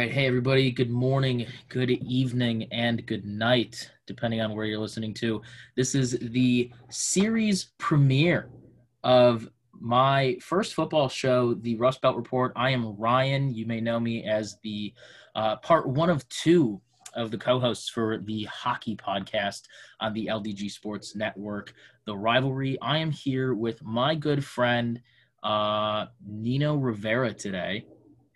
right. 0.00 0.10
Hey, 0.10 0.26
everybody. 0.26 0.70
Good 0.70 0.88
morning, 0.88 1.46
good 1.68 1.90
evening, 1.90 2.66
and 2.72 3.04
good 3.04 3.26
night, 3.26 3.90
depending 4.06 4.40
on 4.40 4.56
where 4.56 4.64
you're 4.64 4.78
listening 4.78 5.12
to. 5.16 5.42
This 5.76 5.94
is 5.94 6.16
the 6.18 6.72
series 6.88 7.72
premiere 7.76 8.48
of 9.04 9.46
my 9.78 10.38
first 10.40 10.72
football 10.72 11.10
show, 11.10 11.52
the 11.52 11.76
Rust 11.76 12.00
Belt 12.00 12.16
Report. 12.16 12.54
I 12.56 12.70
am 12.70 12.96
Ryan. 12.96 13.54
You 13.54 13.66
may 13.66 13.82
know 13.82 14.00
me 14.00 14.24
as 14.24 14.56
the 14.62 14.94
uh, 15.34 15.56
part 15.56 15.86
one 15.86 16.08
of 16.08 16.26
two 16.30 16.80
of 17.14 17.30
the 17.30 17.36
co-hosts 17.36 17.90
for 17.90 18.22
the 18.24 18.44
hockey 18.44 18.96
podcast 18.96 19.64
on 20.00 20.14
the 20.14 20.28
LDG 20.28 20.70
Sports 20.70 21.14
Network, 21.14 21.74
The 22.06 22.16
Rivalry. 22.16 22.80
I 22.80 22.96
am 22.96 23.10
here 23.10 23.52
with 23.52 23.84
my 23.84 24.14
good 24.14 24.42
friend 24.42 25.02
uh, 25.42 26.06
Nino 26.26 26.76
Rivera 26.76 27.34
today, 27.34 27.84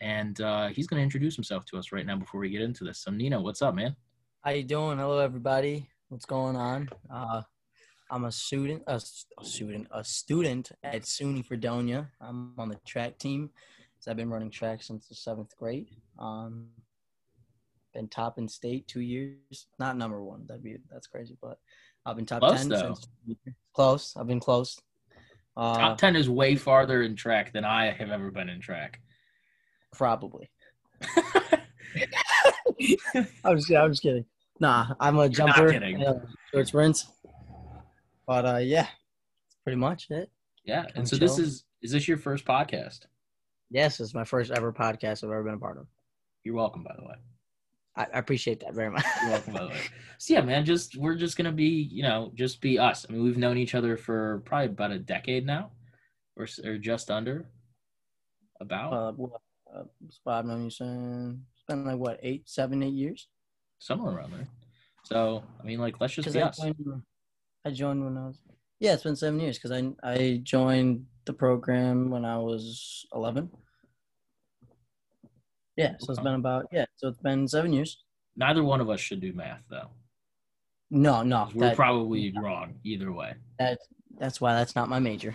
and 0.04 0.38
uh, 0.42 0.68
he's 0.68 0.86
going 0.86 0.98
to 1.00 1.02
introduce 1.02 1.34
himself 1.34 1.64
to 1.64 1.78
us 1.78 1.90
right 1.90 2.04
now 2.04 2.14
before 2.14 2.38
we 2.38 2.50
get 2.50 2.60
into 2.60 2.84
this. 2.84 2.98
So, 2.98 3.10
Nino, 3.10 3.40
what's 3.40 3.62
up, 3.62 3.74
man? 3.74 3.96
How 4.42 4.50
you 4.50 4.62
doing? 4.62 4.98
Hello, 4.98 5.18
everybody. 5.18 5.88
What's 6.10 6.26
going 6.26 6.56
on? 6.56 6.90
Uh, 7.10 7.40
I'm 8.10 8.26
a 8.26 8.30
student, 8.30 8.82
a, 8.86 8.96
a 8.96 9.44
student, 9.44 9.88
a 9.90 10.04
student 10.04 10.72
at 10.82 11.04
SUNY 11.04 11.46
Fredonia. 11.46 12.10
I'm 12.20 12.52
on 12.58 12.68
the 12.68 12.78
track 12.86 13.16
team. 13.16 13.48
So 13.98 14.10
I've 14.10 14.18
been 14.18 14.28
running 14.28 14.50
track 14.50 14.82
since 14.82 15.08
the 15.08 15.14
seventh 15.14 15.56
grade. 15.56 15.88
Um, 16.18 16.66
been 17.94 18.08
top 18.08 18.36
in 18.36 18.46
state 18.46 18.86
two 18.86 19.00
years. 19.00 19.68
Not 19.78 19.96
number 19.96 20.22
one. 20.22 20.44
That'd 20.46 20.62
be 20.62 20.76
that's 20.92 21.06
crazy, 21.06 21.38
but 21.40 21.58
I've 22.04 22.16
been 22.16 22.26
top 22.26 22.40
Close, 22.40 22.58
ten 22.58 22.68
though. 22.68 22.94
since 23.26 23.38
close. 23.74 24.14
I've 24.18 24.26
been 24.26 24.40
close. 24.40 24.78
Uh, 25.56 25.78
Top 25.78 25.98
10 25.98 26.16
is 26.16 26.28
way 26.28 26.56
farther 26.56 27.04
in 27.04 27.14
track 27.16 27.52
than 27.52 27.64
I 27.64 27.90
have 27.92 28.10
ever 28.10 28.30
been 28.32 28.48
in 28.48 28.60
track. 28.60 29.00
Probably. 29.94 30.50
I'm 33.44 33.56
just, 33.56 33.70
I'm 33.70 33.90
just 33.90 34.02
kidding. 34.02 34.24
Nah, 34.60 34.94
I'm 35.00 35.18
a 35.18 35.28
jumper. 35.28 35.72
Not 35.72 35.72
kidding. 35.72 36.04
uh, 36.04 36.24
short 36.52 36.68
sprints. 36.68 37.06
But 38.26 38.46
uh, 38.46 38.58
yeah, 38.58 38.82
that's 38.82 39.56
pretty 39.64 39.76
much 39.76 40.06
it. 40.10 40.30
yeah. 40.64 40.84
And 40.88 40.98
I'm 40.98 41.06
so, 41.06 41.16
this 41.16 41.36
chill. 41.36 41.44
is, 41.44 41.64
is 41.82 41.92
this 41.92 42.08
your 42.08 42.16
first 42.16 42.44
podcast? 42.44 43.00
Yes, 43.70 44.00
it's 44.00 44.14
my 44.14 44.24
first 44.24 44.50
ever 44.50 44.72
podcast 44.72 45.24
I've 45.24 45.30
ever 45.30 45.42
been 45.42 45.54
a 45.54 45.58
part 45.58 45.78
of. 45.78 45.86
You're 46.44 46.54
welcome, 46.54 46.84
by 46.84 46.94
the 46.96 47.04
way. 47.04 47.14
I, 47.96 48.06
I 48.14 48.18
appreciate 48.18 48.60
that 48.60 48.74
very 48.74 48.90
much. 48.90 49.04
You're 49.22 49.30
welcome, 49.32 49.52
by 49.52 49.62
the 49.62 49.68
way. 49.68 49.80
So 50.18 50.34
yeah, 50.34 50.40
man, 50.42 50.64
just 50.64 50.96
we're 50.96 51.16
just 51.16 51.36
gonna 51.36 51.52
be, 51.52 51.88
you 51.90 52.02
know, 52.02 52.32
just 52.34 52.60
be 52.60 52.78
us. 52.78 53.04
I 53.08 53.12
mean, 53.12 53.24
we've 53.24 53.38
known 53.38 53.58
each 53.58 53.74
other 53.74 53.96
for 53.96 54.42
probably 54.44 54.66
about 54.66 54.92
a 54.92 54.98
decade 54.98 55.44
now, 55.46 55.70
or 56.36 56.46
or 56.64 56.78
just 56.78 57.10
under. 57.10 57.46
About 58.60 58.92
uh, 58.92 59.12
what, 59.12 59.40
uh, 59.76 59.84
I've 60.30 60.44
known 60.46 60.64
you 60.64 60.70
since 60.70 61.38
it's 61.52 61.64
been 61.66 61.84
like 61.84 61.98
what 61.98 62.20
eight, 62.22 62.48
seven, 62.48 62.82
eight 62.82 62.94
years. 62.94 63.28
somewhere 63.78 64.16
around 64.16 64.32
there. 64.32 64.48
So 65.04 65.44
I 65.60 65.64
mean, 65.64 65.78
like, 65.78 66.00
let's 66.00 66.14
just 66.14 66.32
be 66.32 66.40
I 66.40 66.48
us. 66.48 66.58
joined, 66.58 67.02
I 67.64 67.70
joined 67.70 68.04
when 68.04 68.16
I 68.16 68.26
was 68.26 68.38
yeah, 68.80 68.92
it's 68.94 69.02
been 69.02 69.16
seven 69.16 69.40
years 69.40 69.58
because 69.58 69.72
I 69.72 69.92
I 70.02 70.40
joined 70.42 71.06
the 71.24 71.32
program 71.32 72.10
when 72.10 72.24
I 72.24 72.38
was 72.38 73.06
eleven. 73.14 73.50
Yeah, 75.76 75.94
so 75.98 76.12
it's 76.12 76.22
been 76.22 76.34
about 76.34 76.66
yeah, 76.70 76.84
so 76.96 77.08
it's 77.08 77.18
been 77.18 77.48
seven 77.48 77.72
years. 77.72 78.04
Neither 78.36 78.62
one 78.62 78.80
of 78.80 78.90
us 78.90 79.00
should 79.00 79.20
do 79.20 79.32
math, 79.32 79.62
though. 79.70 79.90
No, 80.90 81.22
no, 81.22 81.48
We're 81.54 81.68
that, 81.68 81.76
probably 81.76 82.32
wrong 82.40 82.74
either 82.84 83.10
way. 83.12 83.34
that 83.58 83.78
that's 84.18 84.40
why 84.40 84.54
that's 84.54 84.76
not 84.76 84.88
my 84.88 84.98
major. 84.98 85.34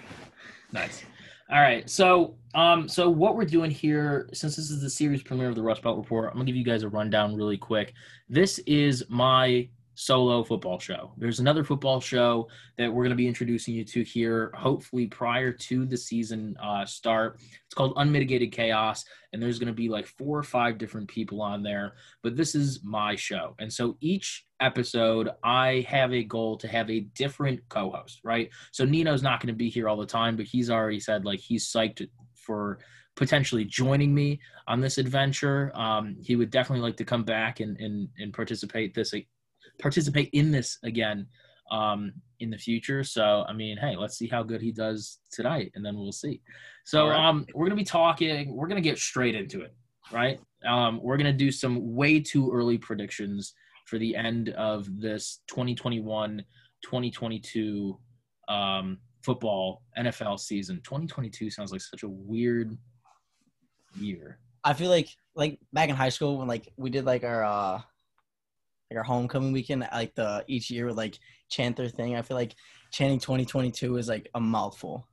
Nice. 0.71 1.03
All 1.51 1.59
right. 1.59 1.89
So, 1.89 2.35
um, 2.53 2.87
so 2.87 3.09
what 3.09 3.35
we're 3.35 3.45
doing 3.45 3.71
here, 3.71 4.29
since 4.33 4.55
this 4.55 4.69
is 4.69 4.81
the 4.81 4.89
series 4.89 5.23
premiere 5.23 5.49
of 5.49 5.55
the 5.55 5.63
Rust 5.63 5.81
Belt 5.81 5.97
Report, 5.97 6.27
I'm 6.27 6.33
gonna 6.33 6.45
give 6.45 6.55
you 6.55 6.63
guys 6.63 6.83
a 6.83 6.89
rundown 6.89 7.35
really 7.35 7.57
quick. 7.57 7.93
This 8.27 8.59
is 8.59 9.03
my 9.09 9.67
solo 9.99 10.45
football 10.45 10.79
show. 10.79 11.11
There's 11.17 11.41
another 11.41 11.65
football 11.65 11.99
show 11.99 12.47
that 12.77 12.91
we're 12.91 13.03
gonna 13.03 13.15
be 13.15 13.27
introducing 13.27 13.73
you 13.73 13.83
to 13.83 14.01
here, 14.01 14.49
hopefully 14.55 15.07
prior 15.07 15.51
to 15.51 15.85
the 15.85 15.97
season 15.97 16.55
uh, 16.63 16.85
start. 16.85 17.41
It's 17.65 17.73
called 17.75 17.93
Unmitigated 17.97 18.53
Chaos, 18.53 19.03
and 19.33 19.43
there's 19.43 19.59
gonna 19.59 19.73
be 19.73 19.89
like 19.89 20.07
four 20.07 20.39
or 20.39 20.43
five 20.43 20.77
different 20.77 21.09
people 21.09 21.41
on 21.41 21.63
there. 21.63 21.95
But 22.23 22.37
this 22.37 22.55
is 22.55 22.79
my 22.81 23.17
show, 23.17 23.55
and 23.59 23.71
so 23.71 23.97
each 23.99 24.45
episode, 24.61 25.31
I 25.43 25.85
have 25.89 26.13
a 26.13 26.23
goal 26.23 26.57
to 26.59 26.67
have 26.69 26.89
a 26.89 27.01
different 27.01 27.59
co-host, 27.67 28.21
right? 28.23 28.49
So 28.71 28.85
Nino's 28.85 29.23
not 29.23 29.41
going 29.41 29.53
to 29.53 29.57
be 29.57 29.69
here 29.69 29.89
all 29.89 29.97
the 29.97 30.05
time, 30.05 30.35
but 30.35 30.45
he's 30.45 30.69
already 30.69 30.99
said 30.99 31.25
like 31.25 31.39
he's 31.39 31.69
psyched 31.71 32.07
for 32.35 32.79
potentially 33.15 33.65
joining 33.65 34.13
me 34.13 34.39
on 34.67 34.79
this 34.79 34.97
adventure. 34.97 35.71
Um, 35.75 36.15
he 36.21 36.37
would 36.37 36.51
definitely 36.51 36.83
like 36.83 36.97
to 36.97 37.05
come 37.05 37.23
back 37.23 37.59
and 37.59 37.77
and, 37.81 38.07
and 38.17 38.33
participate 38.33 38.93
this 38.93 39.13
participate 39.79 40.29
in 40.33 40.51
this 40.51 40.77
again 40.83 41.27
um, 41.71 42.13
in 42.39 42.49
the 42.49 42.57
future. 42.57 43.03
So 43.03 43.45
I 43.47 43.53
mean, 43.53 43.77
hey, 43.77 43.95
let's 43.95 44.17
see 44.17 44.27
how 44.27 44.43
good 44.43 44.61
he 44.61 44.71
does 44.71 45.19
tonight, 45.31 45.71
and 45.75 45.85
then 45.85 45.95
we'll 45.95 46.11
see. 46.11 46.41
So 46.85 47.07
right. 47.07 47.27
um, 47.27 47.45
we're 47.53 47.65
gonna 47.65 47.75
be 47.75 47.83
talking. 47.83 48.55
We're 48.55 48.67
gonna 48.67 48.81
get 48.81 48.97
straight 48.97 49.35
into 49.35 49.61
it, 49.61 49.73
right? 50.11 50.39
Um, 50.67 50.99
we're 51.01 51.17
gonna 51.17 51.33
do 51.33 51.51
some 51.51 51.95
way 51.95 52.19
too 52.19 52.51
early 52.51 52.77
predictions 52.77 53.53
for 53.85 53.97
the 53.97 54.15
end 54.15 54.49
of 54.49 54.87
this 54.99 55.41
2021 55.47 56.43
2022 56.83 57.99
um, 58.47 58.97
football 59.23 59.83
NFL 59.97 60.39
season. 60.39 60.77
2022 60.83 61.49
sounds 61.49 61.71
like 61.71 61.81
such 61.81 62.03
a 62.03 62.09
weird 62.09 62.77
year. 63.99 64.39
I 64.63 64.73
feel 64.73 64.89
like 64.89 65.09
like 65.35 65.59
back 65.73 65.89
in 65.89 65.95
high 65.95 66.09
school 66.09 66.37
when 66.37 66.47
like 66.47 66.71
we 66.77 66.89
did 66.89 67.05
like 67.05 67.23
our 67.23 67.43
uh 67.43 67.81
like 68.89 68.97
our 68.97 69.03
homecoming 69.03 69.51
weekend 69.51 69.87
like 69.93 70.15
the 70.15 70.43
each 70.47 70.69
year 70.69 70.85
with 70.87 70.97
like 70.97 71.19
chant 71.49 71.77
their 71.77 71.89
thing. 71.89 72.15
I 72.15 72.21
feel 72.21 72.37
like 72.37 72.55
chanting 72.91 73.19
2022 73.19 73.97
is 73.97 74.07
like 74.07 74.29
a 74.33 74.39
mouthful 74.39 75.07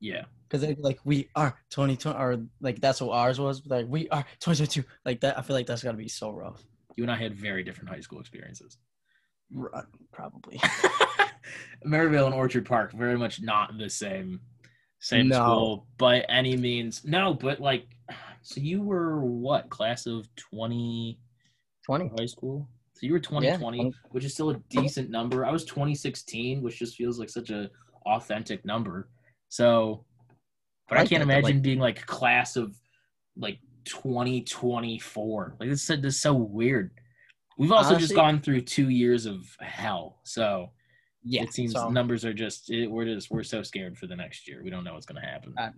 Yeah. 0.00 0.24
because 0.48 0.64
like 0.78 0.98
we 1.04 1.28
are 1.34 1.56
2020 1.70 2.18
or 2.18 2.42
like 2.60 2.80
that's 2.80 3.00
what 3.00 3.12
ours 3.14 3.40
was. 3.40 3.66
Like 3.66 3.86
we 3.88 4.08
are 4.10 4.22
2022 4.40 4.84
like 5.04 5.20
that. 5.20 5.38
I 5.38 5.42
feel 5.42 5.56
like 5.56 5.66
that's 5.66 5.82
got 5.82 5.92
to 5.92 5.96
be 5.96 6.08
so 6.08 6.30
rough. 6.30 6.62
You 6.96 7.04
and 7.04 7.10
I 7.10 7.16
had 7.16 7.34
very 7.34 7.62
different 7.64 7.90
high 7.90 8.00
school 8.00 8.20
experiences. 8.20 8.78
R- 9.56 9.74
uh, 9.74 9.82
Probably. 10.12 10.60
Maryvale 11.84 12.26
and 12.26 12.34
Orchard 12.34 12.66
Park, 12.66 12.92
very 12.92 13.16
much 13.18 13.40
not 13.42 13.76
the 13.78 13.90
same 13.90 14.40
same 15.00 15.28
No. 15.28 15.34
school 15.36 15.86
by 15.98 16.20
any 16.28 16.56
means. 16.56 17.04
No, 17.04 17.34
but 17.34 17.58
like 17.60 17.86
so 18.42 18.60
you 18.60 18.82
were 18.82 19.20
what, 19.24 19.68
class 19.70 20.06
of 20.06 20.28
20 20.36 21.18
20. 21.86 22.10
high 22.18 22.26
school? 22.26 22.68
So 23.00 23.06
you 23.06 23.14
were 23.14 23.18
2020, 23.18 23.92
which 24.10 24.24
is 24.26 24.34
still 24.34 24.50
a 24.50 24.56
decent 24.68 25.08
number. 25.08 25.46
I 25.46 25.50
was 25.50 25.64
2016, 25.64 26.60
which 26.60 26.78
just 26.78 26.96
feels 26.96 27.18
like 27.18 27.30
such 27.30 27.48
a 27.48 27.70
authentic 28.04 28.62
number. 28.66 29.08
So, 29.48 30.04
but 30.86 30.98
I, 30.98 31.02
I 31.02 31.06
can't 31.06 31.22
imagine 31.22 31.44
like- 31.44 31.62
being 31.62 31.78
like 31.78 32.04
class 32.04 32.56
of 32.56 32.76
like 33.38 33.58
2024. 33.86 35.56
Like 35.58 35.70
this 35.70 35.88
is 35.88 35.98
just 36.00 36.20
so 36.20 36.34
weird. 36.34 36.90
We've 37.56 37.72
also 37.72 37.96
just 37.96 38.14
gone 38.14 38.40
through 38.42 38.62
two 38.62 38.90
years 38.90 39.24
of 39.24 39.46
hell, 39.60 40.20
so 40.24 40.70
Yeah. 41.24 41.42
it 41.42 41.54
seems 41.54 41.72
so, 41.72 41.88
numbers 41.88 42.24
are 42.26 42.34
just 42.34 42.70
it, 42.70 42.86
we're 42.90 43.06
just 43.06 43.30
we're 43.30 43.42
so 43.44 43.62
scared 43.62 43.96
for 43.98 44.06
the 44.06 44.16
next 44.16 44.46
year. 44.46 44.62
We 44.62 44.68
don't 44.70 44.84
know 44.84 44.92
what's 44.94 45.06
going 45.06 45.20
to 45.22 45.26
happen. 45.26 45.54
uh, 45.58 45.70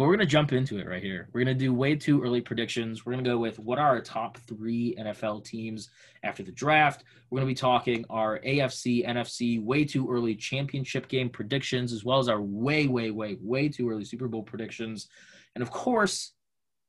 But 0.00 0.06
we're 0.06 0.16
gonna 0.16 0.24
jump 0.24 0.54
into 0.54 0.78
it 0.78 0.88
right 0.88 1.02
here. 1.02 1.28
We're 1.30 1.44
gonna 1.44 1.54
do 1.54 1.74
way 1.74 1.94
too 1.94 2.22
early 2.22 2.40
predictions. 2.40 3.04
We're 3.04 3.12
gonna 3.12 3.22
go 3.22 3.36
with 3.36 3.58
what 3.58 3.78
are 3.78 3.88
our 3.88 4.00
top 4.00 4.38
three 4.38 4.96
NFL 4.98 5.44
teams 5.44 5.90
after 6.22 6.42
the 6.42 6.52
draft. 6.52 7.04
We're 7.28 7.40
gonna 7.40 7.50
be 7.50 7.54
talking 7.54 8.06
our 8.08 8.38
AFC, 8.38 9.06
NFC, 9.06 9.62
way 9.62 9.84
too 9.84 10.10
early 10.10 10.34
championship 10.34 11.06
game 11.08 11.28
predictions, 11.28 11.92
as 11.92 12.02
well 12.02 12.18
as 12.18 12.30
our 12.30 12.40
way, 12.40 12.86
way, 12.86 13.10
way, 13.10 13.36
way 13.42 13.68
too 13.68 13.90
early 13.90 14.06
Super 14.06 14.26
Bowl 14.26 14.42
predictions. 14.42 15.06
And 15.54 15.60
of 15.60 15.70
course, 15.70 16.32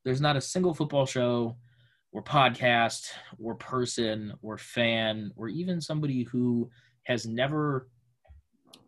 there's 0.06 0.22
not 0.22 0.38
a 0.38 0.42
single 0.42 0.74
football 0.74 1.06
show 1.06 1.58
or 2.14 2.24
podcast 2.24 3.10
or 3.44 3.56
person 3.56 4.36
or 4.42 4.58
fan 4.58 5.34
or 5.36 5.50
even 5.50 5.82
somebody 5.82 6.24
who 6.24 6.70
has 7.04 7.26
never 7.26 7.90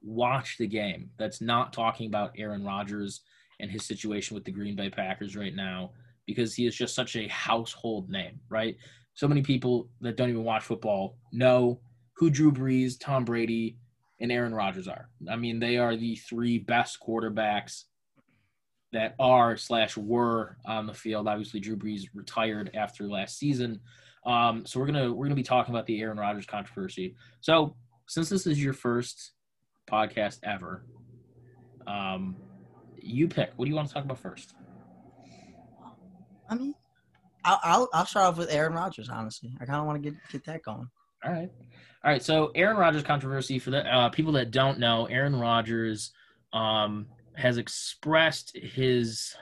watched 0.01 0.59
the 0.59 0.68
game 0.68 1.09
that's 1.18 1.42
not 1.42 1.74
talking 1.74 2.07
about 2.07 2.36
Aaron 2.38 2.63
Rodgers 2.63 3.19
and 3.63 3.71
his 3.71 3.86
situation 3.86 4.36
with 4.36 4.44
the 4.44 4.51
Green 4.51 4.75
Bay 4.75 4.89
Packers 4.89 5.36
right 5.38 5.56
now 5.56 5.92
because 6.27 6.54
he 6.54 6.68
is 6.68 6.75
just 6.75 6.94
such 6.94 7.15
a 7.15 7.27
household 7.30 8.10
name, 8.10 8.39
right? 8.50 8.77
So 9.13 9.27
many 9.27 9.42
people 9.42 9.89
that 10.01 10.18
don't 10.18 10.30
even 10.30 10.44
watch 10.44 10.63
football 10.63 11.18
know 11.31 11.80
who 12.18 12.30
Drew 12.30 12.51
Brees, 12.51 13.00
Tom 13.00 13.24
Brady, 13.24 13.77
and 14.19 14.31
Aaron 14.31 14.54
Rodgers 14.54 14.88
are. 14.88 15.10
I 15.30 15.38
mean, 15.38 15.60
they 15.60 15.77
are 15.77 15.95
the 15.95 16.15
three 16.15 16.60
best 16.60 17.00
quarterbacks 17.00 17.83
that 18.92 19.15
are 19.18 19.57
slash 19.57 19.98
were 19.98 20.57
on 20.66 20.86
the 20.86 20.94
field. 20.94 21.27
Obviously, 21.27 21.59
Drew 21.59 21.77
Brees 21.77 22.04
retired 22.13 22.69
after 22.74 23.07
last 23.07 23.38
season. 23.38 23.80
Um, 24.25 24.66
so 24.66 24.80
we're 24.80 24.86
gonna 24.86 25.12
we're 25.13 25.25
gonna 25.25 25.36
be 25.36 25.44
talking 25.44 25.74
about 25.74 25.86
the 25.86 26.00
Aaron 26.01 26.18
Rodgers 26.18 26.45
controversy. 26.45 27.16
So 27.42 27.75
since 28.07 28.30
this 28.30 28.45
is 28.45 28.63
your 28.63 28.74
first 28.74 29.31
podcast 29.89 30.39
ever, 30.44 30.86
um, 31.88 32.36
you 33.03 33.27
pick. 33.27 33.51
What 33.55 33.65
do 33.65 33.69
you 33.69 33.75
want 33.75 33.88
to 33.88 33.94
talk 33.94 34.05
about 34.05 34.19
first? 34.19 34.53
I 36.50 36.55
mean, 36.55 36.73
I'll 37.44 37.59
I'll, 37.63 37.89
I'll 37.94 38.05
start 38.05 38.25
off 38.25 38.38
with 38.38 38.51
Aaron 38.51 38.73
Rodgers. 38.73 39.09
Honestly, 39.09 39.55
I 39.59 39.65
kind 39.65 39.79
of 39.79 39.85
want 39.85 40.01
to 40.01 40.09
get 40.09 40.19
get 40.31 40.45
that 40.45 40.63
going. 40.63 40.89
All 41.25 41.31
right, 41.31 41.50
all 42.03 42.11
right. 42.11 42.23
So 42.23 42.51
Aaron 42.55 42.77
Rodgers 42.77 43.03
controversy 43.03 43.59
for 43.59 43.71
the 43.71 43.85
uh, 43.85 44.09
people 44.09 44.33
that 44.33 44.51
don't 44.51 44.79
know, 44.79 45.05
Aaron 45.05 45.35
Rodgers 45.35 46.11
um, 46.51 47.07
has 47.35 47.57
expressed 47.57 48.55
his 48.57 49.35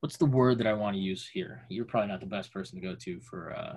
what's 0.00 0.16
the 0.16 0.26
word 0.26 0.58
that 0.58 0.66
I 0.66 0.72
want 0.72 0.96
to 0.96 1.00
use 1.00 1.28
here? 1.32 1.62
You're 1.68 1.84
probably 1.84 2.08
not 2.08 2.20
the 2.20 2.26
best 2.26 2.52
person 2.52 2.80
to 2.80 2.86
go 2.86 2.94
to 2.94 3.20
for 3.20 3.54
uh, 3.56 3.76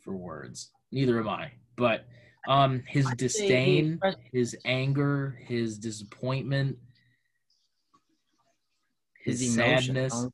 for 0.00 0.16
words. 0.16 0.70
Neither 0.90 1.18
am 1.18 1.28
I. 1.28 1.52
But 1.76 2.06
um, 2.46 2.82
his 2.86 3.06
I'd 3.06 3.18
say 3.18 3.24
he 3.24 3.26
disdain, 3.26 4.00
his 4.32 4.56
anger, 4.64 5.38
his 5.46 5.78
disappointment, 5.78 6.76
his, 9.24 9.40
His 9.40 9.54
sadness, 9.54 10.14
um, 10.14 10.32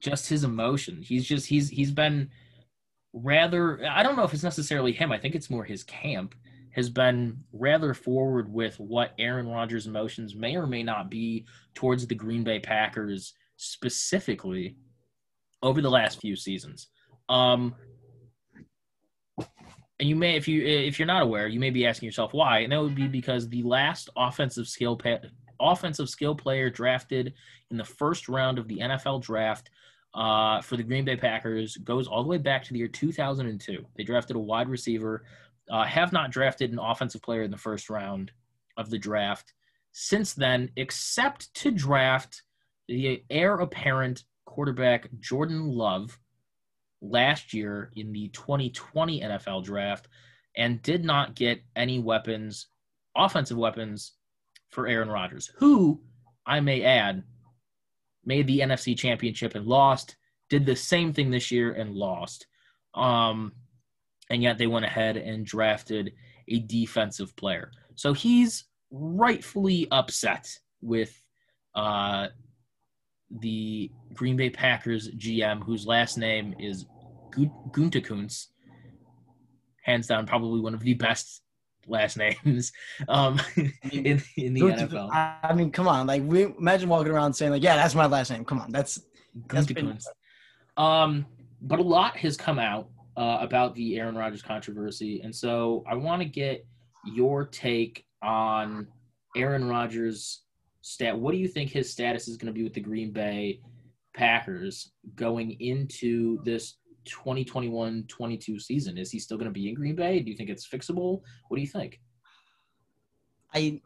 just 0.00 0.28
his 0.28 0.44
emotion. 0.44 1.02
He's 1.02 1.24
just 1.24 1.46
he's 1.46 1.68
he's 1.68 1.90
been 1.90 2.30
rather 3.12 3.84
I 3.86 4.02
don't 4.02 4.16
know 4.16 4.24
if 4.24 4.34
it's 4.34 4.42
necessarily 4.42 4.92
him. 4.92 5.10
I 5.12 5.18
think 5.18 5.34
it's 5.34 5.50
more 5.50 5.64
his 5.64 5.82
camp 5.82 6.34
has 6.72 6.90
been 6.90 7.38
rather 7.52 7.94
forward 7.94 8.52
with 8.52 8.78
what 8.80 9.12
Aaron 9.18 9.48
Rodgers' 9.48 9.86
emotions 9.86 10.34
may 10.34 10.56
or 10.56 10.66
may 10.66 10.82
not 10.82 11.08
be 11.08 11.46
towards 11.74 12.06
the 12.06 12.14
Green 12.16 12.42
Bay 12.42 12.58
Packers 12.58 13.32
specifically 13.56 14.76
over 15.62 15.80
the 15.80 15.90
last 15.90 16.20
few 16.20 16.36
seasons. 16.36 16.88
Um 17.28 17.74
and 20.00 20.08
you 20.08 20.16
may 20.16 20.36
if 20.36 20.48
you 20.48 20.64
if 20.66 20.98
you're 20.98 21.06
not 21.06 21.22
aware, 21.22 21.46
you 21.46 21.60
may 21.60 21.70
be 21.70 21.86
asking 21.86 22.06
yourself 22.06 22.34
why, 22.34 22.60
and 22.60 22.72
that 22.72 22.82
would 22.82 22.96
be 22.96 23.06
because 23.06 23.48
the 23.48 23.62
last 23.62 24.10
offensive 24.16 24.66
skill 24.66 24.96
pa- 24.96 25.20
offensive 25.60 26.08
skill 26.08 26.34
player 26.34 26.70
drafted 26.70 27.34
in 27.70 27.76
the 27.76 27.84
first 27.84 28.28
round 28.28 28.58
of 28.58 28.68
the 28.68 28.78
NFL 28.78 29.22
draft 29.22 29.70
uh, 30.14 30.60
for 30.60 30.76
the 30.76 30.82
Green 30.82 31.04
Bay 31.04 31.16
Packers 31.16 31.76
goes 31.78 32.06
all 32.06 32.22
the 32.22 32.28
way 32.28 32.38
back 32.38 32.62
to 32.64 32.72
the 32.72 32.78
year 32.78 32.88
2002. 32.88 33.84
They 33.96 34.04
drafted 34.04 34.36
a 34.36 34.40
wide 34.40 34.68
receiver, 34.68 35.24
uh, 35.70 35.84
have 35.84 36.12
not 36.12 36.30
drafted 36.30 36.72
an 36.72 36.78
offensive 36.78 37.22
player 37.22 37.42
in 37.42 37.50
the 37.50 37.56
first 37.56 37.90
round 37.90 38.30
of 38.76 38.90
the 38.90 38.98
draft 38.98 39.52
since 39.92 40.34
then, 40.34 40.70
except 40.76 41.54
to 41.54 41.70
draft 41.70 42.42
the 42.88 43.22
heir 43.30 43.54
apparent 43.54 44.24
quarterback 44.44 45.08
Jordan 45.20 45.68
Love 45.68 46.18
last 47.00 47.54
year 47.54 47.90
in 47.96 48.12
the 48.12 48.28
2020 48.28 49.20
NFL 49.20 49.64
draft 49.64 50.08
and 50.56 50.82
did 50.82 51.04
not 51.04 51.34
get 51.34 51.62
any 51.76 51.98
weapons, 51.98 52.66
offensive 53.16 53.56
weapons 53.56 54.12
for 54.74 54.88
Aaron 54.88 55.08
Rodgers, 55.08 55.50
who 55.56 56.00
I 56.44 56.60
may 56.60 56.82
add 56.82 57.22
made 58.24 58.46
the 58.46 58.60
NFC 58.60 58.96
championship 58.96 59.54
and 59.54 59.66
lost, 59.66 60.16
did 60.50 60.66
the 60.66 60.76
same 60.76 61.12
thing 61.12 61.30
this 61.30 61.50
year 61.50 61.72
and 61.72 61.94
lost. 61.94 62.46
Um, 62.94 63.52
and 64.30 64.42
yet 64.42 64.58
they 64.58 64.66
went 64.66 64.84
ahead 64.84 65.16
and 65.16 65.46
drafted 65.46 66.12
a 66.48 66.58
defensive 66.60 67.34
player. 67.36 67.70
So 67.94 68.12
he's 68.12 68.64
rightfully 68.90 69.86
upset 69.90 70.48
with 70.80 71.22
uh, 71.74 72.28
the 73.30 73.90
Green 74.12 74.36
Bay 74.36 74.50
Packers 74.50 75.10
GM, 75.10 75.62
whose 75.62 75.86
last 75.86 76.18
name 76.18 76.54
is 76.58 76.86
Guntekunst. 77.36 78.48
Hands 79.82 80.06
down, 80.06 80.26
probably 80.26 80.60
one 80.60 80.74
of 80.74 80.80
the 80.80 80.94
best 80.94 81.43
last 81.86 82.16
names 82.44 82.72
um, 83.08 83.40
in, 83.56 84.22
in 84.36 84.54
the 84.54 84.60
NFL. 84.60 85.10
I, 85.12 85.36
I 85.42 85.54
mean, 85.54 85.70
come 85.70 85.88
on. 85.88 86.06
Like, 86.06 86.22
we 86.24 86.44
imagine 86.44 86.88
walking 86.88 87.12
around 87.12 87.32
saying, 87.34 87.52
like, 87.52 87.62
yeah, 87.62 87.76
that's 87.76 87.94
my 87.94 88.06
last 88.06 88.30
name. 88.30 88.44
Come 88.44 88.60
on. 88.60 88.70
That's, 88.70 89.00
that's 89.48 89.66
been- 89.66 89.98
Um, 90.76 91.26
but 91.60 91.78
a 91.78 91.82
lot 91.82 92.16
has 92.18 92.36
come 92.36 92.58
out 92.58 92.88
uh, 93.16 93.38
about 93.40 93.74
the 93.74 93.98
Aaron 93.98 94.16
Rodgers 94.16 94.42
controversy, 94.42 95.20
and 95.22 95.34
so 95.34 95.84
I 95.88 95.94
want 95.94 96.20
to 96.22 96.28
get 96.28 96.66
your 97.06 97.44
take 97.46 98.04
on 98.22 98.86
Aaron 99.36 99.68
Rodgers' 99.68 100.42
stat. 100.82 101.18
What 101.18 101.32
do 101.32 101.38
you 101.38 101.48
think 101.48 101.70
his 101.70 101.90
status 101.90 102.28
is 102.28 102.36
going 102.36 102.52
to 102.52 102.56
be 102.56 102.64
with 102.64 102.74
the 102.74 102.80
Green 102.80 103.12
Bay 103.12 103.60
Packers 104.14 104.92
going 105.16 105.52
into 105.60 106.42
this 106.44 106.76
2021-22 107.04 108.60
season? 108.60 108.98
Is 108.98 109.10
he 109.10 109.18
still 109.18 109.36
going 109.36 109.48
to 109.48 109.52
be 109.52 109.68
in 109.68 109.74
Green 109.74 109.94
Bay? 109.94 110.20
Do 110.20 110.30
you 110.30 110.36
think 110.36 110.50
it's 110.50 110.66
fixable? 110.66 111.22
What 111.48 111.56
do 111.56 111.60
you 111.60 111.68
think? 111.68 112.00
I, 113.54 113.80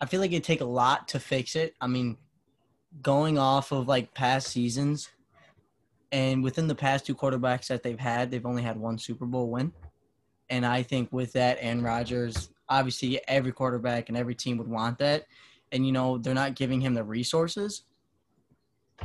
I 0.00 0.06
feel 0.06 0.20
like 0.20 0.32
it'd 0.32 0.44
take 0.44 0.60
a 0.60 0.66
lot 0.66 1.08
to 1.08 1.20
fix 1.20 1.56
it. 1.56 1.74
I 1.80 1.86
mean, 1.86 2.16
going 3.00 3.38
off 3.38 3.72
of 3.72 3.88
like 3.88 4.14
past 4.14 4.48
seasons, 4.48 5.08
and 6.10 6.42
within 6.42 6.68
the 6.68 6.74
past 6.74 7.06
two 7.06 7.14
quarterbacks 7.14 7.68
that 7.68 7.82
they've 7.82 7.98
had, 7.98 8.30
they've 8.30 8.44
only 8.44 8.62
had 8.62 8.78
one 8.78 8.98
Super 8.98 9.24
Bowl 9.24 9.50
win. 9.50 9.72
And 10.50 10.66
I 10.66 10.82
think 10.82 11.10
with 11.10 11.32
that, 11.32 11.58
and 11.62 11.82
Rodgers, 11.82 12.50
obviously 12.68 13.20
every 13.26 13.52
quarterback 13.52 14.08
and 14.08 14.18
every 14.18 14.34
team 14.34 14.58
would 14.58 14.68
want 14.68 14.98
that. 14.98 15.24
And 15.72 15.86
you 15.86 15.92
know, 15.92 16.18
they're 16.18 16.34
not 16.34 16.54
giving 16.54 16.82
him 16.82 16.92
the 16.92 17.02
resources, 17.02 17.84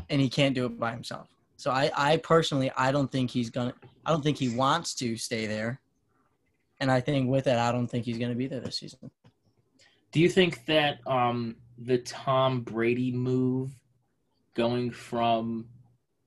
and 0.09 0.19
he 0.19 0.29
can't 0.29 0.53
do 0.53 0.65
it 0.65 0.77
by 0.77 0.91
himself. 0.91 1.29
So 1.57 1.71
I, 1.71 1.91
I 1.95 2.17
personally, 2.17 2.71
I 2.77 2.91
don't 2.91 3.11
think 3.11 3.31
he's 3.31 3.49
gonna. 3.49 3.73
I 4.05 4.11
don't 4.11 4.23
think 4.23 4.37
he 4.37 4.55
wants 4.55 4.93
to 4.95 5.17
stay 5.17 5.47
there. 5.47 5.81
And 6.79 6.91
I 6.91 7.01
think 7.01 7.29
with 7.29 7.45
that, 7.45 7.57
I 7.57 7.71
don't 7.71 7.87
think 7.87 8.05
he's 8.05 8.19
to 8.19 8.35
be 8.35 8.47
there 8.47 8.59
this 8.59 8.77
season. 8.77 9.09
Do 10.11 10.19
you 10.19 10.29
think 10.29 10.65
that 10.67 10.99
um, 11.07 11.55
the 11.79 11.97
Tom 11.99 12.61
Brady 12.61 13.11
move 13.11 13.71
going 14.53 14.91
from 14.91 15.65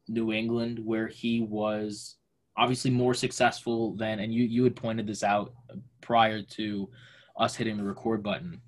New 0.09 0.33
England, 0.33 0.81
where 0.85 1.07
he 1.07 1.41
was 1.41 2.17
obviously 2.57 2.91
more 2.91 3.15
successful 3.15 3.95
than, 3.95 4.19
and 4.19 4.35
you, 4.35 4.45
you 4.45 4.65
had 4.65 4.77
pointed 4.77 5.07
this 5.07 5.23
out 5.23 5.53
prior 6.01 6.43
to 6.43 6.91
us 7.39 7.55
hitting 7.55 7.77
the 7.77 7.85
record 7.85 8.23
button, 8.23 8.61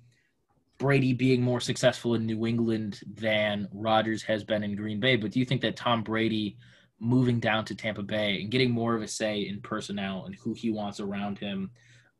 Brady 0.83 1.13
being 1.13 1.41
more 1.41 1.61
successful 1.61 2.15
in 2.15 2.25
New 2.25 2.45
England 2.45 2.99
than 3.15 3.69
Rodgers 3.71 4.21
has 4.23 4.43
been 4.43 4.65
in 4.65 4.75
Green 4.75 4.99
Bay. 4.99 5.15
But 5.15 5.31
do 5.31 5.39
you 5.39 5.45
think 5.45 5.61
that 5.61 5.77
Tom 5.77 6.03
Brady 6.03 6.57
moving 6.99 7.39
down 7.39 7.63
to 7.63 7.73
Tampa 7.73 8.03
Bay 8.03 8.41
and 8.41 8.51
getting 8.51 8.69
more 8.69 8.93
of 8.93 9.01
a 9.01 9.07
say 9.07 9.47
in 9.47 9.61
personnel 9.61 10.25
and 10.25 10.35
who 10.35 10.53
he 10.53 10.71
wants 10.71 10.99
around 10.99 11.39
him 11.39 11.71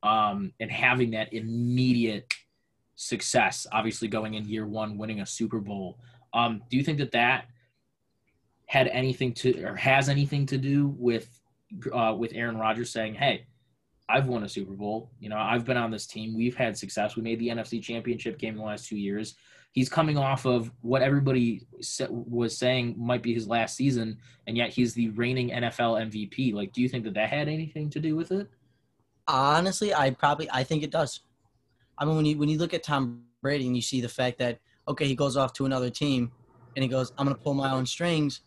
um, 0.01 0.53
and 0.61 0.71
having 0.71 1.11
that 1.11 1.33
immediate 1.33 2.33
success, 2.95 3.67
obviously 3.73 4.07
going 4.07 4.35
in 4.35 4.47
year 4.47 4.65
one, 4.65 4.97
winning 4.97 5.19
a 5.19 5.25
Super 5.25 5.59
Bowl. 5.59 5.99
Um, 6.33 6.61
do 6.69 6.77
you 6.77 6.85
think 6.85 6.99
that 6.99 7.11
that 7.11 7.47
had 8.67 8.87
anything 8.87 9.33
to 9.33 9.61
or 9.65 9.75
has 9.75 10.07
anything 10.07 10.45
to 10.45 10.57
do 10.57 10.95
with 10.97 11.27
uh, 11.93 12.15
with 12.17 12.31
Aaron 12.33 12.57
Rodgers 12.57 12.91
saying, 12.91 13.15
"Hey, 13.15 13.45
I've 14.09 14.27
won 14.27 14.43
a 14.43 14.49
Super 14.49 14.73
Bowl. 14.73 15.11
You 15.19 15.29
know, 15.29 15.37
I've 15.37 15.65
been 15.65 15.77
on 15.77 15.91
this 15.91 16.05
team. 16.05 16.35
We've 16.35 16.55
had 16.55 16.77
success. 16.77 17.15
We 17.15 17.21
made 17.21 17.39
the 17.39 17.49
NFC 17.49 17.81
Championship 17.81 18.37
game 18.37 18.53
in 18.53 18.59
the 18.59 18.65
last 18.65 18.87
two 18.87 18.97
years." 18.97 19.35
He's 19.71 19.89
coming 19.89 20.19
off 20.19 20.45
of 20.45 20.71
what 20.81 21.01
everybody 21.01 21.65
was 22.09 22.55
saying 22.55 22.93
might 22.95 23.23
be 23.23 23.33
his 23.33 23.47
last 23.47 23.75
season, 23.75 24.19
and 24.45 24.55
yet 24.55 24.69
he's 24.69 24.93
the 24.93 25.09
reigning 25.09 25.49
NFL 25.49 26.11
MVP. 26.11 26.53
Like, 26.53 26.73
do 26.73 26.81
you 26.81 26.87
think 26.87 27.03
that 27.05 27.15
that 27.15 27.29
had 27.29 27.47
anything 27.47 27.89
to 27.89 27.99
do 27.99 28.15
with 28.15 28.31
it? 28.31 28.47
Honestly, 29.27 29.91
I 29.91 30.11
probably 30.11 30.47
I 30.51 30.63
think 30.63 30.83
it 30.83 30.91
does. 30.91 31.21
I 31.97 32.05
mean, 32.05 32.17
when 32.17 32.25
you 32.25 32.37
when 32.37 32.49
you 32.49 32.59
look 32.59 32.73
at 32.75 32.83
Tom 32.83 33.23
Brady 33.41 33.65
and 33.65 33.75
you 33.75 33.81
see 33.81 33.99
the 33.99 34.09
fact 34.09 34.37
that 34.39 34.59
okay, 34.87 35.07
he 35.07 35.15
goes 35.15 35.37
off 35.37 35.53
to 35.53 35.65
another 35.65 35.89
team, 35.89 36.31
and 36.75 36.83
he 36.83 36.89
goes, 36.89 37.11
"I'm 37.17 37.25
gonna 37.25 37.37
pull 37.37 37.55
my 37.55 37.71
own 37.71 37.85
strings," 37.85 38.41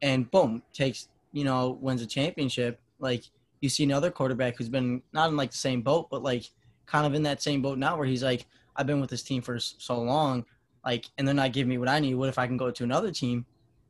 and 0.00 0.30
boom, 0.30 0.62
takes 0.72 1.08
you 1.32 1.44
know 1.44 1.78
wins 1.80 2.00
a 2.00 2.06
championship. 2.06 2.80
Like 2.98 3.24
you 3.60 3.68
see 3.68 3.84
another 3.84 4.10
quarterback 4.10 4.56
who's 4.56 4.68
been 4.68 5.02
not 5.12 5.28
in 5.30 5.36
like 5.36 5.50
the 5.50 5.58
same 5.58 5.82
boat, 5.82 6.08
but 6.10 6.22
like 6.22 6.44
kind 6.86 7.06
of 7.06 7.14
in 7.14 7.22
that 7.22 7.42
same 7.42 7.62
boat 7.62 7.78
now, 7.78 7.96
where 7.96 8.06
he's 8.06 8.22
like, 8.22 8.46
"I've 8.76 8.86
been 8.86 9.00
with 9.00 9.10
this 9.10 9.22
team 9.22 9.42
for 9.42 9.58
so 9.58 10.00
long, 10.00 10.44
like, 10.84 11.06
and 11.18 11.26
they're 11.26 11.34
not 11.34 11.52
giving 11.52 11.68
me 11.68 11.78
what 11.78 11.88
I 11.88 12.00
need. 12.00 12.14
What 12.14 12.28
if 12.28 12.38
I 12.38 12.46
can 12.46 12.56
go 12.56 12.70
to 12.70 12.84
another 12.84 13.10
team 13.10 13.44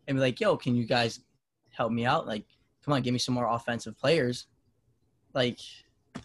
and 0.07 0.17
be 0.17 0.21
like, 0.21 0.41
yo, 0.41 0.57
can 0.57 0.75
you 0.75 0.85
guys 0.85 1.21
help 1.71 1.93
me 1.93 2.05
out? 2.05 2.27
Like, 2.27 2.45
come 2.85 2.95
on, 2.95 3.03
give 3.03 3.13
me 3.13 3.19
some 3.19 3.35
more 3.35 3.47
offensive 3.47 3.97
players." 3.99 4.47
Like, 5.33 5.61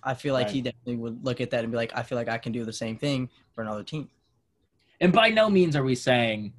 I 0.04 0.16
feel 0.16 0.34
like 0.34 0.50
he 0.50 0.62
definitely 0.62 0.98
would 0.98 1.24
look 1.24 1.42
at 1.42 1.52
that 1.52 1.64
and 1.64 1.72
be 1.72 1.78
like, 1.78 1.92
I 1.96 2.02
feel 2.02 2.18
like 2.18 2.30
I 2.30 2.40
can 2.40 2.52
do 2.52 2.66
the 2.66 2.74
same 2.74 2.98
thing 2.98 3.30
for 3.54 3.62
another 3.62 3.84
team. 3.84 4.10
And 5.00 5.14
by 5.14 5.30
no 5.30 5.50
means 5.50 5.76
are 5.76 5.84
we 5.84 5.96
saying 5.96 6.54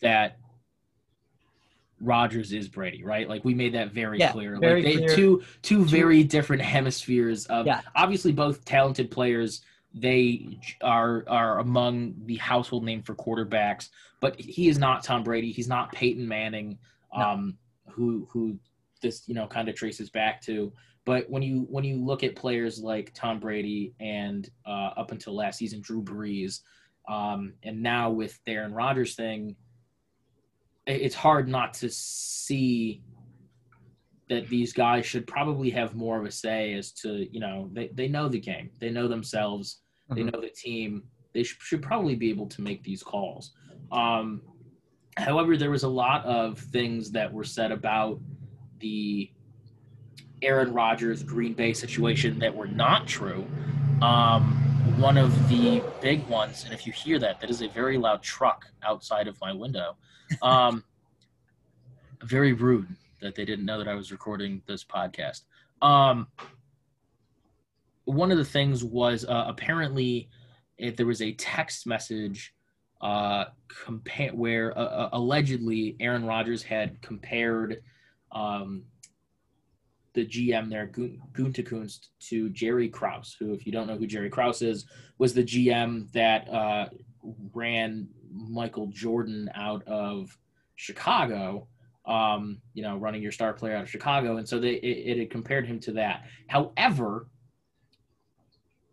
that 0.00 0.38
Rodgers 2.00 2.52
is 2.52 2.68
Brady, 2.68 3.02
right? 3.04 3.28
Like 3.28 3.44
we 3.44 3.54
made 3.54 3.74
that 3.74 3.92
very 3.92 4.18
Yeah, 4.18 4.32
clear. 4.32 4.58
very 4.58 4.82
like 4.82 4.94
they 4.94 4.96
clear. 4.98 5.16
two 5.16 5.42
two 5.62 5.84
very 5.84 6.22
different 6.24 6.62
hemispheres 6.62 7.46
of 7.46 7.66
Yeah. 7.66 7.80
obviously 7.94 8.32
both 8.32 8.64
talented 8.64 9.10
players. 9.10 9.62
They 9.94 10.58
are 10.82 11.24
are 11.26 11.58
among 11.58 12.14
the 12.26 12.36
household 12.36 12.84
name 12.84 13.02
for 13.02 13.14
quarterbacks, 13.14 13.88
but 14.20 14.38
he 14.38 14.68
is 14.68 14.78
not 14.78 15.04
Tom 15.04 15.22
Brady. 15.24 15.52
He's 15.52 15.68
not 15.68 15.90
Peyton 15.92 16.28
Manning, 16.28 16.78
No. 17.16 17.24
um, 17.24 17.58
who 17.88 18.28
who 18.30 18.58
this 19.00 19.26
you 19.26 19.34
know 19.34 19.46
kind 19.46 19.68
of 19.68 19.74
traces 19.74 20.10
back 20.10 20.42
to. 20.42 20.72
But 21.06 21.30
when 21.30 21.40
you 21.42 21.66
when 21.70 21.84
you 21.84 21.96
look 22.04 22.24
at 22.24 22.36
players 22.36 22.82
like 22.82 23.14
Tom 23.14 23.40
Brady 23.40 23.94
and 24.00 24.46
uh, 24.66 24.90
up 24.98 25.12
until 25.12 25.34
last 25.34 25.58
season 25.58 25.80
Drew 25.80 26.02
Brees, 26.02 26.60
um, 27.08 27.54
and 27.62 27.82
now 27.82 28.10
with 28.10 28.38
the 28.44 28.52
Aaron 28.52 28.74
Rodgers 28.74 29.14
thing, 29.14 29.56
it's 30.86 31.14
hard 31.14 31.48
not 31.48 31.74
to 31.74 31.90
see 31.90 33.02
that 34.28 34.48
these 34.48 34.72
guys 34.72 35.06
should 35.06 35.26
probably 35.26 35.70
have 35.70 35.94
more 35.94 36.18
of 36.18 36.24
a 36.26 36.30
say 36.30 36.74
as 36.74 36.92
to 36.92 37.26
you 37.32 37.40
know 37.40 37.68
they, 37.72 37.88
they 37.94 38.08
know 38.08 38.28
the 38.28 38.40
game. 38.40 38.70
They 38.78 38.90
know 38.90 39.08
themselves. 39.08 39.82
They 40.10 40.22
Mhm. 40.22 40.32
know 40.32 40.40
the 40.40 40.50
team. 40.50 41.04
They 41.32 41.42
sh- 41.42 41.58
should 41.60 41.82
probably 41.82 42.14
be 42.16 42.30
able 42.30 42.46
to 42.48 42.62
make 42.62 42.82
these 42.82 43.02
calls. 43.02 43.52
Um, 43.92 44.42
however 45.16 45.56
there 45.56 45.70
was 45.70 45.82
a 45.84 45.88
lot 45.88 46.24
of 46.24 46.58
things 46.58 47.10
that 47.12 47.32
were 47.32 47.44
said 47.44 47.72
about 47.72 48.20
the 48.80 49.30
aaron 50.42 50.72
rodgers 50.72 51.22
green 51.22 51.54
bay 51.54 51.72
situation 51.72 52.38
that 52.38 52.54
were 52.54 52.66
not 52.66 53.06
true. 53.06 53.46
Um, 54.02 54.52
one 54.98 55.16
of 55.16 55.48
the 55.48 55.82
big 56.00 56.26
ones 56.28 56.64
and 56.64 56.72
if 56.74 56.86
you 56.86 56.92
hear 56.92 57.18
that 57.18 57.40
that 57.40 57.50
is 57.50 57.62
a 57.62 57.68
very 57.68 57.96
loud 57.98 58.22
truck 58.22 58.66
outside 58.82 59.26
of 59.28 59.40
my 59.40 59.52
window 59.52 59.96
um, 60.42 60.84
very 62.22 62.52
rude 62.52 62.88
that 63.20 63.34
they 63.34 63.44
didn't 63.44 63.64
know 63.64 63.78
that 63.78 63.88
I 63.88 63.94
was 63.94 64.12
recording 64.12 64.62
this 64.66 64.84
podcast. 64.84 65.42
Um, 65.82 66.28
one 68.04 68.30
of 68.30 68.38
the 68.38 68.44
things 68.44 68.84
was 68.84 69.24
uh, 69.24 69.44
apparently 69.48 70.28
if 70.78 70.96
there 70.96 71.06
was 71.06 71.22
a 71.22 71.32
text 71.32 71.86
message 71.86 72.54
uh, 73.00 73.46
compare 73.84 74.30
where 74.30 74.76
uh, 74.76 74.82
uh, 74.82 75.08
allegedly 75.12 75.96
Aaron 76.00 76.24
Rodgers 76.24 76.62
had 76.62 77.00
compared 77.02 77.82
um, 78.32 78.84
the 80.14 80.24
GM 80.26 80.70
there, 80.70 80.86
Gun- 80.86 81.20
Guntekunst, 81.32 82.08
to 82.28 82.48
Jerry 82.50 82.88
Krause, 82.88 83.36
who, 83.38 83.52
if 83.52 83.66
you 83.66 83.72
don't 83.72 83.86
know 83.86 83.96
who 83.96 84.06
Jerry 84.06 84.30
Krause 84.30 84.62
is, 84.62 84.86
was 85.18 85.34
the 85.34 85.44
GM 85.44 86.10
that 86.12 86.48
uh, 86.48 86.88
ran 87.52 88.08
Michael 88.32 88.88
Jordan 88.88 89.50
out 89.54 89.86
of 89.86 90.36
Chicago 90.74 91.68
um, 92.06 92.58
you 92.72 92.82
know, 92.82 92.96
running 92.96 93.22
your 93.22 93.32
star 93.32 93.52
player 93.52 93.76
out 93.76 93.82
of 93.82 93.90
Chicago, 93.90 94.36
and 94.36 94.48
so 94.48 94.58
they 94.60 94.74
it, 94.74 95.16
it 95.16 95.18
had 95.18 95.30
compared 95.30 95.66
him 95.66 95.80
to 95.80 95.92
that. 95.92 96.24
However, 96.46 97.28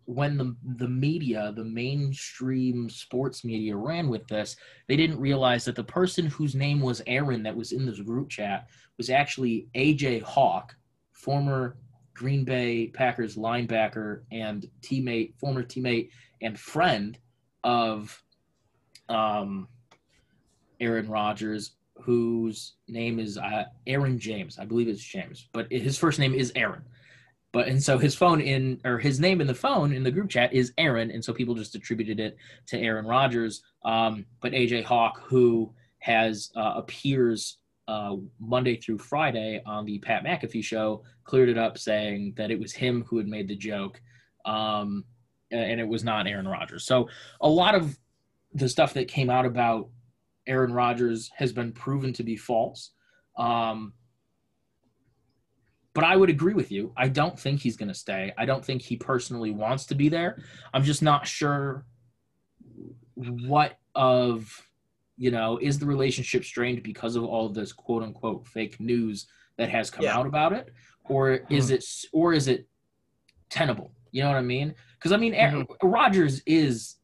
when 0.06 0.36
the 0.36 0.56
the 0.76 0.88
media, 0.88 1.52
the 1.54 1.64
mainstream 1.64 2.90
sports 2.90 3.44
media, 3.44 3.76
ran 3.76 4.08
with 4.08 4.26
this, 4.26 4.56
they 4.88 4.96
didn't 4.96 5.20
realize 5.20 5.64
that 5.64 5.76
the 5.76 5.84
person 5.84 6.26
whose 6.26 6.54
name 6.54 6.80
was 6.80 7.02
Aaron 7.06 7.42
that 7.44 7.56
was 7.56 7.72
in 7.72 7.86
this 7.86 8.00
group 8.00 8.30
chat 8.30 8.66
was 8.98 9.10
actually 9.10 9.68
AJ 9.76 10.22
Hawk, 10.22 10.74
former 11.12 11.76
Green 12.14 12.44
Bay 12.44 12.88
Packers 12.88 13.36
linebacker 13.36 14.22
and 14.32 14.68
teammate, 14.80 15.38
former 15.38 15.62
teammate 15.62 16.10
and 16.42 16.58
friend 16.58 17.16
of 17.62 18.23
um, 19.08 19.68
Aaron 20.80 21.08
Rodgers, 21.08 21.72
whose 21.96 22.74
name 22.88 23.18
is 23.18 23.38
uh, 23.38 23.64
Aaron 23.86 24.18
James. 24.18 24.58
I 24.58 24.64
believe 24.64 24.88
it's 24.88 25.02
James, 25.02 25.48
but 25.52 25.70
his 25.70 25.98
first 25.98 26.18
name 26.18 26.34
is 26.34 26.52
Aaron. 26.54 26.82
But 27.52 27.68
and 27.68 27.80
so 27.80 27.98
his 27.98 28.16
phone 28.16 28.40
in 28.40 28.80
or 28.84 28.98
his 28.98 29.20
name 29.20 29.40
in 29.40 29.46
the 29.46 29.54
phone 29.54 29.92
in 29.92 30.02
the 30.02 30.10
group 30.10 30.28
chat 30.28 30.52
is 30.52 30.72
Aaron, 30.76 31.12
and 31.12 31.24
so 31.24 31.32
people 31.32 31.54
just 31.54 31.76
attributed 31.76 32.18
it 32.18 32.36
to 32.66 32.78
Aaron 32.78 33.06
Rodgers. 33.06 33.62
Um, 33.84 34.26
but 34.40 34.52
AJ 34.52 34.84
Hawk, 34.84 35.20
who 35.24 35.72
has 36.00 36.50
uh, 36.56 36.72
appears 36.76 37.58
uh, 37.86 38.16
Monday 38.40 38.76
through 38.76 38.98
Friday 38.98 39.62
on 39.66 39.84
the 39.84 39.98
Pat 40.00 40.24
McAfee 40.24 40.64
show, 40.64 41.04
cleared 41.22 41.48
it 41.48 41.56
up 41.56 41.78
saying 41.78 42.34
that 42.36 42.50
it 42.50 42.58
was 42.58 42.72
him 42.72 43.04
who 43.08 43.18
had 43.18 43.28
made 43.28 43.46
the 43.46 43.56
joke, 43.56 44.00
um, 44.44 45.04
and 45.52 45.80
it 45.80 45.86
was 45.86 46.02
not 46.02 46.26
Aaron 46.26 46.48
Rodgers. 46.48 46.84
So 46.84 47.08
a 47.40 47.48
lot 47.48 47.76
of 47.76 47.96
the 48.54 48.68
stuff 48.68 48.94
that 48.94 49.08
came 49.08 49.30
out 49.30 49.46
about 49.46 49.88
Aaron 50.46 50.72
Rodgers 50.72 51.30
has 51.36 51.52
been 51.52 51.72
proven 51.72 52.12
to 52.14 52.22
be 52.22 52.36
false. 52.36 52.92
Um, 53.36 53.94
but 55.94 56.04
I 56.04 56.16
would 56.16 56.30
agree 56.30 56.54
with 56.54 56.72
you. 56.72 56.92
I 56.96 57.08
don't 57.08 57.38
think 57.38 57.60
he's 57.60 57.76
going 57.76 57.88
to 57.88 57.94
stay. 57.94 58.32
I 58.36 58.44
don't 58.46 58.64
think 58.64 58.82
he 58.82 58.96
personally 58.96 59.50
wants 59.52 59.86
to 59.86 59.94
be 59.94 60.08
there. 60.08 60.42
I'm 60.72 60.82
just 60.82 61.02
not 61.02 61.26
sure 61.26 61.86
what 63.14 63.78
of, 63.94 64.50
you 65.16 65.30
know, 65.30 65.58
is 65.62 65.78
the 65.78 65.86
relationship 65.86 66.44
strained 66.44 66.82
because 66.82 67.14
of 67.14 67.22
all 67.24 67.46
of 67.46 67.54
this 67.54 67.72
quote 67.72 68.02
unquote 68.02 68.46
fake 68.46 68.80
news 68.80 69.26
that 69.56 69.68
has 69.68 69.88
come 69.90 70.04
Yeah. 70.04 70.16
out 70.18 70.26
about 70.26 70.52
it, 70.52 70.72
or 71.04 71.40
is 71.48 71.70
it, 71.70 71.84
or 72.12 72.32
is 72.32 72.48
it 72.48 72.66
tenable? 73.48 73.92
You 74.10 74.22
know 74.22 74.28
what 74.30 74.38
I 74.38 74.42
mean? 74.42 74.74
Because 74.98 75.12
I 75.12 75.16
mean, 75.16 75.32
Aaron 75.34 75.64
Rodgers 75.80 76.42
is 76.44 76.96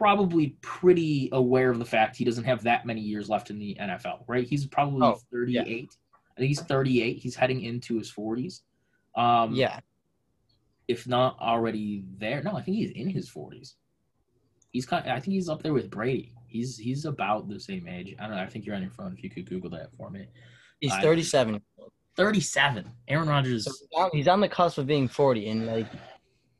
probably 0.00 0.56
pretty 0.62 1.28
aware 1.32 1.70
of 1.70 1.78
the 1.78 1.84
fact 1.84 2.16
he 2.16 2.24
doesn't 2.24 2.44
have 2.44 2.62
that 2.62 2.86
many 2.86 3.02
years 3.02 3.28
left 3.28 3.50
in 3.50 3.58
the 3.58 3.76
NFL, 3.78 4.24
right? 4.26 4.46
He's 4.46 4.64
probably 4.64 5.02
Oh, 5.06 5.18
38. 5.30 5.94
I 6.34 6.40
think 6.40 6.48
he's 6.48 6.62
38. 6.62 7.18
He's 7.18 7.36
heading 7.36 7.60
into 7.60 7.98
his 7.98 8.10
40s. 8.10 8.62
Um, 9.14 9.52
Yeah. 9.54 9.78
If 10.88 11.06
not 11.06 11.38
already 11.38 12.02
there. 12.16 12.42
No, 12.42 12.52
I 12.56 12.62
think 12.62 12.78
he's 12.78 12.92
in 12.92 13.10
his 13.10 13.28
40s. 13.30 13.74
He's 14.72 14.86
kind 14.86 15.06
I 15.06 15.20
think 15.20 15.34
he's 15.34 15.50
up 15.50 15.62
there 15.62 15.74
with 15.74 15.90
Brady. 15.90 16.32
He's 16.46 16.78
he's 16.78 17.04
about 17.04 17.48
the 17.48 17.60
same 17.60 17.86
age. 17.86 18.16
I 18.18 18.26
don't 18.26 18.36
know. 18.36 18.42
I 18.42 18.46
think 18.46 18.64
you're 18.64 18.74
on 18.76 18.82
your 18.82 18.90
phone 18.90 19.12
if 19.12 19.22
you 19.22 19.28
could 19.28 19.48
Google 19.50 19.68
that 19.70 19.92
for 19.98 20.08
me. 20.10 20.26
He's 20.80 20.92
I- 20.92 21.02
37. 21.02 21.60
37. 22.16 22.90
Aaron 23.08 23.28
Rodgers. 23.28 23.64
So 23.66 24.10
he's 24.14 24.26
on- 24.28 24.40
the 24.40 24.48
cusp 24.48 24.78
of 24.78 24.86
being 24.86 25.08
40, 25.08 25.48
and 25.50 25.66
like 25.66 25.86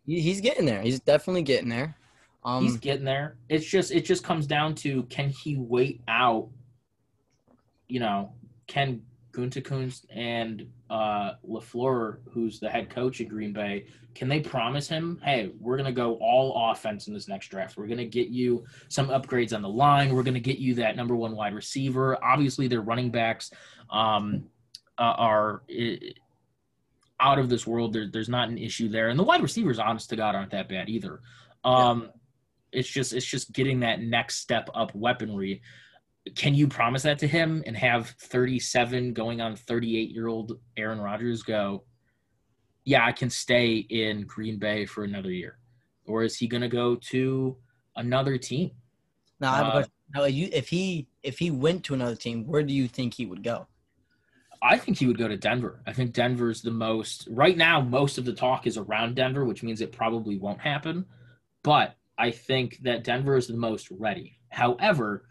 he's 0.06 0.40
getting 0.42 0.66
there. 0.66 0.82
He's 0.82 1.00
definitely 1.00 1.42
getting 1.42 1.68
there. 1.70 1.96
Um, 2.42 2.64
he's 2.64 2.76
getting 2.76 3.04
there. 3.04 3.36
It's 3.48 3.66
just 3.66 3.92
it 3.92 4.04
just 4.04 4.24
comes 4.24 4.46
down 4.46 4.74
to 4.76 5.02
can 5.04 5.28
he 5.28 5.56
wait 5.56 6.00
out? 6.08 6.48
You 7.88 8.00
know, 8.00 8.32
can 8.66 9.02
Guntekunst 9.32 10.06
and 10.10 10.66
uh, 10.88 11.32
Lafleur, 11.48 12.18
who's 12.30 12.58
the 12.58 12.68
head 12.68 12.90
coach 12.90 13.20
at 13.20 13.28
Green 13.28 13.52
Bay, 13.52 13.86
can 14.14 14.28
they 14.28 14.40
promise 14.40 14.88
him, 14.88 15.20
hey, 15.22 15.52
we're 15.60 15.76
gonna 15.76 15.92
go 15.92 16.14
all 16.16 16.70
offense 16.70 17.06
in 17.06 17.14
this 17.14 17.28
next 17.28 17.48
draft. 17.48 17.76
We're 17.76 17.86
gonna 17.86 18.04
get 18.04 18.28
you 18.28 18.64
some 18.88 19.08
upgrades 19.08 19.54
on 19.54 19.62
the 19.62 19.68
line. 19.68 20.14
We're 20.14 20.22
gonna 20.22 20.40
get 20.40 20.58
you 20.58 20.74
that 20.76 20.96
number 20.96 21.14
one 21.14 21.36
wide 21.36 21.54
receiver. 21.54 22.22
Obviously, 22.24 22.66
their 22.66 22.80
running 22.80 23.10
backs 23.10 23.50
um, 23.90 24.44
uh, 24.98 25.14
are. 25.16 25.62
i 25.70 25.98
out 27.22 27.38
of 27.38 27.50
this 27.50 27.66
world, 27.66 27.92
there, 27.92 28.08
there's 28.10 28.30
not 28.30 28.48
an 28.48 28.56
issue 28.56 28.88
there, 28.88 29.10
and 29.10 29.18
the 29.18 29.22
wide 29.22 29.42
receivers, 29.42 29.78
honest 29.78 30.08
to 30.08 30.16
God, 30.16 30.34
aren't 30.34 30.52
that 30.52 30.70
bad 30.70 30.88
either. 30.88 31.20
Um, 31.64 32.08
it's 32.72 32.88
just 32.88 33.12
it's 33.12 33.26
just 33.26 33.52
getting 33.52 33.80
that 33.80 34.00
next 34.00 34.36
step 34.36 34.68
up 34.74 34.94
weaponry. 34.94 35.62
Can 36.36 36.54
you 36.54 36.68
promise 36.68 37.02
that 37.02 37.18
to 37.20 37.26
him 37.26 37.62
and 37.66 37.76
have 37.76 38.10
37 38.20 39.14
going 39.14 39.40
on 39.40 39.56
38 39.56 40.10
year 40.10 40.28
old 40.28 40.58
Aaron 40.76 41.00
Rodgers 41.00 41.42
go, 41.42 41.84
yeah, 42.84 43.04
I 43.04 43.12
can 43.12 43.30
stay 43.30 43.76
in 43.76 44.26
Green 44.26 44.58
Bay 44.58 44.84
for 44.84 45.04
another 45.04 45.30
year? 45.30 45.58
Or 46.06 46.22
is 46.22 46.36
he 46.36 46.46
going 46.46 46.62
to 46.62 46.68
go 46.68 46.96
to 46.96 47.56
another 47.96 48.36
team? 48.36 48.72
now, 49.40 49.52
I 49.52 49.56
have 49.56 49.66
a 49.66 49.68
uh, 49.68 49.72
question. 49.72 49.92
Now, 50.14 50.24
you, 50.24 50.48
if 50.52 50.68
he 50.68 51.08
if 51.22 51.38
he 51.38 51.50
went 51.50 51.84
to 51.84 51.94
another 51.94 52.16
team, 52.16 52.46
where 52.46 52.62
do 52.62 52.74
you 52.74 52.88
think 52.88 53.14
he 53.14 53.26
would 53.26 53.42
go? 53.42 53.66
I 54.62 54.76
think 54.76 54.98
he 54.98 55.06
would 55.06 55.18
go 55.18 55.28
to 55.28 55.36
Denver. 55.36 55.80
I 55.86 55.92
think 55.92 56.12
Denver's 56.12 56.60
the 56.60 56.70
most 56.70 57.26
right 57.30 57.56
now. 57.56 57.80
Most 57.80 58.18
of 58.18 58.24
the 58.24 58.32
talk 58.32 58.66
is 58.66 58.76
around 58.76 59.16
Denver, 59.16 59.44
which 59.44 59.62
means 59.62 59.80
it 59.80 59.92
probably 59.92 60.36
won't 60.36 60.60
happen. 60.60 61.06
But 61.62 61.94
I 62.20 62.30
think 62.30 62.78
that 62.82 63.02
Denver 63.02 63.36
is 63.38 63.46
the 63.46 63.56
most 63.56 63.90
ready. 63.90 64.38
However, 64.50 65.24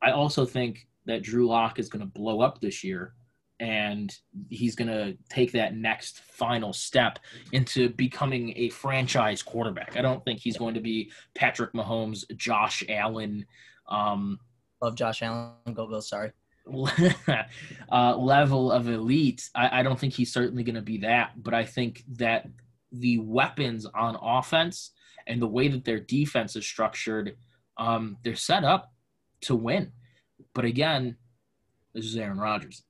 I 0.00 0.12
also 0.12 0.46
think 0.46 0.86
that 1.04 1.22
Drew 1.22 1.48
Lock 1.48 1.80
is 1.80 1.88
going 1.88 2.00
to 2.00 2.06
blow 2.06 2.40
up 2.40 2.60
this 2.60 2.84
year, 2.84 3.14
and 3.58 4.14
he's 4.48 4.76
going 4.76 4.88
to 4.88 5.16
take 5.28 5.50
that 5.52 5.74
next 5.74 6.20
final 6.20 6.72
step 6.72 7.18
into 7.50 7.88
becoming 7.88 8.52
a 8.56 8.68
franchise 8.68 9.42
quarterback. 9.42 9.96
I 9.96 10.02
don't 10.02 10.24
think 10.24 10.38
he's 10.38 10.56
going 10.56 10.74
to 10.74 10.80
be 10.80 11.10
Patrick 11.34 11.72
Mahomes, 11.72 12.24
Josh 12.36 12.84
Allen. 12.88 13.44
Um, 13.88 14.38
Love 14.80 14.94
Josh 14.94 15.22
Allen. 15.22 15.52
Go 15.74 15.88
Bills. 15.88 16.08
Sorry. 16.08 16.30
uh, 17.90 18.16
level 18.16 18.70
of 18.70 18.88
elite, 18.88 19.50
I, 19.54 19.80
I 19.80 19.82
don't 19.82 19.98
think 19.98 20.12
he's 20.12 20.32
certainly 20.32 20.62
going 20.62 20.76
to 20.76 20.82
be 20.82 20.98
that. 20.98 21.42
But 21.42 21.54
I 21.54 21.64
think 21.64 22.04
that 22.18 22.46
the 22.92 23.18
weapons 23.18 23.84
on 23.86 24.16
offense 24.20 24.92
and 25.26 25.40
the 25.40 25.46
way 25.46 25.68
that 25.68 25.84
their 25.84 26.00
defense 26.00 26.56
is 26.56 26.66
structured, 26.66 27.36
um, 27.78 28.16
they're 28.22 28.36
set 28.36 28.64
up 28.64 28.92
to 29.42 29.54
win. 29.54 29.92
But 30.54 30.64
again, 30.64 31.16
this 31.94 32.04
is 32.04 32.16
Aaron 32.16 32.38
Rodgers. 32.38 32.82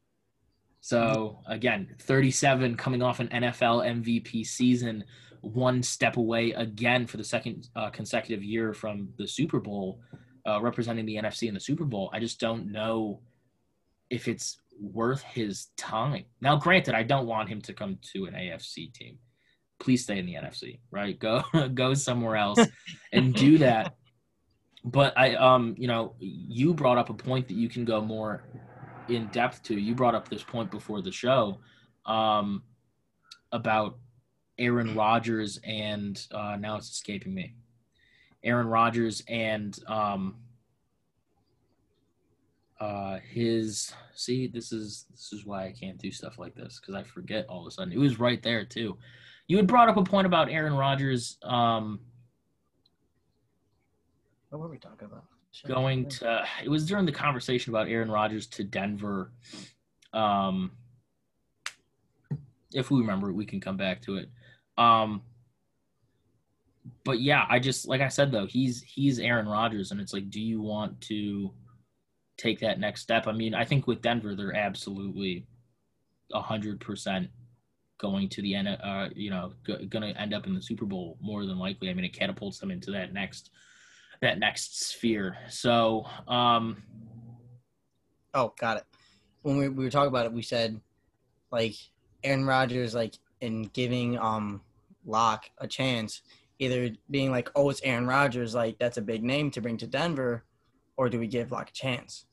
So 0.81 1.41
again, 1.49 1.97
37 2.01 2.77
coming 2.77 3.03
off 3.03 3.21
an 3.21 3.29
NFL 3.29 4.05
MVP 4.05 4.47
season, 4.47 5.05
one 5.41 5.83
step 5.83 6.17
away 6.17 6.53
again 6.53 7.07
for 7.07 7.17
the 7.17 7.25
second 7.25 7.69
uh, 7.75 7.91
consecutive 7.91 8.45
year 8.45 8.73
from 8.73 9.09
the 9.19 9.27
Super 9.27 9.59
Bowl, 9.59 10.01
uh, 10.49 10.61
representing 10.61 11.07
the 11.07 11.17
NFC 11.17 11.49
in 11.49 11.55
the 11.55 11.61
Super 11.61 11.85
Bowl. 11.85 12.11
I 12.13 12.21
just 12.21 12.39
don't 12.39 12.71
know 12.71 13.21
if 14.11 14.29
it's 14.29 14.59
worth 14.81 15.23
his 15.23 15.69
time. 15.77 16.25
Now, 16.41 16.57
granted, 16.57 16.95
I 16.95 17.03
don't 17.03 17.27
want 17.27 17.49
him 17.49 17.61
to 17.63 17.73
come 17.73 17.99
to 18.15 18.27
an 18.27 18.35
AFC 18.35 18.93
team. 18.93 19.19
Please 19.79 20.03
stay 20.05 20.19
in 20.19 20.27
the 20.27 20.35
NFC, 20.35 20.81
right? 20.91 21.19
Go 21.19 21.43
go 21.75 21.95
somewhere 21.95 22.37
else 22.37 22.71
and 23.13 23.35
do 23.35 23.59
that. 23.59 23.95
but 24.85 25.17
I 25.17 25.35
um 25.35 25.75
you 25.79 25.89
know 25.89 26.15
you 26.21 26.75
brought 26.75 26.99
up 26.99 27.11
a 27.11 27.15
point 27.15 27.49
that 27.49 27.55
you 27.57 27.69
can 27.69 27.85
go 27.85 28.01
more 28.01 28.45
in 29.09 29.29
depth 29.29 29.63
to. 29.65 29.75
You 29.79 29.95
brought 29.95 30.15
up 30.15 30.29
this 30.29 30.43
point 30.45 30.71
before 30.71 31.03
the 31.03 31.13
show 31.13 31.61
um 32.07 32.63
about 33.53 33.99
Aaron 34.59 34.95
Rodgers 34.95 35.59
and 35.65 36.21
uh, 36.33 36.57
now 36.59 36.77
it's 36.77 36.91
escaping 36.91 37.35
me. 37.35 37.55
Aaron 38.45 38.69
Rodgers 38.69 39.23
and 39.29 39.77
um 39.89 40.37
uh 42.81 43.19
his 43.21 43.93
see 44.15 44.47
this 44.47 44.73
is 44.73 45.07
this 45.11 45.33
is 45.33 45.47
why 45.47 45.67
I 45.67 45.73
can't 45.73 45.99
do 45.99 46.11
stuff 46.11 46.39
like 46.39 46.55
this 46.55 46.79
because 46.81 46.95
I 46.95 47.03
forget 47.05 47.47
all 47.49 47.63
of 47.63 47.67
a 47.67 47.71
sudden. 47.71 47.93
It 47.93 47.99
was 47.99 48.21
right 48.21 48.43
there 48.43 48.65
too. 48.65 48.99
You 49.49 49.57
had 49.57 49.67
brought 49.67 49.89
up 49.89 49.97
a 49.97 50.03
point 50.03 50.27
about 50.27 50.51
Aaron 50.51 50.75
Rodgers 50.75 51.39
um 51.43 52.01
What 54.51 54.61
were 54.61 54.69
we 54.69 54.79
talking 54.79 55.07
about? 55.07 55.25
going 55.67 56.07
to 56.07 56.45
it 56.63 56.69
was 56.69 56.87
during 56.87 57.07
the 57.07 57.13
conversation 57.13 57.73
about 57.73 57.89
Aaron 57.89 58.11
Rodgers 58.11 58.47
to 58.49 58.65
Denver. 58.65 59.33
Um 60.13 60.73
if 62.73 62.91
we 62.91 63.01
remember 63.01 63.33
we 63.33 63.47
can 63.47 63.61
come 63.61 63.77
back 63.77 64.03
to 64.03 64.17
it. 64.17 64.31
Um 64.77 65.23
but 67.05 67.21
yeah, 67.21 67.47
I 67.49 67.59
just 67.59 67.89
like 67.89 68.01
I 68.01 68.09
said 68.09 68.31
though, 68.31 68.47
he's 68.47 68.83
he's 68.83 69.19
Aaron 69.19 69.49
Rodgers 69.49 69.93
and 69.93 70.01
it's 70.01 70.13
like 70.13 70.31
do 70.31 70.41
you 70.41 70.61
want 70.61 71.01
to 71.03 71.53
take 72.37 72.61
that 72.61 72.79
next 72.79 73.01
step? 73.01 73.27
I 73.27 73.33
mean, 73.33 73.55
I 73.55 73.65
think 73.65 73.87
with 73.87 74.03
Denver 74.03 74.35
they're 74.35 74.55
absolutely 74.55 75.47
100% 76.35 77.29
going 77.99 78.29
to 78.29 78.43
the 78.43 78.55
end 78.55 78.69
uh 78.69 79.09
you 79.15 79.31
know 79.31 79.53
g- 79.67 79.87
going 79.87 80.13
to 80.15 80.21
end 80.21 80.35
up 80.35 80.47
in 80.47 80.55
the 80.55 80.63
Super 80.63 80.85
Bowl 80.85 81.17
more 81.21 81.45
than 81.47 81.59
likely. 81.59 81.91
I 81.91 81.95
mean, 81.95 82.05
it 82.05 82.13
catapults 82.13 82.59
them 82.59 82.71
into 82.71 82.91
that 82.93 83.13
next 83.13 83.51
that 84.23 84.39
next 84.39 84.81
sphere. 84.83 85.37
So, 85.49 86.07
um, 86.29 86.83
Oh, 88.35 88.53
got 88.59 88.79
it. 88.79 88.85
When 89.43 89.57
we, 89.57 89.69
we 89.69 89.85
were 89.85 89.91
talking 89.91 90.09
about 90.09 90.27
it, 90.27 90.33
we 90.33 90.43
said 90.43 90.81
like 91.51 91.75
Aaron 92.25 92.45
Rodgers, 92.45 92.95
like 92.95 93.15
in 93.41 93.65
giving 93.73 94.19
um 94.19 94.63
Lock 95.05 95.49
a 95.59 95.67
chance, 95.69 96.23
either 96.59 96.91
being 97.11 97.31
like, 97.31 97.51
oh, 97.55 97.71
it's 97.71 97.81
Aaron 97.83 98.07
Rodgers, 98.07 98.55
like 98.55 98.79
that's 98.79 98.97
a 98.99 99.03
big 99.03 99.23
name 99.23 99.51
to 99.53 99.61
bring 99.61 99.77
to 99.79 99.87
Denver, 99.87 100.45
or 100.97 101.09
do 101.09 101.19
we 101.21 101.27
give 101.29 101.53
Lock 101.53 101.71
a 101.71 101.73
chance? 101.73 102.27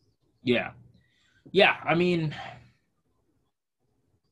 yeah, 0.43 0.72
yeah. 1.51 1.75
I 1.86 1.96
mean, 1.96 2.36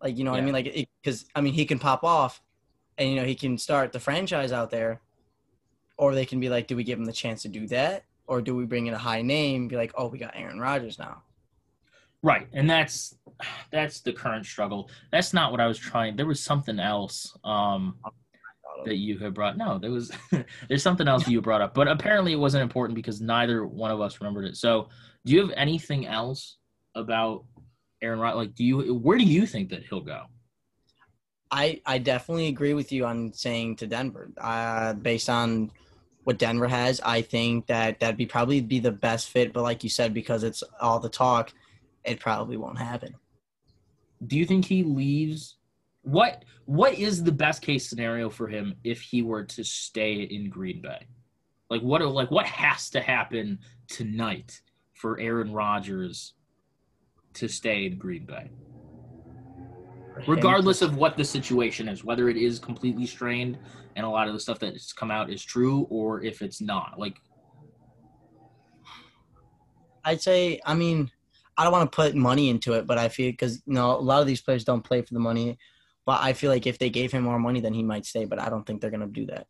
Like 0.02 0.18
you 0.18 0.24
know 0.24 0.32
what 0.32 0.40
I 0.40 0.44
mean? 0.44 0.54
Like 0.54 0.90
because 1.02 1.26
I 1.36 1.42
mean 1.42 1.54
he 1.54 1.66
can 1.66 1.80
pop 1.80 2.04
off, 2.04 2.42
and 2.98 3.10
you 3.10 3.16
know 3.16 3.26
he 3.26 3.36
can 3.36 3.58
start 3.58 3.92
the 3.92 4.00
franchise 4.00 4.52
out 4.52 4.72
there, 4.72 5.02
or 5.98 6.16
they 6.16 6.26
can 6.26 6.40
be 6.40 6.50
like, 6.50 6.68
do 6.68 6.76
we 6.76 6.84
give 6.84 6.98
him 6.98 7.06
the 7.06 7.14
chance 7.14 7.44
to 7.44 7.48
do 7.48 7.68
that, 7.68 8.04
or 8.26 8.42
do 8.42 8.56
we 8.56 8.66
bring 8.66 8.88
in 8.88 8.94
a 8.94 8.98
high 8.98 9.22
name, 9.22 9.68
be 9.68 9.76
like, 9.76 9.92
oh, 9.96 10.08
we 10.08 10.18
got 10.18 10.34
Aaron 10.36 10.60
Rodgers 10.60 10.98
now? 10.98 11.24
right, 12.24 12.48
and 12.54 12.70
that's 12.70 13.16
that's 13.72 14.02
the 14.02 14.14
current 14.14 14.46
struggle. 14.46 14.90
That's 15.12 15.34
not 15.34 15.52
what 15.52 15.60
I 15.60 15.68
was 15.68 15.78
trying. 15.78 16.16
There 16.16 16.26
was 16.26 16.42
something 16.42 16.80
else 16.80 17.36
um, 17.44 17.98
that 18.86 18.96
you 18.96 19.18
had 19.18 19.34
brought. 19.34 19.58
No, 19.58 19.78
there 19.78 19.92
was 19.92 20.12
there's 20.68 20.84
something 20.84 21.08
else 21.08 21.28
you 21.28 21.42
brought 21.42 21.62
up, 21.62 21.74
but 21.74 21.88
apparently 21.88 22.34
it 22.34 22.38
wasn't 22.38 22.64
important 22.64 22.96
because 22.96 23.22
neither 23.22 23.66
one 23.66 23.92
of 23.92 24.02
us 24.02 24.20
remembered 24.20 24.46
it. 24.46 24.58
So, 24.58 24.90
do 25.26 25.34
you 25.34 25.42
have 25.42 25.54
anything 25.56 26.08
else 26.08 26.58
about 26.96 27.46
Aaron 28.02 28.20
Rodgers? 28.20 28.38
Like, 28.38 28.56
do 28.56 28.64
you 28.64 28.96
where 28.96 29.18
do 29.18 29.24
you 29.26 29.46
think 29.46 29.70
that 29.70 29.84
he'll 29.84 30.02
go? 30.02 30.24
I 31.52 31.82
I 31.86 31.98
definitely 32.00 32.48
agree 32.48 32.74
with 32.74 32.92
you 32.92 33.06
on 33.06 33.34
saying 33.34 33.78
to 33.78 33.88
Denver. 33.88 34.32
Uh, 34.38 34.94
based 34.94 35.30
on 35.30 35.72
what 36.24 36.38
Denver 36.40 36.68
has, 36.68 37.02
I 37.02 37.22
think 37.22 37.68
that 37.68 38.00
that'd 38.00 38.18
be 38.18 38.26
probably 38.28 38.62
be 38.62 38.80
the 38.80 38.92
best 38.92 39.30
fit. 39.30 39.54
But 39.54 39.64
like 39.64 39.84
you 39.84 39.90
said, 39.90 40.14
because 40.14 40.44
it's 40.44 40.64
all 40.80 41.00
the 41.00 41.10
talk, 41.10 41.52
it 42.04 42.20
probably 42.20 42.58
won't 42.58 42.78
happen. 42.78 43.16
do 44.26 44.38
you 44.38 44.46
think 44.46 44.66
he 44.66 44.84
leaves 44.84 45.58
what 46.04 46.46
what 46.66 46.94
is 46.98 47.24
the 47.24 47.32
best 47.32 47.62
case 47.62 47.90
scenario 47.90 48.30
for 48.30 48.48
him 48.48 48.76
if 48.84 49.02
he 49.02 49.22
were 49.22 49.44
to 49.44 49.64
stay 49.64 50.14
in 50.24 50.50
green 50.50 50.82
bay 50.82 51.06
like 51.70 51.82
what 51.82 52.02
like 52.02 52.32
what 52.32 52.46
has 52.46 52.90
to 52.90 53.02
happen 53.02 53.60
tonight 53.88 54.62
for 54.94 55.20
aaron 55.20 55.52
Rodgers 55.54 56.34
to 57.34 57.48
stay 57.48 57.86
in 57.86 57.98
green 57.98 58.26
bay 58.26 58.50
regardless 60.28 60.82
of 60.82 60.98
what 60.98 61.18
the 61.18 61.24
situation 61.24 61.88
is 61.88 62.04
whether 62.04 62.30
it 62.30 62.38
is 62.38 62.60
completely 62.60 63.06
strained 63.06 63.58
and 63.96 64.06
a 64.06 64.10
lot 64.10 64.28
of 64.28 64.34
the 64.34 64.40
stuff 64.40 64.60
that's 64.60 64.94
come 64.94 65.10
out 65.10 65.30
is 65.30 65.44
true 65.44 65.88
or 65.90 66.22
if 66.24 66.42
it's 66.42 66.62
not 66.62 67.00
like 67.00 67.18
I'd 70.04 70.22
say, 70.22 70.60
I 70.66 70.74
mean, 70.74 71.12
I 71.58 71.64
don't 71.64 71.74
want 71.74 71.92
to 71.92 71.96
put 71.96 72.16
money 72.16 72.50
into 72.50 72.74
it, 72.74 72.88
but 72.88 72.98
I 72.98 73.10
feel 73.10 73.32
because 73.32 73.62
you 73.66 73.74
know 73.74 73.92
a 73.92 74.00
lot 74.00 74.22
of 74.22 74.28
these 74.28 74.42
players 74.42 74.64
don't 74.64 74.84
play 74.84 75.02
for 75.02 75.14
the 75.14 75.20
money. 75.20 75.58
But 76.06 76.22
I 76.22 76.34
feel 76.34 76.50
like 76.50 76.66
if 76.66 76.80
they 76.80 76.90
gave 76.90 77.12
him 77.12 77.24
more 77.24 77.38
money, 77.38 77.60
then 77.60 77.74
he 77.74 77.84
might 77.84 78.06
stay. 78.06 78.26
But 78.26 78.40
I 78.40 78.50
don't 78.50 78.66
think 78.66 78.82
they're 78.82 78.90
gonna 78.90 79.08
do 79.08 79.26
that. 79.28 79.48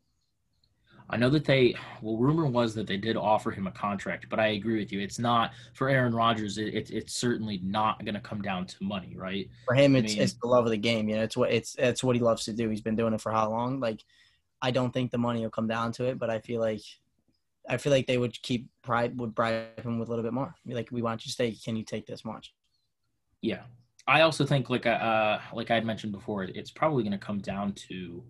I 1.13 1.17
know 1.17 1.29
that 1.29 1.43
they, 1.43 1.75
well, 2.01 2.15
rumor 2.15 2.45
was 2.45 2.73
that 2.75 2.87
they 2.87 2.95
did 2.95 3.17
offer 3.17 3.51
him 3.51 3.67
a 3.67 3.71
contract, 3.71 4.27
but 4.29 4.39
I 4.39 4.47
agree 4.47 4.79
with 4.79 4.93
you. 4.93 5.01
It's 5.01 5.19
not 5.19 5.51
for 5.73 5.89
Aaron 5.89 6.15
Rodgers. 6.15 6.57
It, 6.57 6.73
it, 6.73 6.89
it's 6.89 7.13
certainly 7.13 7.59
not 7.61 8.03
going 8.05 8.15
to 8.15 8.21
come 8.21 8.41
down 8.41 8.65
to 8.65 8.75
money, 8.79 9.13
right? 9.17 9.49
For 9.65 9.75
him, 9.75 9.97
it's 9.97 10.13
mean- 10.13 10.23
it's 10.23 10.33
the 10.41 10.47
love 10.47 10.63
of 10.63 10.71
the 10.71 10.77
game. 10.77 11.09
You 11.09 11.17
know, 11.17 11.23
it's 11.23 11.35
what 11.35 11.51
it's 11.51 11.75
it's 11.77 12.01
what 12.01 12.15
he 12.15 12.21
loves 12.21 12.45
to 12.45 12.53
do. 12.53 12.69
He's 12.69 12.79
been 12.79 12.95
doing 12.95 13.13
it 13.13 13.19
for 13.19 13.31
how 13.31 13.49
long? 13.49 13.81
Like, 13.81 14.05
I 14.61 14.71
don't 14.71 14.93
think 14.93 15.11
the 15.11 15.17
money 15.17 15.41
will 15.41 15.49
come 15.49 15.67
down 15.67 15.91
to 15.93 16.05
it, 16.05 16.17
but 16.17 16.29
I 16.29 16.39
feel 16.39 16.61
like 16.61 16.81
I 17.67 17.75
feel 17.75 17.91
like 17.91 18.07
they 18.07 18.17
would 18.17 18.41
keep 18.41 18.69
pride 18.81 19.19
would 19.19 19.35
bribe 19.35 19.81
him 19.83 19.99
with 19.99 20.07
a 20.07 20.11
little 20.11 20.23
bit 20.23 20.33
more. 20.33 20.55
Be 20.65 20.75
like, 20.75 20.91
we 20.91 21.01
want 21.01 21.25
you 21.25 21.29
to 21.29 21.33
stay. 21.33 21.51
Can 21.51 21.75
you 21.75 21.83
take 21.83 22.07
this 22.07 22.23
much? 22.23 22.53
Yeah. 23.41 23.63
I 24.07 24.21
also 24.21 24.45
think, 24.45 24.69
like, 24.69 24.85
uh, 24.85 25.39
like 25.53 25.71
I 25.71 25.75
had 25.75 25.85
mentioned 25.85 26.11
before, 26.11 26.43
it's 26.43 26.71
probably 26.71 27.03
going 27.03 27.11
to 27.11 27.17
come 27.19 27.39
down 27.39 27.73
to 27.89 28.23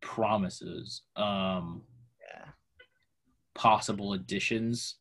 promises, 0.00 1.02
um. 1.16 1.82
Possible 3.54 4.12
additions, 4.14 4.96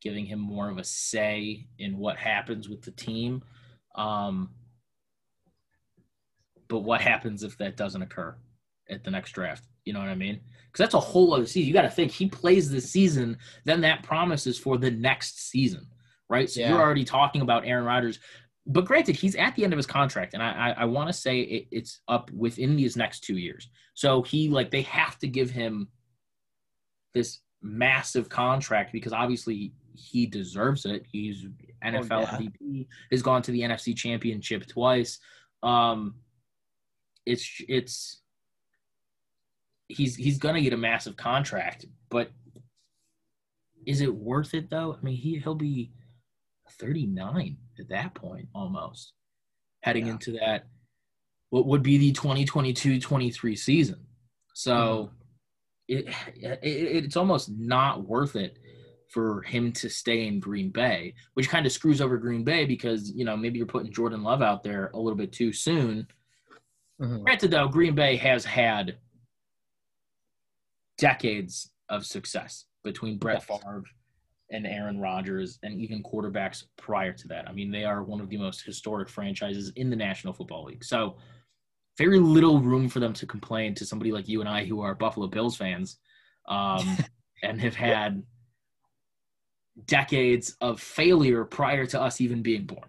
giving 0.00 0.26
him 0.26 0.38
more 0.38 0.68
of 0.70 0.78
a 0.78 0.84
say 0.84 1.66
in 1.78 1.98
what 1.98 2.16
happens 2.16 2.68
with 2.68 2.82
the 2.82 2.90
team. 2.92 3.42
Um, 3.94 4.50
but 6.68 6.80
what 6.80 7.00
happens 7.00 7.42
if 7.42 7.58
that 7.58 7.76
doesn't 7.76 8.02
occur 8.02 8.34
at 8.90 9.04
the 9.04 9.10
next 9.10 9.32
draft? 9.32 9.64
You 9.84 9.92
know 9.92 10.00
what 10.00 10.08
I 10.08 10.14
mean? 10.14 10.40
Because 10.66 10.78
that's 10.84 10.94
a 10.94 11.00
whole 11.00 11.34
other 11.34 11.46
season. 11.46 11.66
You 11.68 11.74
got 11.74 11.82
to 11.82 11.90
think 11.90 12.10
he 12.10 12.28
plays 12.28 12.70
this 12.70 12.90
season, 12.90 13.36
then 13.64 13.80
that 13.82 14.02
promises 14.02 14.58
for 14.58 14.78
the 14.78 14.90
next 14.90 15.50
season, 15.50 15.86
right? 16.30 16.48
So 16.48 16.60
Yeah. 16.60 16.70
you're 16.70 16.80
already 16.80 17.04
talking 17.04 17.42
about 17.42 17.66
Aaron 17.66 17.84
Rodgers. 17.84 18.20
But 18.64 18.84
granted, 18.84 19.16
he's 19.16 19.34
at 19.34 19.56
the 19.56 19.64
end 19.64 19.72
of 19.72 19.76
his 19.76 19.88
contract, 19.88 20.34
and 20.34 20.42
I 20.42 20.52
I, 20.52 20.82
I 20.82 20.84
want 20.84 21.08
to 21.08 21.12
say 21.12 21.40
it, 21.40 21.66
it's 21.72 22.00
up 22.06 22.30
within 22.30 22.76
these 22.76 22.96
next 22.96 23.24
two 23.24 23.36
years. 23.36 23.68
So 23.94 24.22
he 24.22 24.48
like 24.48 24.70
they 24.70 24.82
have 24.82 25.18
to 25.18 25.26
give 25.26 25.50
him 25.50 25.88
this 27.12 27.40
massive 27.62 28.28
contract 28.28 28.92
because 28.92 29.12
obviously 29.12 29.72
he 29.94 30.26
deserves 30.26 30.84
it. 30.84 31.04
He's 31.10 31.46
NFL 31.84 32.08
Oh, 32.10 32.20
yeah. 32.20 32.38
MVP, 32.38 32.86
has 33.10 33.22
gone 33.22 33.42
to 33.42 33.50
the 33.52 33.60
NFC 33.62 33.96
Championship 33.96 34.66
twice. 34.66 35.18
Um, 35.62 36.14
it's 37.26 37.48
it's 37.68 38.20
he's 39.88 40.16
he's 40.16 40.38
gonna 40.38 40.60
get 40.60 40.72
a 40.72 40.76
massive 40.76 41.16
contract, 41.16 41.86
but 42.10 42.30
is 43.86 44.00
it 44.00 44.14
worth 44.14 44.54
it 44.54 44.70
though? 44.70 44.94
I 45.00 45.04
mean, 45.04 45.16
he 45.16 45.38
he'll 45.38 45.54
be 45.54 45.92
39 46.78 47.56
at 47.78 47.88
that 47.88 48.14
point 48.14 48.48
almost 48.54 49.12
heading 49.82 50.06
Yeah. 50.06 50.12
into 50.12 50.32
that 50.32 50.66
what 51.50 51.66
would 51.66 51.82
be 51.82 51.98
the 51.98 52.12
2022-23 52.12 53.58
season. 53.58 54.06
So 54.54 55.10
it, 55.98 56.08
it 56.62 57.04
it's 57.04 57.16
almost 57.16 57.50
not 57.50 58.06
worth 58.06 58.36
it 58.36 58.58
for 59.08 59.42
him 59.42 59.72
to 59.72 59.90
stay 59.90 60.26
in 60.26 60.40
Green 60.40 60.70
Bay, 60.70 61.14
which 61.34 61.48
kind 61.48 61.66
of 61.66 61.72
screws 61.72 62.00
over 62.00 62.16
Green 62.16 62.44
Bay 62.44 62.64
because, 62.64 63.12
you 63.12 63.24
know, 63.26 63.36
maybe 63.36 63.58
you're 63.58 63.66
putting 63.66 63.92
Jordan 63.92 64.22
Love 64.22 64.40
out 64.40 64.62
there 64.62 64.90
a 64.94 64.98
little 64.98 65.18
bit 65.18 65.32
too 65.32 65.52
soon. 65.52 66.06
Mhm. 66.98 67.22
Granted, 67.22 67.50
though, 67.50 67.68
Green 67.68 67.94
Bay 67.94 68.16
has 68.16 68.44
had 68.44 68.96
decades 70.96 71.70
of 71.88 72.06
success 72.06 72.64
between 72.84 73.18
Brett. 73.18 73.42
Favre 73.42 73.84
and 74.50 74.66
Aaron 74.66 74.98
Rodgers 74.98 75.58
and 75.62 75.80
even 75.80 76.02
quarterbacks 76.02 76.64
prior 76.76 77.12
to 77.12 77.28
that. 77.28 77.48
I 77.48 77.52
mean, 77.52 77.70
they 77.70 77.84
are 77.84 78.02
one 78.02 78.20
of 78.20 78.28
the 78.28 78.36
most 78.36 78.62
historic 78.62 79.08
franchises 79.08 79.72
in 79.76 79.90
the 79.90 79.96
National 79.96 80.32
Football 80.32 80.64
League. 80.64 80.84
So, 80.84 81.16
very 81.98 82.18
little 82.18 82.60
room 82.60 82.88
for 82.88 83.00
them 83.00 83.12
to 83.14 83.26
complain 83.26 83.74
to 83.76 83.86
somebody 83.86 84.12
like 84.12 84.28
you 84.28 84.40
and 84.40 84.48
I 84.48 84.64
who 84.64 84.80
are 84.80 84.94
Buffalo 84.94 85.26
Bills 85.26 85.56
fans 85.56 85.98
um, 86.48 86.96
and 87.42 87.60
have 87.60 87.74
had 87.74 88.22
decades 89.86 90.56
of 90.60 90.80
failure 90.80 91.44
prior 91.44 91.86
to 91.86 92.00
us 92.00 92.20
even 92.20 92.42
being 92.42 92.64
born. 92.64 92.88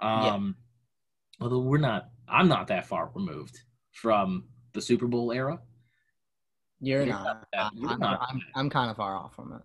Um, 0.00 0.56
Although 1.40 1.60
we're 1.60 1.78
not, 1.78 2.10
I'm 2.28 2.48
not 2.48 2.68
that 2.68 2.86
far 2.86 3.10
removed 3.14 3.58
from 3.92 4.44
the 4.72 4.80
Super 4.80 5.06
Bowl 5.06 5.32
era. 5.32 5.60
You're 6.80 7.04
You're 7.04 7.14
not. 7.14 7.46
not 7.54 7.72
you're 7.74 7.90
I'm, 7.90 7.98
not 7.98 8.20
I'm, 8.28 8.42
I'm 8.54 8.70
kind 8.70 8.90
of 8.90 8.96
far 8.96 9.16
off 9.16 9.34
from 9.34 9.52
it. 9.52 9.62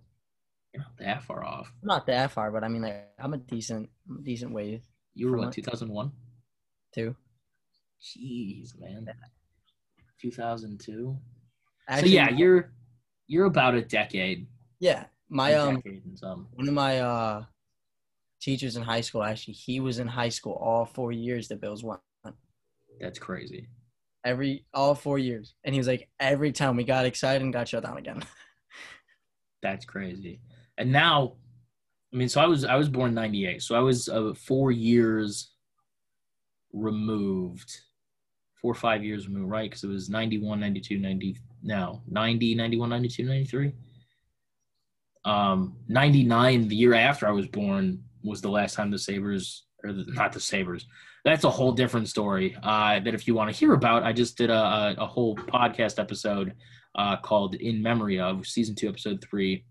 You're 0.73 0.83
not 0.83 0.97
that 0.99 1.23
far 1.23 1.43
off. 1.43 1.71
Not 1.83 2.05
that 2.07 2.31
far, 2.31 2.51
but 2.51 2.63
I 2.63 2.67
mean, 2.67 2.81
like, 2.81 3.07
I'm 3.19 3.33
a 3.33 3.37
decent, 3.37 3.89
decent 4.23 4.51
wave 4.51 4.81
You 5.13 5.29
were 5.29 5.37
what, 5.37 5.45
what? 5.47 5.53
2001? 5.53 6.11
too. 6.93 7.15
Jeez, 8.01 8.79
man. 8.79 9.07
2002. 10.21 11.17
Actually, 11.87 12.09
so 12.09 12.13
yeah, 12.15 12.29
you're 12.29 12.71
you're 13.27 13.45
about 13.45 13.75
a 13.75 13.81
decade. 13.81 14.47
yeah. 14.79 15.05
My 15.31 15.53
um, 15.53 15.75
decade 15.75 16.05
and 16.05 16.17
some. 16.17 16.47
one 16.53 16.67
of 16.67 16.73
my 16.73 16.99
uh 16.99 17.43
teachers 18.41 18.77
in 18.77 18.81
high 18.83 19.01
school 19.01 19.21
actually 19.21 19.53
he 19.53 19.79
was 19.79 19.99
in 19.99 20.07
high 20.07 20.29
school 20.29 20.53
all 20.53 20.85
four 20.85 21.11
years 21.11 21.47
the 21.49 21.55
bills 21.55 21.83
won 21.83 21.99
That's 23.01 23.19
crazy. 23.19 23.67
every 24.23 24.65
all 24.73 24.95
four 24.95 25.19
years 25.19 25.53
and 25.63 25.75
he 25.75 25.79
was 25.79 25.87
like 25.87 26.07
every 26.19 26.51
time 26.53 26.77
we 26.77 26.83
got 26.85 27.05
excited 27.05 27.43
and 27.43 27.51
got 27.53 27.67
shut 27.67 27.83
down 27.83 27.97
again 27.97 28.23
That's 29.61 29.83
crazy. 29.85 30.39
And 30.77 30.89
now, 30.91 31.33
I 32.13 32.15
mean, 32.17 32.29
so 32.29 32.39
I 32.39 32.45
was 32.45 32.63
I 32.63 32.75
was 32.75 32.87
born 32.87 33.13
'98, 33.13 33.61
so 33.61 33.75
I 33.75 33.79
was 33.79 34.07
uh, 34.07 34.33
four 34.33 34.71
years 34.71 35.51
removed, 36.71 37.81
four 38.61 38.71
or 38.71 38.75
five 38.75 39.03
years 39.03 39.25
when 39.25 39.35
we 39.35 39.41
were 39.41 39.47
right? 39.47 39.69
Because 39.69 39.83
it 39.83 39.87
was 39.87 40.09
91, 40.09 40.59
92, 40.59 40.97
90, 40.97 41.37
no, 41.63 42.01
90, 42.07 42.55
91, 42.55 42.89
92, 42.89 43.23
93. 43.23 43.71
Um, 45.25 45.77
99, 45.87 46.67
the 46.67 46.75
year 46.75 46.93
after 46.93 47.27
I 47.27 47.31
was 47.31 47.47
born, 47.47 48.03
was 48.23 48.41
the 48.41 48.49
last 48.49 48.75
time 48.75 48.91
the 48.91 48.99
Sabres, 48.99 49.65
or 49.83 49.93
the, 49.93 50.05
not 50.07 50.33
the 50.33 50.39
Sabres. 50.39 50.85
That's 51.25 51.43
a 51.43 51.49
whole 51.49 51.71
different 51.71 52.07
story. 52.07 52.55
Uh, 52.61 52.99
that 52.99 53.13
if 53.13 53.27
you 53.27 53.35
want 53.35 53.51
to 53.51 53.57
hear 53.57 53.73
about, 53.73 54.03
I 54.03 54.13
just 54.13 54.37
did 54.37 54.49
a, 54.49 54.95
a, 54.97 55.05
whole 55.05 55.35
podcast 55.35 55.99
episode 55.99 56.53
uh, 56.95 57.17
called 57.17 57.55
"In 57.55 57.81
Memory 57.81 58.19
of" 58.19 58.47
season 58.47 58.75
two, 58.75 58.87
episode 58.87 59.23
three, 59.29 59.65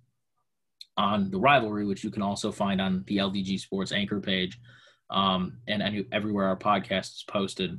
on 0.96 1.30
the 1.30 1.38
rivalry, 1.38 1.86
which 1.86 2.04
you 2.04 2.10
can 2.10 2.22
also 2.22 2.52
find 2.52 2.80
on 2.80 3.04
the 3.06 3.18
LDG 3.18 3.60
Sports 3.60 3.92
anchor 3.92 4.20
page, 4.20 4.58
um, 5.10 5.58
and 5.66 5.82
any, 5.82 6.06
everywhere 6.12 6.46
our 6.46 6.56
podcast 6.56 7.14
is 7.14 7.24
posted. 7.26 7.78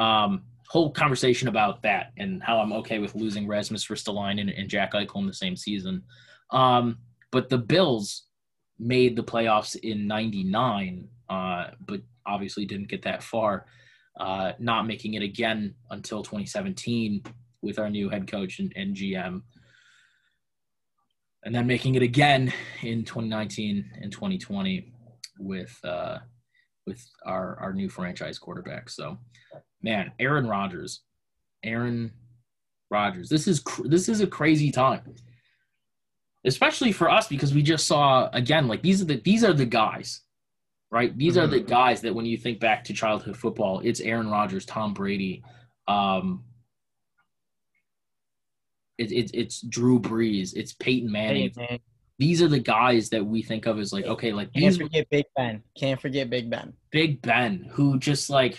Um, 0.00 0.44
whole 0.68 0.90
conversation 0.90 1.48
about 1.48 1.82
that 1.82 2.12
and 2.16 2.42
how 2.42 2.58
I'm 2.58 2.72
okay 2.72 3.00
with 3.00 3.14
losing 3.14 3.46
Rasmus 3.46 3.86
Ristolainen 3.86 4.40
and, 4.40 4.50
and 4.50 4.68
Jack 4.68 4.94
Eichel 4.94 5.16
in 5.16 5.26
the 5.26 5.34
same 5.34 5.56
season. 5.56 6.02
Um, 6.52 6.98
but 7.30 7.48
the 7.48 7.58
Bills 7.58 8.24
made 8.78 9.14
the 9.14 9.22
playoffs 9.22 9.76
in 9.76 10.06
'99, 10.06 11.08
uh, 11.28 11.64
but 11.86 12.00
obviously 12.24 12.64
didn't 12.64 12.88
get 12.88 13.02
that 13.02 13.22
far. 13.22 13.66
Uh, 14.18 14.52
not 14.58 14.86
making 14.86 15.14
it 15.14 15.22
again 15.22 15.74
until 15.90 16.22
2017 16.22 17.22
with 17.62 17.78
our 17.78 17.90
new 17.90 18.08
head 18.08 18.30
coach 18.30 18.58
and, 18.58 18.72
and 18.76 18.96
GM, 18.96 19.42
and 21.44 21.54
then 21.54 21.66
making 21.66 21.94
it 21.94 22.02
again 22.02 22.52
in 22.82 23.04
2019 23.04 23.90
and 24.00 24.12
2020 24.12 24.92
with 25.38 25.78
uh, 25.84 26.18
with 26.86 27.04
our 27.24 27.58
our 27.60 27.72
new 27.72 27.88
franchise 27.88 28.38
quarterback. 28.38 28.88
So, 28.88 29.18
man, 29.82 30.12
Aaron 30.18 30.46
Rodgers, 30.46 31.02
Aaron 31.62 32.12
Rodgers. 32.90 33.28
This 33.28 33.46
is 33.46 33.60
cr- 33.60 33.88
this 33.88 34.08
is 34.08 34.20
a 34.20 34.26
crazy 34.26 34.70
time, 34.70 35.14
especially 36.44 36.92
for 36.92 37.10
us 37.10 37.28
because 37.28 37.54
we 37.54 37.62
just 37.62 37.86
saw 37.86 38.28
again 38.32 38.68
like 38.68 38.82
these 38.82 39.00
are 39.02 39.06
the 39.06 39.20
these 39.24 39.44
are 39.44 39.52
the 39.52 39.66
guys, 39.66 40.22
right? 40.90 41.16
These 41.16 41.36
are 41.36 41.46
the 41.46 41.60
guys 41.60 42.00
that 42.02 42.14
when 42.14 42.26
you 42.26 42.36
think 42.36 42.60
back 42.60 42.84
to 42.84 42.92
childhood 42.92 43.36
football, 43.36 43.80
it's 43.84 44.00
Aaron 44.00 44.28
Rodgers, 44.28 44.64
Tom 44.66 44.94
Brady. 44.94 45.42
Um, 45.88 46.44
it, 48.98 49.12
it, 49.12 49.30
it's 49.32 49.62
Drew 49.62 49.98
Brees, 49.98 50.54
it's 50.54 50.74
Peyton 50.74 51.10
Manning. 51.10 51.52
Hey, 51.56 51.66
man, 51.70 51.78
These 52.20 52.42
are 52.42 52.48
the 52.48 52.60
guys 52.60 53.08
that 53.10 53.24
we 53.24 53.42
think 53.42 53.66
of 53.66 53.78
as 53.78 53.92
like, 53.92 54.04
okay, 54.04 54.30
like 54.32 54.52
can't 54.52 54.66
these 54.66 54.76
forget 54.76 55.08
big 55.10 55.24
ben 55.36 55.62
can't 55.76 56.00
forget 56.00 56.30
big 56.30 56.50
ben 56.50 56.74
Big 56.92 57.22
Ben, 57.22 57.66
who 57.72 57.98
just 57.98 58.28
like, 58.30 58.58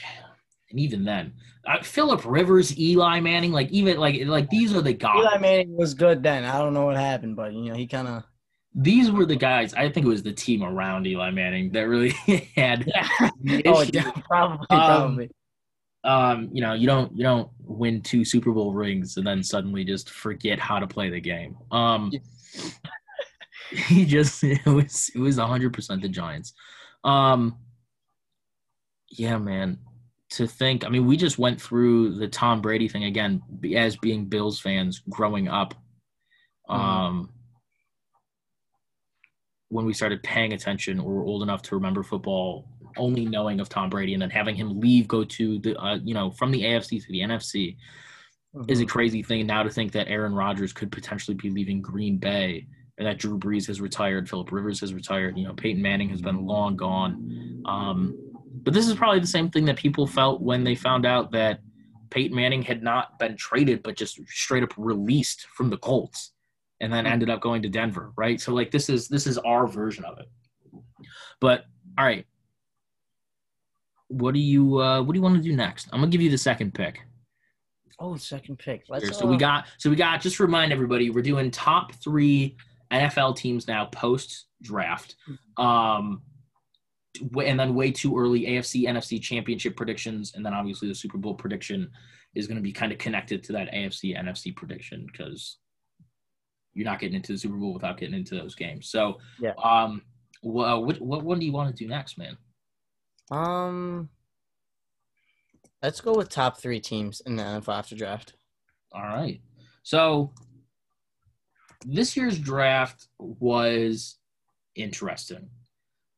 and 0.69 0.80
even 0.80 1.06
then, 1.06 1.34
uh, 1.67 1.84
Philip 1.84 2.26
Rivers, 2.26 2.78
Eli 2.80 3.19
Manning, 3.19 3.52
like 3.52 3.69
even 3.69 3.97
like 4.00 4.19
like 4.26 4.50
these 4.50 4.74
are 4.76 4.82
the 4.82 4.93
guys. 4.93 5.15
eli 5.15 5.38
manning 5.38 5.78
was 5.78 5.93
good 5.93 6.24
then 6.24 6.43
i 6.43 6.58
don't 6.58 6.74
know 6.74 6.86
what 6.86 6.97
happened 6.97 7.36
but 7.36 7.54
you 7.54 7.69
know 7.69 7.76
he 7.76 7.86
kind 7.86 8.08
of 8.08 8.24
These 8.74 9.12
were 9.12 9.26
the 9.26 9.36
guys. 9.36 9.74
I 9.74 9.89
think 9.91 10.06
it 10.06 10.10
was 10.10 10.24
the 10.24 10.32
team 10.32 10.63
around 10.63 11.06
Eli 11.06 11.30
Manning 11.32 11.71
that 11.74 11.88
really 11.88 12.12
had. 12.56 12.89
oh 13.65 13.84
yeah 13.93 14.10
probably 14.28 14.65
Um, 14.69 14.88
probably 14.88 15.30
Um, 16.04 16.50
you 16.54 16.62
know, 16.62 16.74
you 16.74 16.88
don't 16.88 17.12
you 17.15 17.24
don't 17.24 17.50
win 17.60 18.02
two 18.02 18.24
Super 18.26 18.52
Bowl 18.52 18.74
rings 18.74 19.17
and 19.17 19.28
then 19.28 19.43
suddenly 19.43 19.84
just 19.84 20.10
forget 20.10 20.58
how 20.58 20.80
to 20.80 20.88
play 20.88 21.10
the 21.10 21.19
game. 21.19 21.58
Um, 21.71 22.12
he 23.88 24.05
just 24.05 24.43
it 24.43 24.65
was 24.65 25.10
it 25.15 25.19
was 25.19 25.38
hundred 25.38 25.73
percent 25.73 26.01
the 26.01 26.10
Giants. 26.10 26.53
Um, 27.03 27.57
yeah, 29.10 29.38
man. 29.38 29.79
To 30.36 30.47
think, 30.47 30.86
I 30.86 30.89
mean, 30.89 31.05
we 31.05 31.17
just 31.17 31.38
went 31.38 31.62
through 31.62 32.17
the 32.17 32.27
Tom 32.27 32.62
Brady 32.62 32.88
thing 32.88 33.03
again 33.03 33.41
as 33.75 33.97
being 33.97 34.25
Bills 34.27 34.62
fans 34.62 35.01
growing 35.10 35.49
up. 35.49 35.73
Um, 36.69 37.29
when 39.67 39.86
we 39.86 39.93
started 39.93 40.23
paying 40.23 40.53
attention 40.53 40.99
or 40.99 41.13
were 41.15 41.25
old 41.25 41.43
enough 41.43 41.62
to 41.63 41.75
remember 41.75 42.01
football, 42.03 42.65
only 42.97 43.25
knowing 43.25 43.60
of 43.60 43.67
Tom 43.67 43.89
Brady 43.89 44.13
and 44.13 44.21
then 44.21 44.29
having 44.29 44.55
him 44.55 44.79
leave, 44.79 45.07
go 45.07 45.23
to 45.25 45.60
the, 45.60 45.77
uh, 45.77 45.97
you 46.03 46.13
know, 46.13 46.31
from 46.31 46.51
the 46.51 46.63
AFC 46.63 46.99
to 47.05 47.12
the 47.12 47.21
NFC 47.21 47.77
is 48.67 48.79
a 48.81 48.86
Mhm. 48.86 48.89
crazy 48.89 49.23
thing. 49.23 49.47
Now 49.47 49.63
to 49.63 49.69
think 49.69 49.91
that 49.93 50.07
Aaron 50.10 50.34
Rodgers 50.36 50.71
could 50.73 50.91
potentially 50.91 51.36
be 51.36 51.49
leaving 51.49 51.81
Green 51.81 52.17
Bay 52.17 52.67
that 52.97 53.17
Drew 53.17 53.38
Brees 53.38 53.67
has 53.67 53.82
retired, 53.82 54.30
Philip 54.30 54.51
Rivers 54.51 54.80
has 54.82 54.93
retired, 54.93 55.38
you 55.38 55.45
know, 55.45 55.54
Peyton 55.54 55.82
Manning 55.82 56.10
has 56.10 56.21
been 56.21 56.45
long 56.45 56.75
gone. 56.75 57.63
Um, 57.65 58.17
but 58.63 58.73
this 58.73 58.88
is 58.88 58.95
probably 58.95 59.19
the 59.19 59.27
same 59.27 59.49
thing 59.49 59.65
that 59.65 59.77
people 59.77 60.06
felt 60.06 60.41
when 60.41 60.63
they 60.63 60.75
found 60.75 61.06
out 61.06 61.32
that 61.32 61.62
Peyton 62.12 62.36
Manning 62.36 62.62
had 62.62 62.84
not 62.84 63.17
been 63.17 63.36
traded, 63.36 63.82
but 63.82 63.95
just 63.95 64.19
straight 64.27 64.63
up 64.63 64.73
released 64.77 65.47
from 65.47 65.69
the 65.69 65.77
Colts 65.77 66.34
and 66.82 66.91
then 66.91 67.06
ended 67.06 67.30
up 67.30 67.41
going 67.41 67.62
to 67.62 67.69
Denver, 67.69 68.12
right? 68.17 68.41
So 68.41 68.54
like 68.54 68.71
this 68.71 68.89
is 68.89 69.08
this 69.08 69.25
is 69.27 69.38
our 69.39 69.67
version 69.67 70.04
of 70.04 70.19
it. 70.19 70.27
But 71.39 71.65
all 71.97 72.06
right. 72.06 72.25
What 74.10 74.34
do 74.34 74.39
you 74.39 74.80
uh 74.80 75.01
what 75.01 75.13
do 75.13 75.17
you 75.17 75.23
want 75.23 75.36
to 75.36 75.41
do 75.41 75.56
next? 75.56 75.88
I'm 75.93 76.01
gonna 76.01 76.12
give 76.12 76.21
you 76.21 76.32
the 76.32 76.38
second 76.38 76.73
pick. 76.73 76.99
oh 77.99 78.17
second 78.17 78.58
pick 78.60 78.84
let's. 78.89 79.17
So 79.17 79.25
we 79.25 79.36
uh, 79.36 79.39
got 79.39 79.67
so 79.77 79.89
we 79.89 79.95
got 79.95 80.21
just 80.21 80.39
remind 80.39 80.73
everybody 80.73 81.10
we're 81.10 81.21
doing 81.21 81.49
top 81.51 81.93
three 81.93 82.58
NFL 82.91 83.36
teams 83.38 83.67
now 83.67 83.86
post 83.86 84.45
draft. 84.62 85.15
Um 85.58 86.21
and 87.45 87.60
then 87.60 87.75
way 87.75 87.91
too 87.91 88.17
early 88.17 88.41
AFC 88.45 88.84
NFC 88.86 89.21
championship 89.21 89.75
predictions 89.75 90.34
and 90.36 90.45
then 90.45 90.54
obviously 90.54 90.88
the 90.88 90.95
Super 90.95 91.17
Bowl 91.17 91.34
prediction 91.36 91.91
is 92.36 92.47
going 92.47 92.56
to 92.56 92.63
be 92.63 92.71
kind 92.71 92.91
of 92.93 92.97
connected 92.97 93.43
to 93.43 93.51
that 93.51 93.69
AFC 93.73 94.17
NFC 94.17 94.56
prediction 94.56 95.06
because 95.12 95.58
you're 96.73 96.86
not 96.86 96.99
getting 96.99 97.15
into 97.17 97.34
the 97.34 97.38
Super 97.38 97.58
Bowl 97.58 97.73
without 97.73 97.97
getting 97.97 98.15
into 98.15 98.36
those 98.36 98.56
games. 98.56 98.89
So 98.89 99.17
Yeah. 99.39 99.54
um 99.62 100.04
wha- 100.41 100.80
what 100.80 101.01
what 101.01 101.23
one 101.23 101.39
do 101.39 101.45
you 101.45 101.51
want 101.51 101.75
to 101.75 101.84
do 101.84 101.89
next, 101.89 102.17
man? 102.17 102.38
Um, 103.30 104.10
let's 105.82 106.01
go 106.01 106.13
with 106.15 106.30
top 106.30 106.58
three 106.60 106.80
teams 106.80 107.21
in 107.25 107.36
the 107.36 107.43
NFL 107.43 107.73
after 107.77 107.95
draft. 107.95 108.34
All 108.93 109.01
right. 109.04 109.41
So 109.84 110.34
this 111.85 112.15
year's 112.15 112.37
draft 112.37 113.07
was 113.17 114.17
interesting 114.75 115.49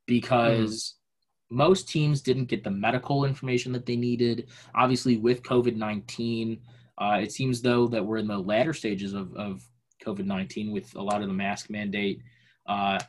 because 0.05 0.95
most 1.49 1.87
teams 1.87 2.21
didn't 2.21 2.45
get 2.45 2.63
the 2.63 2.71
medical 2.71 3.25
information 3.25 3.71
that 3.71 3.85
they 3.85 3.95
needed. 3.95 4.49
Obviously, 4.75 5.17
with 5.17 5.43
COVID 5.43 5.75
19, 5.75 6.59
uh, 6.97 7.19
it 7.21 7.31
seems 7.31 7.61
though 7.61 7.87
that 7.87 8.03
we're 8.03 8.17
in 8.17 8.27
the 8.27 8.37
latter 8.37 8.73
stages 8.73 9.13
of, 9.13 9.33
of 9.35 9.63
COVID 10.03 10.25
19 10.25 10.71
with 10.71 10.93
a 10.95 11.01
lot 11.01 11.21
of 11.21 11.27
the 11.27 11.33
mask 11.33 11.69
mandate 11.69 12.21
uh, 12.65 12.99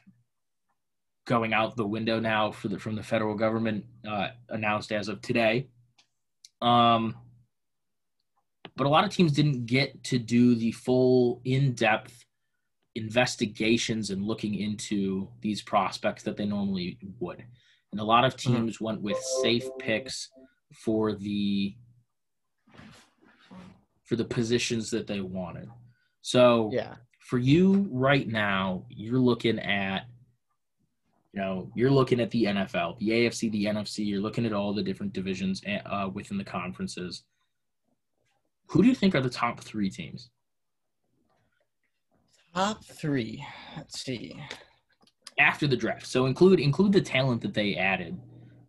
going 1.27 1.55
out 1.55 1.77
the 1.77 1.87
window 1.87 2.21
now 2.21 2.51
for 2.51 2.69
the, 2.69 2.79
from 2.79 2.95
the 2.95 3.03
federal 3.03 3.35
government, 3.35 3.85
uh, 4.09 4.29
announced 4.51 4.93
as 4.93 5.09
of 5.09 5.21
today. 5.23 5.69
Um, 6.61 7.17
but 8.77 8.87
a 8.87 8.91
lot 8.91 9.05
of 9.05 9.11
teams 9.11 9.33
didn't 9.33 9.67
get 9.67 10.03
to 10.05 10.19
do 10.19 10.55
the 10.55 10.73
full 10.73 11.41
in-depth 11.45 12.25
investigations 12.95 14.11
and 14.11 14.23
looking 14.25 14.55
into 14.55 15.29
these 15.41 15.63
prospects 15.63 16.23
that 16.23 16.37
they 16.37 16.47
normally 16.47 16.99
would. 17.19 17.45
And 17.93 18.01
a 18.01 18.05
lot 18.05 18.25
of 18.25 18.37
teams 18.37 18.81
went 18.81 19.01
with 19.03 19.19
safe 19.43 19.65
picks 19.79 20.31
for 20.73 21.13
the 21.13 21.77
for 24.05 24.17
the 24.17 24.25
positions 24.25 24.91
that 24.91 25.07
they 25.07 25.21
wanted. 25.21 25.69
So 26.23 26.71
Yeah. 26.73 26.97
for 27.21 27.39
you 27.39 27.89
right 27.91 28.29
now 28.29 28.85
you're 28.91 29.19
looking 29.19 29.59
at 29.59 30.07
you 31.33 31.41
know 31.41 31.71
you're 31.75 31.91
looking 31.91 32.21
at 32.21 32.31
the 32.31 32.45
nfl 32.45 32.99
the 32.99 33.09
afc 33.11 33.51
the 33.51 33.65
nfc 33.65 34.07
you're 34.07 34.21
looking 34.21 34.45
at 34.47 34.53
all 34.53 34.73
the 34.75 34.83
different 34.83 35.13
divisions 35.13 35.63
uh, 35.87 36.11
within 36.13 36.37
the 36.39 36.45
conferences. 36.45 37.25
Who 38.67 38.83
do 38.83 38.89
you 38.89 38.95
think 38.95 39.15
are 39.15 39.21
the 39.21 39.31
top 39.31 39.61
three 39.61 39.91
teams 39.91 40.31
Top 42.55 42.85
three. 42.85 43.45
Let's 43.77 44.01
see. 44.01 44.41
after 45.39 45.67
the 45.67 45.77
draft. 45.77 46.07
So 46.07 46.27
include 46.27 46.61
include 46.61 46.93
the 46.93 47.01
talent 47.01 47.43
that 47.43 47.55
they 47.55 47.75
added. 47.75 48.17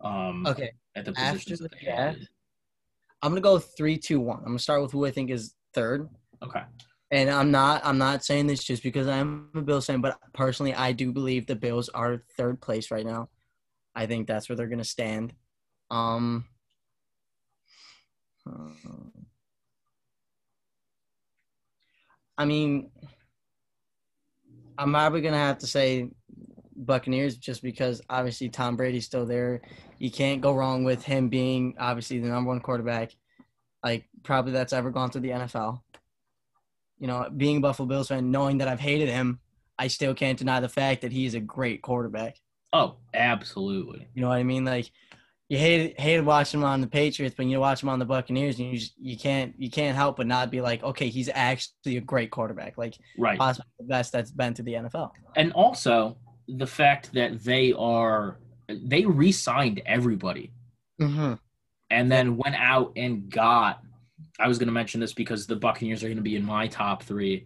Um, 0.02 0.46
Okay. 0.48 0.72
At 0.96 1.06
the 1.06 1.12
After 1.18 1.34
positions 1.34 1.60
the 1.60 1.64
that 1.70 1.72
they 1.80 1.86
draft? 1.86 2.00
added. 2.18 2.28
I'm 3.22 3.32
gonna 3.32 3.42
go 3.42 3.60
three, 3.60 3.98
two, 3.98 4.20
one. 4.20 4.40
I'm 4.40 4.46
gonna 4.46 4.60
start 4.60 4.82
with 4.82 4.92
who 4.92 5.06
I 5.06 5.12
think 5.12 5.30
is 5.30 5.54
third. 5.74 6.10
Okay. 6.42 6.64
And 7.12 7.30
I'm 7.30 7.52
not 7.52 7.86
I'm 7.86 7.98
not 8.00 8.24
saying 8.26 8.48
this 8.48 8.64
just 8.64 8.82
because 8.82 9.08
I'm 9.08 9.50
a 9.54 9.62
Bills 9.62 9.86
fan, 9.86 10.02
but 10.02 10.18
personally 10.34 10.74
I 10.74 10.92
do 10.92 11.12
believe 11.12 11.46
the 11.46 11.56
Bills 11.56 11.90
are 11.90 12.24
third 12.38 12.60
place 12.62 12.90
right 12.92 13.06
now. 13.06 13.30
I 13.94 14.08
think 14.08 14.28
that's 14.28 14.50
where 14.50 14.56
they're 14.56 14.68
gonna 14.68 14.84
stand. 14.84 15.34
Um 15.92 16.46
uh, 18.50 18.70
I 22.38 22.46
mean 22.46 22.92
I'm 24.78 24.92
probably 24.92 25.22
gonna 25.22 25.38
have 25.38 25.60
to 25.60 25.68
say 25.68 26.10
Buccaneers 26.76 27.38
just 27.38 27.62
because 27.62 28.02
obviously 28.10 28.50
Tom 28.50 28.76
Brady's 28.76 29.06
still 29.06 29.26
there. 29.26 29.62
You 30.00 30.12
can't 30.12 30.42
go 30.42 30.54
wrong 30.54 30.84
with 30.84 31.04
him 31.04 31.30
being 31.30 31.76
obviously 31.80 32.20
the 32.20 32.28
number 32.28 32.50
one 32.50 32.60
quarterback. 32.60 33.16
Like 33.84 34.08
probably 34.24 34.52
that's 34.52 34.74
ever 34.74 34.92
gone 34.92 35.12
through 35.12 35.22
the 35.22 35.30
NFL 35.30 35.82
you 37.00 37.08
know, 37.08 37.30
being 37.36 37.58
a 37.58 37.62
Buffalo 37.62 37.88
Bills 37.88 38.08
fan, 38.08 38.32
knowing 38.32 38.60
that 38.60 38.68
I've 38.68 38.80
hated 38.80 39.10
him, 39.10 39.40
I 39.78 39.88
still 39.88 40.14
can't 40.14 40.38
deny 40.38 40.60
the 40.60 40.70
fact 40.70 41.02
that 41.02 41.12
he's 41.12 41.34
a 41.34 41.40
great 41.40 41.82
quarterback. 41.82 42.38
Oh, 42.72 42.96
absolutely. 43.14 44.08
You 44.14 44.22
know 44.22 44.30
what 44.30 44.38
I 44.38 44.44
mean? 44.44 44.66
Like 44.66 44.92
you 45.50 45.58
hated 45.58 46.00
hated 46.00 46.26
watching 46.26 46.60
him 46.60 46.66
on 46.66 46.82
the 46.82 46.88
Patriots, 46.88 47.36
but 47.38 47.46
you 47.46 47.60
watch 47.60 47.84
him 47.84 47.90
on 47.90 48.00
the 48.00 48.06
Buccaneers, 48.06 48.58
and 48.60 48.72
you 48.72 48.80
just, 48.80 48.94
you 49.00 49.18
can't 49.18 49.54
you 49.58 49.70
can't 49.70 49.96
help 49.96 50.18
but 50.18 50.26
not 50.28 50.50
be 50.52 50.62
like, 50.62 50.84
okay, 50.84 51.08
he's 51.10 51.30
actually 51.34 51.98
a 51.98 52.02
great 52.02 52.32
quarterback, 52.32 52.78
like 52.78 52.96
Right. 53.18 53.38
possibly 53.38 53.70
the 53.80 53.86
best 53.86 54.12
that's 54.12 54.32
been 54.32 54.54
to 54.56 54.64
the 54.64 54.74
NFL. 54.74 55.12
and 55.36 55.52
also 55.54 56.18
the 56.48 56.68
fact 56.68 57.12
that 57.14 57.44
they 57.44 57.74
are 57.74 58.38
they 58.70 59.06
re-signed 59.06 59.82
everybody 59.86 60.52
Mm-hmm. 61.02 61.34
and 61.90 62.12
then 62.12 62.38
went 62.38 62.56
out 62.56 62.94
and 62.96 63.30
got 63.30 63.82
I 64.40 64.48
was 64.48 64.58
going 64.58 64.68
to 64.68 64.74
mention 64.74 65.00
this 65.00 65.14
because 65.14 65.46
the 65.46 65.56
Buccaneers 65.56 66.04
are 66.04 66.08
going 66.08 66.18
to 66.18 66.24
be 66.24 66.36
in 66.36 66.44
my 66.46 66.68
top 66.68 67.04
3. 67.04 67.46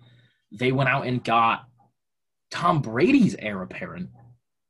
They 0.52 0.72
went 0.72 0.90
out 0.90 1.06
and 1.06 1.24
got 1.24 1.66
Tom 2.52 2.82
Brady's 2.82 3.36
heir 3.38 3.62
apparent 3.62 4.10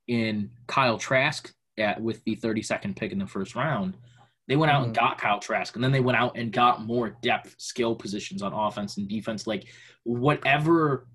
in 0.07 0.49
Kyle 0.67 0.97
Trask 0.97 1.53
at, 1.79 2.01
with 2.01 2.23
the 2.23 2.35
32nd 2.35 2.95
pick 2.95 3.11
in 3.11 3.19
the 3.19 3.27
first 3.27 3.55
round. 3.55 3.95
They 4.47 4.55
went 4.55 4.71
out 4.71 4.83
and 4.85 4.95
got 4.95 5.19
Kyle 5.19 5.39
Trask 5.39 5.75
and 5.75 5.83
then 5.83 5.91
they 5.91 5.99
went 5.99 6.17
out 6.17 6.35
and 6.37 6.51
got 6.51 6.83
more 6.85 7.17
depth 7.21 7.55
skill 7.59 7.95
positions 7.95 8.41
on 8.41 8.51
offense 8.53 8.97
and 8.97 9.07
defense 9.07 9.45
like 9.45 9.65
whatever 10.03 11.07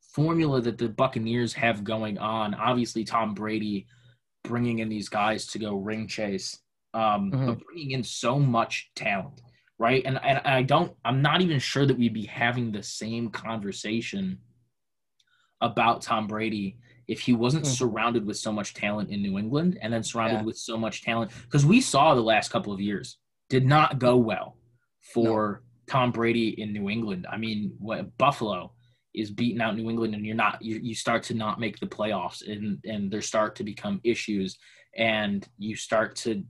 formula 0.00 0.60
that 0.60 0.78
the 0.78 0.88
Buccaneers 0.88 1.52
have 1.54 1.84
going 1.84 2.18
on. 2.18 2.54
Obviously, 2.54 3.04
Tom 3.04 3.34
Brady 3.34 3.86
bringing 4.44 4.80
in 4.80 4.88
these 4.88 5.08
guys 5.08 5.46
to 5.48 5.58
go 5.58 5.76
ring 5.76 6.06
chase, 6.06 6.58
um, 6.92 7.30
Mhm. 7.32 7.46
but 7.46 7.64
bringing 7.64 7.92
in 7.92 8.02
so 8.04 8.38
much 8.38 8.90
talent, 8.94 9.40
right? 9.78 10.02
And, 10.04 10.20
and 10.22 10.38
I 10.44 10.62
don't, 10.62 10.94
I'm 11.04 11.22
not 11.22 11.40
even 11.40 11.58
sure 11.58 11.86
that 11.86 11.96
we'd 11.98 12.12
be 12.14 12.26
having 12.26 12.70
the 12.70 12.82
same 12.82 13.30
conversation 13.30 14.38
about 15.60 16.02
Tom 16.02 16.26
Brady 16.26 16.78
if 17.08 17.20
he 17.20 17.32
wasn't 17.32 17.64
Mhm. 17.64 17.76
surrounded 17.76 18.26
with 18.26 18.36
so 18.36 18.52
much 18.52 18.74
talent 18.74 19.10
in 19.10 19.22
New 19.22 19.38
England 19.38 19.78
and 19.82 19.92
then 19.92 20.02
surrounded 20.02 20.36
Yeah. 20.38 20.42
with 20.44 20.56
so 20.58 20.76
much 20.76 21.02
talent 21.02 21.32
because 21.44 21.66
we 21.66 21.80
saw 21.80 22.14
the 22.14 22.22
last 22.22 22.50
couple 22.50 22.72
of 22.72 22.80
years 22.80 23.18
did 23.48 23.66
not 23.66 23.98
go 23.98 24.16
well 24.16 24.56
for 25.12 25.62
Tom 25.86 26.12
Brady 26.12 26.60
in 26.60 26.72
New 26.72 26.88
England. 26.88 27.26
I 27.30 27.36
mean, 27.36 27.74
what 27.78 28.16
Buffalo 28.16 28.72
is 29.12 29.30
beating 29.30 29.60
out 29.60 29.76
New 29.76 29.88
England 29.90 30.14
and 30.14 30.24
you're 30.26 30.34
not 30.34 30.60
you, 30.62 30.80
you 30.82 30.94
start 30.94 31.22
to 31.24 31.34
not 31.34 31.60
make 31.60 31.78
the 31.78 31.86
playoffs 31.86 32.46
and 32.50 32.78
and 32.84 33.10
there 33.10 33.20
start 33.22 33.54
to 33.56 33.64
become 33.64 34.00
issues 34.02 34.58
and 34.96 35.46
you 35.58 35.76
start 35.76 36.16
to 36.16 36.42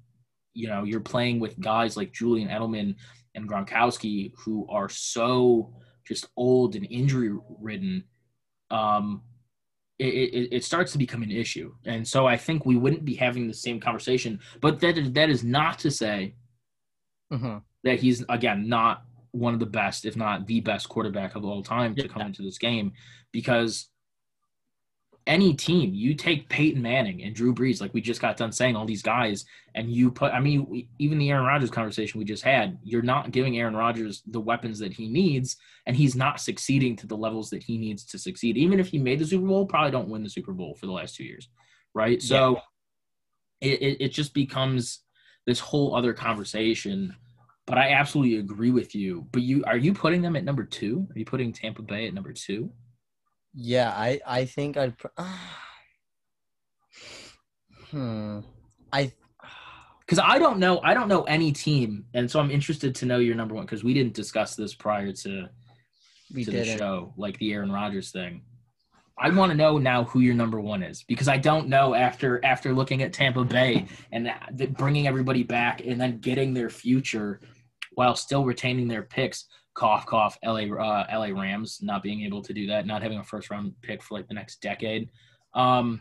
you 0.54 0.68
know 0.68 0.84
you're 0.84 1.00
playing 1.00 1.40
with 1.40 1.58
guys 1.60 1.96
like 1.96 2.12
Julian 2.12 2.48
Edelman 2.48 2.94
and 3.34 3.48
Gronkowski 3.48 4.32
who 4.38 4.66
are 4.70 4.88
so 4.88 5.74
just 6.06 6.26
old 6.36 6.76
and 6.76 6.86
injury 6.90 7.36
ridden 7.60 8.04
um 8.70 9.20
it, 9.98 10.04
it, 10.06 10.48
it 10.56 10.64
starts 10.64 10.90
to 10.92 10.98
become 10.98 11.22
an 11.22 11.30
issue 11.30 11.72
and 11.84 12.06
so 12.06 12.26
I 12.26 12.36
think 12.36 12.66
we 12.66 12.76
wouldn't 12.76 13.04
be 13.04 13.14
having 13.14 13.46
the 13.46 13.54
same 13.54 13.78
conversation 13.80 14.40
but 14.60 14.80
that 14.80 14.98
is, 14.98 15.12
that 15.12 15.30
is 15.30 15.44
not 15.44 15.78
to 15.80 15.90
say 15.90 16.34
Mm-hmm. 17.32 17.58
that 17.84 17.98
he's 18.00 18.24
again 18.28 18.68
not 18.68 19.04
one 19.32 19.54
of 19.54 19.58
the 19.60 19.66
best, 19.66 20.04
if 20.04 20.14
not 20.16 20.46
the 20.46 20.60
best 20.60 20.88
quarterback 20.88 21.34
of 21.34 21.44
all 21.44 21.62
time 21.62 21.94
to 21.96 22.02
Yeah. 22.02 22.08
come 22.08 22.22
into 22.22 22.42
this 22.42 22.58
game 22.58 22.92
because 23.32 23.88
any 25.26 25.54
team, 25.54 25.94
you 25.94 26.14
take 26.14 26.48
Peyton 26.48 26.82
Manning 26.82 27.22
and 27.22 27.34
Drew 27.34 27.54
Brees, 27.54 27.80
like 27.80 27.94
we 27.94 28.00
just 28.00 28.20
got 28.20 28.36
done 28.36 28.52
saying, 28.52 28.76
all 28.76 28.84
these 28.84 29.02
guys, 29.02 29.44
and 29.74 29.90
you 29.90 30.10
put, 30.10 30.32
I 30.32 30.40
mean, 30.40 30.66
we, 30.68 30.88
even 30.98 31.18
the 31.18 31.30
Aaron 31.30 31.46
Rodgers 31.46 31.70
conversation 31.70 32.18
we 32.18 32.24
just 32.24 32.42
had, 32.42 32.78
you're 32.82 33.02
not 33.02 33.30
giving 33.30 33.58
Aaron 33.58 33.76
Rodgers 33.76 34.22
the 34.26 34.40
weapons 34.40 34.78
that 34.80 34.92
he 34.92 35.08
needs, 35.08 35.56
and 35.86 35.96
he's 35.96 36.14
not 36.14 36.40
succeeding 36.40 36.94
to 36.96 37.06
the 37.06 37.16
levels 37.16 37.48
that 37.50 37.62
he 37.62 37.78
needs 37.78 38.04
to 38.06 38.18
succeed. 38.18 38.56
Even 38.56 38.78
if 38.78 38.88
he 38.88 38.98
made 38.98 39.18
the 39.18 39.26
Super 39.26 39.46
Bowl, 39.46 39.66
probably 39.66 39.90
don't 39.90 40.08
win 40.08 40.22
the 40.22 40.30
Super 40.30 40.52
Bowl 40.52 40.74
for 40.74 40.86
the 40.86 40.92
last 40.92 41.16
two 41.16 41.24
years, 41.24 41.48
right? 41.94 42.20
So 42.20 42.60
it, 43.60 43.80
it, 43.80 43.96
it 44.00 44.08
just 44.08 44.34
becomes 44.34 45.00
this 45.46 45.60
whole 45.60 45.96
other 45.96 46.12
conversation 46.12 47.14
but 47.66 47.78
I 47.78 47.92
absolutely 47.92 48.38
agree 48.38 48.70
with 48.70 48.94
you. 48.94 49.26
But 49.32 49.42
you 49.42 49.64
are 49.66 49.76
you 49.76 49.94
putting 49.94 50.22
them 50.22 50.36
at 50.36 50.44
number 50.44 50.64
two? 50.64 51.06
Are 51.14 51.18
you 51.18 51.24
putting 51.24 51.52
Tampa 51.52 51.82
Bay 51.82 52.06
at 52.06 52.14
number 52.14 52.32
two? 52.32 52.70
Yeah, 53.54 53.90
I 53.90 54.20
I 54.26 54.44
think 54.44 54.76
I'd. 54.76 54.98
pr- 54.98 55.08
hmm. 57.90 58.40
I 58.92 59.12
Because 60.00 60.18
I 60.18 60.38
don't 60.38 60.58
know. 60.58 60.80
I 60.82 60.92
don't 60.92 61.08
know 61.08 61.22
any 61.22 61.50
team, 61.50 62.04
and 62.12 62.30
so 62.30 62.38
I'm 62.38 62.50
interested 62.50 62.94
to 62.96 63.06
know 63.06 63.18
your 63.18 63.34
number 63.34 63.54
one. 63.54 63.64
Because 63.64 63.82
we 63.82 63.94
didn't 63.94 64.12
discuss 64.12 64.54
this 64.54 64.74
prior 64.74 65.12
to 65.12 65.48
we 66.34 66.44
to 66.44 66.50
the 66.50 66.64
show, 66.64 67.14
like 67.16 67.38
the 67.38 67.54
Aaron 67.54 67.72
Rodgers 67.72 68.10
thing. 68.10 68.42
I 69.16 69.30
want 69.30 69.50
to 69.52 69.56
know 69.56 69.78
now 69.78 70.04
who 70.04 70.20
your 70.20 70.34
number 70.34 70.60
one 70.60 70.82
is 70.82 71.04
because 71.04 71.28
I 71.28 71.36
don't 71.36 71.68
know 71.68 71.94
after 71.94 72.44
after 72.44 72.74
looking 72.74 73.02
at 73.02 73.12
Tampa 73.12 73.44
Bay 73.44 73.86
and 74.12 74.30
bringing 74.76 75.06
everybody 75.06 75.44
back 75.44 75.80
and 75.86 76.00
then 76.00 76.18
getting 76.18 76.52
their 76.52 76.70
future 76.70 77.40
while 77.92 78.16
still 78.16 78.44
retaining 78.44 78.88
their 78.88 79.02
picks. 79.02 79.46
Cough, 79.74 80.06
cough. 80.06 80.38
La 80.44 80.52
uh, 80.52 81.06
La 81.10 81.40
Rams 81.40 81.80
not 81.82 82.02
being 82.02 82.22
able 82.22 82.42
to 82.42 82.52
do 82.52 82.66
that, 82.68 82.86
not 82.86 83.02
having 83.02 83.18
a 83.18 83.24
first 83.24 83.50
round 83.50 83.74
pick 83.82 84.02
for 84.02 84.14
like 84.14 84.28
the 84.28 84.34
next 84.34 84.60
decade. 84.60 85.10
Um, 85.52 86.00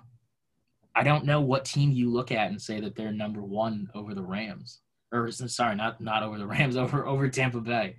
I 0.96 1.04
don't 1.04 1.26
know 1.26 1.42
what 1.42 1.66
team 1.66 1.92
you 1.92 2.12
look 2.12 2.32
at 2.32 2.50
and 2.50 2.62
say 2.62 2.80
that 2.80 2.96
they're 2.96 3.12
number 3.12 3.42
one 3.42 3.90
over 3.96 4.14
the 4.14 4.22
Rams, 4.22 4.82
or 5.12 5.32
sorry, 5.32 5.76
not 5.76 6.00
not 6.00 6.24
over 6.24 6.38
the 6.38 6.46
Rams, 6.46 6.78
over 6.78 7.06
over 7.08 7.28
Tampa 7.30 7.62
Bay. 7.62 7.96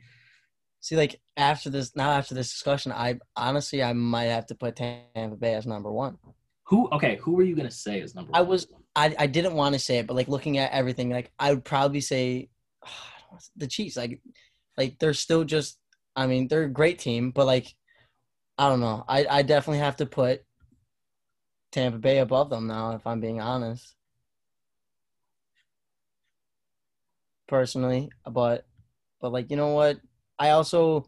See, 0.81 0.97
like 0.97 1.21
after 1.37 1.71
this, 1.71 1.97
now 1.97 2.11
after 2.11 2.35
this 2.35 2.51
discussion, 2.51 2.93
I 2.93 3.19
honestly 3.37 3.83
I 3.83 3.95
might 3.95 4.25
have 4.25 4.47
to 4.47 4.55
put 4.55 4.77
Tampa 4.77 5.37
Bay 5.37 5.55
as 5.55 5.67
number 5.67 5.91
one. 5.91 6.19
Who? 6.67 6.89
Okay, 6.93 7.17
who 7.23 7.33
were 7.33 7.43
you 7.43 7.57
gonna 7.57 7.71
say 7.71 8.01
is 8.01 8.15
number? 8.15 8.31
I 8.35 8.41
one? 8.41 8.51
was 8.51 8.69
I 8.95 9.15
I 9.19 9.27
didn't 9.27 9.55
want 9.55 9.75
to 9.75 9.79
say 9.79 9.99
it, 9.99 10.07
but 10.07 10.15
like 10.15 10.29
looking 10.29 10.59
at 10.59 10.73
everything, 10.73 11.11
like 11.11 11.33
I 11.39 11.53
would 11.53 11.65
probably 11.65 12.01
say 12.01 12.49
the 13.57 13.67
Chiefs. 13.67 13.97
Like 13.97 14.21
like 14.77 14.99
they're 14.99 15.15
still 15.15 15.45
just. 15.45 15.79
I 16.17 16.27
mean, 16.29 16.47
they're 16.47 16.65
a 16.65 16.69
great 16.69 17.01
team, 17.01 17.33
but 17.33 17.47
like 17.47 17.75
I 18.59 18.69
don't 18.69 18.81
know. 18.81 19.05
I 19.09 19.27
I 19.29 19.43
definitely 19.43 19.81
have 19.81 19.97
to 19.97 20.07
put 20.07 20.45
Tampa 21.73 21.99
Bay 21.99 22.19
above 22.19 22.51
them 22.51 22.67
now, 22.67 22.93
if 22.93 23.07
I'm 23.07 23.21
being 23.21 23.41
honest. 23.41 23.95
Personally, 27.49 28.11
but 28.31 28.67
but 29.21 29.33
like 29.33 29.51
you 29.51 29.57
know 29.57 29.75
what? 29.75 29.99
I 30.39 30.51
also 30.51 31.07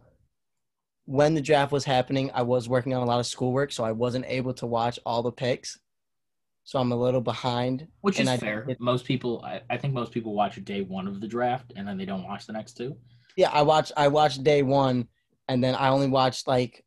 when 1.07 1.35
the 1.35 1.41
draft 1.41 1.73
was 1.73 1.85
happening, 1.85 2.31
I 2.35 2.43
was 2.43 2.69
working 2.69 2.93
on 2.93 3.03
a 3.03 3.07
lot 3.07 3.21
of 3.21 3.27
schoolwork, 3.27 3.73
so 3.73 3.85
I 3.85 3.93
wasn't 3.93 4.27
able 4.27 4.53
to 4.55 4.67
watch 4.67 4.99
all 5.07 5.23
the 5.23 5.33
picks. 5.33 5.79
So 6.65 6.81
I'm 6.81 6.91
a 6.91 6.97
little 6.97 7.21
behind. 7.21 7.87
Which 8.01 8.19
is 8.19 8.29
I- 8.29 8.37
fair. 8.37 8.67
most 8.81 9.05
people, 9.05 9.41
I, 9.45 9.61
I 9.71 9.77
think 9.77 9.95
most 9.95 10.11
people 10.11 10.35
watch 10.35 10.63
day 10.65 10.83
one 10.83 11.07
of 11.07 11.21
the 11.21 11.29
draft 11.29 11.73
and 11.77 11.87
then 11.87 11.97
they 11.97 12.05
don't 12.05 12.25
watch 12.25 12.47
the 12.47 12.53
next 12.53 12.77
two. 12.77 12.97
Yeah, 13.37 13.51
I 13.51 13.63
watched 13.63 13.93
I 13.97 14.09
watched 14.09 14.43
day 14.43 14.63
one 14.63 15.09
and 15.49 15.63
then 15.63 15.75
I 15.75 15.89
only 15.89 16.09
watched 16.09 16.49
like 16.49 16.85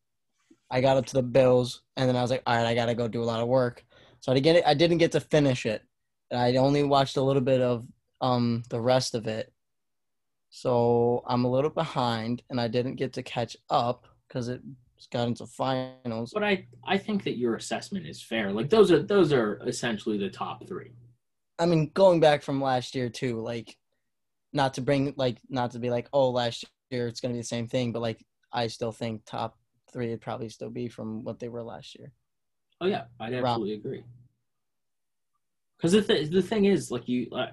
I 0.72 0.82
got 0.82 0.98
up 0.98 1.06
to 1.08 1.14
the 1.14 1.24
Bills 1.24 1.82
and 1.96 2.08
then 2.08 2.16
I 2.16 2.22
was 2.22 2.32
like, 2.32 2.44
all 2.46 2.56
right, 2.56 2.66
I 2.66 2.76
gotta 2.76 2.96
go 2.96 3.08
do 3.08 3.24
a 3.24 3.26
lot 3.26 3.40
of 3.40 3.48
work. 3.48 3.86
So 4.20 4.32
I 4.32 4.36
didn't 4.36 4.44
get 4.44 4.68
I 4.68 4.74
didn't 4.74 4.98
get 4.98 5.12
to 5.14 5.20
finish 5.20 5.66
it. 5.66 5.84
I 6.32 6.56
only 6.58 6.84
watched 6.84 7.18
a 7.18 7.22
little 7.22 7.42
bit 7.42 7.62
of 7.62 7.86
um 8.22 8.64
the 8.70 8.82
rest 8.82 9.16
of 9.16 9.28
it. 9.28 9.54
So 10.50 11.24
I'm 11.28 11.46
a 11.46 11.50
little 11.52 11.70
behind 11.70 12.42
and 12.50 12.60
I 12.60 12.68
didn't 12.68 12.96
get 12.96 13.14
to 13.14 13.24
catch 13.24 13.56
up 13.70 14.08
because 14.28 14.50
it 14.50 14.62
got 15.12 15.28
into 15.28 15.46
finals. 15.46 16.32
But 16.34 16.44
I, 16.44 16.68
I 16.86 16.98
think 16.98 17.24
that 17.24 17.38
your 17.38 17.56
assessment 17.56 18.06
is 18.06 18.22
fair. 18.22 18.52
Like 18.52 18.70
those 18.70 18.92
are 18.92 19.02
those 19.02 19.32
are 19.32 19.62
essentially 19.66 20.18
the 20.18 20.30
top 20.30 20.68
three. 20.68 20.92
I 21.58 21.66
mean, 21.66 21.92
going 21.94 22.20
back 22.20 22.42
from 22.42 22.62
last 22.62 22.96
year 22.96 23.10
too, 23.10 23.42
like 23.42 23.76
not 24.54 24.74
to 24.76 24.82
bring 24.82 25.14
like 25.18 25.40
not 25.50 25.72
to 25.72 25.80
be 25.80 25.90
like, 25.90 26.08
oh, 26.14 26.30
last 26.32 26.66
year 26.92 27.08
it's 27.08 27.22
gonna 27.22 27.34
be 27.34 27.40
the 27.40 27.46
same 27.46 27.68
thing, 27.68 27.92
but 27.92 28.02
like 28.02 28.24
I 28.52 28.68
still 28.68 28.92
think 28.92 29.24
top 29.26 29.58
three 29.92 30.10
would 30.10 30.22
probably 30.22 30.50
still 30.50 30.70
be 30.70 30.88
from 30.88 31.24
what 31.24 31.40
they 31.40 31.50
were 31.50 31.64
last 31.64 31.98
year. 31.98 32.12
Oh 32.82 32.88
yeah, 32.88 33.06
I'd 33.20 33.34
absolutely 33.34 33.74
agree. 33.74 34.04
Because 35.78 35.94
the 35.94 36.02
th- 36.02 36.30
the 36.30 36.42
thing 36.42 36.66
is, 36.66 36.92
like 36.92 37.08
you, 37.08 37.30
uh, 37.32 37.52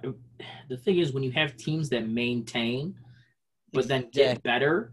the 0.69 0.77
thing 0.77 0.99
is 0.99 1.13
when 1.13 1.23
you 1.23 1.31
have 1.33 1.57
teams 1.57 1.89
that 1.91 2.09
maintain, 2.09 2.99
but 3.73 3.87
then 3.87 4.03
get 4.13 4.33
Exactly. 4.33 4.41
better, 4.43 4.93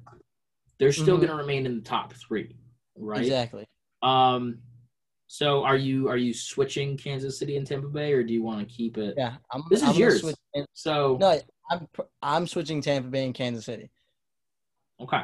they're 0.78 0.92
still 0.92 1.18
Mhm. 1.18 1.22
going 1.22 1.30
to 1.30 1.36
remain 1.36 1.66
in 1.66 1.76
the 1.78 1.82
top 1.82 2.14
three, 2.14 2.56
right? 2.96 3.22
Exactly. 3.24 3.66
Um, 4.04 4.62
so 5.26 5.64
are 5.64 5.78
you 5.78 6.10
are 6.10 6.18
you 6.18 6.32
switching 6.34 6.96
Kansas 6.96 7.40
City 7.40 7.58
and 7.58 7.66
Tampa 7.66 7.88
Bay, 7.88 8.14
or 8.14 8.24
do 8.24 8.34
you 8.34 8.44
want 8.44 8.60
to 8.68 8.72
keep 8.72 9.00
it? 9.00 9.16
Yeah, 9.18 9.38
I'm. 9.52 9.64
This 9.70 9.82
is 9.82 9.90
I'm 9.90 9.96
yours. 9.96 10.22
Switch, 10.22 10.36
So 10.74 11.18
no, 11.20 11.40
I'm 11.70 11.88
I'm 12.22 12.48
switching 12.48 12.82
Tampa 12.82 13.10
Bay 13.10 13.26
and 13.26 13.34
Kansas 13.34 13.66
City. 13.66 13.90
okay, 15.02 15.24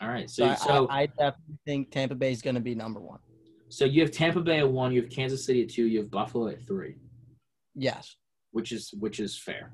all 0.00 0.08
right. 0.08 0.28
So, 0.28 0.46
So 0.46 0.50
I, 0.50 0.54
so 0.54 0.86
I, 0.88 1.00
I 1.00 1.06
definitely 1.06 1.58
think 1.66 1.90
Tampa 1.90 2.14
Bay 2.14 2.32
is 2.32 2.42
going 2.42 2.54
to 2.54 2.60
be 2.60 2.74
number 2.74 3.00
one. 3.00 3.20
so 3.68 3.84
you 3.84 4.02
have 4.02 4.10
Tampa 4.10 4.40
Bay 4.40 4.58
at 4.58 4.68
one, 4.68 4.92
you 4.92 5.00
have 5.00 5.10
Kansas 5.10 5.44
City 5.44 5.62
at 5.62 5.68
two, 5.70 5.84
you 5.86 5.98
have 6.00 6.10
Buffalo 6.10 6.48
at 6.48 6.66
three. 6.66 6.96
Yes. 7.74 8.16
which 8.50 8.72
is 8.72 8.92
which 8.98 9.18
is 9.20 9.38
fair. 9.38 9.72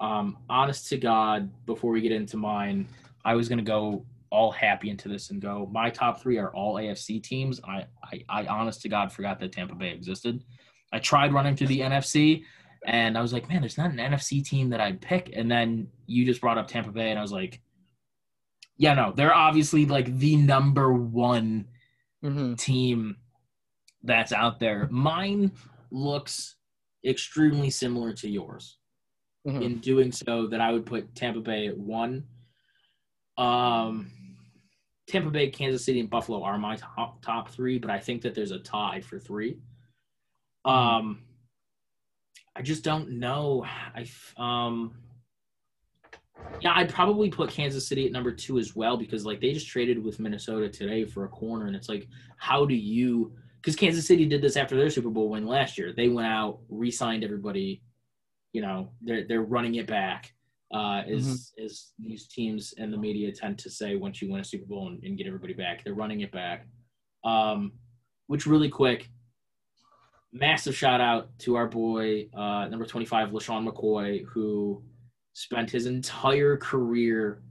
Um, 0.00 0.38
honest 0.48 0.88
to 0.88 0.96
God, 0.96 1.50
before 1.66 1.92
we 1.92 2.00
get 2.00 2.12
into 2.12 2.36
mine, 2.36 2.88
I 3.24 3.34
was 3.34 3.48
gonna 3.48 3.62
go 3.62 4.06
all 4.30 4.50
happy 4.50 4.88
into 4.88 5.08
this 5.08 5.30
and 5.30 5.42
go. 5.42 5.68
My 5.70 5.90
top 5.90 6.22
three 6.22 6.38
are 6.38 6.48
all 6.54 6.76
AFC 6.76 7.22
teams. 7.22 7.60
I, 7.68 7.84
I, 8.02 8.24
I 8.30 8.46
honest 8.46 8.80
to 8.82 8.88
God 8.88 9.12
forgot 9.12 9.38
that 9.40 9.52
Tampa 9.52 9.74
Bay 9.74 9.90
existed. 9.90 10.42
I 10.90 10.98
tried 11.00 11.34
running 11.34 11.54
through 11.54 11.66
the 11.66 11.80
NFC, 11.80 12.44
and 12.86 13.16
I 13.16 13.22
was 13.22 13.32
like, 13.32 13.48
man, 13.48 13.60
there's 13.60 13.78
not 13.78 13.90
an 13.90 13.98
NFC 13.98 14.44
team 14.44 14.70
that 14.70 14.80
I'd 14.80 15.00
pick. 15.00 15.30
And 15.34 15.50
then 15.50 15.88
you 16.06 16.24
just 16.24 16.40
brought 16.40 16.58
up 16.58 16.68
Tampa 16.68 16.90
Bay, 16.90 17.10
and 17.10 17.18
I 17.18 17.22
was 17.22 17.32
like, 17.32 17.60
yeah, 18.76 18.94
no, 18.94 19.12
they're 19.14 19.34
obviously 19.34 19.86
like 19.86 20.18
the 20.18 20.36
number 20.36 20.92
one 20.92 21.68
hmm 22.22 22.54
team 22.54 23.16
that's 24.02 24.32
out 24.32 24.58
there. 24.58 24.88
Mine 24.90 25.52
looks 25.90 26.56
extremely 27.04 27.70
similar 27.70 28.12
to 28.14 28.28
yours. 28.28 28.78
Mhm. 29.46 29.62
In 29.62 29.78
doing 29.78 30.12
so, 30.12 30.46
that 30.48 30.60
I 30.60 30.72
would 30.72 30.86
put 30.86 31.14
Tampa 31.16 31.40
Bay 31.40 31.66
at 31.66 31.76
one. 31.76 32.24
Um, 33.36 34.10
Tampa 35.08 35.30
Bay, 35.30 35.50
Kansas 35.50 35.84
City, 35.84 35.98
and 36.00 36.08
Buffalo 36.08 36.42
are 36.44 36.58
my 36.58 36.76
top 36.76 37.20
top 37.22 37.50
three, 37.50 37.78
but 37.78 37.90
I 37.90 37.98
think 37.98 38.22
that 38.22 38.34
there's 38.34 38.52
a 38.52 38.60
tie 38.60 39.00
for 39.00 39.18
three. 39.18 39.58
Um, 40.64 41.24
I 42.54 42.62
just 42.62 42.84
don't 42.84 43.10
know. 43.18 43.64
I 43.94 44.06
um. 44.36 44.94
Yeah, 46.60 46.72
I'd 46.74 46.92
probably 46.92 47.30
put 47.30 47.50
Kansas 47.50 47.86
City 47.86 48.04
at 48.06 48.12
number 48.12 48.32
two 48.32 48.58
as 48.58 48.74
well 48.74 48.96
because 48.96 49.24
like 49.24 49.40
they 49.40 49.52
just 49.52 49.68
traded 49.68 50.02
with 50.02 50.18
Minnesota 50.18 50.68
today 50.68 51.04
for 51.04 51.24
a 51.24 51.28
corner, 51.28 51.66
and 51.66 51.76
it's 51.76 51.88
like, 51.88 52.08
how 52.36 52.64
do 52.64 52.74
you? 52.74 53.32
Because 53.60 53.76
Kansas 53.76 54.06
City 54.06 54.26
did 54.26 54.42
this 54.42 54.56
after 54.56 54.76
their 54.76 54.90
Super 54.90 55.10
Bowl 55.10 55.28
win 55.30 55.46
last 55.46 55.78
year. 55.78 55.92
They 55.92 56.08
went 56.08 56.26
out, 56.26 56.58
re-signed 56.68 57.22
everybody. 57.22 57.80
You 58.52 58.62
know, 58.62 58.90
they're 59.02 59.24
they're 59.26 59.42
running 59.42 59.76
it 59.76 59.86
back. 59.86 60.32
Uh, 60.74 61.02
as 61.08 61.52
as 61.62 61.92
these 61.98 62.26
teams 62.26 62.74
and 62.78 62.92
the 62.92 62.96
media 62.96 63.30
tend 63.30 63.58
to 63.58 63.70
say, 63.70 63.94
once 63.94 64.20
you 64.20 64.30
win 64.30 64.40
a 64.40 64.44
Super 64.44 64.66
Bowl 64.66 64.88
and, 64.88 65.02
and 65.04 65.18
get 65.18 65.26
everybody 65.26 65.52
back, 65.52 65.84
they're 65.84 65.94
running 65.94 66.22
it 66.22 66.32
back. 66.32 66.66
Um, 67.24 67.72
which 68.26 68.46
really 68.46 68.70
quick, 68.70 69.10
massive 70.32 70.74
shout 70.74 71.00
out 71.00 71.28
to 71.40 71.56
our 71.56 71.66
boy 71.66 72.28
uh, 72.34 72.66
number 72.68 72.86
twenty 72.86 73.06
five, 73.06 73.30
LeSean 73.30 73.68
McCoy, 73.68 74.24
who 74.26 74.82
spent 75.34 75.70
his 75.70 75.86
entire 75.86 76.56
career 76.56 77.42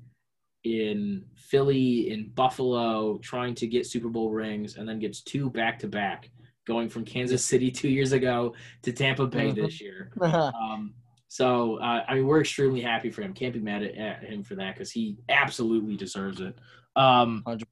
in 0.63 1.26
Philly, 1.36 2.12
in 2.12 2.30
Buffalo, 2.36 3.17
trying 3.17 3.56
to 3.56 3.67
get 3.67 3.88
Super 3.88 4.10
Bowl 4.10 4.30
rings, 4.30 4.78
and 4.78 4.88
then 4.88 5.00
gets 5.00 5.22
two 5.22 5.50
back 5.50 5.80
to 5.80 5.88
back, 5.88 6.30
going 6.67 6.88
from 6.89 7.04
Kansas 7.04 7.44
City 7.44 7.72
two 7.72 7.89
years 7.89 8.12
ago 8.12 8.54
to 8.84 8.91
Tampa 8.91 9.26
Bay 9.28 9.52
Mhm. 9.52 9.56
this 9.56 9.82
year. 9.82 10.12
Um, 10.22 10.94
so 11.28 11.78
uh, 11.78 12.04
I 12.08 12.15
mean, 12.15 12.28
we're 12.28 12.41
extremely 12.41 12.82
happy 12.82 13.10
for 13.10 13.22
him. 13.22 13.34
Can't 13.34 13.54
be 13.54 13.60
mad 13.62 13.84
at, 13.84 13.96
at 13.96 14.24
him 14.24 14.44
for 14.44 14.56
that 14.56 14.76
because 14.76 14.91
he 14.91 15.17
absolutely 15.30 15.96
deserves 15.96 16.41
it. 16.41 16.58
Um, 16.96 17.41
100%. 17.48 17.63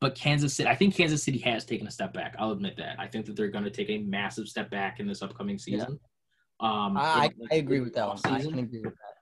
But 0.00 0.14
Kansas 0.14 0.54
City, 0.54 0.68
I 0.68 0.74
think 0.74 0.94
Kansas 0.94 1.22
City 1.22 1.38
has 1.38 1.64
taken 1.64 1.86
a 1.86 1.90
step 1.90 2.12
back. 2.12 2.36
I'll 2.38 2.52
admit 2.52 2.76
that. 2.76 2.96
I 2.98 3.06
think 3.06 3.26
that 3.26 3.36
they're 3.36 3.48
going 3.48 3.64
to 3.64 3.70
take 3.70 3.90
a 3.90 3.98
massive 3.98 4.46
step 4.48 4.70
back 4.70 5.00
in 5.00 5.06
this 5.06 5.22
upcoming 5.22 5.58
season. 5.58 5.98
Um, 6.60 6.96
I, 6.96 7.30
I 7.52 7.56
agree 7.56 7.80
with 7.80 7.94
that 7.94 8.06
one. 8.08 8.18
I 8.24 8.40
can 8.40 8.58
agree 8.58 8.80
with 8.80 8.94
that. 8.94 9.14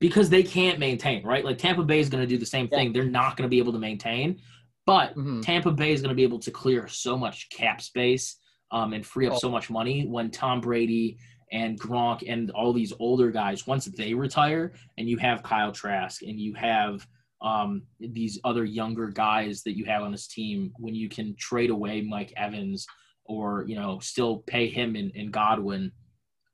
because 0.00 0.28
they 0.30 0.42
can't 0.42 0.78
maintain, 0.78 1.24
right? 1.24 1.44
Like 1.44 1.58
Tampa 1.58 1.82
Bay 1.82 1.98
is 2.00 2.08
going 2.08 2.22
to 2.22 2.26
do 2.26 2.36
the 2.38 2.46
same 2.46 2.68
Yeah. 2.70 2.78
thing. 2.78 2.92
They're 2.92 3.04
not 3.04 3.36
going 3.36 3.44
to 3.48 3.48
be 3.48 3.58
able 3.58 3.72
to 3.72 3.78
maintain, 3.78 4.40
but 4.86 5.14
Mhm. 5.16 5.42
Tampa 5.42 5.70
Bay 5.72 5.92
is 5.92 6.00
going 6.02 6.10
to 6.10 6.14
be 6.16 6.24
able 6.24 6.40
to 6.40 6.50
clear 6.50 6.86
so 6.88 7.16
much 7.16 7.48
cap 7.50 7.80
space 7.80 8.36
um, 8.70 8.92
and 8.92 9.06
free 9.06 9.26
up 9.26 9.34
Oh. 9.34 9.38
so 9.38 9.50
much 9.50 9.70
money 9.70 10.04
when 10.06 10.30
Tom 10.30 10.60
Brady 10.60 11.18
and 11.52 11.80
Gronk 11.80 12.24
and 12.28 12.50
all 12.50 12.72
these 12.72 12.92
older 12.98 13.30
guys, 13.30 13.66
once 13.66 13.84
they 13.84 14.14
retire, 14.14 14.72
and 14.98 15.08
you 15.08 15.16
have 15.18 15.42
Kyle 15.44 15.70
Trask 15.72 16.22
and 16.22 16.40
you 16.40 16.54
have 16.54 17.06
um, 17.42 17.82
these 18.00 18.38
other 18.44 18.64
younger 18.64 19.08
guys 19.08 19.62
that 19.62 19.76
you 19.76 19.84
have 19.84 20.02
on 20.02 20.12
this 20.12 20.26
team, 20.26 20.72
when 20.78 20.94
you 20.94 21.08
can 21.08 21.34
trade 21.38 21.70
away 21.70 22.00
Mike 22.00 22.32
Evans 22.36 22.86
or 23.26 23.64
you 23.66 23.76
know 23.76 23.98
still 24.00 24.38
pay 24.46 24.68
him 24.68 24.96
in 24.96 25.30
Godwin, 25.30 25.92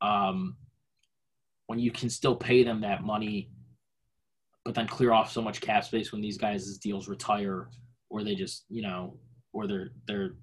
um, 0.00 0.56
when 1.66 1.78
you 1.78 1.90
can 1.90 2.10
still 2.10 2.34
pay 2.34 2.64
them 2.64 2.80
that 2.80 3.02
money, 3.02 3.50
but 4.64 4.74
then 4.74 4.86
clear 4.86 5.12
off 5.12 5.32
so 5.32 5.42
much 5.42 5.60
cap 5.60 5.84
space 5.84 6.12
when 6.12 6.20
these 6.20 6.38
guys' 6.38 6.78
deals 6.78 7.08
retire 7.08 7.68
or 8.08 8.24
they 8.24 8.34
just 8.34 8.64
you 8.68 8.82
know 8.82 9.16
or 9.52 9.66
their 9.66 9.90
their 10.06 10.34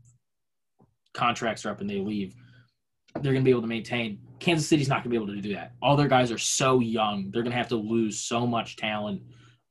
contracts 1.13 1.65
are 1.65 1.71
up 1.71 1.81
and 1.81 1.89
they 1.89 1.99
leave 1.99 2.35
they're 3.21 3.33
going 3.33 3.43
to 3.43 3.45
be 3.45 3.51
able 3.51 3.61
to 3.61 3.67
maintain. 3.67 4.19
Kansas 4.39 4.67
city's 4.67 4.87
not 4.87 4.97
going 4.97 5.05
to 5.05 5.09
be 5.09 5.15
able 5.15 5.27
to 5.27 5.41
do 5.41 5.53
that. 5.53 5.73
All 5.81 5.95
their 5.95 6.07
guys 6.07 6.31
are 6.31 6.37
so 6.37 6.79
young. 6.79 7.31
They're 7.31 7.41
going 7.41 7.51
to 7.51 7.57
have 7.57 7.69
to 7.69 7.75
lose 7.75 8.19
so 8.19 8.45
much 8.45 8.75
talent 8.75 9.21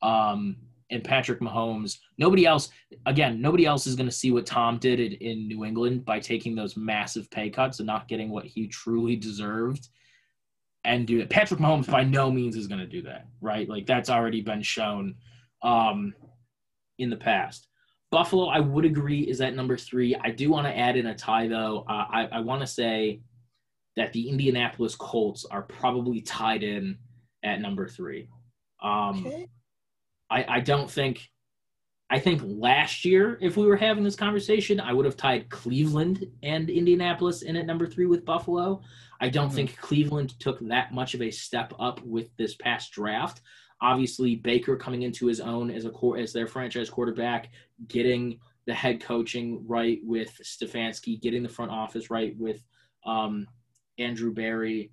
um 0.06 0.56
and 0.90 1.02
patrick 1.02 1.40
mahomes 1.40 1.98
nobody 2.16 2.46
else 2.46 2.70
again 3.06 3.40
nobody 3.40 3.66
else 3.66 3.86
is 3.86 3.96
going 3.96 4.08
to 4.08 4.14
see 4.14 4.30
what 4.30 4.46
tom 4.46 4.78
did 4.78 5.00
in, 5.00 5.12
in 5.14 5.48
new 5.48 5.64
england 5.64 6.04
by 6.04 6.20
taking 6.20 6.54
those 6.54 6.76
massive 6.76 7.30
pay 7.30 7.50
cuts 7.50 7.80
and 7.80 7.86
not 7.86 8.08
getting 8.08 8.30
what 8.30 8.44
he 8.44 8.68
truly 8.68 9.16
deserved 9.16 9.88
and 10.84 11.06
do 11.06 11.18
it 11.18 11.28
patrick 11.28 11.60
mahomes 11.60 11.90
by 11.90 12.04
no 12.04 12.30
means 12.30 12.56
is 12.56 12.68
going 12.68 12.80
to 12.80 12.86
do 12.86 13.02
that 13.02 13.26
right 13.40 13.68
like 13.68 13.84
that's 13.84 14.10
already 14.10 14.40
been 14.40 14.62
shown 14.62 15.14
um 15.62 16.14
in 16.98 17.10
the 17.10 17.16
past 17.16 17.68
Buffalo, 18.12 18.46
I 18.46 18.60
would 18.60 18.84
agree, 18.84 19.22
is 19.22 19.40
at 19.40 19.54
number 19.54 19.76
three. 19.76 20.14
I 20.14 20.30
do 20.30 20.48
want 20.50 20.66
to 20.66 20.76
add 20.78 20.96
in 20.96 21.06
a 21.06 21.14
tie, 21.14 21.48
though. 21.48 21.84
Uh, 21.88 22.06
I, 22.08 22.28
I 22.32 22.40
want 22.40 22.60
to 22.60 22.66
say 22.66 23.20
that 23.96 24.12
the 24.12 24.28
Indianapolis 24.28 24.94
Colts 24.94 25.44
are 25.44 25.62
probably 25.62 26.20
tied 26.20 26.62
in 26.62 26.98
at 27.42 27.60
number 27.60 27.88
three. 27.88 28.28
Um, 28.82 29.26
Okay. 29.26 29.48
I, 30.30 30.44
I 30.48 30.60
don't 30.60 30.90
think. 30.90 31.28
I 32.08 32.20
think 32.20 32.40
last 32.44 33.04
year, 33.04 33.36
if 33.40 33.56
we 33.56 33.66
were 33.66 33.76
having 33.76 34.04
this 34.04 34.14
conversation, 34.14 34.78
I 34.78 34.92
would 34.92 35.04
have 35.06 35.16
tied 35.16 35.50
Cleveland 35.50 36.24
and 36.44 36.70
Indianapolis 36.70 37.42
in 37.42 37.56
at 37.56 37.66
number 37.66 37.84
three 37.84 38.06
with 38.06 38.24
Buffalo. 38.24 38.80
I 39.20 39.28
don't 39.28 39.48
Mhm. 39.50 39.54
think 39.54 39.76
Cleveland 39.78 40.38
took 40.38 40.60
that 40.68 40.94
much 40.94 41.14
of 41.14 41.22
a 41.22 41.32
step 41.32 41.72
up 41.80 42.00
with 42.02 42.30
this 42.36 42.54
past 42.54 42.92
draft. 42.92 43.40
Obviously, 43.80 44.36
Baker 44.36 44.76
coming 44.76 45.02
into 45.02 45.26
his 45.26 45.40
own 45.40 45.68
as 45.68 45.84
a 45.84 45.90
core 45.90 46.16
as 46.16 46.32
their 46.32 46.46
franchise 46.46 46.88
quarterback, 46.88 47.50
getting 47.88 48.38
the 48.66 48.74
head 48.74 49.00
coaching 49.00 49.66
right 49.66 49.98
with 50.04 50.40
Stefanski, 50.44 51.20
getting 51.20 51.42
the 51.42 51.48
front 51.48 51.72
office 51.72 52.08
right 52.08 52.36
with 52.38 52.62
um, 53.04 53.48
Andrew 53.98 54.32
Berry, 54.32 54.92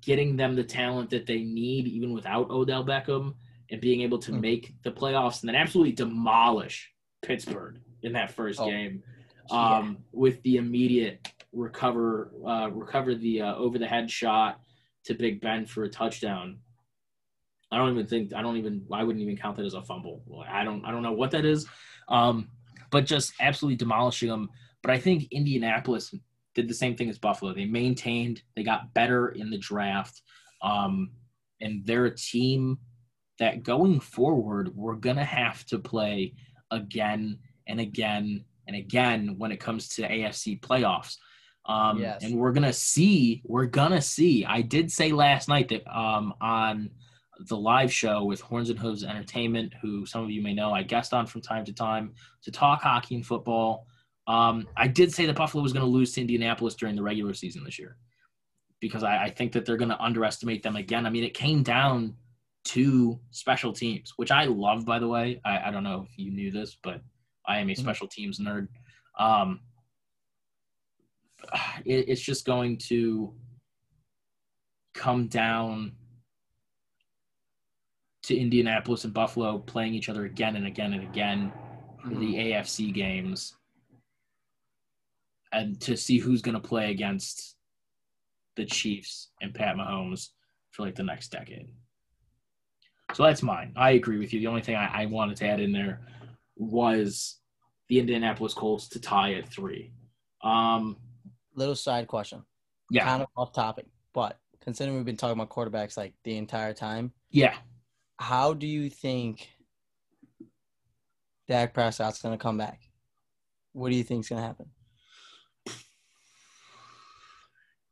getting 0.00 0.36
them 0.36 0.54
the 0.54 0.62
talent 0.62 1.10
that 1.10 1.26
they 1.26 1.42
need 1.42 1.88
even 1.88 2.12
without 2.12 2.48
Odell 2.50 2.84
Beckham, 2.84 3.34
and 3.70 3.80
being 3.80 4.00
able 4.02 4.18
to 4.18 4.32
Mhm. 4.32 4.40
make 4.40 4.74
the 4.82 4.90
playoffs 4.90 5.40
and 5.42 5.48
then 5.48 5.56
absolutely 5.56 5.92
demolish 5.92 6.92
Pittsburgh 7.22 7.80
in 8.02 8.12
that 8.12 8.30
first 8.32 8.60
Oh, 8.60 8.66
game 8.66 9.02
Yeah. 9.50 9.78
um, 9.78 10.04
with 10.12 10.42
the 10.42 10.56
immediate 10.56 11.26
recover 11.52 12.32
uh, 12.46 12.70
recover 12.70 13.14
the 13.14 13.42
uh, 13.42 13.54
over 13.56 13.78
the 13.78 13.86
head 13.86 14.10
shot 14.10 14.60
to 15.04 15.14
Big 15.14 15.40
Ben 15.40 15.66
for 15.66 15.84
a 15.84 15.88
touchdown. 15.88 16.60
I 17.72 17.76
don't 17.78 17.92
even 17.92 18.06
think 18.06 18.32
I 18.34 18.42
don't 18.42 18.56
even 18.56 18.86
I 18.92 19.04
wouldn't 19.04 19.22
even 19.22 19.36
count 19.36 19.56
that 19.56 19.64
as 19.66 19.74
a 19.74 19.82
fumble. 19.82 20.22
I 20.48 20.64
don't 20.64 20.84
I 20.84 20.90
don't 20.90 21.02
know 21.02 21.12
what 21.12 21.30
that 21.32 21.44
is, 21.44 21.66
um, 22.08 22.48
but 22.90 23.06
just 23.06 23.32
absolutely 23.40 23.76
demolishing 23.76 24.28
them. 24.28 24.50
But 24.82 24.90
I 24.92 24.98
think 24.98 25.28
Indianapolis 25.30 26.14
did 26.54 26.68
the 26.68 26.74
same 26.74 26.96
thing 26.96 27.08
as 27.08 27.18
Buffalo. 27.18 27.52
They 27.52 27.64
maintained, 27.66 28.42
they 28.56 28.62
got 28.62 28.92
better 28.94 29.28
in 29.30 29.50
the 29.50 29.58
draft, 29.58 30.22
um, 30.62 31.12
and 31.60 31.84
they're 31.86 32.06
a 32.06 32.16
team 32.16 32.78
that 33.40 33.64
going 33.64 33.98
forward 33.98 34.74
we're 34.76 34.94
gonna 34.94 35.24
have 35.24 35.66
to 35.66 35.78
play 35.78 36.34
again 36.70 37.38
and 37.66 37.80
again 37.80 38.44
and 38.68 38.76
again 38.76 39.34
when 39.38 39.50
it 39.50 39.58
comes 39.58 39.88
to 39.88 40.02
AFC 40.02 40.60
playoffs. 40.60 41.16
Um, 41.66 41.98
Yes. 41.98 42.22
And 42.22 42.36
we're 42.36 42.52
gonna 42.52 42.72
see. 42.72 43.42
We're 43.44 43.66
gonna 43.66 44.00
see. 44.00 44.44
I 44.44 44.62
did 44.62 44.92
say 44.92 45.10
last 45.10 45.48
night 45.48 45.68
that 45.70 45.86
um, 45.92 46.34
on 46.40 46.90
the 47.48 47.56
live 47.56 47.92
show 47.92 48.24
with 48.24 48.40
Horns 48.40 48.70
and 48.70 48.78
Hooves 48.78 49.02
Entertainment, 49.02 49.74
who 49.80 50.06
some 50.06 50.22
of 50.22 50.30
you 50.30 50.42
may 50.42 50.54
know, 50.54 50.72
I 50.72 50.82
guest 50.82 51.14
on 51.14 51.26
from 51.26 51.40
time 51.40 51.64
to 51.64 51.72
time 51.72 52.14
to 52.42 52.50
talk 52.50 52.82
hockey 52.82 53.16
and 53.16 53.26
football. 53.26 53.86
Um, 54.26 54.68
I 54.76 54.86
did 54.86 55.12
say 55.12 55.26
that 55.26 55.36
Buffalo 55.36 55.62
was 55.62 55.72
going 55.72 55.84
to 55.84 55.90
lose 55.90 56.12
to 56.12 56.20
Indianapolis 56.20 56.74
during 56.74 56.94
the 56.94 57.02
regular 57.02 57.34
season 57.34 57.64
this 57.64 57.78
year 57.78 57.96
because 58.78 59.02
I, 59.02 59.24
I 59.24 59.30
think 59.30 59.52
that 59.52 59.64
they're 59.64 59.76
going 59.76 59.88
to 59.90 60.00
underestimate 60.00 60.62
them 60.62 60.76
again. 60.76 61.06
I 61.06 61.10
mean, 61.10 61.24
it 61.24 61.34
came 61.34 61.62
down 61.62 62.14
to 62.64 63.18
special 63.30 63.72
teams, 63.72 64.12
which 64.16 64.30
I 64.30 64.44
love, 64.44 64.84
by 64.84 64.98
the 64.98 65.08
way. 65.08 65.40
I, 65.44 65.68
I 65.68 65.70
don't 65.70 65.84
know 65.84 66.06
if 66.08 66.18
you 66.18 66.30
knew 66.30 66.50
this, 66.50 66.76
but 66.82 67.02
I 67.46 67.58
am 67.58 67.70
a 67.70 67.72
Mhm. 67.72 67.78
special 67.78 68.06
teams 68.06 68.38
nerd. 68.38 68.68
Um, 69.18 69.60
it, 71.84 72.08
it's 72.08 72.20
just 72.20 72.44
going 72.44 72.78
to 72.88 73.34
come 74.94 75.26
down 75.28 75.92
to 78.22 78.36
Indianapolis 78.36 79.04
and 79.04 79.14
Buffalo 79.14 79.58
playing 79.58 79.94
each 79.94 80.08
other 80.08 80.26
again 80.26 80.56
and 80.56 80.66
again 80.66 80.92
and 80.92 81.02
again 81.02 81.52
for 82.02 82.14
the 82.14 82.34
AFC 82.34 82.92
games 82.92 83.56
and 85.52 85.80
to 85.80 85.96
see 85.96 86.18
who's 86.18 86.42
going 86.42 86.54
to 86.54 86.60
play 86.68 86.90
against 86.90 87.56
the 88.56 88.64
Chiefs 88.64 89.30
and 89.40 89.54
Pat 89.54 89.76
Mahomes 89.76 90.28
for 90.70 90.84
like 90.84 90.94
the 90.94 91.02
next 91.02 91.28
decade. 91.30 91.72
So 93.14 93.24
that's 93.24 93.42
mine. 93.42 93.72
I 93.76 93.92
agree 93.92 94.18
with 94.18 94.32
you. 94.32 94.40
The 94.40 94.46
only 94.46 94.62
thing 94.62 94.76
I, 94.76 95.02
I 95.02 95.06
wanted 95.06 95.36
to 95.38 95.46
add 95.46 95.60
in 95.60 95.72
there 95.72 96.00
was 96.56 97.38
the 97.88 97.98
Indianapolis 97.98 98.54
Colts 98.54 98.88
to 98.90 99.00
tie 99.00 99.34
at 99.34 99.48
three. 99.48 99.92
Um, 100.42 100.96
Little 101.54 101.74
side 101.74 102.06
question. 102.06 102.44
yeah, 102.90 103.04
Kind 103.04 103.22
of 103.22 103.28
off 103.36 103.52
topic, 103.52 103.86
but 104.14 104.38
considering 104.60 104.96
we've 104.96 105.04
been 105.04 105.16
talking 105.16 105.40
about 105.40 105.50
quarterbacks 105.50 105.96
like 105.96 106.14
the 106.24 106.36
entire 106.36 106.72
time, 106.72 107.12
yeah. 107.30 107.54
how 108.18 108.54
do 108.54 108.66
you 108.66 108.88
think 108.88 109.48
Dak 111.48 111.74
Prescott's 111.74 112.22
going 112.22 112.36
to 112.36 112.42
come 112.42 112.58
back? 112.58 112.80
What 113.72 113.90
do 113.90 113.96
you 113.96 114.04
think 114.04 114.24
is 114.24 114.28
going 114.28 114.40
to 114.40 114.46
happen? 114.46 114.66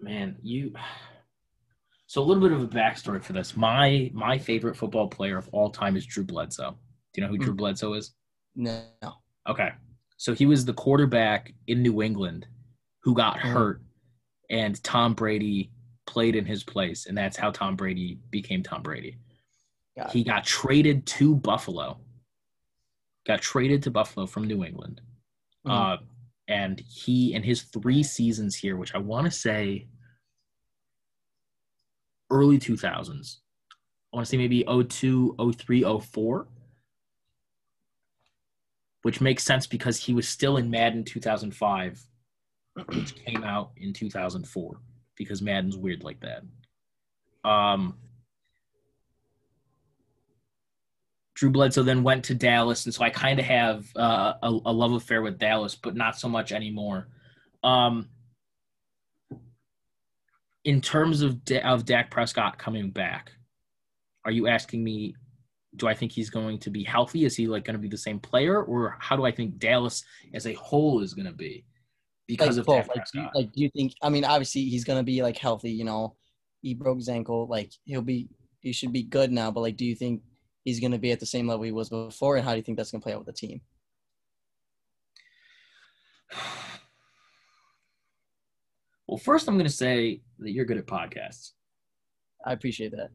Man, 0.01 0.37
you. 0.43 0.75
So 2.09 2.23
a 2.23 2.25
little 2.25 2.43
bit 2.43 2.53
of 2.53 2.63
a 2.63 2.67
backstory 2.67 3.23
for 3.23 3.35
this. 3.35 3.55
My 3.55 4.11
my 4.15 4.39
favorite 4.39 4.77
football 4.77 5.09
player 5.09 5.37
of 5.37 5.47
all 5.53 5.69
time 5.71 5.95
is 5.95 6.07
Drew 6.07 6.25
Bledsoe. 6.25 6.71
Do 7.13 7.21
you 7.21 7.23
know 7.23 7.31
who 7.31 7.37
Drew 7.39 7.53
Mm. 7.53 7.59
Bledsoe 7.59 7.93
is? 7.93 8.15
No. 8.57 8.83
Okay. 9.47 9.73
So 10.17 10.33
he 10.35 10.47
was 10.47 10.65
the 10.65 10.73
quarterback 10.73 11.53
in 11.67 11.83
New 11.83 12.01
England 12.03 12.47
who 13.03 13.15
got 13.15 13.37
Mhm. 13.37 13.53
hurt, 13.53 13.83
and 14.49 14.83
Tom 14.83 15.13
Brady 15.15 15.71
played 16.07 16.35
in 16.35 16.47
his 16.47 16.65
place, 16.65 17.05
and 17.07 17.17
that's 17.17 17.37
how 17.37 17.51
Tom 17.51 17.77
Brady 17.77 18.19
became 18.31 18.63
Tom 18.63 18.83
Brady. 18.83 19.19
Got 19.95 20.11
He 20.13 20.23
it. 20.23 20.25
got 20.25 20.45
traded 20.45 21.07
to 21.07 21.37
Buffalo. 21.37 22.01
Got 23.27 23.43
traded 23.43 23.83
to 23.83 23.91
Buffalo 23.91 24.25
from 24.27 24.47
New 24.47 24.65
England. 24.65 25.03
Mhm. 25.67 25.71
Uh, 25.71 26.03
and 26.49 26.81
he, 26.81 27.35
in 27.35 27.43
his 27.43 27.65
three 27.65 28.03
seasons 28.03 28.55
here, 28.57 28.79
which 28.79 28.95
I 28.95 28.99
want 28.99 29.27
to 29.27 29.31
say 29.31 29.87
early 32.31 32.59
2000s, 32.59 33.37
I 34.12 34.16
want 34.16 34.26
to 34.26 34.31
say 34.31 34.37
maybe 34.37 34.64
02, 34.64 35.37
03, 35.57 36.01
04, 36.01 36.47
which 39.03 39.20
makes 39.20 39.43
sense 39.43 39.66
because 39.66 39.99
he 39.99 40.14
was 40.14 40.29
still 40.29 40.57
in 40.57 40.70
Madden 40.70 41.05
2005, 41.05 42.01
which 42.87 43.14
came 43.24 43.45
out 43.45 43.70
in 43.76 43.93
2004 43.93 44.81
because 45.16 45.43
Madden's 45.43 45.76
weird 45.76 46.03
like 46.05 46.20
that. 46.20 46.43
Um, 47.49 47.97
Drew 51.35 51.51
Bledsoe 51.51 51.85
then 51.85 52.03
went 52.03 52.24
to 52.24 52.35
Dallas, 52.35 52.85
and 52.85 52.95
so 52.95 53.05
I 53.05 53.11
kind 53.11 53.39
of 53.39 53.45
have 53.45 53.87
uh, 53.95 54.35
a, 54.43 54.49
a 54.49 54.72
love 54.72 54.93
affair 54.93 55.22
with 55.22 55.39
Dallas, 55.39 55.76
but 55.76 55.95
not 55.95 56.18
so 56.18 56.29
much 56.29 56.51
anymore. 56.51 57.09
Um, 57.62 58.09
in 60.65 60.81
terms 60.81 61.23
of 61.23 61.45
Da- 61.45 61.63
of 61.63 61.85
Dak 61.85 62.11
Prescott 62.11 62.59
coming 62.59 62.91
back, 62.91 63.33
are 64.25 64.33
you 64.33 64.47
asking 64.47 64.85
me? 64.85 65.15
Do 65.77 65.87
I 65.87 65.95
think 65.95 66.13
he's 66.13 66.31
going 66.31 66.59
to 66.61 66.71
be 66.71 66.83
healthy? 66.83 67.25
Is 67.25 67.37
he 67.37 67.47
like 67.47 67.65
going 67.65 67.77
to 67.77 67.83
be 67.83 67.89
the 67.89 67.97
same 67.97 68.19
player, 68.19 68.63
or 68.63 68.97
how 69.01 69.17
do 69.17 69.25
I 69.25 69.31
think 69.31 69.59
Dallas 69.59 70.05
as 70.35 70.47
a 70.47 70.55
whole 70.55 71.01
is 71.01 71.15
going 71.15 71.27
to 71.27 71.33
be 71.33 71.65
because 72.29 72.57
like 72.57 72.61
of 72.61 72.67
both. 72.67 72.87
Dak 72.87 72.97
Like 72.97 73.11
do, 73.13 73.19
you, 73.19 73.29
like, 73.35 73.53
do 73.53 73.63
you 73.63 73.71
think? 73.71 73.95
I 74.03 74.11
mean, 74.11 74.25
obviously 74.25 74.65
he's 74.65 74.85
gonna 74.85 75.03
be 75.03 75.23
like 75.23 75.37
healthy. 75.37 75.73
You 75.73 75.85
know, 75.85 76.15
he 76.63 76.75
broke 76.75 76.99
his 76.99 77.09
ankle. 77.09 77.49
Like 77.49 77.73
he'll 77.85 78.03
be, 78.03 78.29
he 78.61 78.73
should 78.73 78.93
be 78.93 79.03
good 79.03 79.33
now. 79.33 79.51
But 79.51 79.63
like, 79.63 79.77
do 79.77 79.85
you 79.85 79.97
think 79.97 80.23
he's 80.65 80.79
gonna 80.79 80.99
be 80.99 81.11
at 81.11 81.19
the 81.19 81.27
same 81.27 81.49
level 81.49 81.65
he 81.65 81.73
was 81.73 81.89
before? 81.89 82.37
And 82.37 82.45
how 82.45 82.53
do 82.53 82.59
you 82.59 82.63
think 82.63 82.77
that's 82.77 82.93
gonna 82.93 83.03
play 83.03 83.15
out 83.15 83.25
with 83.25 83.27
the 83.27 83.33
team? 83.33 83.63
Well, 89.09 89.19
first 89.19 89.49
I'm 89.49 89.57
going 89.57 89.67
to 89.67 89.73
say 89.73 90.23
that 90.41 90.53
you're 90.53 90.67
good 90.67 90.79
at 90.79 90.87
podcasts. 90.87 91.53
I 92.45 92.53
appreciate 92.53 92.93
that. 92.93 93.11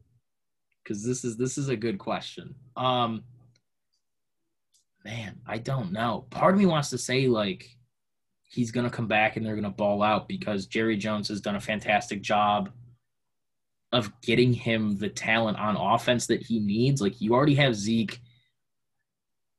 because 0.82 1.04
this 1.04 1.24
is 1.24 1.36
this 1.36 1.58
is 1.58 1.68
a 1.68 1.76
good 1.76 1.98
question. 1.98 2.54
Um, 2.76 3.24
man, 5.04 5.40
I 5.46 5.58
don't 5.58 5.92
know. 5.92 6.26
Part 6.30 6.54
of 6.54 6.60
me 6.60 6.66
wants 6.66 6.90
to 6.90 6.98
say 6.98 7.26
like 7.28 7.68
he's 8.48 8.70
gonna 8.70 8.90
come 8.90 9.08
back 9.08 9.36
and 9.36 9.44
they're 9.46 9.56
gonna 9.56 9.70
ball 9.70 10.02
out 10.02 10.28
because 10.28 10.66
Jerry 10.66 10.96
Jones 10.96 11.28
has 11.28 11.40
done 11.40 11.56
a 11.56 11.60
fantastic 11.60 12.22
job 12.22 12.70
of 13.92 14.12
getting 14.22 14.52
him 14.52 14.96
the 14.98 15.08
talent 15.08 15.58
on 15.58 15.76
offense 15.76 16.26
that 16.26 16.42
he 16.42 16.60
needs. 16.60 17.00
Like 17.00 17.20
you 17.20 17.34
already 17.34 17.54
have 17.56 17.74
Zeke. 17.76 18.20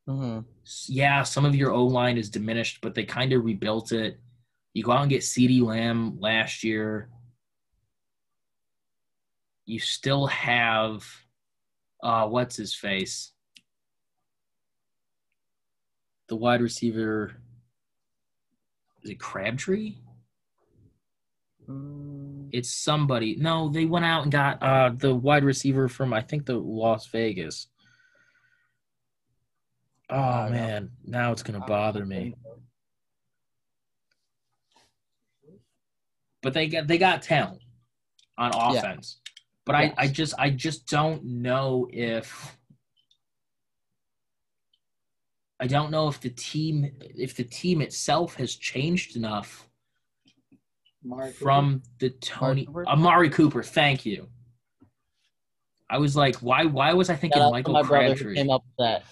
hmm 0.08 0.40
Yeah, 0.88 1.24
some 1.24 1.46
of 1.46 1.56
your 1.56 1.72
O 1.72 1.86
line 1.86 2.18
is 2.18 2.30
diminished, 2.30 2.80
but 2.82 2.94
they 2.96 3.04
kind 3.06 3.34
of 3.34 3.46
rebuilt 3.46 3.92
it. 3.92 4.20
You 4.76 4.84
go 4.84 4.92
out 4.92 5.04
and 5.04 5.10
get 5.10 5.22
CeeDee 5.22 5.62
Lamb 5.62 6.20
last 6.20 6.62
year. 6.66 7.08
You 9.66 9.80
still 9.80 10.28
have 10.28 11.08
uh 12.04 12.28
what's 12.28 12.58
his 12.58 12.74
face? 12.76 13.32
The 16.28 16.36
wide 16.36 16.60
receiver 16.62 17.38
is 19.02 19.12
it 19.12 19.20
Crabtree? 19.20 19.96
Mm, 21.70 22.50
It's 22.52 22.70
somebody. 22.70 23.38
No, 23.38 23.70
they 23.70 23.86
went 23.86 24.04
out 24.06 24.24
and 24.24 24.32
got 24.32 24.62
uh 24.62 24.92
the 24.94 25.16
wide 25.16 25.46
receiver 25.46 25.88
from 25.88 26.12
I 26.12 26.22
think 26.22 26.46
the 26.46 26.60
Las 26.60 27.08
Vegas. 27.08 27.68
Oh 30.10 30.16
don't 30.16 30.52
know. 30.52 30.58
man, 30.58 30.92
now 31.06 31.32
it's 31.32 31.44
gonna 31.44 31.62
bother 31.66 32.06
me. 32.06 32.36
But 36.46 36.54
they 36.54 36.68
got 36.68 36.86
they 36.86 37.00
got 37.00 37.24
talent 37.24 37.64
on 38.38 38.52
Yeah. 38.54 38.80
offense. 38.80 39.20
But 39.66 39.74
I, 39.74 39.94
I 39.98 40.08
just 40.08 40.36
I 40.38 40.52
just 40.52 40.88
don't 40.88 41.26
know 41.26 41.90
if 41.92 42.56
I 45.60 45.66
don't 45.66 45.90
know 45.90 46.08
if 46.08 46.22
the 46.22 46.30
team 46.30 46.92
if 47.02 47.36
the 47.36 47.44
team 47.44 47.82
itself 47.82 48.36
has 48.36 48.54
changed 48.56 49.16
enough 49.16 49.68
from 51.40 51.82
the 51.98 52.12
Tony 52.12 52.68
Cooper? 52.68 52.88
Amari 52.88 53.32
Cooper. 53.32 53.64
Thank 53.64 54.06
you. 54.06 54.28
I 55.90 55.98
was 55.98 56.16
like, 56.16 56.36
why 56.38 56.66
why 56.66 56.94
was 56.94 57.10
I 57.10 57.16
thinking 57.16 57.40
Shout 57.40 57.48
out 57.48 57.64
to 57.64 57.72
Michael 57.72 57.84
Crabtree? 57.84 58.36
came 58.36 58.52
up 58.52 58.64
with 58.68 58.86
that. 58.86 59.04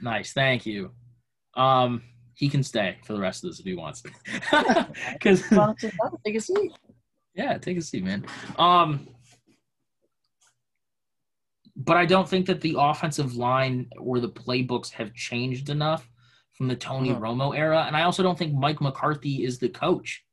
Nice, 0.00 0.32
thank 0.32 0.66
you. 0.66 0.90
Um, 1.54 2.02
he 2.34 2.48
can 2.48 2.62
stay 2.62 2.96
for 3.04 3.12
the 3.12 3.20
rest 3.20 3.44
of 3.44 3.50
this 3.50 3.60
if 3.60 3.64
he 3.66 3.74
wants. 3.74 4.02
Because 5.12 5.42
Take 6.24 6.36
a 6.36 6.40
seat. 6.40 6.72
Yeah, 7.34 7.56
take 7.58 7.78
a 7.78 7.82
seat, 7.82 8.04
man. 8.04 8.26
Um, 8.58 9.08
but 11.76 11.96
I 11.96 12.04
don't 12.04 12.28
think 12.28 12.46
that 12.46 12.60
the 12.60 12.76
offensive 12.78 13.34
line 13.34 13.88
or 13.98 14.20
the 14.20 14.28
playbooks 14.28 14.90
have 14.92 15.14
changed 15.14 15.70
enough 15.70 16.08
from 16.52 16.68
the 16.68 16.76
Tony 16.76 17.10
Uh-huh. 17.10 17.20
Romo 17.20 17.56
era, 17.56 17.84
and 17.86 17.96
I 17.96 18.02
also 18.02 18.22
don't 18.22 18.38
think 18.38 18.52
Mike 18.54 18.80
McCarthy 18.80 19.44
is 19.44 19.58
the 19.58 19.70
coach 19.70 20.24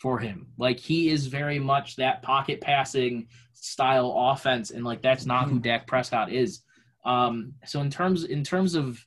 for 0.00 0.18
him. 0.18 0.48
Like 0.58 0.78
he 0.78 1.08
is 1.08 1.26
very 1.26 1.58
much 1.58 1.96
that 1.96 2.22
pocket 2.22 2.60
passing 2.60 3.28
style 3.54 4.14
offense, 4.16 4.70
and 4.70 4.84
like 4.84 5.00
that's 5.02 5.24
not 5.26 5.48
who 5.48 5.58
Dak 5.58 5.86
Prescott 5.86 6.30
is. 6.30 6.62
Um, 7.04 7.54
so 7.64 7.80
in 7.80 7.90
terms 7.90 8.24
in 8.24 8.44
terms 8.44 8.74
of 8.74 9.02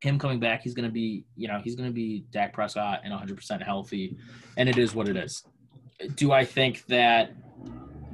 him 0.00 0.18
coming 0.18 0.38
back, 0.40 0.62
he's 0.62 0.74
going 0.74 0.88
to 0.88 0.92
be 0.92 1.24
you 1.36 1.48
know 1.48 1.60
he's 1.62 1.74
going 1.74 1.88
to 1.88 1.94
be 1.94 2.24
Dak 2.30 2.52
Prescott 2.52 3.00
and 3.04 3.10
100 3.10 3.36
percent 3.36 3.62
healthy, 3.62 4.16
and 4.56 4.68
it 4.68 4.78
is 4.78 4.94
what 4.94 5.08
it 5.08 5.16
is 5.16 5.44
do 6.14 6.32
I 6.32 6.44
think 6.44 6.84
that 6.86 7.32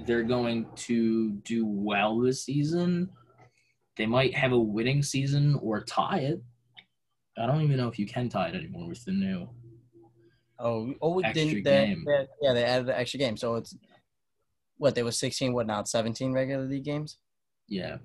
they're 0.06 0.22
going 0.22 0.66
to 0.76 1.32
do 1.44 1.66
well 1.66 2.18
this 2.18 2.44
season? 2.44 3.10
They 3.96 4.06
might 4.06 4.34
have 4.34 4.52
a 4.52 4.58
winning 4.58 5.02
season 5.02 5.58
or 5.62 5.82
tie 5.84 6.20
it. 6.20 6.42
I 7.38 7.46
don't 7.46 7.62
even 7.62 7.76
know 7.76 7.88
if 7.88 7.98
you 7.98 8.06
can 8.06 8.28
tie 8.28 8.48
it 8.48 8.54
anymore 8.54 8.88
with 8.88 9.04
the 9.04 9.12
new. 9.12 9.48
Oh, 10.58 10.94
oh, 11.02 11.20
Extra 11.20 11.44
didn't 11.44 11.64
they, 11.64 11.86
game. 11.86 12.04
they- 12.06 12.26
Yeah, 12.40 12.52
they 12.54 12.64
added 12.64 12.86
the 12.86 12.98
extra 12.98 13.18
game, 13.18 13.36
so 13.36 13.56
it's 13.56 13.76
what 14.78 14.94
there 14.94 15.04
was 15.04 15.18
16. 15.18 15.52
What 15.52 15.66
now? 15.66 15.80
It's 15.80 15.90
17 15.92 16.32
regular 16.32 16.64
league 16.64 16.84
games. 16.84 17.18
Yeah. 17.68 17.98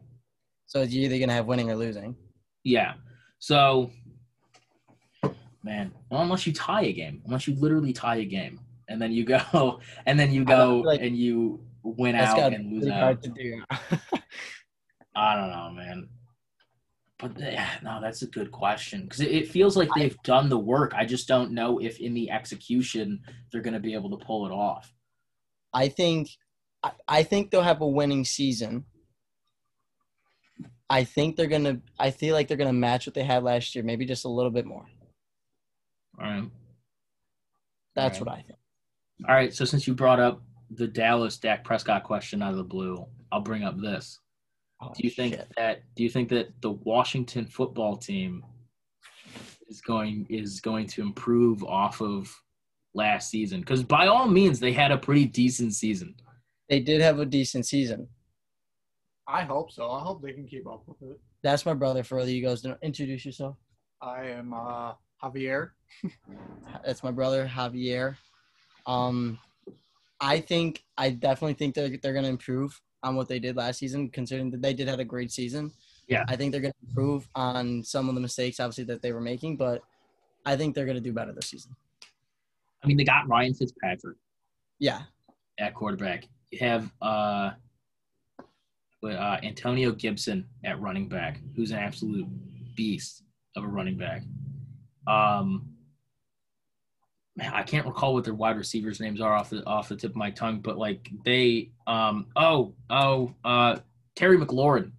So 0.65 0.81
you're 0.81 1.05
either 1.05 1.19
gonna 1.19 1.33
have 1.33 1.45
winning 1.45 1.69
or 1.71 1.75
losing. 1.75 2.15
Yeah. 2.63 2.93
So 3.39 3.91
man. 5.63 5.91
Well, 6.09 6.21
unless 6.21 6.47
you 6.47 6.53
tie 6.53 6.83
a 6.83 6.93
game, 6.93 7.21
unless 7.25 7.47
you 7.47 7.55
literally 7.55 7.93
tie 7.93 8.17
a 8.17 8.25
game, 8.25 8.59
and 8.87 9.01
then 9.01 9.11
you 9.11 9.23
go, 9.23 9.79
and 10.05 10.19
then 10.19 10.31
you 10.31 10.43
go, 10.43 10.79
like 10.85 11.01
and 11.01 11.17
you 11.17 11.61
win 11.83 12.15
out 12.15 12.53
and 12.53 12.71
lose 12.71 12.87
out. 12.87 13.21
do. 13.21 13.61
I 15.15 15.35
don't 15.35 15.49
know, 15.49 15.71
man. 15.75 16.09
But 17.17 17.37
yeah, 17.37 17.69
no, 17.83 17.99
that's 18.01 18.21
a 18.21 18.27
good 18.27 18.51
question 18.51 19.03
because 19.03 19.19
it, 19.19 19.31
it 19.31 19.49
feels 19.49 19.75
like 19.75 19.89
they've 19.95 20.17
done 20.23 20.47
the 20.47 20.57
work. 20.57 20.93
I 20.95 21.05
just 21.05 21.27
don't 21.27 21.51
know 21.51 21.77
if 21.79 21.99
in 21.99 22.13
the 22.13 22.31
execution 22.31 23.21
they're 23.51 23.61
going 23.61 23.73
to 23.73 23.79
be 23.79 23.93
able 23.93 24.17
to 24.17 24.25
pull 24.25 24.45
it 24.45 24.51
off. 24.51 24.93
I 25.73 25.89
think 25.89 26.29
I, 26.81 26.91
I 27.07 27.23
think 27.23 27.51
they'll 27.51 27.61
have 27.61 27.81
a 27.81 27.87
winning 27.87 28.23
season. 28.23 28.85
I 30.89 31.03
think 31.03 31.35
they're 31.35 31.47
gonna 31.47 31.79
I 31.99 32.11
feel 32.11 32.33
like 32.33 32.47
they're 32.47 32.57
gonna 32.57 32.73
match 32.73 33.05
what 33.05 33.13
they 33.13 33.23
had 33.23 33.43
last 33.43 33.75
year, 33.75 33.83
maybe 33.83 34.05
just 34.05 34.25
a 34.25 34.29
little 34.29 34.51
bit 34.51 34.65
more. 34.65 34.85
All 36.19 36.25
right. 36.29 36.49
That's 37.95 38.19
Right. 38.19 38.25
what 38.27 38.35
I 38.37 38.41
think. 38.41 38.59
All 39.27 39.35
right. 39.35 39.53
So 39.53 39.65
since 39.65 39.87
you 39.87 39.93
brought 39.93 40.19
up 40.19 40.41
the 40.71 40.87
Dallas 40.87 41.37
Dak 41.37 41.63
Prescott 41.63 42.03
question 42.03 42.41
out 42.41 42.51
of 42.51 42.57
the 42.57 42.63
blue, 42.63 43.05
I'll 43.31 43.41
bring 43.41 43.63
up 43.63 43.79
this. 43.79 44.19
Oh, 44.81 44.91
Do 44.95 45.03
you 45.03 45.09
think 45.09 45.35
shit. 45.35 45.47
that 45.57 45.83
do 45.95 46.03
you 46.03 46.09
think 46.09 46.29
that 46.29 46.49
the 46.61 46.71
Washington 46.71 47.45
football 47.45 47.97
team 47.97 48.43
is 49.67 49.81
going 49.81 50.25
is 50.29 50.61
going 50.61 50.87
to 50.87 51.01
improve 51.01 51.63
off 51.63 52.01
of 52.01 52.33
last 52.93 53.29
season? 53.29 53.59
Because 53.59 53.83
by 53.83 54.07
all 54.07 54.27
means, 54.27 54.59
they 54.59 54.71
had 54.73 54.91
a 54.91 54.97
pretty 54.97 55.25
decent 55.25 55.73
season. 55.75 56.15
they 56.69 56.79
did 56.79 57.01
have 57.01 57.19
a 57.19 57.25
decent 57.25 57.65
season? 57.65 58.07
I 59.29 59.43
hope 59.43 59.71
so. 59.71 59.91
I 59.91 59.99
hope 60.01 60.23
they 60.23 60.33
can 60.33 60.47
keep 60.47 60.65
up 60.65 60.83
with 60.87 61.11
it. 61.11 61.19
That's 61.43 61.65
my 61.65 61.75
brother 61.75 62.03
for 62.03 62.17
other 62.17 62.25
the 62.25 62.33
Egos. 62.33 62.65
Introduce 62.81 63.25
yourself. 63.25 63.57
I 64.01 64.25
am 64.25 64.53
uh, 64.53 64.93
Javier. 65.23 65.69
That's 66.85 67.03
my 67.03 67.11
brother 67.11 67.47
Javier. 67.47 68.15
Um, 68.87 69.37
I 70.19 70.39
think 70.39 70.83
I 70.97 71.11
definitely 71.11 71.53
think 71.53 71.75
they're 71.75 71.95
they're 72.01 72.13
gonna 72.13 72.27
improve 72.27 72.81
on 73.03 73.15
what 73.15 73.27
they 73.29 73.39
did 73.39 73.55
last 73.55 73.77
season, 73.77 74.09
considering 74.09 74.49
that 74.51 74.61
they 74.61 74.73
did 74.73 74.87
have 74.87 74.99
a 74.99 75.05
great 75.05 75.31
season. 75.31 75.71
Yeah. 76.07 76.25
I 76.27 76.35
think 76.35 76.51
they're 76.51 76.61
gonna 76.61 76.73
improve 76.87 77.27
on 77.35 77.83
some 77.83 78.09
of 78.09 78.15
the 78.15 78.21
mistakes, 78.21 78.59
obviously, 78.59 78.85
that 78.85 79.01
they 79.03 79.13
were 79.13 79.21
making, 79.21 79.57
but 79.57 79.83
I 80.45 80.57
think 80.57 80.73
they're 80.73 80.87
gonna 80.87 80.99
do 80.99 81.13
better 81.13 81.33
this 81.33 81.47
season. 81.47 81.75
I 82.83 82.87
mean, 82.87 82.97
they 82.97 83.03
got 83.03 83.27
Ryan 83.27 83.53
Fitzpatrick 83.53 84.17
Yeah, 84.79 85.03
at 85.59 85.75
quarterback. 85.75 86.27
You 86.51 86.59
have 86.59 86.91
uh, 87.01 87.51
uh, 89.03 89.37
Antonio 89.43 89.91
Gibson 89.91 90.45
at 90.63 90.79
running 90.81 91.07
back, 91.07 91.39
who's 91.55 91.71
an 91.71 91.77
absolute 91.77 92.27
beast 92.75 93.23
of 93.55 93.63
a 93.63 93.67
running 93.67 93.97
back. 93.97 94.23
Um, 95.07 95.69
man, 97.35 97.53
I 97.53 97.63
can't 97.63 97.85
recall 97.85 98.13
what 98.13 98.25
their 98.25 98.33
wide 98.33 98.57
receivers' 98.57 98.99
names 98.99 99.21
are 99.21 99.33
off 99.33 99.49
the 99.49 99.65
off 99.65 99.89
the 99.89 99.95
tip 99.95 100.11
of 100.11 100.15
my 100.15 100.29
tongue, 100.31 100.59
but 100.59 100.77
like 100.77 101.09
they, 101.25 101.71
um, 101.87 102.27
oh, 102.35 102.73
oh, 102.89 103.33
uh, 103.43 103.77
Terry 104.15 104.37
McLaurin 104.37 104.91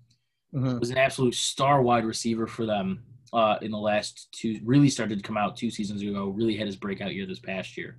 hmm 0.53 0.79
was 0.79 0.91
an 0.91 0.99
absolute 0.99 1.35
star 1.35 1.81
wide 1.81 2.05
receiver 2.05 2.47
for 2.47 2.67
them 2.67 3.03
uh, 3.33 3.57
in 3.63 3.71
the 3.71 3.79
last 3.79 4.29
two. 4.33 4.59
Really 4.65 4.89
started 4.89 5.19
to 5.19 5.23
come 5.23 5.37
out 5.37 5.57
two 5.57 5.71
seasons 5.71 6.03
ago. 6.03 6.29
Really 6.29 6.57
had 6.57 6.67
his 6.67 6.77
breakout 6.77 7.15
year 7.15 7.27
this 7.27 7.39
past 7.39 7.77
year. 7.77 7.99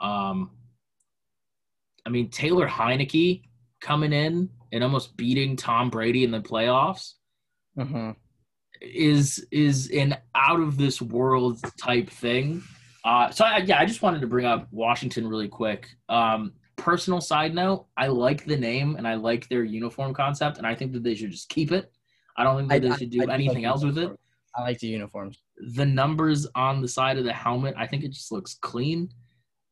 Um, 0.00 0.50
I 2.04 2.10
mean 2.10 2.28
Taylor 2.28 2.68
Heinicke 2.68 3.44
coming 3.80 4.12
in 4.12 4.50
and 4.72 4.82
almost 4.84 5.16
beating 5.16 5.56
Tom 5.56 5.90
Brady 5.90 6.24
in 6.24 6.30
the 6.30 6.40
playoffs 6.40 7.14
hmm 7.76 8.10
is 8.80 9.46
is 9.50 9.90
an 9.90 10.16
out 10.34 10.60
of 10.60 10.76
this 10.76 11.00
world 11.00 11.60
type 11.80 12.10
thing. 12.10 12.62
Uh, 13.04 13.30
so 13.30 13.44
I, 13.44 13.58
yeah, 13.58 13.78
I 13.78 13.86
just 13.86 14.02
wanted 14.02 14.20
to 14.20 14.26
bring 14.26 14.46
up 14.46 14.68
Washington 14.72 15.28
really 15.28 15.48
quick. 15.48 15.88
Um, 16.08 16.52
personal 16.76 17.20
side 17.20 17.54
note, 17.54 17.86
I 17.96 18.08
like 18.08 18.44
the 18.44 18.56
name 18.56 18.96
and 18.96 19.06
I 19.06 19.14
like 19.14 19.48
their 19.48 19.64
uniform 19.64 20.12
concept, 20.12 20.58
and 20.58 20.66
I 20.66 20.74
think 20.74 20.92
that 20.92 21.02
they 21.02 21.14
should 21.14 21.30
just 21.30 21.48
keep 21.48 21.72
it. 21.72 21.92
I 22.36 22.44
don't 22.44 22.56
think 22.56 22.68
that 22.68 22.88
they 22.88 22.96
should 22.96 23.10
do 23.10 23.22
I 23.28 23.34
anything 23.34 23.62
like 23.62 23.70
else 23.70 23.84
with 23.84 23.98
it. 23.98 24.10
I 24.56 24.62
like 24.62 24.78
the 24.78 24.88
uniforms. 24.88 25.38
The 25.74 25.86
numbers 25.86 26.46
on 26.54 26.80
the 26.80 26.88
side 26.88 27.18
of 27.18 27.24
the 27.24 27.32
helmet, 27.32 27.74
I 27.76 27.86
think 27.86 28.04
it 28.04 28.12
just 28.12 28.32
looks 28.32 28.54
clean. 28.60 29.10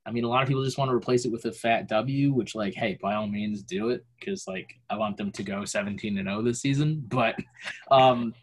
I 0.06 0.10
mean, 0.10 0.24
a 0.24 0.28
lot 0.28 0.42
of 0.42 0.48
people 0.48 0.64
just 0.64 0.76
want 0.76 0.90
to 0.90 0.94
replace 0.94 1.24
it 1.24 1.32
with 1.32 1.46
a 1.46 1.52
fat 1.52 1.88
W, 1.88 2.32
which, 2.32 2.54
like, 2.54 2.74
hey, 2.74 2.98
by 3.00 3.14
all 3.14 3.26
means, 3.26 3.62
do 3.62 3.88
it 3.88 4.04
because, 4.18 4.46
like, 4.46 4.78
I 4.90 4.96
want 4.96 5.16
them 5.16 5.32
to 5.32 5.42
go 5.42 5.64
17 5.64 6.18
and 6.18 6.28
0 6.28 6.42
this 6.42 6.60
season. 6.60 7.02
But 7.08 7.36
um, 7.90 8.34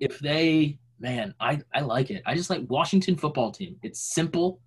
if 0.00 0.18
they, 0.18 0.78
man, 1.00 1.34
I 1.40 1.60
I 1.74 1.80
like 1.80 2.10
it. 2.10 2.22
I 2.26 2.34
just 2.34 2.50
like 2.50 2.62
Washington 2.68 3.16
football 3.16 3.50
team. 3.50 3.76
It's 3.82 4.00
simple. 4.00 4.60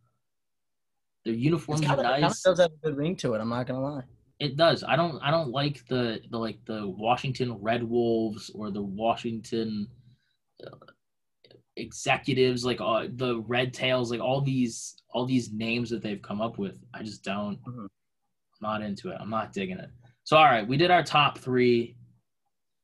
Their 1.26 1.34
uniforms 1.34 1.82
It's 1.82 1.90
are 1.90 1.96
kinda, 1.96 2.12
it 2.12 2.22
kinda 2.22 2.36
does 2.44 2.60
have 2.60 2.72
a 2.72 2.88
good 2.88 2.98
ring 2.98 3.16
to 3.18 3.34
it. 3.34 3.42
I'm 3.42 3.50
not 3.50 3.68
gonna 3.68 3.82
lie. 3.82 4.04
It 4.40 4.56
does. 4.56 4.84
I 4.84 4.96
don't. 4.96 5.20
I 5.22 5.32
don't 5.32 5.52
like 5.52 5.86
the 5.88 6.22
the 6.32 6.38
like 6.38 6.60
the 6.66 6.88
Washington 6.88 7.54
Red 7.54 7.84
Wolves 7.84 8.50
or 8.56 8.72
the 8.72 8.82
Washington 8.82 9.88
uh, 10.66 10.76
executives, 11.80 12.64
like 12.66 12.82
uh, 12.82 13.08
the 13.16 13.40
Red 13.42 13.74
Tails, 13.74 14.12
like 14.12 14.20
all 14.22 14.42
these 14.42 14.96
all 15.12 15.26
these 15.26 15.52
names 15.52 15.90
that 15.90 16.02
they've 16.04 16.22
come 16.22 16.42
up 16.42 16.58
with. 16.58 16.76
I 16.94 17.02
just 17.04 17.24
don't. 17.24 17.58
Mhm. 17.64 17.84
I'm 17.86 17.90
not 18.62 18.82
into 18.82 19.10
it. 19.10 19.18
I'm 19.20 19.30
not 19.30 19.54
digging 19.54 19.78
it. 19.80 19.90
So 20.24 20.38
all 20.38 20.46
right, 20.46 20.68
we 20.68 20.78
did 20.78 20.92
our 20.92 21.04
top 21.04 21.38
three 21.40 21.96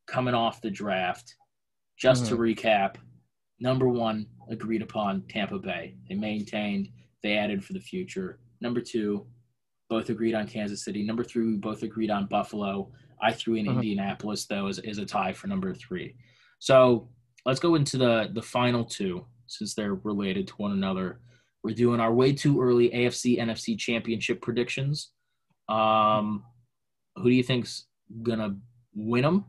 coming 0.08 0.34
off 0.34 0.62
the 0.62 0.72
draft. 0.72 1.36
Just 1.98 2.26
to 2.26 2.36
recap, 2.38 2.96
number 3.60 3.88
one 3.88 4.28
agreed 4.50 4.82
upon 4.82 5.22
Tampa 5.30 5.58
Bay. 5.60 5.96
They 6.10 6.16
maintained. 6.16 6.90
They 7.24 7.38
added 7.38 7.64
for 7.64 7.74
the 7.74 7.80
future. 7.80 8.40
Number 8.60 8.82
two, 8.82 9.26
both 9.90 10.10
agreed 10.10 10.34
on 10.36 10.46
Kansas 10.48 10.84
City. 10.84 11.04
Number 11.04 11.24
three, 11.24 11.46
we 11.46 11.58
both 11.58 11.84
agreed 11.84 12.12
on 12.12 12.26
Buffalo. 12.28 12.92
I 13.22 13.32
threw 13.32 13.56
in 13.56 13.66
Mhm. 13.66 13.76
Indianapolis 13.76 14.46
though 14.46 14.68
as, 14.68 14.80
as 14.80 14.98
a 14.98 15.06
tie 15.06 15.32
for 15.32 15.48
number 15.48 15.74
three. 15.74 16.16
So 16.60 17.10
let's 17.46 17.60
go 17.60 17.76
into 17.76 17.98
the 17.98 18.30
the 18.34 18.42
final 18.42 18.84
two 18.84 19.26
since 19.48 19.74
they're 19.74 19.96
related 19.96 20.48
to 20.48 20.54
one 20.56 20.72
another. 20.72 21.20
We're 21.64 21.76
doing 21.76 22.00
our 22.00 22.14
way 22.14 22.34
too 22.34 22.62
early 22.62 22.90
AFC 22.90 23.40
NFC 23.40 23.78
championship 23.78 24.42
predictions. 24.42 25.12
Um, 25.70 26.44
who 27.16 27.30
do 27.30 27.36
you 27.36 27.44
think's 27.44 27.86
gonna 28.24 28.58
win 28.94 29.24
them? 29.24 29.46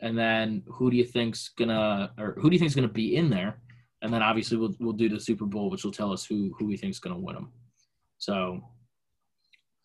And 0.00 0.18
then 0.18 0.62
who 0.68 0.90
do 0.90 0.96
you 0.96 1.04
think's 1.04 1.48
gonna 1.48 2.12
or 2.18 2.36
who 2.40 2.50
do 2.50 2.54
you 2.54 2.60
think's 2.60 2.74
gonna 2.74 2.88
be 2.88 3.16
in 3.16 3.30
there? 3.30 3.60
And 4.02 4.12
then 4.12 4.22
obviously 4.22 4.56
we'll 4.56 4.74
we'll 4.80 4.92
do 4.92 5.08
the 5.08 5.20
Super 5.20 5.46
Bowl, 5.46 5.70
which 5.70 5.84
will 5.84 5.92
tell 5.92 6.12
us 6.12 6.24
who 6.24 6.54
who 6.58 6.66
we 6.66 6.76
think's 6.76 6.98
gonna 6.98 7.18
win 7.18 7.36
them. 7.36 7.52
So 8.18 8.60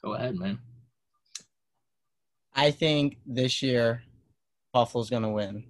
go 0.03 0.13
ahead, 0.13 0.35
man. 0.35 0.59
I 2.53 2.71
think 2.71 3.17
this 3.25 3.61
year 3.61 4.03
Buffalo's 4.73 5.09
gonna 5.09 5.31
win 5.31 5.63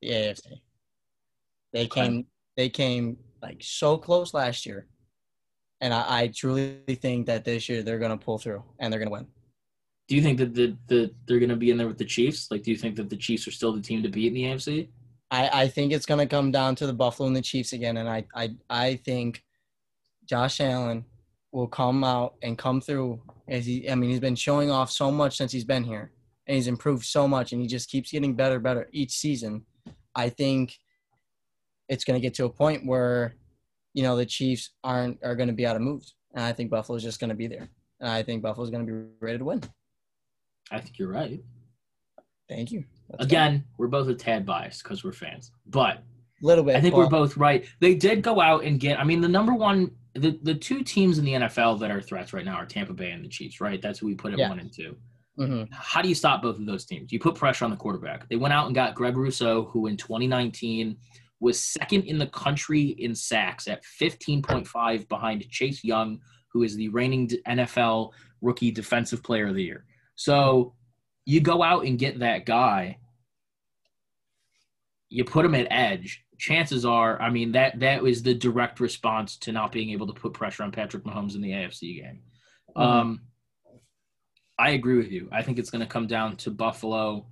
the 0.00 0.10
AFC. 0.10 0.60
They 1.74 1.84
Okay. 1.84 2.00
came 2.00 2.26
they 2.56 2.68
came 2.70 3.18
like 3.42 3.58
so 3.60 3.98
close 3.98 4.32
last 4.32 4.64
year. 4.64 4.86
And 5.80 5.92
I, 5.92 6.20
I 6.22 6.26
truly 6.28 6.78
think 6.88 7.26
that 7.26 7.44
this 7.44 7.68
year 7.68 7.82
they're 7.82 7.98
gonna 7.98 8.16
pull 8.16 8.38
through 8.38 8.62
and 8.78 8.90
they're 8.90 9.00
gonna 9.00 9.10
win. 9.10 9.26
Do 10.08 10.16
you 10.16 10.22
think 10.22 10.38
that 10.38 10.54
the, 10.54 10.76
the 10.86 11.12
they're 11.26 11.40
gonna 11.40 11.56
be 11.56 11.70
in 11.70 11.76
there 11.76 11.88
with 11.88 11.98
the 11.98 12.04
Chiefs? 12.04 12.50
Like, 12.50 12.62
do 12.62 12.70
you 12.70 12.76
think 12.76 12.96
that 12.96 13.10
the 13.10 13.16
Chiefs 13.16 13.46
are 13.48 13.50
still 13.50 13.72
the 13.72 13.82
team 13.82 14.02
to 14.02 14.08
beat 14.08 14.28
in 14.28 14.34
the 14.34 14.44
AFC? 14.44 14.88
I, 15.30 15.62
I 15.64 15.68
think 15.68 15.92
it's 15.92 16.06
gonna 16.06 16.26
come 16.26 16.50
down 16.52 16.76
to 16.76 16.86
the 16.86 16.92
Buffalo 16.92 17.26
and 17.26 17.36
the 17.36 17.42
Chiefs 17.42 17.72
again, 17.72 17.96
and 17.96 18.08
I, 18.08 18.24
I 18.34 18.54
I 18.70 18.96
think 18.96 19.42
Josh 20.26 20.60
Allen 20.60 21.04
will 21.52 21.66
come 21.68 22.04
out 22.04 22.34
and 22.42 22.56
come 22.56 22.80
through 22.80 23.20
as 23.48 23.66
he 23.66 23.90
I 23.90 23.94
mean 23.96 24.10
he's 24.10 24.20
been 24.20 24.36
showing 24.36 24.70
off 24.70 24.90
so 24.90 25.10
much 25.10 25.36
since 25.36 25.52
he's 25.52 25.64
been 25.64 25.84
here 25.84 26.12
and 26.46 26.56
he's 26.56 26.66
improved 26.66 27.04
so 27.04 27.28
much 27.28 27.52
and 27.52 27.60
he 27.62 27.68
just 27.68 27.88
keeps 27.90 28.10
getting 28.12 28.34
better 28.34 28.58
better 28.58 28.88
each 28.92 29.12
season. 29.12 29.64
I 30.14 30.28
think 30.30 30.78
it's 31.88 32.04
gonna 32.04 32.20
get 32.20 32.34
to 32.34 32.44
a 32.44 32.50
point 32.50 32.86
where, 32.86 33.36
you 33.92 34.02
know, 34.02 34.16
the 34.16 34.26
Chiefs 34.26 34.70
aren't 34.82 35.18
are 35.22 35.36
gonna 35.36 35.52
be 35.52 35.66
out 35.66 35.76
of 35.76 35.82
moves. 35.82 36.14
And 36.34 36.44
I 36.44 36.52
think 36.52 36.70
Buffalo's 36.70 37.02
just 37.02 37.20
gonna 37.20 37.34
be 37.34 37.46
there. 37.46 37.68
And 38.00 38.08
I 38.08 38.22
think 38.22 38.42
Buffalo's 38.42 38.70
gonna 38.70 38.84
be 38.84 38.92
ready 39.20 39.38
to 39.38 39.44
win. 39.44 39.62
I 40.70 40.80
think 40.80 40.98
you're 40.98 41.10
right. 41.12 41.40
Thank 42.48 42.72
you. 42.72 42.84
Let's 43.10 43.24
go. 43.24 43.26
Again, 43.26 43.64
we're 43.78 43.88
both 43.88 44.08
a 44.08 44.14
tad 44.14 44.44
biased 44.44 44.82
because 44.82 45.04
we're 45.04 45.12
fans, 45.12 45.50
but 45.66 46.02
little 46.42 46.64
bit. 46.64 46.76
I 46.76 46.80
think 46.80 46.94
we're 46.94 47.08
both 47.08 47.36
right. 47.36 47.64
They 47.80 47.94
did 47.94 48.22
go 48.22 48.40
out 48.40 48.64
and 48.64 48.78
get. 48.78 48.98
I 49.00 49.04
mean, 49.04 49.20
the 49.20 49.28
number 49.28 49.54
one, 49.54 49.90
the 50.14 50.38
the 50.42 50.54
two 50.54 50.82
teams 50.82 51.18
in 51.18 51.24
the 51.24 51.32
NFL 51.32 51.80
that 51.80 51.90
are 51.90 52.02
threats 52.02 52.32
right 52.32 52.44
now 52.44 52.56
are 52.56 52.66
Tampa 52.66 52.92
Bay 52.92 53.10
and 53.12 53.24
the 53.24 53.28
Chiefs. 53.28 53.60
Right? 53.60 53.80
That's 53.80 53.98
who 53.98 54.06
we 54.06 54.14
put 54.14 54.32
at 54.32 54.38
Yeah. 54.38 54.48
one 54.48 54.58
and 54.58 54.72
two. 54.72 54.96
mhm. 55.38 55.68
How 55.72 56.00
do 56.02 56.08
you 56.08 56.14
stop 56.14 56.42
both 56.42 56.58
of 56.58 56.66
those 56.66 56.84
teams? 56.84 57.12
You 57.12 57.18
put 57.18 57.34
pressure 57.34 57.64
on 57.64 57.70
the 57.72 57.76
quarterback. 57.76 58.28
They 58.28 58.36
went 58.36 58.54
out 58.54 58.66
and 58.66 58.74
got 58.74 58.94
Greg 58.94 59.16
Rousseau, 59.16 59.64
who 59.64 59.86
in 59.88 59.96
2019 59.96 60.96
was 61.44 61.62
second 61.62 62.04
in 62.04 62.16
the 62.18 62.26
country 62.28 62.96
in 62.98 63.14
sacks 63.14 63.68
at 63.68 63.84
15.5 64.00 65.08
behind 65.08 65.48
Chase 65.50 65.84
Young, 65.84 66.18
who 66.52 66.62
is 66.62 66.74
the 66.74 66.88
reigning 66.88 67.28
NFL 67.46 68.12
rookie 68.40 68.70
defensive 68.70 69.22
player 69.22 69.48
of 69.48 69.54
the 69.54 69.62
year. 69.62 69.84
So 70.16 70.74
you 71.26 71.40
go 71.40 71.62
out 71.62 71.84
and 71.84 71.98
get 71.98 72.18
that 72.20 72.46
guy. 72.46 72.98
You 75.10 75.24
put 75.24 75.44
him 75.44 75.54
at 75.54 75.68
edge. 75.70 76.22
chances 76.36 76.84
are, 76.84 77.20
I 77.22 77.30
mean 77.30 77.52
that 77.52 77.78
that 77.80 78.02
was 78.02 78.22
the 78.22 78.34
direct 78.34 78.80
response 78.80 79.36
to 79.38 79.52
not 79.52 79.70
being 79.70 79.90
able 79.90 80.06
to 80.08 80.12
put 80.12 80.32
pressure 80.32 80.64
on 80.64 80.72
Patrick 80.72 81.04
Mahomes 81.04 81.36
in 81.36 81.42
the 81.42 81.52
AFC 81.52 82.00
game. 82.00 82.22
Mhm. 82.76 82.82
Um, 82.82 83.20
I 84.58 84.70
agree 84.70 84.96
with 84.96 85.12
you. 85.12 85.28
I 85.30 85.42
think 85.42 85.58
it's 85.58 85.70
going 85.70 85.86
to 85.86 85.94
come 85.94 86.06
down 86.06 86.36
to 86.38 86.50
Buffalo 86.50 87.26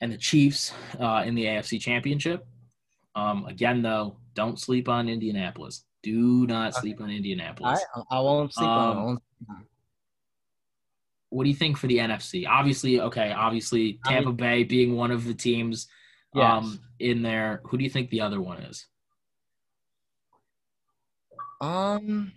and 0.00 0.10
the 0.12 0.16
Chiefs 0.16 0.72
uh, 0.98 1.22
in 1.26 1.34
the 1.34 1.44
AFC 1.44 1.80
Championship. 1.80 2.46
Um, 3.14 3.44
again, 3.46 3.82
though, 3.82 4.16
don't 4.34 4.58
sleep 4.58 4.88
on 4.88 5.08
Indianapolis. 5.08 5.84
Do 6.02 6.46
not 6.46 6.74
sleep 6.74 7.00
on 7.00 7.10
Indianapolis. 7.10 7.80
I 8.10 8.20
won't 8.20 8.52
sleep 8.54 8.68
on 8.68 8.96
Um, 8.96 9.04
won't- 9.04 9.22
What 11.28 11.44
do 11.44 11.50
you 11.50 11.56
think 11.56 11.76
for 11.76 11.86
the 11.86 11.98
NFC? 11.98 12.46
Obviously, 12.46 13.00
okay, 13.00 13.32
obviously 13.32 14.00
I 14.04 14.10
mean- 14.14 14.22
Tampa 14.24 14.32
Bay 14.32 14.64
being 14.64 14.96
one 14.96 15.10
of 15.10 15.24
the 15.24 15.34
teams 15.34 15.88
Yes. 16.34 16.64
um, 16.64 16.80
in 16.98 17.22
there. 17.22 17.60
Who 17.66 17.76
do 17.78 17.84
you 17.84 17.90
think 17.90 18.10
the 18.10 18.20
other 18.22 18.40
one 18.40 18.62
is? 18.62 18.86
Um. 21.60 22.32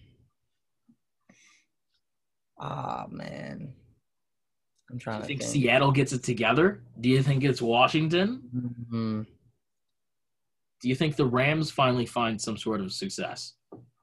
Ah 2.59 3.05
man, 3.09 3.74
I'm 4.89 4.97
Do 4.97 5.03
trying 5.03 5.17
you 5.17 5.21
to 5.21 5.28
think 5.28 5.41
think. 5.41 5.51
Seattle 5.51 5.91
gets 5.91 6.13
it 6.13 6.24
together? 6.24 6.84
Do 6.99 7.09
you 7.09 7.24
think 7.24 7.43
it's 7.43 7.61
Washington? 7.61 8.86
Mhm. 8.91 9.28
Do 10.84 10.89
you 10.89 10.95
think 10.95 11.15
the 11.15 11.25
Rams 11.25 11.71
finally 11.71 12.05
find 12.05 12.39
some 12.39 12.57
sort 12.57 12.81
of 12.81 12.91
success? 12.91 13.53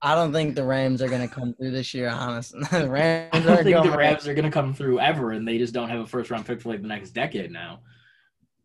I 0.01 0.15
don't 0.15 0.33
think 0.33 0.55
the 0.55 0.65
Rams 0.65 1.03
are 1.03 1.09
gonna 1.11 1.29
come 1.29 1.53
through 1.53 1.73
this 1.73 1.93
year. 1.93 2.09
Honestly, 2.09 2.61
the 2.73 2.89
Rams 2.91 3.29
I 3.35 3.41
don't 3.41 3.63
think 3.63 3.85
the 3.85 3.97
Rams 3.99 4.27
are 4.27 4.33
going 4.33 4.47
to 4.47 4.51
come 4.51 4.73
through 4.73 4.99
ever, 4.99 5.33
and 5.33 5.47
they 5.47 5.59
just 5.59 5.75
don't 5.75 5.91
have 5.91 6.01
a 6.01 6.07
first 6.07 6.31
round 6.31 6.47
pick 6.47 6.63
for 6.63 6.71
like 6.71 6.81
the 6.81 6.89
next 6.89 7.11
decade 7.11 7.53
now. 7.53 7.81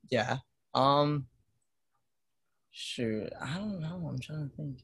Yeah. 0.09 0.37
Um. 0.73 1.27
Shoot, 2.71 3.29
I 3.41 3.55
don't 3.55 3.81
know. 3.81 4.07
I'm 4.09 4.19
trying 4.19 4.49
to 4.49 4.55
think. 4.55 4.79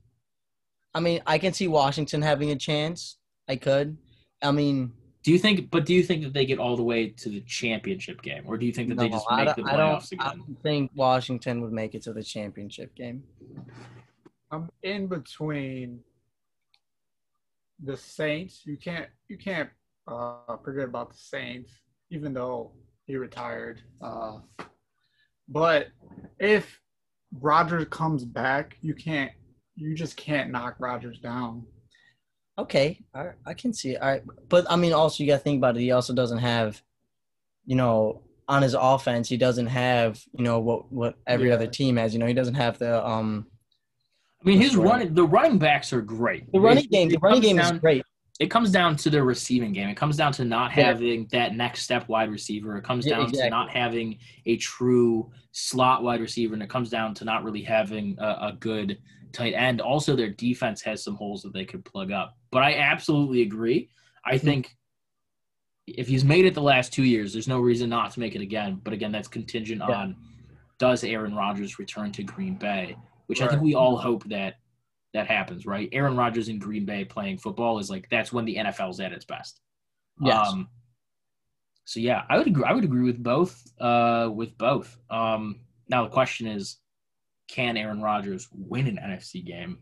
I 0.94 1.00
mean, 1.00 1.22
I 1.26 1.38
can 1.38 1.54
see 1.54 1.70
Washington 1.70 2.22
having 2.22 2.52
a 2.52 2.58
chance. 2.58 3.18
I 3.48 3.56
could. 3.56 3.98
I 4.42 4.52
mean, 4.52 4.92
Do 5.24 5.32
you 5.32 5.38
think? 5.38 5.70
But 5.70 5.86
do 5.86 5.94
you 5.94 6.04
think 6.04 6.24
that 6.24 6.34
they 6.34 6.46
get 6.46 6.58
all 6.58 6.76
the 6.76 6.84
way 6.84 7.10
to 7.10 7.30
the 7.30 7.42
championship 7.42 8.22
game, 8.22 8.44
or 8.46 8.58
do 8.58 8.66
you 8.66 8.72
think 8.72 8.90
that 8.90 8.98
they 8.98 9.10
just 9.10 9.26
I 9.30 9.44
make 9.44 9.56
don't, 9.56 9.66
the 9.66 9.72
I 9.72 9.76
playoffs 9.76 10.10
don't, 10.10 10.22
I 10.22 10.30
don't 10.32 10.64
think 10.64 10.92
Washington 10.96 11.62
would 11.62 11.72
make 11.72 11.94
it 11.94 12.02
to 12.04 12.14
the 12.14 12.24
championship 12.24 12.96
game. 12.96 13.24
I'm 14.52 14.70
in 14.84 15.08
between 15.08 16.00
the 17.84 17.96
Saints. 17.98 18.64
You 18.66 18.78
can't 18.78 19.08
you 19.28 19.38
can't 19.38 19.70
uh, 20.08 20.58
forget 20.64 20.86
about 20.86 21.12
the 21.12 21.18
Saints, 21.18 21.72
even 22.10 22.34
though 22.34 22.72
he 23.06 23.16
retired. 23.16 23.82
Uh, 24.02 24.40
but 25.48 25.88
if 26.40 26.80
Rodgers 27.40 27.86
comes 27.90 28.26
back, 28.26 28.78
you 28.82 28.94
can't 28.94 29.32
you 29.76 29.96
just 29.96 30.18
can't 30.18 30.52
knock 30.52 30.76
Rodgers 30.80 31.20
down. 31.20 31.66
Okay, 32.62 33.00
I 33.14 33.30
I 33.46 33.54
can 33.54 33.74
see 33.74 33.92
it. 33.92 34.02
All 34.02 34.08
right, 34.10 34.24
but 34.50 34.66
I 34.70 34.76
mean, 34.76 34.94
also 34.94 35.24
you 35.24 35.30
got 35.30 35.38
to 35.38 35.44
think 35.44 35.58
about 35.58 35.76
it. 35.78 35.82
He 35.82 35.92
also 35.92 36.14
doesn't 36.14 36.38
have, 36.40 36.82
you 37.66 37.76
know, 37.76 38.22
on 38.48 38.62
his 38.62 38.74
offense, 38.74 39.30
he 39.30 39.38
doesn't 39.38 39.68
have, 39.68 40.22
you 40.38 40.44
know, 40.44 40.60
what 40.60 40.92
what 40.92 41.16
every 41.28 41.50
Yeah. 41.50 41.56
other 41.56 41.68
team 41.68 41.98
has. 41.98 42.14
You 42.14 42.20
know, 42.20 42.26
he 42.28 42.34
doesn't 42.34 42.56
have 42.56 42.78
the 42.78 43.06
um 43.08 43.48
I 44.44 44.50
mean, 44.50 44.60
his 44.60 44.76
running 44.76 45.14
the 45.14 45.26
running 45.26 45.58
backs 45.60 45.94
are 45.94 46.02
great. 46.02 46.52
the 46.52 46.60
running 46.60 46.86
It- 46.86 46.92
game. 46.92 47.10
The 47.10 47.20
running 47.20 47.42
game 47.42 47.60
is 47.60 47.72
great. 47.74 48.04
It 48.40 48.50
comes 48.50 48.72
down 48.72 48.96
to 48.98 49.10
their 49.12 49.24
receiving 49.24 49.72
game. 49.72 49.88
It 49.88 49.96
comes 49.98 50.18
down 50.18 50.32
to 50.34 50.44
not 50.46 50.76
Yeah. 50.76 50.86
having 50.86 51.28
that 51.32 51.56
next 51.56 51.84
step 51.84 52.08
wide 52.08 52.32
receiver. 52.32 52.76
It 52.78 52.84
comes 52.84 53.06
Yeah, 53.06 53.18
down 53.18 53.32
to 53.32 53.50
not 53.52 53.70
having 53.70 54.18
a 54.48 54.58
true 54.58 55.32
slot 55.52 56.02
wide 56.02 56.22
receiver, 56.22 56.56
and 56.56 56.64
it 56.64 56.70
comes 56.70 56.90
down 56.90 57.14
to 57.16 57.26
not 57.26 57.44
really 57.44 57.62
having 57.62 58.16
a, 58.20 58.48
a 58.50 58.58
good 58.60 58.98
tight 59.32 59.54
end. 59.54 59.80
Also, 59.80 60.16
their 60.16 60.30
defense 60.32 60.82
has 60.82 61.04
some 61.04 61.16
holes 61.16 61.44
that 61.44 61.54
they 61.54 61.66
could 61.66 61.86
plug 61.86 62.12
up. 62.12 62.36
But 62.52 62.64
I 62.64 62.76
absolutely 62.76 63.42
agree. 63.42 63.90
I 64.26 64.36
Mm-hmm. 64.36 64.46
think 64.46 64.76
if 65.88 66.08
he's 66.08 66.24
made 66.24 66.46
it 66.46 66.54
the 66.54 66.62
last 66.62 66.94
two 66.94 67.04
years, 67.04 67.34
there's 67.34 67.48
no 67.48 67.60
reason 67.60 67.90
not 67.90 68.12
to 68.12 68.20
make 68.20 68.36
it 68.36 68.42
again. 68.42 68.80
But 68.84 68.94
again, 68.94 69.12
that's 69.12 69.28
contingent 69.28 69.82
Yeah. 69.88 69.96
on 69.96 70.16
does 70.78 71.04
Aaron 71.04 71.36
Rodgers 71.36 71.80
return 71.80 72.12
to 72.14 72.24
Green 72.24 72.56
Bay, 72.56 72.96
which 73.28 73.42
I 73.42 73.48
think 73.48 73.62
we 73.62 73.76
all 73.76 73.98
hope 73.98 74.24
that 74.30 74.56
that 75.14 75.28
happens, 75.28 75.66
right? 75.66 75.90
Aaron 75.92 76.16
Rodgers 76.16 76.48
in 76.50 76.58
Green 76.60 76.86
Bay 76.86 77.04
playing 77.06 77.38
football 77.38 77.80
is 77.80 77.90
like 77.90 78.08
that's 78.10 78.32
when 78.34 78.46
the 78.46 78.56
NFL's 78.56 79.00
at 79.00 79.12
its 79.12 79.26
best. 79.26 79.60
Yes. 80.22 80.48
Um, 80.48 80.70
so 81.86 82.00
yeah, 82.00 82.24
I 82.30 82.38
would 82.38 82.48
agree. 82.48 82.64
I 82.64 82.74
would 82.74 82.84
agree 82.84 83.04
with 83.04 83.22
both. 83.22 83.62
Uh, 83.80 84.30
with 84.34 84.58
both. 84.58 84.98
Um, 85.10 85.60
now 85.90 86.04
the 86.04 86.10
question 86.10 86.48
is, 86.48 86.78
can 87.48 87.76
Aaron 87.76 88.02
Rodgers 88.02 88.48
win 88.54 88.88
an 88.88 88.98
NFC 88.98 89.46
game 89.46 89.80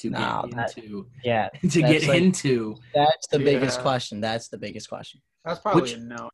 to 0.00 0.10
No, 0.10 0.44
get 0.48 0.56
that- 0.56 0.78
into 0.78 1.06
yeah, 1.24 1.48
to 1.60 1.68
get 1.82 2.06
like- 2.08 2.22
into? 2.22 2.76
that's 2.94 3.26
the 3.28 3.38
biggest 3.38 3.78
Yeah. 3.78 3.82
question. 3.82 4.20
That's 4.20 4.48
the 4.48 4.58
biggest 4.58 4.88
question. 4.88 5.20
That's 5.44 5.60
probably 5.60 5.82
Which- 5.82 5.92
a 5.94 5.98
no. 5.98 6.30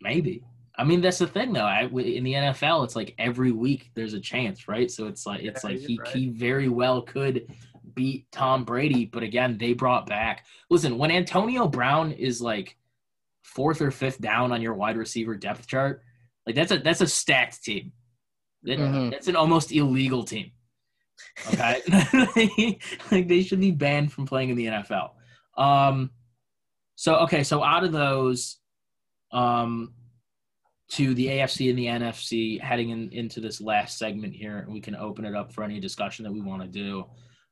Maybe. 0.00 0.42
I 0.76 0.84
mean, 0.84 1.00
that's 1.00 1.18
the 1.18 1.26
thing 1.26 1.52
though. 1.52 1.60
I, 1.64 1.82
in 1.84 2.24
the 2.24 2.34
NFL, 2.34 2.84
it's 2.84 2.96
like 2.96 3.14
every 3.18 3.52
week 3.52 3.90
there's 3.94 4.12
a 4.14 4.20
chance, 4.20 4.66
right? 4.68 4.90
So 4.90 5.06
it's 5.06 5.24
like 5.24 5.42
it's 5.42 5.62
Yeah, 5.64 5.70
like 5.70 5.78
he 5.80 5.98
right. 5.98 6.08
he 6.08 6.28
very 6.30 6.68
well 6.68 7.02
could 7.02 7.46
beat 7.94 8.26
Tom 8.32 8.64
Brady, 8.64 9.04
but 9.06 9.22
again, 9.22 9.56
they 9.56 9.72
brought 9.72 10.06
back. 10.06 10.46
Listen, 10.70 10.98
when 10.98 11.10
Antonio 11.12 11.68
Brown 11.68 12.10
is 12.12 12.40
like 12.42 12.76
fourth 13.44 13.80
or 13.80 13.90
fifth 13.92 14.20
down 14.20 14.50
on 14.50 14.60
your 14.60 14.74
wide 14.74 14.96
receiver 14.96 15.36
depth 15.36 15.66
chart, 15.68 16.02
like 16.44 16.56
that's 16.56 16.72
a 16.72 16.78
that's 16.78 17.00
a 17.00 17.06
stacked 17.06 17.62
team. 17.62 17.92
That- 18.64 18.78
Mhm. 18.78 19.10
That's 19.12 19.28
an 19.28 19.36
almost 19.36 19.70
illegal 19.72 20.24
team. 20.24 20.50
Okay, 21.52 22.78
like 23.10 23.28
they 23.28 23.42
should 23.42 23.60
be 23.60 23.70
banned 23.70 24.12
from 24.12 24.26
playing 24.26 24.50
in 24.50 24.56
the 24.56 24.66
NFL. 24.66 25.10
Um, 25.56 26.10
so 26.96 27.16
okay, 27.16 27.42
so 27.42 27.62
out 27.62 27.84
of 27.84 27.92
those, 27.92 28.58
um, 29.32 29.94
to 30.90 31.14
the 31.14 31.26
AFC 31.26 31.70
and 31.70 31.78
the 31.78 31.86
NFC, 31.86 32.60
heading 32.60 32.90
in, 32.90 33.10
into 33.12 33.40
this 33.40 33.60
last 33.60 33.98
segment 33.98 34.34
here, 34.34 34.58
and 34.58 34.72
we 34.72 34.80
can 34.80 34.94
open 34.94 35.24
it 35.24 35.34
up 35.34 35.52
for 35.52 35.64
any 35.64 35.80
discussion 35.80 36.24
that 36.24 36.32
we 36.32 36.40
want 36.40 36.62
to 36.62 36.68
do. 36.68 37.04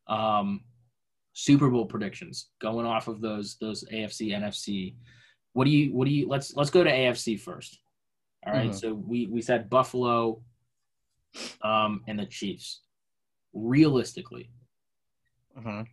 Um, 0.07 0.61
Super 1.33 1.71
Bowl 1.71 1.87
predictions 1.87 2.49
going 2.61 2.87
off 2.87 3.09
of 3.09 3.21
those 3.21 3.57
those 3.61 3.85
AFC 3.93 4.31
NFC. 4.31 4.97
What 5.55 5.65
do 5.65 5.71
you 5.71 5.95
what 5.95 6.07
do 6.07 6.13
you 6.13 6.29
let's 6.29 6.55
let's 6.55 6.71
go 6.71 6.85
to 6.85 6.91
AFC 6.91 7.41
first. 7.41 7.79
All 8.47 8.53
right, 8.53 8.71
Mhm. 8.71 8.75
so 8.75 8.93
we 8.95 9.27
we 9.27 9.41
said 9.41 9.71
Buffalo, 9.71 10.43
um, 11.63 12.03
and 12.07 12.19
the 12.19 12.27
Chiefs. 12.27 12.81
Realistically, 13.53 14.51
Mhm. 15.59 15.87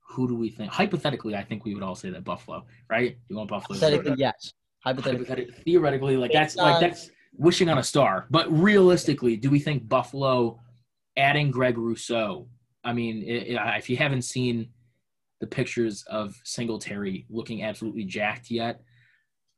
who 0.00 0.28
do 0.28 0.34
we 0.36 0.50
think? 0.50 0.70
Hypothetically, 0.70 1.34
I 1.34 1.42
think 1.42 1.64
we 1.64 1.74
would 1.74 1.82
all 1.82 1.94
say 1.94 2.10
that 2.10 2.24
Buffalo, 2.24 2.66
right? 2.88 3.18
You 3.28 3.36
want 3.36 3.48
Buffalo? 3.50 3.78
to 3.78 3.84
Hypothetically, 3.84 4.16
yes. 4.18 4.52
Hypothetically, 4.80 5.24
hypothetically, 5.26 5.62
theoretically, 5.64 6.16
like 6.16 6.32
that's 6.32 6.54
It's, 6.54 6.62
like 6.62 6.80
that's 6.80 7.10
wishing 7.32 7.68
on 7.68 7.78
a 7.78 7.82
star. 7.82 8.26
But 8.30 8.50
realistically, 8.52 9.36
do 9.36 9.50
we 9.50 9.58
think 9.58 9.88
Buffalo 9.88 10.60
adding 11.16 11.50
Greg 11.50 11.76
Rousseau? 11.78 12.48
I 12.84 12.92
mean, 12.92 13.24
i 13.28 13.56
i 13.56 13.76
if 13.78 13.90
you 13.90 13.96
haven't 13.96 14.22
seen 14.22 14.70
the 15.40 15.46
pictures 15.46 16.02
of 16.04 16.40
Singletary 16.44 17.26
looking 17.28 17.62
absolutely 17.62 18.04
jacked 18.04 18.50
yet, 18.50 18.82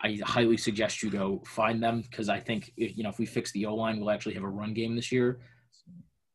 I 0.00 0.18
highly 0.24 0.56
suggest 0.56 1.02
you 1.02 1.10
go 1.10 1.42
find 1.44 1.82
them 1.82 2.00
because 2.02 2.28
I 2.28 2.40
think 2.40 2.72
if, 2.76 2.96
you 2.96 3.02
know 3.02 3.10
if 3.10 3.18
we 3.18 3.26
fix 3.26 3.52
the 3.52 3.66
O 3.66 3.74
line, 3.74 3.98
we'll 4.00 4.10
actually 4.10 4.34
have 4.34 4.44
a 4.44 4.48
run 4.48 4.72
game 4.72 4.96
this 4.96 5.12
year. 5.12 5.40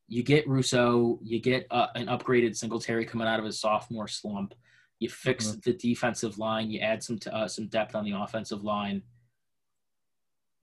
You 0.08 0.24
get 0.24 0.48
Rousseau, 0.48 1.20
you 1.24 1.40
get 1.40 1.66
uh, 1.72 1.88
an 1.96 2.08
upgraded 2.08 2.56
Singletary 2.56 3.06
coming 3.06 3.28
out 3.28 3.40
of 3.40 3.46
his 3.46 3.60
sophomore 3.60 4.08
slump. 4.08 4.54
You 5.00 5.10
fix 5.10 5.52
the 5.64 5.74
defensive 5.74 6.38
line. 6.38 6.70
You 6.70 6.80
add 6.80 7.04
some 7.04 7.18
t- 7.18 7.30
uh, 7.30 7.48
some 7.48 7.68
depth 7.68 7.96
on 7.96 8.06
the 8.06 8.12
offensive 8.12 8.64
line. 8.64 9.02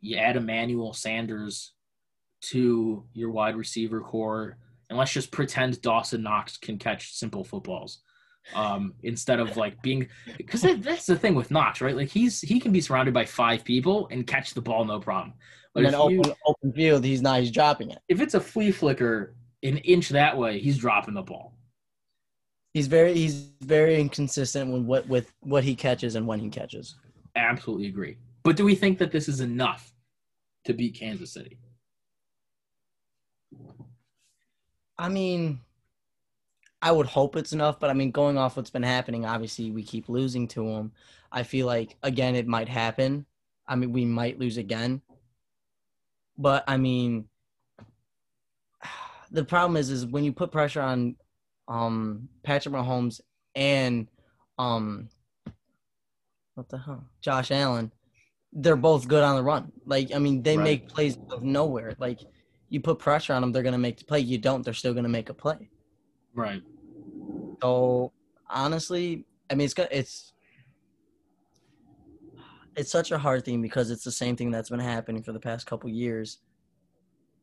You 0.00 0.16
add 0.16 0.36
Emmanuel 0.36 0.92
Sanders 0.92 1.72
to 2.42 3.04
your 3.12 3.30
wide 3.30 3.56
receiver 3.56 4.00
core, 4.00 4.56
and 4.88 4.98
let's 4.98 5.12
just 5.12 5.30
pretend 5.30 5.82
Dawson 5.82 6.22
Knox 6.22 6.56
can 6.56 6.78
catch 6.78 7.14
simple 7.14 7.44
footballs 7.44 8.00
um, 8.54 8.94
instead 9.02 9.40
of 9.40 9.56
like 9.56 9.80
being 9.82 10.08
because 10.36 10.62
that's 10.62 11.06
the 11.06 11.16
thing 11.16 11.34
with 11.34 11.50
Knox, 11.50 11.80
right? 11.80 11.96
Like 11.96 12.08
he's 12.08 12.40
he 12.40 12.60
can 12.60 12.72
be 12.72 12.80
surrounded 12.80 13.14
by 13.14 13.24
five 13.24 13.64
people 13.64 14.08
and 14.10 14.26
catch 14.26 14.54
the 14.54 14.60
ball 14.60 14.84
no 14.84 15.00
problem. 15.00 15.34
But 15.74 15.82
you- 15.82 15.94
open 15.96 16.32
open 16.46 16.72
field, 16.72 17.04
he's 17.04 17.22
not. 17.22 17.40
He's 17.40 17.50
dropping 17.50 17.90
it. 17.90 17.98
if 18.08 18.20
it's 18.20 18.34
a 18.34 18.40
flea 18.40 18.72
flicker 18.72 19.34
an 19.62 19.78
inch 19.78 20.08
that 20.10 20.36
way, 20.36 20.58
he's 20.58 20.78
dropping 20.78 21.14
the 21.14 21.22
ball. 21.22 21.54
He's 22.72 22.86
very 22.86 23.14
he's 23.14 23.50
very 23.60 24.00
inconsistent 24.00 24.72
with 24.72 24.82
what 24.82 25.08
with 25.08 25.32
what 25.40 25.64
he 25.64 25.74
catches 25.74 26.14
and 26.14 26.26
when 26.26 26.40
he 26.40 26.48
catches. 26.48 26.96
Absolutely 27.36 27.86
agree. 27.86 28.16
But 28.42 28.56
do 28.56 28.64
we 28.64 28.74
think 28.74 28.98
that 28.98 29.12
this 29.12 29.28
is 29.28 29.40
enough 29.40 29.92
to 30.64 30.72
beat 30.72 30.94
Kansas 30.94 31.32
City? 31.32 31.58
I 34.98 35.08
mean, 35.08 35.60
I 36.82 36.92
would 36.92 37.06
hope 37.06 37.36
it's 37.36 37.52
enough, 37.52 37.78
but 37.78 37.90
I 37.90 37.92
mean, 37.92 38.10
going 38.10 38.38
off 38.38 38.56
what's 38.56 38.70
been 38.70 38.82
happening, 38.82 39.26
obviously 39.26 39.70
we 39.70 39.82
keep 39.82 40.08
losing 40.08 40.48
to 40.48 40.64
them. 40.64 40.92
I 41.30 41.42
feel 41.42 41.66
like 41.66 41.96
again 42.02 42.34
it 42.34 42.46
might 42.46 42.68
happen. 42.68 43.26
I 43.68 43.76
mean, 43.76 43.92
we 43.92 44.04
might 44.04 44.38
lose 44.38 44.56
again. 44.56 45.02
but 46.38 46.64
I 46.66 46.76
mean, 46.78 47.26
the 49.30 49.44
problem 49.44 49.76
is, 49.76 49.90
is 49.90 50.06
when 50.06 50.24
you 50.24 50.32
put 50.32 50.50
pressure 50.52 50.80
on 50.80 51.16
um, 51.68 52.28
Patrick 52.42 52.74
Mahomes 52.74 53.20
and 53.54 54.08
um, 54.58 55.08
what 56.54 56.68
the 56.68 56.78
hell, 56.78 57.04
Josh 57.20 57.50
Allen, 57.50 57.92
they're 58.52 58.74
both 58.76 59.06
good 59.06 59.22
on 59.22 59.36
the 59.36 59.42
run. 59.42 59.70
Like, 59.86 60.12
I 60.14 60.18
mean, 60.18 60.42
they 60.42 60.56
Right. 60.56 60.64
make 60.64 60.88
plays 60.88 61.16
out 61.30 61.38
of 61.38 61.42
nowhere. 61.42 61.94
Like, 61.98 62.20
you 62.68 62.80
put 62.80 62.98
pressure 62.98 63.32
on 63.34 63.42
them, 63.42 63.52
they're 63.52 63.62
gonna 63.62 63.78
make 63.78 63.98
the 63.98 64.04
play. 64.04 64.20
You 64.20 64.38
don't, 64.38 64.64
they're 64.64 64.74
still 64.74 64.94
gonna 64.94 65.08
make 65.08 65.28
a 65.28 65.34
play. 65.34 65.70
Right. 66.34 66.62
So 67.62 68.12
honestly, 68.48 69.26
I 69.50 69.54
mean, 69.54 69.64
it's 69.64 69.74
got 69.74 69.92
it's 69.92 70.32
it's 72.76 72.90
such 72.90 73.10
a 73.10 73.18
hard 73.18 73.44
thing 73.44 73.60
because 73.60 73.90
it's 73.90 74.04
the 74.04 74.12
same 74.12 74.36
thing 74.36 74.50
that's 74.50 74.70
been 74.70 74.80
happening 74.80 75.22
for 75.22 75.32
the 75.32 75.40
past 75.40 75.66
couple 75.66 75.90
years. 75.90 76.38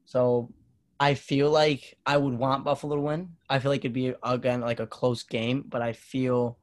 So 0.05 0.51
I 0.99 1.13
feel 1.13 1.51
like 1.51 1.97
I 2.05 2.17
would 2.17 2.33
want 2.33 2.63
Buffalo 2.63 2.95
to 2.95 3.01
win. 3.01 3.35
I 3.49 3.59
feel 3.59 3.71
like 3.71 3.81
it'd 3.81 3.93
be 3.93 4.13
again 4.23 4.61
like 4.61 4.79
a 4.79 4.87
close 4.87 5.23
game, 5.23 5.65
but 5.67 5.81
I 5.81 5.93
feel, 5.93 6.57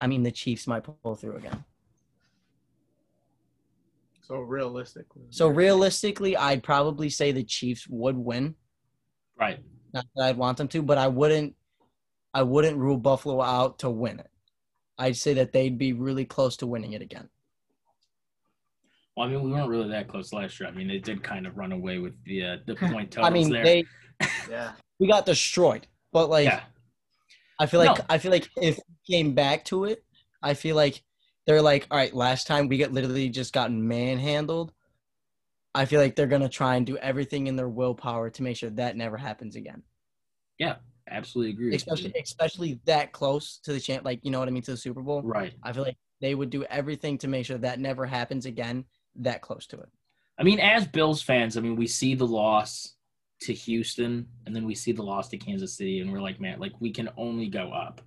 I 0.00 0.06
mean, 0.06 0.22
the 0.22 0.30
Chiefs 0.30 0.66
might 0.66 0.84
pull 0.84 1.14
through 1.14 1.36
again. 1.36 1.64
So 4.20 4.36
realistically. 4.36 5.24
So 5.30 5.48
realistically, 5.48 6.36
I'd 6.36 6.62
probably 6.62 7.10
say 7.10 7.32
the 7.32 7.42
Chiefs 7.42 7.88
would 7.88 8.16
win. 8.16 8.54
Right. 9.36 9.58
Not 9.92 10.06
that 10.14 10.24
I'd 10.24 10.36
want 10.36 10.58
them 10.58 10.68
to, 10.68 10.82
but 10.82 10.98
I 10.98 11.08
wouldn't. 11.08 11.54
I 12.32 12.42
wouldn't 12.42 12.76
rule 12.76 12.96
Buffalo 12.96 13.42
out 13.42 13.80
to 13.80 13.90
win 13.90 14.20
it. 14.20 14.30
I'd 14.98 15.16
say 15.16 15.34
that 15.34 15.52
they'd 15.52 15.78
be 15.78 15.92
really 15.92 16.24
close 16.24 16.56
to 16.58 16.66
winning 16.66 16.92
it 16.92 17.02
again. 17.02 17.28
Well, 19.16 19.26
I 19.26 19.30
mean, 19.32 19.42
we 19.42 19.50
weren't 19.50 19.68
really 19.68 19.88
that 19.88 20.08
close 20.08 20.32
last 20.32 20.60
year. 20.60 20.68
I 20.68 20.72
mean, 20.72 20.86
they 20.86 20.98
did 20.98 21.22
kind 21.22 21.46
of 21.46 21.56
run 21.56 21.72
away 21.72 21.98
with 21.98 22.14
the 22.24 22.44
uh, 22.44 22.56
the 22.66 22.74
point 22.92 23.10
totals 23.10 23.30
I 23.30 23.30
mean, 23.30 23.50
there. 23.50 23.64
they 23.64 23.84
yeah. 24.50 24.72
we 24.98 25.08
got 25.08 25.26
destroyed, 25.26 25.86
but 26.12 26.30
like 26.30 26.46
yeah. 26.46 26.60
I 27.58 27.66
feel 27.66 27.80
like 27.80 27.98
No. 27.98 28.04
I 28.08 28.18
feel 28.18 28.30
like 28.30 28.48
if 28.56 28.76
we 28.76 29.14
came 29.14 29.34
back 29.34 29.64
to 29.66 29.84
it, 29.84 30.04
I 30.42 30.54
feel 30.54 30.76
like 30.76 31.02
they're 31.46 31.62
like, 31.62 31.86
all 31.90 31.98
right, 31.98 32.14
last 32.14 32.46
time 32.46 32.68
we 32.68 32.76
get 32.76 32.92
literally 32.92 33.28
just 33.28 33.52
gotten 33.52 33.86
manhandled. 33.86 34.72
I 35.74 35.84
feel 35.84 36.00
like 36.00 36.16
they're 36.16 36.26
gonna 36.26 36.48
try 36.48 36.76
and 36.76 36.86
do 36.86 36.96
everything 36.98 37.46
in 37.46 37.56
their 37.56 37.68
willpower 37.68 38.30
to 38.30 38.42
make 38.42 38.56
sure 38.56 38.70
that 38.70 38.96
never 38.96 39.16
happens 39.16 39.56
again. 39.56 39.82
Yeah, 40.58 40.76
absolutely 41.08 41.52
agree. 41.52 41.74
Especially 41.74 42.12
especially 42.20 42.80
that 42.86 43.12
close 43.12 43.58
to 43.64 43.72
the 43.72 43.80
champ, 43.80 44.04
like 44.04 44.20
you 44.22 44.30
know 44.30 44.38
what 44.38 44.48
I 44.48 44.50
mean, 44.50 44.62
to 44.64 44.72
the 44.72 44.76
Super 44.76 45.02
Bowl. 45.02 45.22
Right. 45.22 45.54
I 45.62 45.72
feel 45.72 45.84
like 45.84 45.96
they 46.20 46.34
would 46.34 46.50
do 46.50 46.64
everything 46.64 47.18
to 47.18 47.28
make 47.28 47.46
sure 47.46 47.58
that 47.58 47.80
never 47.80 48.04
happens 48.06 48.46
again. 48.46 48.84
That 49.16 49.42
close 49.42 49.66
to 49.68 49.78
it. 49.80 49.88
I 50.38 50.42
mean, 50.42 50.60
as 50.60 50.86
Bills 50.86 51.22
fans, 51.22 51.56
I 51.56 51.60
mean, 51.60 51.76
we 51.76 51.86
see 51.86 52.14
the 52.14 52.26
loss 52.26 52.94
to 53.42 53.52
Houston, 53.52 54.26
and 54.46 54.54
then 54.54 54.64
we 54.64 54.74
see 54.74 54.92
the 54.92 55.02
loss 55.02 55.28
to 55.28 55.36
Kansas 55.36 55.76
City, 55.76 56.00
and 56.00 56.12
we're 56.12 56.20
like, 56.20 56.40
man, 56.40 56.58
like 56.58 56.72
we 56.80 56.92
can 56.92 57.08
only 57.16 57.48
go 57.48 57.72
up, 57.72 58.00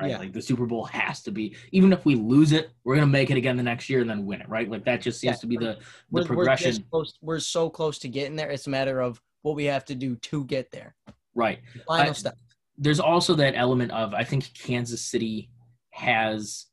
right? 0.00 0.10
Yeah. 0.10 0.18
Like 0.18 0.32
the 0.32 0.42
Super 0.42 0.66
Bowl 0.66 0.84
has 0.84 1.22
to 1.22 1.30
be, 1.30 1.56
even 1.72 1.92
if 1.92 2.04
we 2.04 2.14
lose 2.14 2.52
it, 2.52 2.70
we're 2.84 2.94
gonna 2.94 3.06
make 3.06 3.30
it 3.30 3.36
again 3.36 3.56
the 3.56 3.62
next 3.62 3.88
year 3.90 4.00
and 4.00 4.08
then 4.10 4.24
win 4.26 4.40
it, 4.40 4.48
right? 4.48 4.68
Like 4.70 4.84
that 4.84 5.00
just 5.02 5.20
seems 5.20 5.36
Yeah. 5.36 5.40
to 5.40 5.46
be 5.46 5.56
the 5.56 5.64
the 5.64 5.78
We're, 6.10 6.24
progression, 6.24 6.76
We're, 6.76 6.88
close, 6.90 7.18
we're 7.20 7.38
so 7.40 7.68
close 7.70 7.98
to 8.00 8.08
getting 8.08 8.36
there. 8.36 8.50
It's 8.50 8.66
a 8.66 8.70
matter 8.70 9.00
of 9.00 9.20
what 9.42 9.56
we 9.56 9.64
have 9.64 9.84
to 9.86 9.94
do 9.94 10.16
to 10.16 10.44
get 10.44 10.70
there. 10.70 10.94
right? 11.34 11.60
Final 11.86 12.10
I- 12.10 12.12
step. 12.12 12.36
There's 12.76 12.98
also 13.00 13.34
that 13.36 13.54
element 13.56 13.92
of 13.92 14.14
I 14.14 14.24
think 14.24 14.52
Kansas 14.54 15.00
City 15.02 15.50
has 15.90 16.66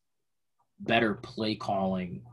better 0.80 1.14
play 1.16 1.54
calling 1.56 2.24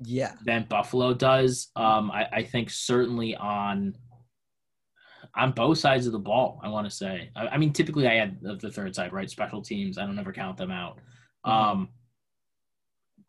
Yeah. 0.00 0.34
than 0.44 0.64
Buffalo 0.68 1.12
does. 1.12 1.68
Um, 1.76 2.10
I, 2.10 2.26
I 2.32 2.42
think 2.44 2.70
certainly 2.70 3.34
on 3.36 3.96
on 5.36 5.52
both 5.52 5.78
sides 5.78 6.06
of 6.06 6.12
the 6.12 6.18
ball. 6.18 6.60
I 6.62 6.68
want 6.68 6.88
to 6.88 6.94
say. 6.94 7.30
I, 7.36 7.48
I 7.48 7.58
mean, 7.58 7.72
typically 7.72 8.06
I 8.06 8.16
add 8.16 8.38
the, 8.40 8.56
the 8.56 8.70
third 8.70 8.94
side, 8.94 9.12
right? 9.12 9.30
Special 9.30 9.62
teams. 9.62 9.98
I 9.98 10.06
don't 10.06 10.18
ever 10.18 10.32
count 10.32 10.56
them 10.56 10.70
out. 10.70 10.98
Mhm. 11.46 11.50
Um, 11.50 11.88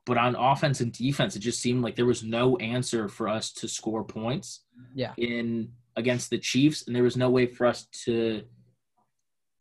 but 0.05 0.17
on 0.17 0.35
offense 0.35 0.79
and 0.79 0.93
defense, 0.93 1.35
it 1.35 1.39
just 1.39 1.59
seemed 1.59 1.83
like 1.83 1.95
there 1.95 2.05
was 2.05 2.23
no 2.23 2.55
answer 2.57 3.09
for 3.09 3.27
us 3.27 3.51
to 3.53 3.67
score 3.67 4.05
points. 4.05 4.63
Yeah. 4.95 5.13
In 5.17 5.73
against 5.97 6.29
the 6.29 6.37
Chiefs, 6.37 6.87
and 6.87 6.95
there 6.95 7.03
was 7.03 7.17
no 7.17 7.29
way 7.29 7.45
for 7.45 7.65
us 7.65 7.87
to 8.05 8.43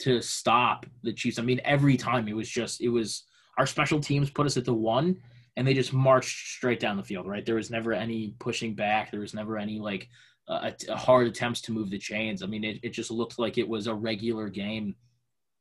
to 0.00 0.20
stop 0.20 0.86
the 1.02 1.12
Chiefs. 1.12 1.38
I 1.38 1.42
mean, 1.42 1.60
every 1.64 1.96
time 1.96 2.28
it 2.28 2.36
was 2.36 2.48
just 2.48 2.80
it 2.80 2.88
was 2.88 3.24
our 3.58 3.66
special 3.66 3.98
teams 3.98 4.30
put 4.30 4.46
us 4.46 4.56
at 4.56 4.64
the 4.64 4.74
one 4.74 5.16
and 5.56 5.66
they 5.66 5.74
just 5.74 5.92
marched 5.92 6.48
straight 6.48 6.78
down 6.78 6.96
the 6.96 7.02
field, 7.02 7.26
right? 7.26 7.44
There 7.44 7.54
was 7.54 7.70
never 7.70 7.92
any 7.92 8.34
pushing 8.38 8.74
back. 8.74 9.10
There 9.10 9.20
was 9.20 9.34
never 9.34 9.56
any 9.56 9.78
like 9.78 10.08
uh, 10.48 10.70
hard 10.90 11.26
attempts 11.26 11.60
to 11.62 11.72
move 11.72 11.90
the 11.90 11.98
chains. 11.98 12.42
I 12.42 12.46
mean, 12.46 12.64
it, 12.64 12.78
it 12.82 12.90
just 12.90 13.10
looked 13.10 13.38
like 13.38 13.58
it 13.58 13.68
was 13.68 13.86
a 13.86 13.94
regular 13.94 14.48
game. 14.48 14.94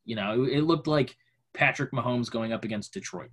You 0.05 0.15
know, 0.15 0.43
it, 0.43 0.59
it 0.59 0.61
looked 0.63 0.87
like 0.87 1.15
Patrick 1.53 1.91
Mahomes 1.91 2.29
going 2.29 2.53
up 2.53 2.63
against 2.63 2.93
Detroit. 2.93 3.31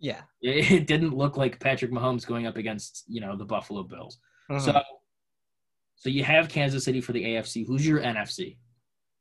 Yeah. 0.00 0.22
It, 0.42 0.70
it 0.72 0.86
didn't 0.86 1.16
look 1.16 1.36
like 1.36 1.60
Patrick 1.60 1.92
Mahomes 1.92 2.26
going 2.26 2.46
up 2.46 2.56
against, 2.56 3.04
you 3.06 3.20
know, 3.20 3.36
the 3.36 3.44
Buffalo 3.44 3.82
Bills. 3.82 4.18
So, 4.58 4.82
so 5.94 6.08
you 6.08 6.24
have 6.24 6.48
Kansas 6.48 6.82
City 6.82 7.00
for 7.00 7.12
the 7.12 7.22
AFC. 7.22 7.64
Who's 7.64 7.86
your 7.86 8.00
NFC? 8.00 8.56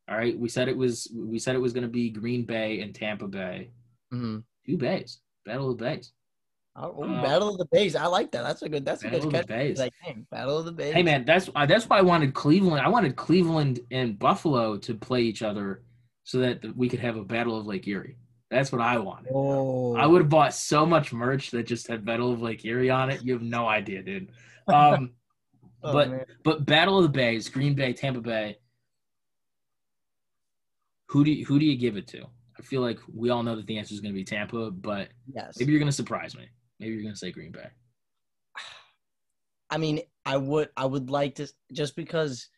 All 0.10 0.18
right, 0.18 0.38
we 0.38 0.50
said 0.50 0.68
it 0.68 0.76
was 0.76 1.08
we 1.16 1.38
said 1.38 1.54
it 1.54 1.60
was 1.60 1.72
going 1.72 1.84
to 1.84 1.88
be 1.88 2.10
Green 2.10 2.44
Bay 2.46 2.82
and 2.82 2.96
Tampa 2.96 3.28
Bay. 3.28 3.70
Mhm. 4.12 4.44
Two 4.66 4.78
bays, 4.78 5.20
battle 5.46 5.70
of 5.70 5.78
the 5.78 5.84
bays. 5.84 6.14
Oh, 6.76 7.04
Uh, 7.04 7.22
Battle 7.22 7.50
of 7.50 7.58
the 7.58 7.66
Bays. 7.72 7.96
I 7.96 8.06
like 8.06 8.32
that. 8.32 8.44
That's 8.44 8.62
a 8.62 8.70
good. 8.70 8.86
That's 8.86 9.04
a 9.04 9.10
good 9.10 9.30
catch. 9.32 9.48
Bays. 9.48 9.78
That 9.78 9.92
game. 10.06 10.26
Battle 10.32 10.58
of 10.60 10.66
the 10.66 10.72
Bays. 10.72 10.94
Hey 10.94 11.04
man, 11.04 11.26
that's 11.26 11.50
uh, 11.56 11.66
that's 11.66 11.88
why 11.90 11.98
I 11.98 12.02
wanted 12.02 12.34
Cleveland. 12.34 12.82
I 12.82 12.88
wanted 12.90 13.16
Cleveland 13.16 13.80
and 13.92 14.18
Buffalo 14.18 14.78
to 14.78 14.94
play 14.96 15.22
each 15.22 15.42
other 15.42 15.84
so 16.24 16.40
that 16.40 16.64
we 16.78 16.88
could 16.88 17.00
have 17.00 17.18
a 17.18 17.24
battle 17.24 17.58
of 17.58 17.66
Lake 17.66 17.88
Erie. 17.88 18.16
That's 18.52 18.72
what 18.72 18.82
I 18.82 18.98
wanted. 18.98 19.32
Oh, 19.34 19.96
I 19.96 20.06
would 20.08 20.22
have 20.22 20.30
bought 20.30 20.54
so 20.54 20.86
much 20.86 21.12
merch 21.14 21.52
that 21.52 21.64
just 21.68 21.88
had 21.88 22.06
Battle 22.06 22.32
of 22.32 22.42
Lake 22.42 22.64
Erie 22.66 22.90
on 22.90 23.10
it. 23.10 23.24
You 23.24 23.34
have 23.34 23.42
no 23.44 23.68
idea, 23.68 24.02
dude. 24.04 24.30
Um, 24.68 25.12
Oh, 25.82 25.94
but- 25.94 26.10
man. 26.10 26.26
but 26.44 26.66
Battle 26.66 26.98
of 26.98 27.04
the 27.04 27.10
Bays, 27.10 27.48
Green 27.48 27.74
Bay, 27.74 27.94
Tampa 27.94 28.20
Bay. 28.20 28.58
Who 31.10 31.24
do 31.24 31.32
you, 31.32 31.46
who 31.46 31.58
do 31.58 31.66
you 31.66 31.78
give 31.78 31.96
it 31.96 32.06
to? 32.10 32.24
I 32.58 32.62
feel 32.62 32.82
like 32.82 33.00
we 33.16 33.30
all 33.30 33.44
know 33.44 33.56
that 33.56 33.66
the 33.66 33.78
answer 33.78 33.94
is 33.94 34.02
going 34.02 34.14
to 34.14 34.18
be 34.18 34.26
Tampa, 34.26 34.72
but 34.72 35.08
yes. 35.34 35.56
maybe 35.58 35.72
you're 35.72 35.80
going 35.80 35.88
to 35.90 35.96
surprise 35.96 36.36
me. 36.36 36.50
Maybe 36.80 36.94
you're 36.94 37.04
going 37.04 37.14
to 37.14 37.20
say 37.20 37.32
Green 37.32 37.52
Bay. 37.52 37.68
I 39.70 39.78
mean, 39.78 40.02
I 40.26 40.38
would. 40.38 40.70
I 40.78 40.86
would 40.86 41.10
like 41.10 41.36
to 41.36 41.48
just 41.72 41.96
because. 41.96 42.50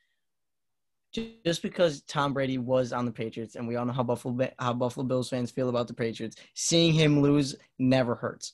Just 1.44 1.62
because 1.62 2.04
Tom 2.04 2.32
Brady 2.32 2.58
was 2.58 2.94
on 2.94 3.06
the 3.06 3.12
Patriots, 3.12 3.56
and 3.56 3.68
we 3.68 3.76
all 3.76 3.86
know 3.86 3.92
how 3.92 4.02
Buffalo 4.02 4.50
how 4.58 4.72
Buffalo 4.72 5.06
Bills 5.06 5.30
fans 5.30 5.52
feel 5.52 5.68
about 5.68 5.90
the 5.90 5.94
Patriots, 5.94 6.38
seeing 6.54 6.94
him 6.94 7.22
lose 7.22 7.54
never 7.78 8.16
hurts. 8.16 8.54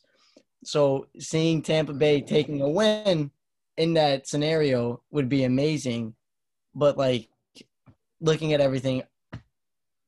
So 0.64 1.08
seeing 1.20 1.62
Tampa 1.62 1.94
Bay 1.94 2.20
taking 2.20 2.62
a 2.62 2.70
win 2.70 3.30
in 3.78 3.94
that 3.94 4.28
scenario 4.28 5.02
would 5.12 5.30
be 5.30 5.44
amazing, 5.44 6.16
but 6.74 6.98
like 6.98 7.30
looking 8.20 8.54
at 8.54 8.62
everything, 8.62 9.04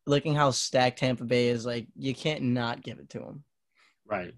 looking 0.06 0.34
how 0.34 0.52
stacked 0.52 1.00
Tampa 1.00 1.24
Bay 1.24 1.50
is, 1.50 1.66
like 1.66 1.88
you 1.96 2.16
can't 2.16 2.42
not 2.42 2.82
give 2.82 3.00
it 3.00 3.10
to 3.12 3.20
them. 3.20 3.44
Right. 4.08 4.34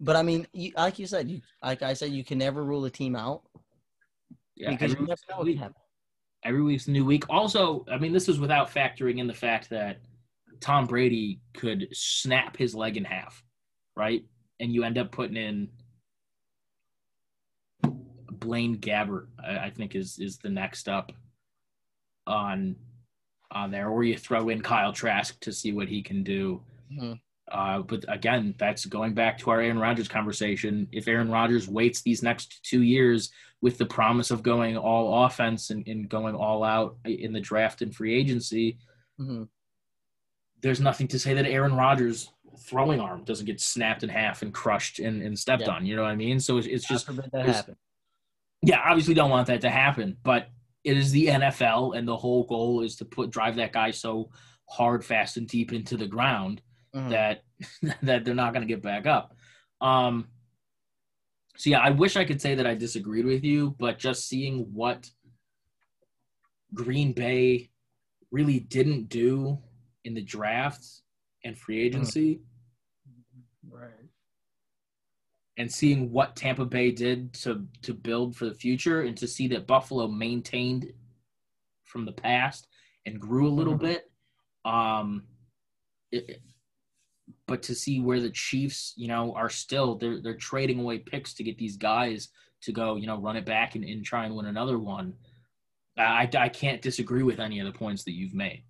But 0.00 0.16
I 0.16 0.22
mean, 0.22 0.46
you, 0.52 0.72
like 0.76 0.98
you 0.98 1.06
said, 1.06 1.28
you 1.30 1.42
like 1.62 1.82
I 1.82 1.92
said, 1.92 2.10
you 2.10 2.24
can 2.24 2.38
never 2.38 2.64
rule 2.64 2.84
a 2.86 2.90
team 2.90 3.14
out 3.14 3.42
Yeah. 4.56 4.70
because 4.70 4.92
Every, 4.92 5.02
you 5.02 5.08
never 5.08 5.20
know 5.30 5.38
what 5.38 5.46
can 5.58 5.74
every 6.42 6.62
week's 6.62 6.86
a 6.88 6.90
new 6.90 7.04
week. 7.04 7.24
Also, 7.28 7.84
I 7.90 7.98
mean, 7.98 8.12
this 8.12 8.28
is 8.28 8.40
without 8.40 8.72
factoring 8.72 9.18
in 9.18 9.26
the 9.26 9.34
fact 9.34 9.68
that 9.70 10.00
Tom 10.60 10.86
Brady 10.86 11.40
could 11.54 11.88
snap 11.92 12.56
his 12.56 12.74
leg 12.74 12.96
in 12.96 13.04
half, 13.04 13.42
right? 13.94 14.24
And 14.58 14.72
you 14.72 14.84
end 14.84 14.96
up 14.98 15.12
putting 15.12 15.36
in 15.36 15.68
Blaine 18.30 18.78
Gabbert, 18.78 19.26
I, 19.42 19.66
I 19.66 19.70
think 19.70 19.94
is 19.94 20.18
is 20.18 20.38
the 20.38 20.48
next 20.48 20.88
up 20.88 21.12
on 22.26 22.76
on 23.52 23.70
there, 23.70 23.88
or 23.88 24.02
you 24.04 24.16
throw 24.16 24.48
in 24.48 24.62
Kyle 24.62 24.92
Trask 24.92 25.38
to 25.40 25.52
see 25.52 25.72
what 25.72 25.88
he 25.88 26.02
can 26.02 26.22
do. 26.22 26.62
Mhm. 26.90 27.20
Uh, 27.50 27.80
but 27.82 28.04
again, 28.08 28.54
that's 28.58 28.84
going 28.86 29.12
back 29.14 29.38
to 29.38 29.50
our 29.50 29.60
Aaron 29.60 29.78
Rodgers 29.78 30.08
conversation. 30.08 30.86
If 30.92 31.08
Aaron 31.08 31.30
Rodgers 31.30 31.68
waits 31.68 32.02
these 32.02 32.22
next 32.22 32.62
two 32.64 32.82
years 32.82 33.30
with 33.60 33.76
the 33.78 33.86
promise 33.86 34.30
of 34.30 34.42
going 34.42 34.76
all 34.76 35.24
offense 35.24 35.70
and, 35.70 35.86
and 35.88 36.08
going 36.08 36.34
all 36.34 36.62
out 36.64 36.96
in 37.04 37.32
the 37.32 37.40
draft 37.40 37.82
and 37.82 37.94
free 37.94 38.14
agency, 38.14 38.78
Mhm. 39.20 39.48
there's 40.62 40.80
nothing 40.80 41.08
to 41.08 41.18
say 41.18 41.34
that 41.34 41.46
Aaron 41.46 41.74
Rodgers' 41.74 42.30
throwing 42.58 43.00
arm 43.00 43.24
doesn't 43.24 43.46
get 43.46 43.60
snapped 43.60 44.02
in 44.02 44.08
half 44.08 44.42
and 44.42 44.52
crushed 44.54 44.98
and, 44.98 45.22
and 45.22 45.38
stepped 45.38 45.62
Yeah. 45.62 45.70
on. 45.72 45.86
You 45.86 45.96
know 45.96 46.02
what 46.02 46.10
I 46.12 46.16
mean? 46.16 46.40
So 46.40 46.58
it's, 46.58 46.66
it's 46.66 46.86
just 46.88 47.06
forbid 47.06 47.30
that 47.32 47.46
happen. 47.46 47.76
yeah, 48.62 48.80
obviously 48.84 49.14
don't 49.14 49.30
want 49.30 49.46
that 49.48 49.60
to 49.62 49.70
happen, 49.70 50.16
but 50.22 50.48
it 50.84 50.96
is 50.96 51.10
the 51.12 51.26
NFL, 51.28 51.92
and 51.96 52.06
the 52.08 52.16
whole 52.16 52.44
goal 52.44 52.82
is 52.82 52.96
to 52.96 53.04
put 53.04 53.30
drive 53.30 53.56
that 53.56 53.72
guy 53.72 53.90
so 53.90 54.30
hard, 54.68 55.04
fast, 55.04 55.36
and 55.36 55.46
deep 55.48 55.72
into 55.72 55.96
the 55.96 56.06
ground 56.06 56.62
Mhm. 56.94 57.10
that 57.10 57.44
that 58.02 58.24
they're 58.24 58.34
not 58.34 58.52
going 58.52 58.66
to 58.66 58.72
get 58.74 58.82
back 58.82 59.06
up. 59.06 59.36
Um, 59.80 60.28
So 61.56 61.70
yeah, 61.70 61.80
I 61.80 61.90
wish 61.90 62.16
I 62.16 62.24
could 62.24 62.40
say 62.40 62.54
that 62.54 62.66
I 62.66 62.74
disagreed 62.74 63.26
with 63.26 63.44
you, 63.44 63.76
but 63.78 63.98
just 63.98 64.28
seeing 64.28 64.72
what 64.72 65.10
Green 66.74 67.12
Bay 67.12 67.70
really 68.30 68.60
didn't 68.60 69.08
do 69.08 69.58
in 70.04 70.14
the 70.14 70.22
draft 70.22 70.84
and 71.44 71.56
free 71.58 71.80
agency, 71.80 72.40
Right. 73.68 73.90
and 75.58 75.70
seeing 75.70 76.10
what 76.10 76.36
Tampa 76.36 76.64
Bay 76.64 76.90
did 76.92 77.32
to 77.42 77.66
to 77.82 77.92
build 77.94 78.36
for 78.36 78.46
the 78.46 78.54
future, 78.54 79.02
and 79.02 79.16
to 79.18 79.26
see 79.28 79.46
that 79.48 79.66
Buffalo 79.66 80.08
maintained 80.08 80.92
from 81.84 82.04
the 82.04 82.12
past 82.12 82.68
and 83.06 83.20
grew 83.20 83.48
a 83.48 83.56
little 83.58 83.74
Mhm. 83.76 83.80
bit. 83.80 84.12
Um, 84.64 85.26
it- 86.12 86.42
but 87.50 87.64
to 87.64 87.74
see 87.74 88.00
where 88.00 88.20
the 88.20 88.30
Chiefs, 88.30 88.94
you 88.96 89.08
know, 89.08 89.34
are 89.34 89.50
still 89.50 89.96
they're 89.96 90.20
they're 90.22 90.36
trading 90.36 90.78
away 90.78 90.98
picks 91.00 91.34
to 91.34 91.42
get 91.42 91.58
these 91.58 91.76
guys 91.76 92.28
to 92.62 92.70
go, 92.72 92.94
you 92.94 93.08
know, 93.08 93.18
run 93.18 93.36
it 93.36 93.44
back 93.44 93.74
and, 93.74 93.84
and 93.84 94.04
try 94.04 94.24
and 94.24 94.36
win 94.36 94.46
another 94.46 94.78
one. 94.78 95.14
I, 95.98 96.28
I 96.38 96.48
can't 96.48 96.80
disagree 96.80 97.24
with 97.24 97.40
any 97.40 97.58
of 97.58 97.66
the 97.66 97.76
points 97.76 98.04
that 98.04 98.12
you've 98.12 98.34
made. 98.34 98.62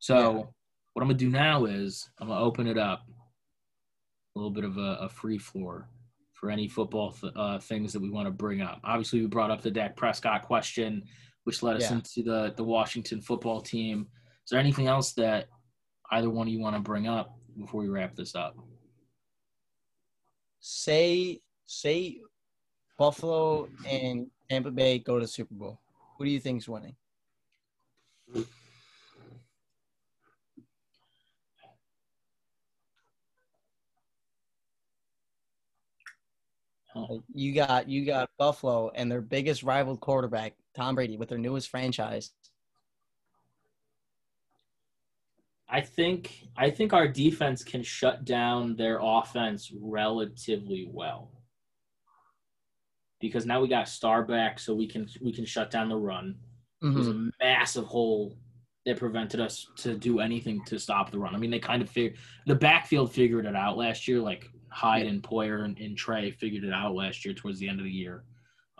So 0.00 0.16
Yeah. 0.18 0.44
what 0.92 1.02
I'm 1.02 1.08
gonna 1.08 1.14
do 1.14 1.30
now 1.30 1.64
is 1.66 2.10
I'm 2.18 2.26
gonna 2.28 2.40
open 2.40 2.66
it 2.66 2.76
up 2.76 3.06
a 4.34 4.38
little 4.38 4.50
bit 4.50 4.64
of 4.64 4.76
a, 4.78 4.98
a 5.02 5.08
free 5.08 5.38
floor 5.38 5.88
for 6.32 6.50
any 6.50 6.66
football 6.66 7.12
th- 7.12 7.32
uh, 7.36 7.58
things 7.60 7.92
that 7.92 8.02
we 8.02 8.10
want 8.10 8.26
to 8.26 8.32
bring 8.32 8.62
up. 8.62 8.80
Obviously, 8.82 9.20
we 9.20 9.26
brought 9.26 9.50
up 9.52 9.62
the 9.62 9.70
Dak 9.70 9.96
Prescott 9.96 10.42
question, 10.42 11.04
which 11.44 11.62
led 11.62 11.76
us 11.76 11.82
Yeah. 11.90 11.94
into 11.96 12.22
the 12.24 12.52
the 12.56 12.64
Washington 12.64 13.20
football 13.20 13.60
team. 13.60 14.08
Is 14.44 14.50
there 14.50 14.58
anything 14.60 14.88
else 14.88 15.12
that 15.12 15.48
either 16.10 16.30
one 16.30 16.48
of 16.48 16.52
you 16.52 16.58
want 16.60 16.74
to 16.74 16.80
bring 16.82 17.06
up 17.06 17.37
before 17.58 17.82
we 17.82 17.88
wrap 17.88 18.14
this 18.14 18.34
up? 18.34 18.56
Say 20.60 21.40
say 21.66 22.20
Buffalo 22.98 23.68
and 23.86 24.30
Tampa 24.50 24.70
Bay 24.70 24.98
go 24.98 25.14
to 25.16 25.24
the 25.24 25.28
Super 25.28 25.54
Bowl. 25.54 25.80
Who 26.16 26.24
do 26.24 26.30
you 26.30 26.40
think's 26.40 26.68
winning? 26.68 26.96
Oh. 36.96 37.22
You 37.32 37.54
got 37.54 37.88
you 37.88 38.04
got 38.04 38.30
Buffalo 38.38 38.90
and 38.94 39.10
their 39.10 39.20
biggest 39.20 39.62
rival 39.62 39.96
quarterback, 39.96 40.54
Tom 40.74 40.94
Brady, 40.94 41.16
with 41.16 41.28
their 41.28 41.38
newest 41.38 41.68
franchise. 41.68 42.32
I 45.68 45.80
think 45.82 46.46
I 46.56 46.70
think 46.70 46.92
our 46.92 47.06
defense 47.06 47.62
can 47.62 47.82
shut 47.82 48.24
down 48.24 48.74
their 48.76 48.98
offense 49.02 49.70
relatively 49.78 50.88
well. 50.90 51.30
Because 53.20 53.46
now 53.46 53.60
we 53.60 53.68
got 53.68 53.88
Star 53.88 54.22
back, 54.24 54.58
so 54.58 54.74
we 54.74 54.86
can 54.86 55.08
we 55.20 55.32
can 55.32 55.44
shut 55.44 55.70
down 55.70 55.88
the 55.88 55.96
run. 55.96 56.36
There's 56.80 57.08
Mhm. 57.08 57.28
a 57.40 57.44
massive 57.44 57.84
hole 57.86 58.38
that 58.86 58.96
prevented 58.96 59.40
us 59.40 59.66
to 59.76 59.96
do 59.98 60.20
anything 60.20 60.64
to 60.66 60.78
stop 60.78 61.10
the 61.10 61.18
run. 61.18 61.34
I 61.34 61.38
mean, 61.38 61.50
they 61.50 61.58
kind 61.58 61.82
of 61.82 61.90
figured 61.90 62.16
the 62.46 62.54
backfield 62.54 63.12
figured 63.12 63.44
it 63.44 63.56
out 63.56 63.76
last 63.76 64.06
year. 64.06 64.20
Like 64.20 64.48
Hyde 64.70 65.06
and 65.06 65.22
Poyer 65.22 65.64
and, 65.64 65.76
and 65.78 65.96
Trey 65.98 66.30
figured 66.30 66.62
it 66.64 66.72
out 66.72 66.94
last 66.94 67.24
year 67.24 67.34
towards 67.34 67.58
the 67.58 67.68
end 67.68 67.80
of 67.80 67.84
the 67.84 67.90
year. 67.92 68.24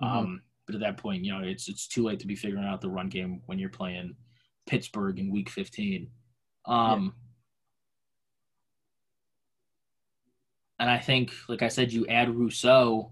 Mhm. 0.01 0.07
Um, 0.07 0.43
but 0.67 0.77
at 0.77 0.81
that 0.83 0.97
point, 0.99 1.25
you 1.25 1.33
know, 1.33 1.43
it's 1.43 1.69
it's 1.69 1.89
too 1.89 2.05
late 2.05 2.21
to 2.21 2.27
be 2.27 2.37
figuring 2.37 2.65
out 2.65 2.81
the 2.81 2.89
run 2.89 3.09
game 3.09 3.43
when 3.47 3.59
you're 3.59 3.69
playing 3.71 4.17
Pittsburgh 4.67 5.19
in 5.19 5.31
Week 5.33 5.51
15. 5.51 6.11
Um, 6.69 7.15
And 10.79 10.89
I 10.89 10.99
think, 10.99 11.33
like 11.49 11.63
I 11.63 11.69
said, 11.69 11.93
you 11.93 12.07
add 12.07 12.35
Rousseau. 12.35 13.11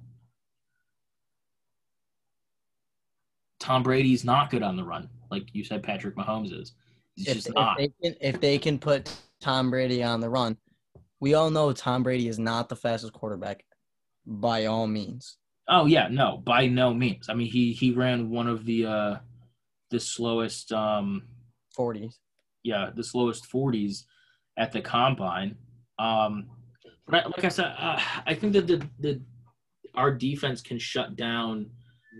Tom 3.59 3.83
Brady's 3.83 4.25
not 4.25 4.51
good 4.51 4.63
on 4.63 4.77
the 4.77 4.85
run, 4.85 5.09
like 5.31 5.49
you 5.53 5.65
said. 5.65 5.83
Patrick 5.83 6.15
Mahomes 6.15 6.59
is. 6.59 6.75
He's 7.17 7.29
if, 7.29 7.35
just 7.35 7.49
if 7.49 7.55
not. 7.55 7.79
they 7.79 7.91
can, 8.03 8.15
if 8.21 8.41
they 8.41 8.59
can 8.59 8.79
put 8.79 9.13
Tom 9.41 9.71
Brady 9.71 10.03
on 10.03 10.21
the 10.21 10.29
run, 10.29 10.57
we 11.19 11.35
all 11.35 11.51
know 11.51 11.73
Tom 11.73 12.03
Brady 12.03 12.29
is 12.29 12.39
not 12.39 12.69
the 12.69 12.77
fastest 12.77 13.13
quarterback 13.13 13.65
by 14.25 14.67
all 14.67 14.87
means. 14.87 15.39
Oh 15.69 15.87
yeah, 15.87 16.07
no, 16.09 16.37
by 16.37 16.69
no 16.69 16.95
means. 16.95 17.29
I 17.29 17.35
mean, 17.35 17.51
he 17.51 17.73
he 17.73 17.91
ran 17.91 18.31
one 18.31 18.47
of 18.47 18.65
the 18.65 18.87
uh 18.87 19.17
the 19.91 19.99
slowest 19.99 20.73
um 20.73 21.23
40s. 21.77 22.19
Yeah 22.71 22.91
the 22.99 23.05
slowest 23.13 23.47
forties 23.47 23.95
at 24.59 24.73
the 24.73 24.81
combine. 24.81 25.51
Um, 25.99 26.33
but 27.07 27.15
I, 27.25 27.27
like 27.35 27.45
I 27.45 27.49
said, 27.59 27.73
uh, 27.79 28.01
I 28.27 28.35
think 28.35 28.53
that 28.55 28.67
the 28.67 28.79
the 29.05 29.21
our 29.95 30.11
defense 30.13 30.61
can 30.69 30.79
shut 30.79 31.17
down 31.17 31.71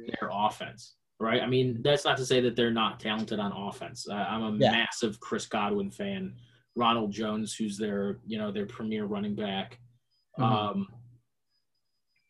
their 0.09 0.31
offense. 0.33 0.95
Right. 1.19 1.41
I 1.43 1.47
mean, 1.47 1.81
that's 1.83 2.05
not 2.05 2.17
to 2.19 2.27
say 2.27 2.41
that 2.43 2.55
they're 2.57 2.71
not 2.85 3.01
talented 3.01 3.39
on 3.41 3.51
offense. 3.53 4.07
Uh, 4.09 4.15
I'm 4.33 4.43
a 4.43 4.53
Yeah. 4.59 4.73
massive 4.73 5.19
Chris 5.21 5.47
Godwin 5.47 5.91
fan. 5.91 6.35
Ronald 6.77 7.11
Jones, 7.11 7.55
who's 7.55 7.77
their 7.79 8.19
you 8.27 8.39
know 8.39 8.51
their 8.53 8.67
premier 8.67 9.05
running 9.07 9.35
back. 9.35 9.79
Mhm. 10.39 10.45
Um, 10.45 10.89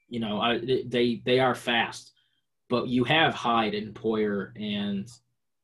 you 0.08 0.20
know, 0.20 0.40
I, 0.40 0.58
they 0.94 1.20
they 1.24 1.40
are 1.40 1.54
fast, 1.54 2.12
but 2.68 2.86
you 2.88 3.02
have 3.04 3.34
Hyde 3.34 3.74
and 3.74 3.92
Poyer 3.94 4.52
and 4.54 5.10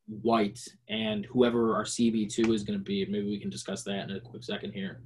White 0.07 0.61
and 0.88 1.24
whoever 1.26 1.74
our 1.76 1.84
CB 1.84 2.32
two 2.32 2.53
is 2.53 2.64
going 2.64 2.78
to 2.78 2.84
be. 2.84 3.05
Maybe 3.07 3.26
we 3.26 3.38
can 3.38 3.50
discuss 3.50 3.82
that 3.84 4.11
in 4.11 4.16
a 4.16 4.20
quick 4.20 4.42
second 4.44 4.72
here, 4.72 5.03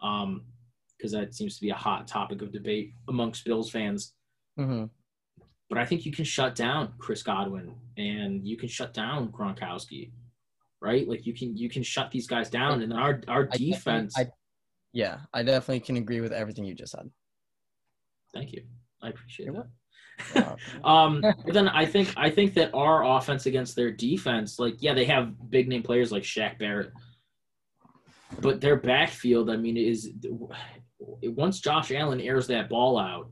because 0.00 1.12
that 1.12 1.34
seems 1.34 1.56
to 1.56 1.60
be 1.60 1.70
a 1.70 1.74
hot 1.74 2.06
topic 2.06 2.42
of 2.42 2.52
debate 2.52 2.92
amongst 3.08 3.44
Bills 3.44 3.70
fans. 3.70 4.14
Mhm. 4.58 4.88
But 5.68 5.78
I 5.78 5.84
think 5.84 6.06
you 6.06 6.12
can 6.12 6.24
shut 6.24 6.54
down 6.54 6.94
Chris 6.98 7.22
Godwin 7.24 7.74
and 7.96 8.46
you 8.46 8.56
can 8.56 8.68
shut 8.68 8.94
down 8.94 9.32
Gronkowski, 9.32 10.12
right? 10.80 11.08
Like 11.08 11.26
you 11.26 11.34
can 11.34 11.56
you 11.56 11.68
can 11.68 11.82
shut 11.82 12.10
these 12.12 12.28
guys 12.28 12.48
down, 12.48 12.82
and 12.82 12.92
our 12.92 13.20
our 13.28 13.48
I 13.52 13.56
defense. 13.56 14.16
I- 14.16 14.30
yeah, 14.92 15.20
I 15.34 15.42
definitely 15.42 15.80
can 15.80 15.96
agree 15.96 16.20
with 16.20 16.32
everything 16.32 16.64
you 16.64 16.74
just 16.74 16.92
said. 16.92 17.10
Thank 18.32 18.52
you. 18.52 18.64
I 19.02 19.08
appreciate 19.10 19.46
You're 19.46 19.54
that. 19.56 19.70
Um, 20.84 21.20
but 21.20 21.52
then 21.52 21.68
I 21.68 21.84
think 21.84 22.12
I 22.16 22.30
think 22.30 22.54
that 22.54 22.72
our 22.74 23.04
offense 23.04 23.46
against 23.46 23.76
their 23.76 23.90
defense, 23.90 24.58
like 24.58 24.76
yeah, 24.80 24.94
they 24.94 25.04
have 25.04 25.50
big 25.50 25.68
name 25.68 25.82
players 25.82 26.12
like 26.12 26.22
Shaq 26.22 26.58
Barrett, 26.58 26.92
but 28.40 28.60
their 28.60 28.76
backfield, 28.76 29.50
I 29.50 29.56
mean, 29.56 29.76
is 29.76 30.10
once 31.00 31.60
Josh 31.60 31.92
Allen 31.92 32.20
airs 32.20 32.46
that 32.48 32.68
ball 32.68 32.98
out, 32.98 33.30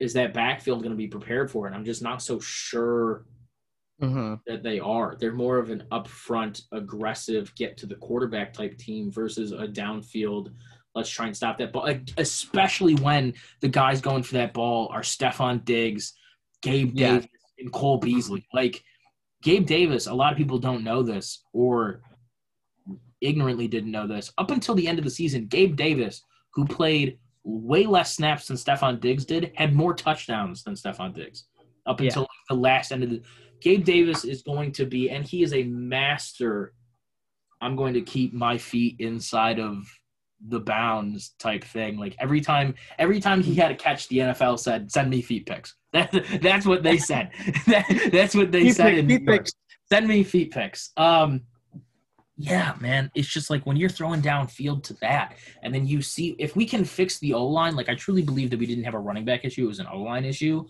is 0.00 0.12
that 0.14 0.34
backfield 0.34 0.80
going 0.80 0.92
to 0.92 0.96
be 0.96 1.08
prepared 1.08 1.50
for 1.50 1.68
it? 1.68 1.74
I'm 1.74 1.84
just 1.84 2.02
not 2.02 2.22
so 2.22 2.40
sure 2.40 3.24
mhm. 4.00 4.40
that 4.46 4.62
they 4.62 4.80
are. 4.80 5.16
They're 5.18 5.32
more 5.32 5.58
of 5.58 5.70
an 5.70 5.84
upfront, 5.92 6.62
aggressive, 6.72 7.54
get 7.54 7.76
to 7.78 7.86
the 7.86 7.94
quarterback 7.96 8.52
type 8.52 8.76
team 8.78 9.10
versus 9.10 9.52
a 9.52 9.68
downfield. 9.68 10.52
Let's 10.94 11.08
try 11.10 11.26
and 11.26 11.36
stop 11.36 11.58
that 11.58 11.72
ball, 11.72 11.88
especially 12.18 12.94
when 12.96 13.34
the 13.60 13.68
guys 13.68 14.00
going 14.00 14.22
for 14.22 14.34
that 14.34 14.52
ball 14.52 14.88
are 14.92 15.00
Stefon 15.00 15.64
Diggs, 15.64 16.12
Gabe 16.60 16.92
Yeah. 16.94 17.14
Davis, 17.14 17.28
and 17.58 17.72
Cole 17.72 17.98
Beasley. 17.98 18.46
Like 18.52 18.82
Gabe 19.42 19.66
Davis, 19.66 20.06
a 20.06 20.14
lot 20.14 20.32
of 20.32 20.38
people 20.38 20.58
don't 20.58 20.84
know 20.84 21.02
this 21.02 21.42
or 21.52 22.02
ignorantly 23.20 23.68
didn't 23.68 23.90
know 23.90 24.06
this. 24.06 24.32
Up 24.36 24.50
until 24.50 24.74
the 24.74 24.86
end 24.86 24.98
of 24.98 25.04
the 25.04 25.10
season, 25.10 25.46
Gabe 25.46 25.76
Davis, 25.76 26.22
who 26.54 26.66
played 26.66 27.18
way 27.44 27.86
less 27.86 28.14
snaps 28.14 28.48
than 28.48 28.56
Stefon 28.56 29.00
Diggs 29.00 29.24
did, 29.24 29.52
had 29.56 29.74
more 29.74 29.94
touchdowns 29.94 30.62
than 30.62 30.74
Stefon 30.74 31.14
Diggs. 31.14 31.46
Up 31.86 32.00
Yeah. 32.00 32.06
until 32.08 32.28
the 32.48 32.54
last 32.54 32.92
end 32.92 33.02
of 33.02 33.10
the 33.10 33.22
Gabe 33.60 33.84
Davis 33.84 34.24
is 34.24 34.42
going 34.42 34.72
to 34.72 34.84
be, 34.84 35.08
and 35.08 35.24
he 35.26 35.42
is 35.42 35.52
a 35.54 35.62
master. 35.64 36.74
I'm 37.60 37.76
going 37.76 37.94
to 37.94 38.00
keep 38.02 38.32
my 38.34 38.58
feet 38.58 38.96
inside 38.98 39.58
of 39.60 39.86
the 40.48 40.60
bounds 40.60 41.34
type 41.38 41.64
thing. 41.64 41.98
Like 41.98 42.16
every 42.18 42.40
time, 42.40 42.74
every 42.98 43.20
time 43.20 43.42
he 43.42 43.54
had 43.54 43.70
a 43.70 43.74
catch, 43.76 44.08
the 44.08 44.18
NFL 44.18 44.58
said, 44.58 44.90
"Send 44.90 45.10
me 45.10 45.22
feet 45.22 45.46
pics." 45.46 45.74
That, 45.92 46.10
that's 46.40 46.64
what 46.64 46.82
they 46.82 46.96
said. 46.96 47.30
that, 47.66 48.08
that's 48.10 48.34
what 48.34 48.50
they 48.50 48.62
Feet 48.62 48.76
said. 48.76 48.86
pics, 48.94 48.98
in 49.00 49.08
feet 49.08 49.26
pics. 49.26 49.52
Send 49.92 50.08
me 50.08 50.24
feet 50.24 50.50
pics. 50.50 50.90
Um, 50.96 51.42
yeah, 52.38 52.74
man, 52.80 53.10
it's 53.14 53.28
just 53.28 53.50
like 53.50 53.66
when 53.66 53.76
you're 53.76 53.90
throwing 53.90 54.22
downfield 54.22 54.84
to 54.84 54.94
that, 55.02 55.34
and 55.62 55.74
then 55.74 55.86
you 55.86 56.00
see 56.00 56.34
if 56.38 56.56
we 56.56 56.64
can 56.64 56.84
fix 56.86 57.18
the 57.18 57.34
O 57.34 57.46
line. 57.46 57.76
Like 57.76 57.90
I 57.90 57.94
truly 57.94 58.22
believe 58.22 58.48
that 58.50 58.58
we 58.58 58.64
didn't 58.64 58.84
have 58.84 58.94
a 58.94 58.98
running 58.98 59.26
back 59.26 59.44
issue; 59.44 59.64
it 59.64 59.68
was 59.68 59.80
an 59.80 59.86
O 59.92 59.98
line 59.98 60.24
issue. 60.24 60.64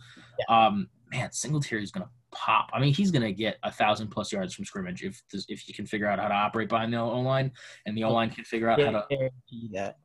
Um, 0.48 0.88
man, 1.12 1.30
Singletary 1.30 1.84
is 1.84 1.92
gonna 1.92 2.08
pop. 2.33 2.70
I 2.72 2.80
mean, 2.80 2.93
he's 2.93 3.11
gonna 3.11 3.33
get 3.33 3.59
a 3.62 3.70
thousand 3.70 4.09
plus 4.09 4.33
yards 4.33 4.55
from 4.55 4.64
scrimmage 4.64 5.05
if 5.05 5.22
this, 5.33 5.45
if 5.49 5.68
you 5.68 5.74
can 5.74 5.87
figure 5.87 6.07
out 6.07 6.18
how 6.18 6.28
to 6.28 6.35
operate 6.35 6.68
behind 6.68 6.93
the 6.93 6.99
O 6.99 7.20
line, 7.20 7.53
and 7.87 7.97
the 7.97 8.05
O 8.05 8.12
line 8.12 8.30
can 8.30 8.45
figure 8.45 8.68
out 8.68 8.80
how 8.80 8.91
to. 8.91 9.07
Guarantee 9.09 9.70
that. 9.72 9.99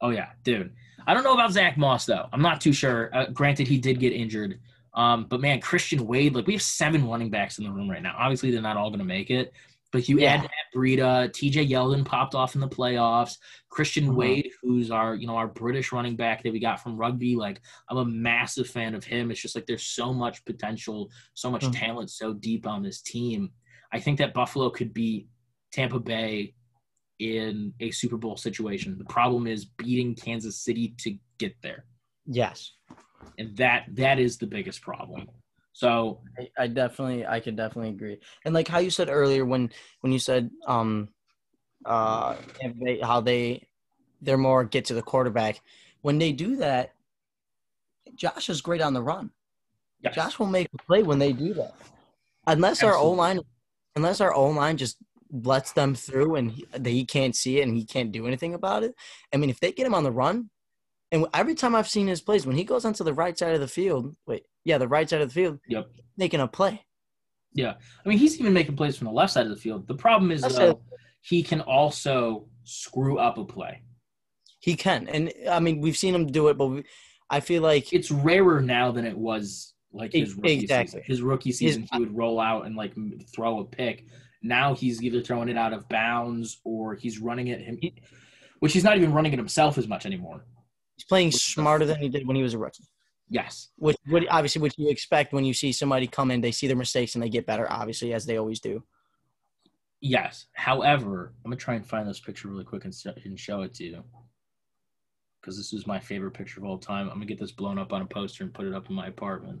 Oh 0.00 0.10
yeah, 0.10 0.28
dude. 0.44 0.72
I 1.06 1.14
don't 1.14 1.24
know 1.24 1.34
about 1.34 1.52
Zack 1.52 1.76
Moss 1.76 2.06
though. 2.06 2.26
I'm 2.32 2.42
not 2.42 2.60
too 2.60 2.72
sure. 2.72 3.10
Uh, 3.12 3.26
granted, 3.26 3.66
he 3.66 3.78
did 3.78 3.98
get 3.98 4.12
injured. 4.12 4.60
Um, 4.94 5.26
but 5.28 5.40
man, 5.40 5.60
Christian 5.60 6.06
Wade, 6.06 6.34
like 6.34 6.46
we 6.46 6.54
have 6.54 6.62
seven 6.62 7.08
running 7.08 7.30
backs 7.30 7.58
in 7.58 7.64
the 7.64 7.70
room 7.70 7.90
right 7.90 8.02
now. 8.02 8.14
Obviously, 8.18 8.50
they're 8.50 8.62
not 8.62 8.76
all 8.76 8.90
going 8.90 8.98
to 8.98 9.04
make 9.04 9.30
it. 9.30 9.52
But 9.92 10.08
you 10.08 10.20
Yeah. 10.20 10.34
add 10.34 10.42
Matt 10.42 10.50
Breida, 10.74 11.32
TJ 11.32 11.68
Yeldon 11.68 12.04
popped 12.04 12.34
off 12.34 12.54
in 12.54 12.60
the 12.60 12.68
playoffs, 12.68 13.36
Christian 13.70 14.08
Mhm. 14.10 14.14
Wade, 14.16 14.50
who's 14.62 14.90
our 14.90 15.14
you 15.16 15.26
know 15.26 15.36
our 15.36 15.48
British 15.48 15.90
running 15.92 16.16
back 16.16 16.42
that 16.42 16.52
we 16.52 16.60
got 16.60 16.80
from 16.82 16.96
rugby. 16.96 17.34
Like 17.36 17.60
I'm 17.88 17.96
a 17.96 18.04
massive 18.04 18.68
fan 18.68 18.94
of 18.94 19.04
him. 19.04 19.30
It's 19.30 19.40
just 19.42 19.54
like 19.56 19.66
there's 19.66 19.86
so 19.86 20.12
much 20.14 20.44
potential, 20.44 21.10
so 21.34 21.50
much 21.50 21.64
Mhm. 21.64 21.72
talent, 21.78 22.10
so 22.10 22.32
deep 22.32 22.66
on 22.66 22.82
this 22.82 23.00
team. 23.02 23.52
I 23.92 23.98
think 23.98 24.18
that 24.18 24.32
Buffalo 24.34 24.70
could 24.70 24.94
beat 24.94 25.28
Tampa 25.72 25.98
Bay 25.98 26.54
in 27.18 27.74
a 27.80 27.90
Super 27.90 28.16
Bowl 28.16 28.36
situation. 28.36 28.96
The 28.96 29.04
problem 29.04 29.46
is 29.46 29.64
beating 29.64 30.14
Kansas 30.14 30.56
City 30.62 30.94
to 30.98 31.18
get 31.38 31.60
there, 31.62 31.84
Yes. 32.26 32.72
and 33.38 33.56
that 33.56 33.86
that 33.96 34.18
is 34.20 34.38
the 34.38 34.46
biggest 34.46 34.80
problem. 34.82 35.28
So 35.80 36.20
I, 36.38 36.64
I 36.64 36.66
definitely 36.66 37.24
I 37.26 37.40
could 37.40 37.56
definitely 37.56 37.88
agree. 37.88 38.18
And 38.44 38.52
like 38.52 38.68
how 38.68 38.80
you 38.80 38.90
said 38.90 39.08
earlier 39.08 39.46
when 39.46 39.70
when 40.02 40.12
you 40.12 40.18
said 40.18 40.50
um 40.66 41.08
uh 41.86 42.36
they, 42.84 43.00
how 43.02 43.22
they 43.22 43.66
they're 44.20 44.36
more 44.36 44.62
get 44.62 44.84
to 44.86 44.94
the 44.94 45.00
quarterback. 45.00 45.62
When 46.02 46.18
they 46.18 46.32
do 46.32 46.56
that, 46.56 46.92
Josh 48.14 48.50
is 48.50 48.60
great 48.60 48.82
on 48.82 48.92
the 48.92 49.00
run. 49.00 49.30
yes. 50.02 50.14
Josh 50.14 50.38
will 50.38 50.48
make 50.48 50.68
a 50.74 50.82
play 50.82 51.02
when 51.02 51.18
they 51.18 51.32
do 51.32 51.54
that. 51.54 51.74
Unless 52.46 52.82
our 52.82 52.94
O 52.94 53.12
line, 53.12 53.40
unless 53.96 54.20
our 54.20 54.34
O 54.34 54.48
line 54.50 54.76
just 54.76 54.98
lets 55.32 55.72
them 55.72 55.94
through 55.94 56.36
and 56.36 56.52
he, 56.52 56.66
he 56.84 57.06
can't 57.06 57.34
see 57.34 57.58
it 57.58 57.62
and 57.62 57.74
he 57.74 57.86
can't 57.86 58.12
do 58.12 58.26
anything 58.26 58.52
about 58.52 58.82
it. 58.82 58.94
I 59.32 59.38
mean, 59.38 59.48
if 59.48 59.60
they 59.60 59.72
get 59.72 59.86
him 59.86 59.94
on 59.94 60.04
the 60.04 60.12
run, 60.12 60.50
and 61.12 61.26
every 61.34 61.54
time 61.54 61.74
I've 61.74 61.88
seen 61.88 62.06
his 62.06 62.20
plays, 62.20 62.46
when 62.46 62.56
he 62.56 62.64
goes 62.64 62.84
onto 62.84 63.04
the 63.04 63.14
right 63.14 63.36
side 63.36 63.54
of 63.54 63.60
the 63.60 63.68
field, 63.68 64.14
wait, 64.26 64.44
yeah, 64.64 64.78
the 64.78 64.88
right 64.88 65.08
side 65.08 65.20
of 65.20 65.28
the 65.28 65.34
field, 65.34 65.58
Yep. 65.68 65.90
making 66.16 66.40
a 66.40 66.48
play. 66.48 66.84
Yeah, 67.52 67.74
I 68.04 68.08
mean 68.08 68.18
he's 68.18 68.38
even 68.38 68.52
making 68.52 68.76
plays 68.76 68.96
from 68.96 69.06
the 69.06 69.12
left 69.12 69.32
side 69.32 69.44
of 69.46 69.50
the 69.50 69.56
field. 69.60 69.88
The 69.88 69.94
problem 69.94 70.30
is 70.30 70.42
though, 70.42 70.80
he 71.20 71.42
can 71.42 71.60
also 71.60 72.48
screw 72.64 73.18
up 73.18 73.38
a 73.38 73.44
play. 73.44 73.82
He 74.60 74.76
can, 74.76 75.08
and 75.08 75.32
I 75.50 75.58
mean 75.58 75.80
we've 75.80 75.96
seen 75.96 76.14
him 76.14 76.26
do 76.26 76.48
it, 76.48 76.56
but 76.56 76.66
we, 76.66 76.84
I 77.28 77.40
feel 77.40 77.62
like 77.62 77.92
It's 77.92 78.10
rarer 78.10 78.60
now 78.60 78.92
than 78.92 79.04
it 79.04 79.16
was 79.18 79.74
like 79.92 80.12
his 80.12 80.34
rookie 80.34 80.60
Exactly. 80.60 80.86
season. 80.86 81.02
His 81.06 81.22
rookie 81.22 81.50
season, 81.52 81.88
he 81.92 81.98
would 81.98 82.16
roll 82.16 82.38
out 82.38 82.66
and 82.66 82.76
like 82.76 82.92
throw 83.34 83.58
a 83.60 83.64
pick. 83.64 84.06
Now 84.42 84.72
he's 84.74 85.02
either 85.02 85.20
throwing 85.20 85.48
it 85.48 85.56
out 85.58 85.72
of 85.72 85.88
bounds 85.88 86.60
or 86.64 86.94
he's 86.94 87.18
running 87.18 87.48
it 87.48 87.60
him, 87.60 87.80
which 88.60 88.72
he's 88.72 88.84
not 88.84 88.96
even 88.96 89.12
running 89.12 89.32
it 89.32 89.38
himself 89.38 89.76
as 89.76 89.88
much 89.88 90.06
anymore. 90.06 90.44
He's 91.00 91.04
playing 91.08 91.32
smarter 91.32 91.86
than 91.86 91.98
he 91.98 92.08
did 92.10 92.26
when 92.26 92.36
he 92.36 92.42
was 92.42 92.52
a 92.54 92.58
rookie. 92.58 92.84
Yes, 93.28 93.68
Which, 93.76 93.96
what 94.08 94.24
obviously, 94.28 94.60
what 94.60 94.76
you 94.76 94.88
expect 94.90 95.32
when 95.32 95.44
you 95.44 95.54
see 95.54 95.72
somebody 95.72 96.06
come 96.08 96.30
in, 96.30 96.40
they 96.40 96.50
see 96.50 96.66
their 96.66 96.76
mistakes 96.76 97.14
and 97.14 97.22
they 97.22 97.28
get 97.28 97.46
better, 97.46 97.70
obviously, 97.70 98.12
as 98.12 98.26
they 98.26 98.36
always 98.38 98.60
do. 98.60 98.82
yes. 100.00 100.46
However, 100.52 101.32
I'm 101.44 101.50
gonna 101.50 101.56
try 101.56 101.74
and 101.74 101.86
find 101.86 102.08
this 102.08 102.20
picture 102.20 102.48
really 102.48 102.64
quick 102.64 102.84
and, 102.84 102.94
and 103.24 103.38
show 103.38 103.62
it 103.62 103.72
to 103.74 103.84
you 103.84 104.04
because 105.40 105.56
this 105.56 105.72
is 105.72 105.86
my 105.86 105.98
favorite 106.00 106.32
picture 106.32 106.58
of 106.60 106.66
all 106.66 106.76
time. 106.78 107.06
I'm 107.08 107.14
gonna 107.14 107.26
get 107.26 107.38
this 107.38 107.52
blown 107.52 107.78
up 107.78 107.92
on 107.92 108.02
a 108.02 108.06
poster 108.06 108.42
and 108.44 108.52
put 108.52 108.66
it 108.66 108.74
up 108.74 108.88
in 108.90 108.96
my 108.96 109.06
apartment. 109.06 109.60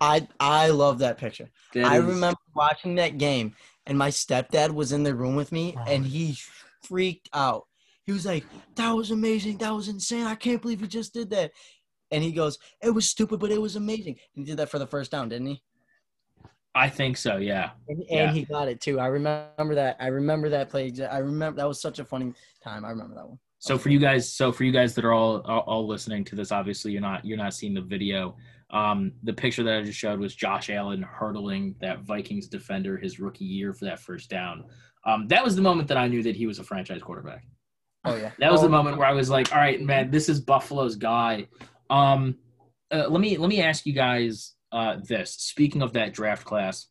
I 0.00 0.26
I 0.40 0.68
love 0.70 0.98
that 0.98 1.16
picture. 1.18 1.48
That 1.74 1.84
I 1.86 1.98
is- 1.98 2.04
remember 2.04 2.40
watching 2.56 2.96
that 2.96 3.18
game, 3.18 3.54
and 3.86 3.96
my 3.96 4.08
stepdad 4.10 4.72
was 4.72 4.90
in 4.92 5.04
the 5.04 5.14
room 5.14 5.36
with 5.36 5.52
me, 5.52 5.76
and 5.86 6.04
he 6.04 6.36
freaked 6.82 7.28
out. 7.32 7.66
He 8.06 8.12
was 8.12 8.26
like, 8.26 8.44
"That 8.76 8.92
was 8.92 9.10
amazing. 9.10 9.58
That 9.58 9.74
was 9.74 9.88
insane. 9.88 10.26
I 10.26 10.34
can't 10.34 10.60
believe 10.60 10.80
he 10.80 10.86
just 10.86 11.12
did 11.14 11.30
that." 11.30 11.52
And 12.10 12.22
he 12.24 12.32
goes, 12.32 12.58
"It 12.82 12.90
was 12.90 13.06
stupid, 13.08 13.40
but 13.40 13.50
it 13.52 13.60
was 13.60 13.76
amazing." 13.76 14.16
He 14.32 14.44
did 14.44 14.56
that 14.56 14.68
for 14.68 14.78
the 14.78 14.86
first 14.86 15.10
down, 15.10 15.28
didn't 15.28 15.46
he? 15.46 15.62
I 16.74 16.88
think 16.88 17.16
so. 17.16 17.36
Yeah. 17.38 17.70
And, 17.88 18.04
Yeah. 18.08 18.32
he 18.32 18.44
got 18.44 18.68
it 18.68 18.80
too. 18.80 19.00
I 19.00 19.06
remember 19.06 19.74
that. 19.74 19.96
I 19.98 20.06
remember 20.06 20.48
that 20.50 20.70
play. 20.70 20.92
I 21.10 21.18
remember 21.18 21.56
that 21.60 21.68
was 21.68 21.80
such 21.80 21.98
a 21.98 22.04
funny 22.04 22.32
time. 22.62 22.84
I 22.84 22.90
remember 22.90 23.14
that 23.16 23.28
one. 23.28 23.38
So 23.58 23.76
for 23.76 23.90
you 23.90 23.98
guys, 23.98 24.32
so 24.32 24.52
for 24.52 24.64
you 24.64 24.72
guys 24.72 24.94
that 24.94 25.04
are 25.04 25.12
all 25.12 25.40
all, 25.42 25.60
all 25.60 25.86
listening 25.86 26.24
to 26.26 26.36
this, 26.36 26.52
obviously 26.52 26.92
you're 26.92 27.00
not 27.02 27.24
you're 27.24 27.36
not 27.36 27.54
seeing 27.54 27.74
the 27.74 27.80
video. 27.80 28.36
Um, 28.70 29.12
the 29.24 29.32
picture 29.32 29.64
that 29.64 29.78
I 29.78 29.82
just 29.82 29.98
showed 29.98 30.20
was 30.20 30.34
Josh 30.34 30.70
Allen 30.70 31.02
hurdling 31.02 31.74
that 31.80 32.02
Vikings 32.02 32.46
defender 32.46 32.96
his 32.96 33.18
rookie 33.18 33.44
year 33.44 33.74
for 33.74 33.84
that 33.86 33.98
first 33.98 34.30
down. 34.30 34.64
Um, 35.04 35.26
that 35.26 35.42
was 35.42 35.56
the 35.56 35.62
moment 35.62 35.88
that 35.88 35.96
I 35.96 36.06
knew 36.06 36.22
that 36.22 36.36
he 36.36 36.46
was 36.46 36.60
a 36.60 36.64
franchise 36.64 37.02
quarterback. 37.02 37.44
Oh 38.04 38.16
yeah. 38.16 38.32
That 38.38 38.50
was 38.50 38.60
Oh, 38.60 38.64
the 38.64 38.70
moment 38.70 38.96
where 38.96 39.06
I 39.06 39.12
was 39.12 39.28
like, 39.28 39.52
all 39.52 39.58
right, 39.58 39.80
man, 39.80 40.10
this 40.10 40.28
is 40.28 40.40
Buffalo's 40.40 40.96
guy. 40.96 41.46
Um, 41.90 42.36
uh, 42.90 43.06
let 43.08 43.20
me 43.20 43.36
let 43.36 43.48
me 43.48 43.62
ask 43.62 43.86
you 43.86 43.92
guys 43.92 44.54
uh, 44.72 44.96
this. 45.02 45.34
Speaking 45.34 45.82
of 45.82 45.92
that 45.92 46.14
draft 46.14 46.44
class, 46.44 46.86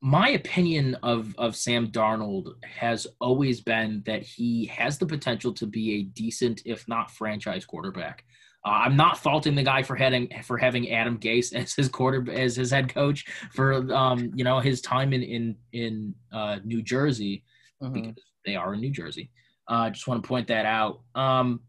my 0.00 0.30
opinion 0.30 0.96
of 1.02 1.34
of 1.38 1.56
Sam 1.56 1.88
Darnold 1.88 2.52
has 2.62 3.06
always 3.20 3.60
been 3.60 4.02
that 4.06 4.22
he 4.22 4.66
has 4.66 4.98
the 4.98 5.06
potential 5.06 5.52
to 5.54 5.66
be 5.66 5.94
a 5.94 6.02
decent, 6.02 6.62
if 6.64 6.88
not 6.88 7.10
franchise 7.10 7.64
quarterback. 7.64 8.24
Uh, 8.66 8.70
I'm 8.86 8.96
not 8.96 9.18
faulting 9.18 9.54
the 9.54 9.62
guy 9.62 9.82
for 9.82 9.94
having 9.94 10.30
for 10.42 10.56
having 10.56 10.90
Adam 10.90 11.18
Gase 11.18 11.54
as 11.54 11.74
his 11.74 11.88
quarter 11.88 12.30
as 12.30 12.56
his 12.56 12.70
head 12.70 12.92
coach 12.92 13.26
for 13.52 13.92
um, 13.92 14.30
you 14.34 14.44
know 14.44 14.58
his 14.58 14.80
time 14.80 15.12
in 15.12 15.22
in 15.22 15.56
in 15.72 16.14
uh, 16.32 16.58
New 16.64 16.82
Jersey 16.82 17.44
mhm. 17.82 17.92
because 17.92 18.24
they 18.44 18.56
are 18.56 18.74
in 18.74 18.80
New 18.80 18.90
Jersey. 18.90 19.30
I 19.68 19.86
uh, 19.86 19.90
just 19.90 20.06
want 20.06 20.22
to 20.22 20.28
point 20.28 20.48
that 20.48 20.66
out. 20.66 21.00
Um, 21.14 21.60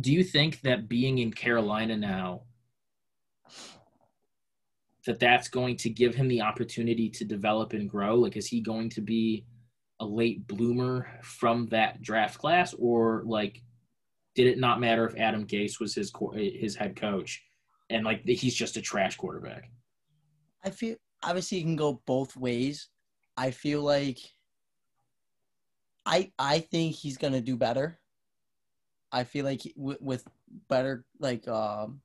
do 0.00 0.12
you 0.12 0.22
think 0.24 0.60
that 0.62 0.88
being 0.88 1.18
in 1.18 1.32
Carolina 1.32 1.96
now, 1.96 2.42
that 5.06 5.20
that's 5.20 5.48
going 5.48 5.76
to 5.76 5.90
give 5.90 6.14
him 6.14 6.28
the 6.28 6.42
opportunity 6.42 7.08
to 7.10 7.24
develop 7.24 7.72
and 7.72 7.88
grow? 7.88 8.16
Like, 8.16 8.36
is 8.36 8.46
he 8.46 8.60
going 8.60 8.90
to 8.90 9.00
be 9.00 9.44
a 10.00 10.04
late 10.04 10.46
bloomer 10.46 11.06
from 11.22 11.66
that 11.66 12.02
draft 12.02 12.38
class, 12.38 12.74
or 12.74 13.22
like, 13.26 13.62
did 14.34 14.46
it 14.46 14.58
not 14.58 14.80
matter 14.80 15.06
if 15.06 15.16
Adam 15.16 15.46
Gase 15.46 15.78
was 15.78 15.94
his 15.94 16.10
co- 16.10 16.32
his 16.32 16.74
head 16.74 16.96
coach, 16.96 17.42
and 17.90 18.04
like 18.04 18.24
he's 18.24 18.54
just 18.54 18.76
a 18.76 18.82
trash 18.82 19.16
quarterback? 19.16 19.70
I 20.64 20.70
feel 20.70 20.96
obviously 21.22 21.58
you 21.58 21.64
can 21.64 21.76
go 21.76 22.02
both 22.06 22.36
ways. 22.36 22.88
I 23.36 23.50
feel 23.50 23.82
like 23.82 24.18
I 26.06 26.32
I 26.38 26.58
think 26.60 26.94
he's 26.94 27.16
gonna 27.16 27.40
do 27.40 27.56
better. 27.56 27.98
I 29.12 29.24
feel 29.24 29.44
like 29.44 29.62
he- 29.62 29.74
with, 29.76 30.00
with 30.00 30.26
better 30.68 31.04
like 31.18 31.46
um 31.48 32.00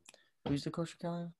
who's 0.47 0.63
the 0.63 0.71
coach 0.71 0.91
for 0.91 0.97
Carolina? 0.97 1.33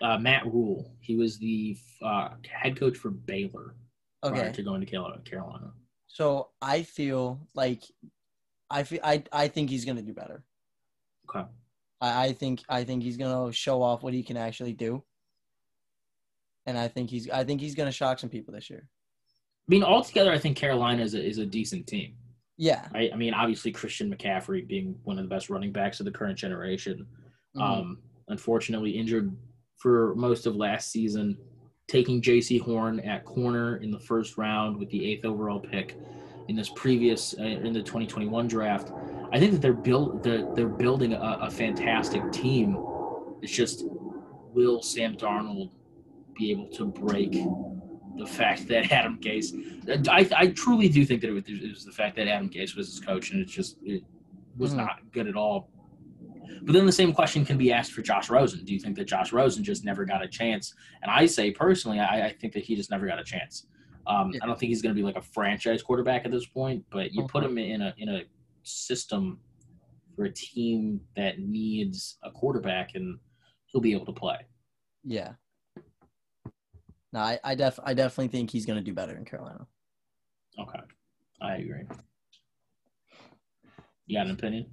Uh, 0.00 0.18
Matt 0.18 0.44
Rhule, 0.46 0.96
he 1.00 1.14
was 1.16 1.38
the 1.38 1.76
uh, 2.02 2.30
head 2.50 2.76
coach 2.76 2.96
for 2.96 3.10
Baylor 3.10 3.76
prior 4.22 4.32
Okay, 4.48 4.52
to 4.52 4.62
going 4.62 4.80
to 4.80 4.86
Carolina. 4.86 5.20
Carolina. 5.24 5.72
so 6.08 6.50
I 6.60 6.82
feel 6.82 7.46
like 7.54 7.82
I 8.70 8.82
feel 8.82 9.00
I 9.04 9.22
I 9.32 9.48
think 9.48 9.70
he's 9.70 9.84
gonna 9.84 10.02
do 10.02 10.12
better. 10.14 10.42
Okay. 11.30 11.46
I, 12.00 12.26
I 12.26 12.32
think 12.32 12.62
I 12.68 12.82
think 12.84 13.02
he's 13.04 13.16
gonna 13.16 13.52
show 13.52 13.82
off 13.82 14.02
what 14.02 14.14
he 14.14 14.22
can 14.24 14.36
actually 14.36 14.72
do. 14.72 15.04
And 16.66 16.76
I 16.78 16.88
think 16.88 17.10
he's 17.10 17.28
I 17.30 17.44
think 17.44 17.60
he's 17.60 17.74
gonna 17.76 17.92
shock 17.92 18.18
some 18.18 18.30
people 18.30 18.54
this 18.54 18.70
year. 18.70 18.88
I 19.68 19.68
mean, 19.68 19.84
altogether, 19.84 20.32
I 20.32 20.38
think 20.38 20.56
Carolina 20.56 21.02
is 21.02 21.14
a, 21.14 21.24
is 21.24 21.38
a 21.38 21.46
decent 21.46 21.86
team. 21.86 22.14
Yeah. 22.56 22.86
Right? 22.92 23.10
I 23.12 23.16
mean, 23.16 23.34
obviously, 23.34 23.72
Christian 23.72 24.12
McCaffrey 24.12 24.66
being 24.66 24.96
one 25.04 25.18
of 25.18 25.24
the 25.24 25.28
best 25.28 25.50
running 25.50 25.72
backs 25.72 26.00
of 26.00 26.06
the 26.06 26.12
current 26.12 26.38
generation. 26.38 27.06
Mhm. 27.56 27.60
Um, 27.60 27.98
unfortunately, 28.28 28.90
injured 28.90 29.34
for 29.76 30.14
most 30.16 30.46
of 30.46 30.56
last 30.56 30.90
season, 30.90 31.36
taking 31.88 32.22
Jaycee 32.22 32.60
Horn 32.60 33.00
at 33.00 33.24
corner 33.24 33.76
in 33.76 33.90
the 33.90 33.98
first 33.98 34.38
round 34.38 34.76
with 34.78 34.90
the 34.90 35.10
eighth 35.10 35.24
overall 35.24 35.60
pick 35.60 35.96
in 36.48 36.56
this 36.56 36.70
previous 36.70 37.34
uh, 37.38 37.42
in 37.42 37.72
the 37.72 37.80
2021 37.80 38.48
draft. 38.48 38.92
I 39.32 39.38
think 39.38 39.52
that 39.52 39.60
they're 39.60 39.72
build 39.72 40.22
they're, 40.22 40.46
they're 40.54 40.68
building 40.68 41.14
a, 41.14 41.38
a 41.42 41.50
fantastic 41.50 42.30
team. 42.32 42.76
It's 43.42 43.52
just 43.52 43.84
will 44.54 44.82
Sam 44.82 45.16
Darnold 45.16 45.70
be 46.38 46.50
able 46.50 46.68
to 46.68 46.86
break 46.86 47.34
the 48.16 48.26
fact 48.26 48.68
that 48.68 48.90
Adam 48.92 49.18
Gase? 49.20 50.08
I, 50.08 50.28
I 50.36 50.46
truly 50.48 50.88
do 50.88 51.04
think 51.04 51.20
that 51.22 51.28
it 51.28 51.32
was, 51.32 51.44
it 51.46 51.70
was 51.70 51.84
the 51.84 51.92
fact 51.92 52.16
that 52.16 52.28
Adam 52.28 52.48
Gase 52.48 52.76
was 52.76 52.88
his 52.88 53.00
coach, 53.00 53.30
and 53.32 53.40
it's 53.40 53.52
just 53.52 53.76
it 53.82 54.02
was 54.56 54.72
Mhm. 54.72 54.76
not 54.78 55.00
good 55.12 55.26
at 55.26 55.36
all. 55.36 55.70
But 56.64 56.74
then 56.74 56.86
the 56.86 56.92
same 56.92 57.12
question 57.12 57.44
can 57.44 57.58
be 57.58 57.72
asked 57.72 57.92
for 57.92 58.02
Josh 58.02 58.30
Rosen. 58.30 58.64
Do 58.64 58.72
you 58.72 58.78
think 58.78 58.96
that 58.96 59.06
Josh 59.06 59.32
Rosen 59.32 59.64
just 59.64 59.84
never 59.84 60.04
got 60.04 60.22
a 60.22 60.28
chance? 60.28 60.74
And 61.02 61.10
I 61.10 61.26
say 61.26 61.50
personally, 61.50 61.98
I, 61.98 62.26
I 62.26 62.32
think 62.32 62.52
that 62.52 62.62
he 62.62 62.76
just 62.76 62.90
never 62.90 63.06
got 63.06 63.18
a 63.18 63.24
chance. 63.24 63.66
Um, 64.06 64.30
Yeah. 64.32 64.40
I 64.42 64.46
don't 64.46 64.58
think 64.58 64.68
he's 64.68 64.82
going 64.82 64.94
to 64.94 64.98
be 65.00 65.04
like 65.04 65.16
a 65.16 65.22
franchise 65.22 65.82
quarterback 65.82 66.24
at 66.24 66.30
this 66.30 66.46
point, 66.46 66.84
but 66.90 67.12
you 67.12 67.26
put 67.26 67.42
him 67.42 67.58
in 67.58 67.82
a 67.82 67.94
in 67.98 68.08
a 68.08 68.22
system 68.62 69.40
for 70.14 70.24
a 70.26 70.30
team 70.32 71.00
that 71.16 71.38
needs 71.40 72.18
a 72.22 72.30
quarterback, 72.30 72.94
and 72.94 73.18
he'll 73.66 73.80
be 73.80 73.92
able 73.94 74.06
to 74.06 74.12
play. 74.12 74.38
Yeah. 75.04 75.32
No, 77.12 77.20
I, 77.20 77.38
I 77.44 77.54
def 77.54 77.78
I 77.84 77.94
definitely 77.94 78.28
think 78.28 78.50
he's 78.50 78.66
gonna 78.66 78.80
do 78.80 78.94
better 78.94 79.16
in 79.16 79.24
Carolina. 79.24 79.66
Okay, 80.58 80.80
I 81.40 81.56
agree. 81.56 81.84
You 84.06 84.18
got 84.18 84.26
an 84.26 84.32
opinion? 84.32 84.66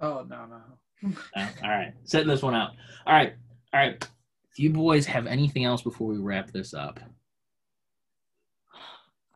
Oh 0.00 0.24
no 0.28 0.46
no. 0.46 0.60
No? 1.02 1.12
All 1.36 1.70
right, 1.70 1.92
setting 2.04 2.28
this 2.28 2.42
one 2.42 2.54
out. 2.54 2.70
All 3.06 3.14
right, 3.14 3.34
all 3.72 3.80
right. 3.80 4.00
Do 4.56 4.62
you 4.62 4.70
boys 4.70 5.04
have 5.06 5.26
anything 5.26 5.64
else 5.64 5.82
before 5.82 6.06
we 6.06 6.18
wrap 6.18 6.50
this 6.52 6.74
up? 6.74 7.00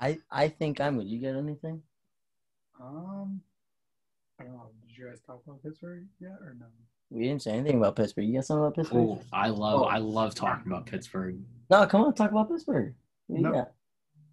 I 0.00 0.18
I 0.30 0.48
think 0.48 0.80
I'm 0.80 0.96
good. 0.96 1.09
You 1.09 1.18
get 1.18 1.34
anything? 1.34 1.82
Um, 2.80 3.40
I 4.40 4.44
don't 4.44 4.52
know. 4.52 4.70
Did 4.86 4.96
you 4.96 5.09
guys 5.09 5.20
talk 5.26 5.42
about 5.44 5.62
Pittsburgh 5.62 6.06
yet 6.20 6.38
or 6.40 6.56
no? 6.59 6.66
We 7.11 7.24
didn't 7.24 7.42
say 7.42 7.52
anything 7.52 7.78
about 7.78 7.96
Pittsburgh. 7.96 8.26
You 8.26 8.34
got 8.34 8.44
something 8.44 8.64
about 8.64 8.74
Pittsburgh? 8.76 9.09
Oh, 9.09 9.22
I 9.32 9.48
love 9.48 9.82
Oh. 9.82 9.84
I 9.84 9.98
love 9.98 10.34
talking 10.34 10.70
about 10.70 10.86
Pittsburgh. 10.86 11.38
No, 11.70 11.86
come 11.86 12.02
on, 12.02 12.14
talk 12.14 12.30
about 12.30 12.50
Pittsburgh. 12.50 12.94
What 13.28 13.40
No. 13.40 13.52
got? 13.52 13.72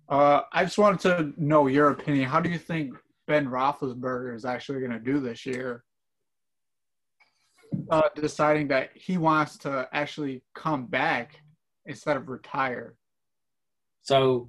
Uh, 0.07 0.41
I 0.51 0.65
just 0.65 0.77
wanted 0.77 0.99
to 1.01 1.33
know 1.41 1.67
your 1.67 1.89
opinion. 1.89 2.27
How 2.29 2.39
do 2.39 2.49
you 2.49 2.59
think 2.59 2.93
Ben 3.27 3.47
Roethlisberger 3.47 4.35
is 4.35 4.45
actually 4.45 4.79
going 4.79 4.91
to 4.91 4.99
do 4.99 5.19
this 5.19 5.45
year? 5.45 5.83
Uh, 7.89 8.03
deciding 8.15 8.67
that 8.69 8.91
he 8.95 9.17
wants 9.17 9.57
to 9.59 9.87
actually 9.91 10.43
come 10.53 10.85
back 10.85 11.41
instead 11.85 12.15
of 12.17 12.29
retire. 12.29 12.95
So, 14.03 14.47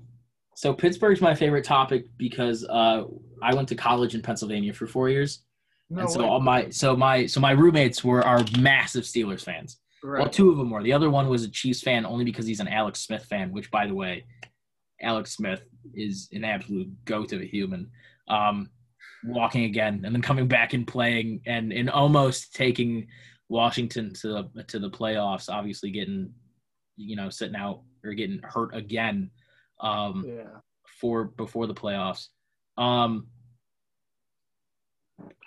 so 0.54 0.72
Pittsburgh's 0.74 1.20
my 1.20 1.34
favorite 1.34 1.64
topic 1.64 2.06
because 2.18 2.64
uh, 2.68 3.04
I 3.42 3.54
went 3.54 3.68
to 3.68 3.74
college 3.74 4.14
in 4.14 4.22
Pennsylvania 4.22 4.72
for 4.74 4.86
four 4.86 5.08
years, 5.08 5.42
No 5.88 6.02
and 6.02 6.10
so 6.10 6.20
way. 6.20 6.26
all 6.26 6.40
my 6.40 6.70
so 6.70 6.96
my 6.96 7.26
so 7.26 7.40
my 7.40 7.52
roommates 7.52 8.02
were 8.02 8.22
are 8.22 8.44
massive 8.58 9.04
Steelers 9.04 9.44
fans. 9.44 9.78
Right. 10.02 10.20
Well, 10.20 10.30
two 10.30 10.50
of 10.50 10.56
them 10.56 10.70
were. 10.70 10.82
The 10.82 10.92
other 10.92 11.10
one 11.10 11.28
was 11.28 11.44
a 11.44 11.50
Chiefs 11.50 11.80
fan 11.80 12.04
only 12.04 12.24
because 12.24 12.46
he's 12.46 12.60
an 12.60 12.68
Alex 12.68 13.00
Smith 13.00 13.24
fan. 13.24 13.52
Which, 13.52 13.70
by 13.70 13.86
the 13.86 13.94
way, 13.94 14.24
Alex 15.00 15.32
Smith 15.32 15.62
is 15.94 16.28
an 16.32 16.44
absolute 16.44 16.88
goat 17.04 17.32
of 17.32 17.40
a 17.40 17.46
human. 17.46 17.90
Um, 18.28 18.70
walking 19.24 19.64
again 19.64 20.02
and 20.04 20.14
then 20.14 20.22
coming 20.22 20.46
back 20.46 20.72
and 20.72 20.86
playing 20.86 21.40
and 21.46 21.72
and 21.72 21.90
almost 21.90 22.54
taking 22.54 23.08
Washington 23.48 24.12
to 24.14 24.48
the 24.54 24.64
to 24.64 24.78
the 24.78 24.90
playoffs. 24.90 25.48
Obviously, 25.48 25.90
getting 25.90 26.32
you 26.96 27.16
know 27.16 27.30
sitting 27.30 27.56
out 27.56 27.82
or 28.04 28.12
getting 28.12 28.40
hurt 28.42 28.74
again. 28.74 29.30
Um, 29.80 30.24
yeah. 30.26 30.60
for 31.00 31.24
before 31.24 31.66
the 31.66 31.74
playoffs. 31.74 32.28
Um, 32.78 33.28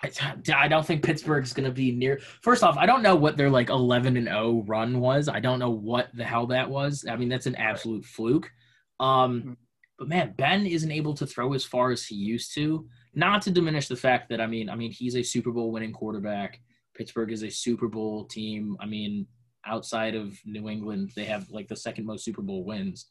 I, 0.02 0.10
I 0.54 0.68
don't 0.68 0.84
think 0.84 1.02
Pittsburgh's 1.02 1.52
going 1.52 1.68
to 1.68 1.74
be 1.74 1.92
near. 1.92 2.20
First 2.42 2.62
off, 2.62 2.76
I 2.76 2.86
don't 2.86 3.02
know 3.02 3.14
what 3.14 3.36
their 3.36 3.50
like 3.50 3.70
11 3.70 4.16
and 4.16 4.26
0 4.26 4.64
run 4.66 5.00
was. 5.00 5.28
I 5.28 5.40
don't 5.40 5.58
know 5.58 5.70
what 5.70 6.08
the 6.14 6.24
hell 6.24 6.46
that 6.48 6.68
was. 6.68 7.04
I 7.08 7.16
mean, 7.16 7.28
that's 7.28 7.46
an 7.46 7.56
absolute 7.56 8.04
fluke. 8.04 8.50
Um, 8.98 9.56
but 9.98 10.08
man, 10.08 10.34
Ben 10.36 10.66
isn't 10.66 10.90
able 10.90 11.14
to 11.14 11.26
throw 11.26 11.52
as 11.52 11.64
far 11.64 11.90
as 11.90 12.04
he 12.04 12.14
used 12.14 12.54
to. 12.54 12.88
Not 13.14 13.42
to 13.42 13.50
diminish 13.50 13.88
the 13.88 13.96
fact 13.96 14.28
that 14.30 14.40
I 14.40 14.46
mean, 14.46 14.70
I 14.70 14.74
mean, 14.74 14.92
he's 14.92 15.16
a 15.16 15.22
Super 15.22 15.50
Bowl 15.50 15.72
winning 15.72 15.92
quarterback. 15.92 16.60
Pittsburgh 16.94 17.32
is 17.32 17.42
a 17.42 17.50
Super 17.50 17.88
Bowl 17.88 18.24
team. 18.24 18.76
I 18.80 18.86
mean, 18.86 19.26
outside 19.66 20.14
of 20.14 20.38
New 20.44 20.68
England, 20.68 21.12
they 21.14 21.24
have 21.24 21.50
like 21.50 21.68
the 21.68 21.76
second 21.76 22.06
most 22.06 22.24
Super 22.24 22.42
Bowl 22.42 22.64
wins 22.64 23.06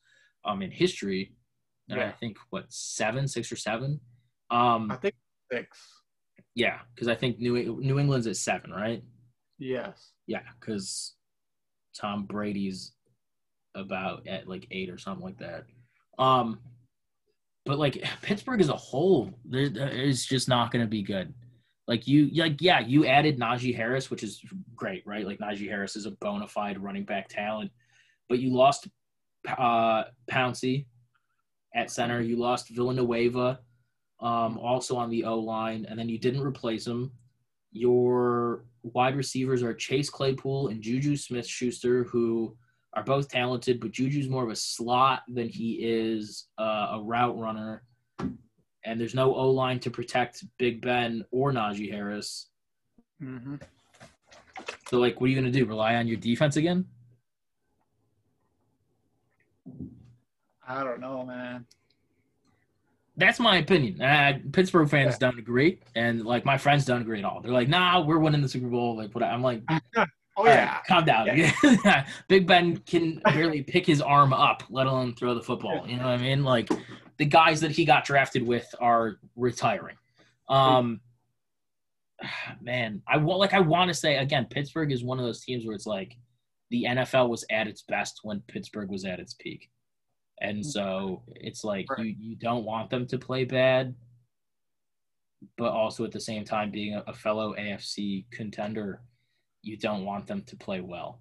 um 0.46 0.62
in 0.62 0.72
history. 0.72 1.36
And 1.90 2.00
I 2.00 2.12
think 2.12 2.38
what 2.50 2.66
seven, 2.70 3.28
six 3.28 3.52
or 3.52 3.56
seven. 3.56 4.00
Um, 4.52 4.92
I 4.92 4.96
think 4.96 5.16
six. 5.52 5.99
Yeah, 6.60 6.80
because 6.94 7.08
I 7.08 7.16
think 7.16 7.40
New 7.40 7.80
New 7.80 8.00
England's 8.00 8.28
at 8.28 8.36
seven, 8.36 8.72
right? 8.72 9.02
Yes. 9.60 10.12
Yeah, 10.28 10.42
because 10.60 11.16
Tom 11.98 12.26
Brady's 12.26 12.92
about 13.76 14.28
at 14.28 14.46
like 14.46 14.68
eight 14.70 14.90
or 14.90 14.98
something 14.98 15.24
like 15.24 15.40
that. 15.40 15.64
Um, 16.18 16.60
but 17.66 17.80
like 17.80 18.04
Pittsburgh 18.22 18.60
as 18.60 18.68
a 18.68 18.76
whole, 18.76 19.34
there 19.46 19.70
there 19.70 19.88
is 19.88 20.26
just 20.26 20.50
not 20.50 20.72
going 20.72 20.84
to 20.84 20.90
be 20.90 21.02
good. 21.02 21.34
Like 21.88 22.08
you, 22.10 22.30
like 22.34 22.58
yeah, 22.60 22.82
you 22.82 23.06
added 23.06 23.40
Najee 23.40 23.74
Harris, 23.74 24.12
which 24.12 24.22
is 24.22 24.44
great, 24.76 25.08
right? 25.08 25.26
Like 25.26 25.40
Najee 25.40 25.70
Harris 25.70 25.96
is 25.96 26.06
a 26.06 26.12
bona 26.12 26.48
fide 26.48 26.78
running 26.78 27.06
back 27.06 27.30
talent, 27.30 27.72
but 28.28 28.40
you 28.40 28.54
lost 28.54 28.90
uh, 29.48 30.04
Pouncey 30.30 30.88
at 31.74 31.90
center. 31.90 32.20
You 32.20 32.36
lost 32.36 32.68
Villanueva, 32.68 33.62
um, 34.22 34.58
also 34.58 34.96
on 34.98 35.10
the 35.10 35.24
O 35.24 35.40
line, 35.40 35.86
and 35.90 35.98
then 35.98 36.10
you 36.10 36.18
didn't 36.18 36.42
replace 36.42 36.86
him. 36.86 37.12
Your 37.72 38.66
wide 38.84 39.16
receivers 39.16 39.64
are 39.64 39.74
Chase 39.74 40.10
Claypool 40.10 40.70
and 40.70 40.82
Juju 40.82 41.16
Smith 41.16 41.46
Schuster, 41.46 42.04
who 42.06 42.56
are 42.94 43.04
both 43.04 43.30
talented, 43.30 43.80
but 43.80 43.92
Juju's 43.92 44.30
more 44.30 44.44
of 44.44 44.50
a 44.50 44.56
slot 44.56 45.22
than 45.28 45.48
he 45.48 45.80
is 45.82 46.48
uh, 46.58 46.90
a 46.94 47.02
route 47.02 47.38
runner. 47.38 47.84
And 48.86 49.00
there's 49.00 49.14
no 49.14 49.36
O 49.36 49.52
line 49.52 49.80
to 49.82 49.92
protect 49.92 50.44
Big 50.58 50.82
Ben 50.82 51.24
or 51.32 51.52
Najee 51.52 51.92
Harris. 51.92 52.50
Mm-hmm. 53.22 53.56
So, 54.88 54.98
like, 54.98 55.20
what 55.20 55.28
are 55.28 55.30
you 55.30 55.40
going 55.40 55.52
to 55.52 55.60
do? 55.60 55.66
Rely 55.66 55.96
on 55.96 56.08
your 56.08 56.18
defense 56.18 56.56
again? 56.56 56.86
I 60.68 60.84
don't 60.84 61.00
know, 61.00 61.26
man. 61.26 61.66
That's 63.20 63.40
my 63.40 63.58
opinion. 63.58 64.02
Uh, 64.02 64.40
Pittsburgh 64.52 64.90
fans 64.90 65.18
don't 65.18 65.38
agree, 65.38 65.80
and 65.96 66.26
like 66.26 66.46
my 66.46 66.58
friends 66.58 66.86
don't 66.86 67.02
agree 67.02 67.20
at 67.20 67.26
all. 67.26 67.42
They're 67.42 67.52
like, 67.52 67.70
"Nah, 67.70 68.02
we're 68.02 68.20
winning 68.20 68.42
the 68.42 68.50
Super 68.50 68.68
Bowl." 68.68 68.98
Like, 68.98 69.14
what? 69.14 69.24
I'm 69.24 69.42
like, 69.44 69.62
Oh 70.40 70.44
All 70.44 70.46
right, 70.46 70.54
yeah. 70.56 70.80
calm 70.88 71.04
down. 71.04 72.06
Big 72.30 72.48
Ben 72.48 72.78
can 72.78 73.22
barely 73.26 73.62
pick 73.62 73.86
his 73.86 74.02
arm 74.02 74.32
up, 74.32 74.64
let 74.70 74.88
alone 74.88 75.14
throw 75.14 75.36
the 75.36 75.42
football. 75.42 75.86
You 75.86 75.98
know 75.98 76.04
what 76.06 76.14
I 76.14 76.18
mean? 76.18 76.46
Like 76.46 76.70
the 77.18 77.26
guys 77.26 77.60
that 77.60 77.72
he 77.72 77.84
got 77.84 78.06
drafted 78.06 78.48
with 78.48 78.74
are 78.80 79.20
retiring. 79.36 79.98
Um, 80.48 81.02
man, 82.62 83.02
I 83.06 83.18
want 83.18 83.40
like 83.42 83.54
I 83.54 83.60
want 83.60 83.90
to 83.90 83.94
say 83.94 84.16
again, 84.16 84.46
Pittsburgh 84.50 84.94
is 84.94 85.04
one 85.04 85.20
of 85.20 85.26
those 85.26 85.44
teams 85.44 85.66
where 85.66 85.76
it's 85.76 85.86
like 85.86 86.16
the 86.70 86.86
NFL 86.86 87.28
was 87.28 87.44
at 87.52 87.68
its 87.68 87.82
best 87.82 88.22
when 88.24 88.40
Pittsburgh 88.48 88.90
was 88.90 89.04
at 89.04 89.20
its 89.20 89.34
peak, 89.34 89.70
and 90.42 90.66
so 90.66 91.24
it's 91.36 91.64
like 91.64 91.86
you 91.98 92.04
Right. 92.06 92.16
you 92.20 92.36
don't 92.36 92.64
want 92.66 92.90
them 92.90 93.06
to 93.08 93.18
play 93.18 93.44
bad, 93.46 93.96
but 95.58 95.72
also 95.72 96.06
at 96.06 96.12
the 96.12 96.20
same 96.20 96.44
time 96.46 96.72
being 96.72 96.96
a, 96.96 97.04
a 97.08 97.14
fellow 97.14 97.54
AFC 97.56 98.26
contender 98.32 99.02
you 99.62 99.76
don't 99.76 100.06
want 100.06 100.26
them 100.26 100.42
to 100.44 100.56
play 100.56 100.80
well. 100.80 101.20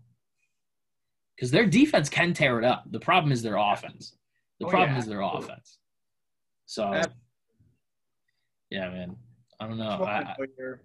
Because 1.35 1.51
their 1.51 1.67
defense 1.67 2.09
can 2.09 2.33
tear 2.33 2.59
it 2.61 2.65
up. 2.65 2.85
The 2.91 3.01
problem 3.01 3.33
is 3.33 3.43
their 3.43 3.57
offense. 3.57 4.15
The 4.61 4.67
Oh, 4.67 4.71
problem 4.71 4.93
yeah. 4.93 4.99
is 4.99 5.07
their 5.07 5.21
offense. 5.23 5.79
So, 6.67 7.01
yeah, 8.71 8.91
man. 8.91 9.17
I 9.61 9.67
don't 9.67 9.79
know. 9.79 9.97
Just 9.99 10.01
I, 10.09 10.13
wanted, 10.23 10.27
to 10.27 10.41
know 10.41 10.47
your, 10.59 10.81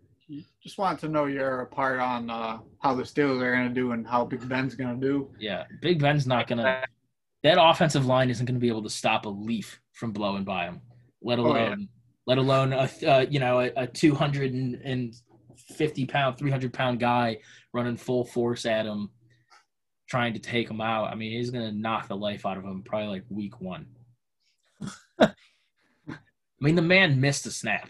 just 0.64 0.78
wanted 0.80 1.00
to 1.02 1.10
know 1.10 1.26
your 1.26 1.66
part 1.68 2.00
on 2.00 2.30
uh, 2.32 2.58
how 2.80 2.96
the 2.96 3.04
Steelers 3.04 3.42
are 3.42 3.56
going 3.56 3.68
to 3.68 3.74
do 3.74 3.92
and 3.92 4.07
how 4.07 4.26
Big 4.26 4.48
Ben's 4.49 4.74
going 4.74 4.99
to 4.99 5.07
do. 5.07 5.30
yeah, 5.40 5.66
Big 5.82 5.99
Ben's 5.99 6.26
not 6.26 6.48
going 6.48 6.57
to. 6.60 6.84
That 7.44 7.57
offensive 7.60 8.06
line 8.06 8.30
isn't 8.30 8.45
going 8.45 8.56
to 8.56 8.61
be 8.61 8.70
able 8.70 8.84
to 8.84 8.90
stop 8.90 9.26
a 9.26 9.30
leaf 9.30 9.80
from 9.91 10.11
blowing 10.14 10.44
by 10.45 10.65
him, 10.65 10.82
let 11.22 11.40
Oh, 11.40 11.48
alone, 11.48 11.80
yeah. 11.82 11.86
let 12.26 12.38
alone 12.38 12.74
a 12.74 12.90
uh, 13.06 13.26
you 13.30 13.40
know 13.40 13.60
a, 13.60 13.72
a 13.76 13.88
two 13.88 14.15
hundred 14.15 14.53
and 14.53 15.14
fifty 15.76 16.06
pound, 16.06 16.38
three 16.38 16.52
hundred 16.52 16.74
pound 16.74 16.99
guy 16.99 17.38
running 17.74 17.98
full 17.98 18.24
force 18.26 18.65
at 18.65 18.86
him, 18.86 19.10
trying 20.07 20.34
to 20.34 20.40
take 20.40 20.70
him 20.70 20.80
out. 20.80 21.11
I 21.11 21.15
mean, 21.15 21.32
he's 21.32 21.49
going 21.52 21.65
to 21.70 21.78
knock 21.78 22.07
the 22.07 22.15
life 22.15 22.45
out 22.45 22.57
of 22.57 22.64
him 22.64 22.82
probably 22.86 23.07
like 23.10 23.24
week 23.30 23.60
one. 23.60 23.88
I 25.20 25.34
mean, 26.61 26.76
the 26.76 26.82
man 26.82 27.20
missed 27.20 27.45
a 27.45 27.52
snap 27.52 27.90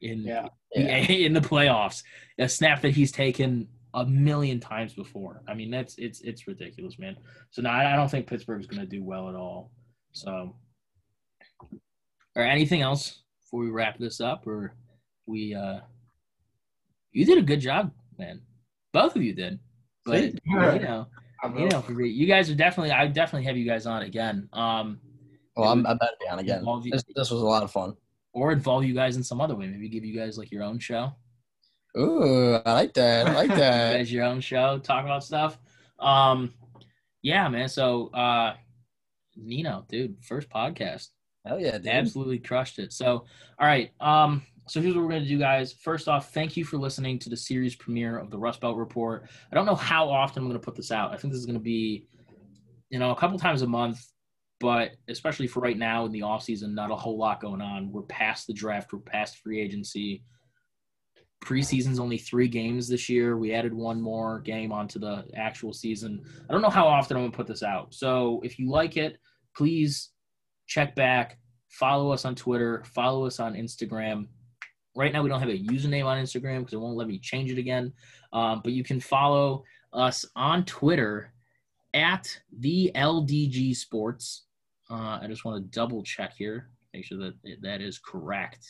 in 0.00 0.22
Yeah. 0.22 0.48
Yeah. 0.74 0.96
in 0.98 1.32
the 1.32 1.40
playoffs, 1.40 2.02
a 2.38 2.48
snap 2.48 2.82
that 2.82 2.90
he's 2.90 3.10
taken 3.10 3.68
a 4.00 4.06
million 4.06 4.60
times 4.60 4.94
before. 4.94 5.42
I 5.48 5.54
mean, 5.54 5.70
that's 5.70 5.96
it's 5.98 6.20
it's 6.22 6.46
ridiculous, 6.46 6.98
man. 6.98 7.16
So 7.50 7.62
no, 7.62 7.70
I 7.70 7.92
I 7.92 7.96
don't 7.96 8.10
think 8.10 8.26
Pittsburgh's 8.26 8.66
going 8.66 8.80
to 8.80 8.86
do 8.86 9.02
well 9.02 9.28
at 9.28 9.34
all. 9.34 9.70
So, 10.12 10.56
or 12.36 12.42
anything 12.42 12.82
else 12.82 13.22
before 13.42 13.60
we 13.60 13.70
wrap 13.70 13.98
this 13.98 14.20
up, 14.20 14.46
or 14.46 14.74
we 15.26 15.54
uh, 15.54 15.80
you 17.12 17.24
did 17.24 17.38
a 17.38 17.42
good 17.42 17.60
job, 17.60 17.92
man. 18.18 18.40
Both 18.92 19.16
of 19.16 19.22
you 19.22 19.34
did, 19.34 19.58
but 20.04 20.12
Thank 20.20 20.34
you 20.44 20.60
you. 20.72 20.78
know, 20.80 21.06
you 21.56 21.68
know, 21.68 21.82
for 21.82 21.92
re- 21.92 22.10
you 22.10 22.26
guys 22.26 22.50
are 22.50 22.54
definitely. 22.54 22.92
I 22.92 23.06
definitely 23.06 23.46
have 23.46 23.56
you 23.56 23.66
guys 23.66 23.86
on 23.86 24.02
again. 24.02 24.48
Um, 24.52 25.00
Well, 25.56 25.70
I'm, 25.72 25.86
I 25.86 25.94
better 25.94 26.12
be 26.20 26.28
on 26.28 26.38
again. 26.38 26.64
You- 26.64 26.90
This, 26.90 27.04
this 27.14 27.30
was 27.30 27.42
a 27.42 27.44
lot 27.46 27.62
of 27.62 27.70
fun. 27.70 27.94
or 28.32 28.52
involve 28.52 28.84
you 28.84 28.94
guys 28.94 29.16
in 29.16 29.22
some 29.24 29.40
other 29.40 29.54
way. 29.54 29.66
Maybe 29.66 29.88
give 29.88 30.04
you 30.04 30.16
guys 30.18 30.38
like 30.38 30.50
your 30.50 30.62
own 30.62 30.78
show. 30.78 31.12
Ooh, 31.98 32.60
I 32.64 32.72
like 32.72 32.94
that. 32.94 33.28
I 33.28 33.34
like 33.34 33.48
that. 33.48 33.92
guys 33.96 34.12
your 34.12 34.24
own 34.24 34.40
show, 34.40 34.78
talk 34.78 35.04
about 35.04 35.24
stuff. 35.24 35.58
Um, 35.98 36.54
yeah, 37.22 37.48
man. 37.48 37.68
So, 37.68 38.08
uh, 38.08 38.54
Nino, 39.36 39.84
dude, 39.88 40.16
first 40.22 40.48
podcast, 40.48 41.08
Hell 41.44 41.60
yeah, 41.60 41.78
dude. 41.78 41.88
absolutely 41.88 42.38
crushed 42.38 42.78
it. 42.78 42.92
So, 42.92 43.24
all 43.58 43.66
right. 43.66 43.90
Um, 44.00 44.42
so 44.68 44.80
here's 44.80 44.94
what 44.94 45.04
we're 45.04 45.10
gonna 45.10 45.26
do, 45.26 45.38
guys. 45.38 45.72
First 45.72 46.08
off, 46.08 46.32
thank 46.32 46.56
you 46.56 46.64
for 46.64 46.76
listening 46.76 47.18
to 47.20 47.30
the 47.30 47.36
series 47.36 47.74
premiere 47.74 48.18
of 48.18 48.30
the 48.30 48.38
Rust 48.38 48.60
Belt 48.60 48.76
Report. 48.76 49.26
I 49.50 49.54
don't 49.54 49.66
know 49.66 49.74
how 49.74 50.08
often 50.08 50.42
I'm 50.42 50.48
gonna 50.48 50.58
put 50.58 50.76
this 50.76 50.92
out. 50.92 51.12
I 51.12 51.16
think 51.16 51.32
this 51.32 51.40
is 51.40 51.46
gonna 51.46 51.58
be, 51.58 52.06
you 52.90 52.98
know, 52.98 53.10
a 53.10 53.16
couple 53.16 53.38
times 53.38 53.62
a 53.62 53.66
month. 53.66 54.04
But 54.60 54.96
especially 55.06 55.46
for 55.46 55.60
right 55.60 55.78
now 55.78 56.04
in 56.04 56.10
the 56.12 56.22
off 56.22 56.42
season, 56.42 56.74
not 56.74 56.90
a 56.90 56.96
whole 56.96 57.16
lot 57.16 57.40
going 57.40 57.60
on. 57.62 57.92
We're 57.92 58.02
past 58.02 58.48
the 58.48 58.52
draft. 58.52 58.92
We're 58.92 58.98
past 58.98 59.38
free 59.38 59.60
agency 59.60 60.24
preseason's 61.40 62.00
only 62.00 62.18
three 62.18 62.48
games 62.48 62.88
this 62.88 63.08
year. 63.08 63.36
We 63.36 63.52
added 63.52 63.72
one 63.72 64.00
more 64.00 64.40
game 64.40 64.72
onto 64.72 64.98
the 64.98 65.24
actual 65.34 65.72
season. 65.72 66.24
I 66.48 66.52
don't 66.52 66.62
know 66.62 66.70
how 66.70 66.86
often 66.86 67.16
I'm 67.16 67.24
gonna 67.24 67.36
put 67.36 67.46
this 67.46 67.62
out. 67.62 67.94
So 67.94 68.40
if 68.44 68.58
you 68.58 68.70
like 68.70 68.96
it, 68.96 69.18
please 69.56 70.10
check 70.66 70.94
back, 70.94 71.38
follow 71.68 72.12
us 72.12 72.24
on 72.24 72.34
Twitter, 72.34 72.82
follow 72.86 73.26
us 73.26 73.40
on 73.40 73.54
Instagram. 73.54 74.26
Right 74.96 75.12
now, 75.12 75.22
we 75.22 75.28
don't 75.28 75.40
have 75.40 75.48
a 75.48 75.58
username 75.58 76.06
on 76.06 76.22
Instagram 76.22 76.60
because 76.60 76.74
it 76.74 76.80
won't 76.80 76.96
let 76.96 77.06
me 77.06 77.18
change 77.18 77.52
it 77.52 77.58
again. 77.58 77.92
Um, 78.32 78.60
but 78.64 78.72
you 78.72 78.82
can 78.82 79.00
follow 79.00 79.64
us 79.92 80.24
on 80.34 80.64
Twitter 80.64 81.32
at 81.94 82.28
the 82.58 82.90
LDG 82.94 83.76
Sports. 83.76 84.44
Uh, 84.90 85.18
I 85.22 85.26
just 85.28 85.44
want 85.44 85.62
to 85.62 85.78
double 85.78 86.02
check 86.02 86.34
here, 86.36 86.70
make 86.92 87.04
sure 87.04 87.18
that 87.18 87.34
that 87.62 87.80
is 87.80 87.98
correct. 87.98 88.66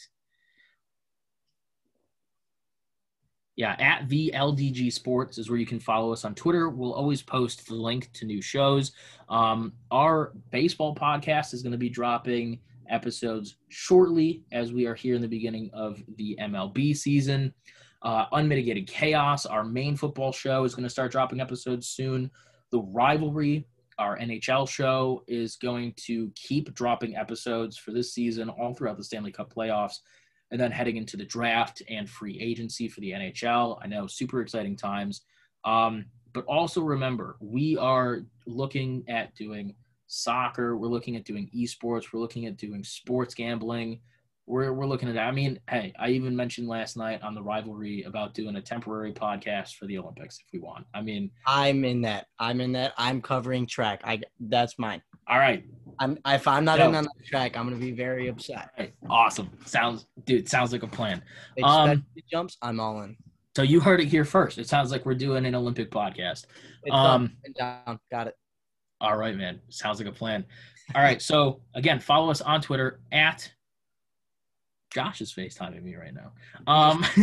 Yeah, 3.59 3.75
at 3.81 4.09
the 4.09 4.33
LDG 4.37 4.93
Sports 4.93 5.37
is 5.37 5.51
where 5.51 5.59
you 5.59 5.67
can 5.67 5.81
follow 5.81 6.13
us 6.13 6.25
on 6.25 6.37
Twitter. 6.37 6.69
We'll 6.69 6.95
always 6.95 7.23
post 7.23 7.67
the 7.67 7.75
link 7.75 8.09
to 8.13 8.25
new 8.25 8.41
shows. 8.41 8.93
Um, 9.29 9.73
our 9.91 10.33
baseball 10.53 10.95
podcast 10.95 11.53
is 11.53 11.61
going 11.65 11.73
to 11.73 11.79
be 11.79 11.89
dropping 11.89 12.61
episodes 12.89 13.57
shortly 13.69 14.45
as 14.53 14.73
we 14.73 14.87
are 14.87 14.95
here 14.95 15.17
in 15.17 15.21
the 15.21 15.27
beginning 15.27 15.71
of 15.73 16.01
the 16.19 16.39
MLB 16.41 16.97
season. 16.97 17.53
Uh, 18.03 18.27
Unmitigated 18.31 18.87
Chaos, 18.87 19.45
our 19.45 19.65
main 19.65 19.97
football 19.97 20.31
show, 20.31 20.63
is 20.63 20.77
going 20.77 20.85
to 20.85 20.89
start 20.89 21.11
dropping 21.11 21.41
episodes 21.41 21.89
soon. 21.89 22.31
The 22.71 22.79
Rivalry, 22.79 23.67
our 23.99 24.17
NHL 24.19 24.69
show, 24.69 25.25
is 25.27 25.57
going 25.57 25.95
to 26.07 26.31
keep 26.37 26.73
dropping 26.75 27.17
episodes 27.17 27.77
for 27.77 27.91
this 27.91 28.15
season 28.15 28.51
all 28.51 28.73
throughout 28.73 28.99
the 28.99 29.03
Stanley 29.03 29.33
Cup 29.33 29.53
playoffs 29.53 29.97
and 30.51 30.61
then 30.61 30.71
heading 30.71 30.97
into 30.97 31.17
the 31.17 31.25
draft 31.25 31.83
and 31.89 32.09
free 32.09 32.39
agency 32.41 32.89
for 32.89 33.01
the 33.01 33.11
NHL. 33.13 33.79
I 33.83 33.87
know, 33.87 34.07
super 34.07 34.41
exciting 34.41 34.77
times. 34.77 35.23
Um, 35.65 36.07
but 36.33 36.45
also 36.47 36.83
remember, 36.83 37.37
we 37.41 37.77
are 37.77 38.21
looking 38.47 39.05
at 39.09 39.35
doing 39.35 39.75
soccer. 40.07 40.77
We're 40.77 40.89
looking 40.89 41.17
at 41.17 41.25
doing 41.25 41.51
esports. 41.55 42.13
We're 42.13 42.21
looking 42.21 42.47
at 42.47 42.57
doing 42.57 42.83
sports 42.85 43.35
gambling. 43.35 44.01
We're, 44.47 44.73
we're 44.73 44.87
looking 44.87 45.11
at 45.11 45.15
that. 45.15 45.27
I 45.27 45.31
mean, 45.31 45.61
hey, 45.69 45.93
I 45.99 46.09
even 46.11 46.35
mentioned 46.35 46.69
last 46.69 46.97
night 46.97 47.23
on 47.23 47.35
the 47.35 47.43
rivalry 47.43 48.05
about 48.05 48.33
doing 48.33 48.57
a 48.57 48.63
temporary 48.63 49.13
podcast 49.13 49.75
for 49.75 49.87
the 49.87 49.99
Olympics 49.99 50.39
if 50.39 50.47
we 50.53 50.59
want. 50.59 50.87
I 50.95 51.03
mean, 51.03 51.31
I'm 51.47 51.85
in 51.85 52.01
that. 52.03 52.29
I'm 52.39 52.63
in 52.63 52.73
that. 52.73 52.95
I'm 52.97 53.21
covering 53.21 53.67
track. 53.67 54.01
I 54.05 54.21
that's 54.41 54.79
mine. 54.79 55.03
All 55.29 55.39
right, 55.39 55.65
I'm 55.99 56.19
if 56.27 56.47
I'm 56.49 56.65
not 56.65 56.79
Yo. 56.79 56.89
in 56.89 56.95
on 56.95 57.05
the 57.05 57.25
track, 57.27 57.57
I'm 57.57 57.65
gonna 57.65 57.77
be 57.77 57.93
very 57.93 58.29
upset. 58.29 58.71
right, 58.79 58.95
awesome. 59.11 59.51
Sounds, 59.67 60.07
dude, 60.25 60.49
sounds 60.49 60.73
like 60.73 60.83
a 60.83 60.87
plan. 60.89 61.23
Um, 61.63 62.05
jumps, 62.31 62.57
I'm 62.63 62.81
all 62.81 63.03
in. 63.03 63.17
So 63.57 63.63
you 63.63 63.81
heard 63.81 64.01
it 64.01 64.07
here 64.07 64.25
first. 64.25 64.59
It 64.59 64.69
sounds 64.69 64.93
like 64.93 65.05
we're 65.05 65.15
doing 65.15 65.45
an 65.45 65.55
Olympic 65.55 65.91
podcast. 65.91 66.47
It's 66.85 66.95
Um, 66.95 67.33
down. 67.59 67.99
Got 68.11 68.29
it. 68.29 68.35
All 69.01 69.17
right, 69.17 69.37
man. 69.37 69.61
Sounds 69.69 69.99
like 69.99 70.09
a 70.09 70.13
plan. 70.13 70.45
All 70.95 71.03
right. 71.03 71.21
So 71.21 71.61
again, 71.75 71.99
follow 71.99 72.31
us 72.31 72.41
on 72.41 72.61
Twitter 72.61 73.01
at 73.11 73.51
Josh 74.95 75.21
is 75.21 75.33
FaceTiming 75.33 75.83
me 75.83 75.97
right 75.97 76.15
now. 76.15 76.33
Um, 76.67 77.05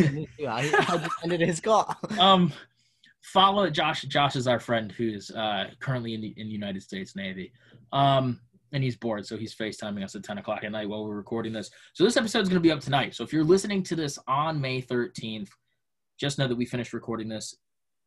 I 0.48 0.70
just 0.70 1.12
ended 1.24 1.42
his 1.42 1.60
call. 1.60 1.96
um, 2.20 2.54
follow 3.22 3.70
Josh. 3.70 4.04
Josh 4.04 4.36
is 4.36 4.48
our 4.48 4.60
friend 4.60 4.92
who's 4.92 5.32
uh, 5.32 5.70
currently 5.80 6.14
in 6.14 6.22
the 6.22 6.34
in 6.38 6.48
the 6.48 6.54
United 6.54 6.84
States 6.84 7.16
Navy. 7.16 7.52
Um, 7.92 8.40
and 8.72 8.84
he's 8.84 8.98
bored, 8.98 9.26
so 9.26 9.38
he's 9.38 9.56
FaceTiming 9.56 10.04
us 10.04 10.16
at 10.16 10.24
10 10.24 10.38
o'clock 10.40 10.64
at 10.64 10.72
night 10.72 10.90
while 10.90 11.06
we're 11.06 11.16
recording 11.16 11.54
this. 11.54 11.70
So 11.94 12.04
this 12.04 12.18
episode 12.18 12.42
is 12.42 12.50
going 12.50 12.62
to 12.62 12.68
be 12.68 12.72
up 12.72 12.82
tonight. 12.82 13.16
So 13.16 13.24
if 13.24 13.32
you're 13.32 13.44
listening 13.44 13.84
to 13.84 13.96
this 13.96 14.20
on 14.28 14.60
May 14.60 14.82
13th, 14.82 15.50
just 16.20 16.38
know 16.38 16.48
that 16.48 16.56
we 16.56 16.66
finished 16.66 16.94
recording 16.94 17.30
this 17.30 17.56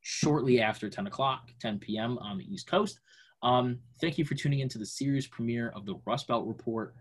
shortly 0.02 0.60
after 0.60 0.90
10 0.90 1.06
o'clock, 1.06 1.50
10 1.60 1.78
p.m. 1.78 2.18
on 2.18 2.38
the 2.38 2.44
East 2.44 2.66
Coast. 2.66 3.00
Um, 3.42 3.78
thank 4.00 4.18
you 4.18 4.24
for 4.24 4.34
tuning 4.34 4.60
into 4.60 4.78
the 4.78 4.86
series 4.86 5.26
premiere 5.26 5.72
of 5.74 5.86
the 5.86 6.00
Rust 6.06 6.26
Belt 6.28 6.46
Report. 6.46 6.94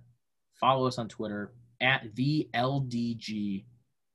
Follow 0.59 0.87
us 0.87 0.97
on 0.97 1.07
Twitter 1.07 1.53
at 1.81 2.03
the 2.15 2.49
LDG 2.53 3.65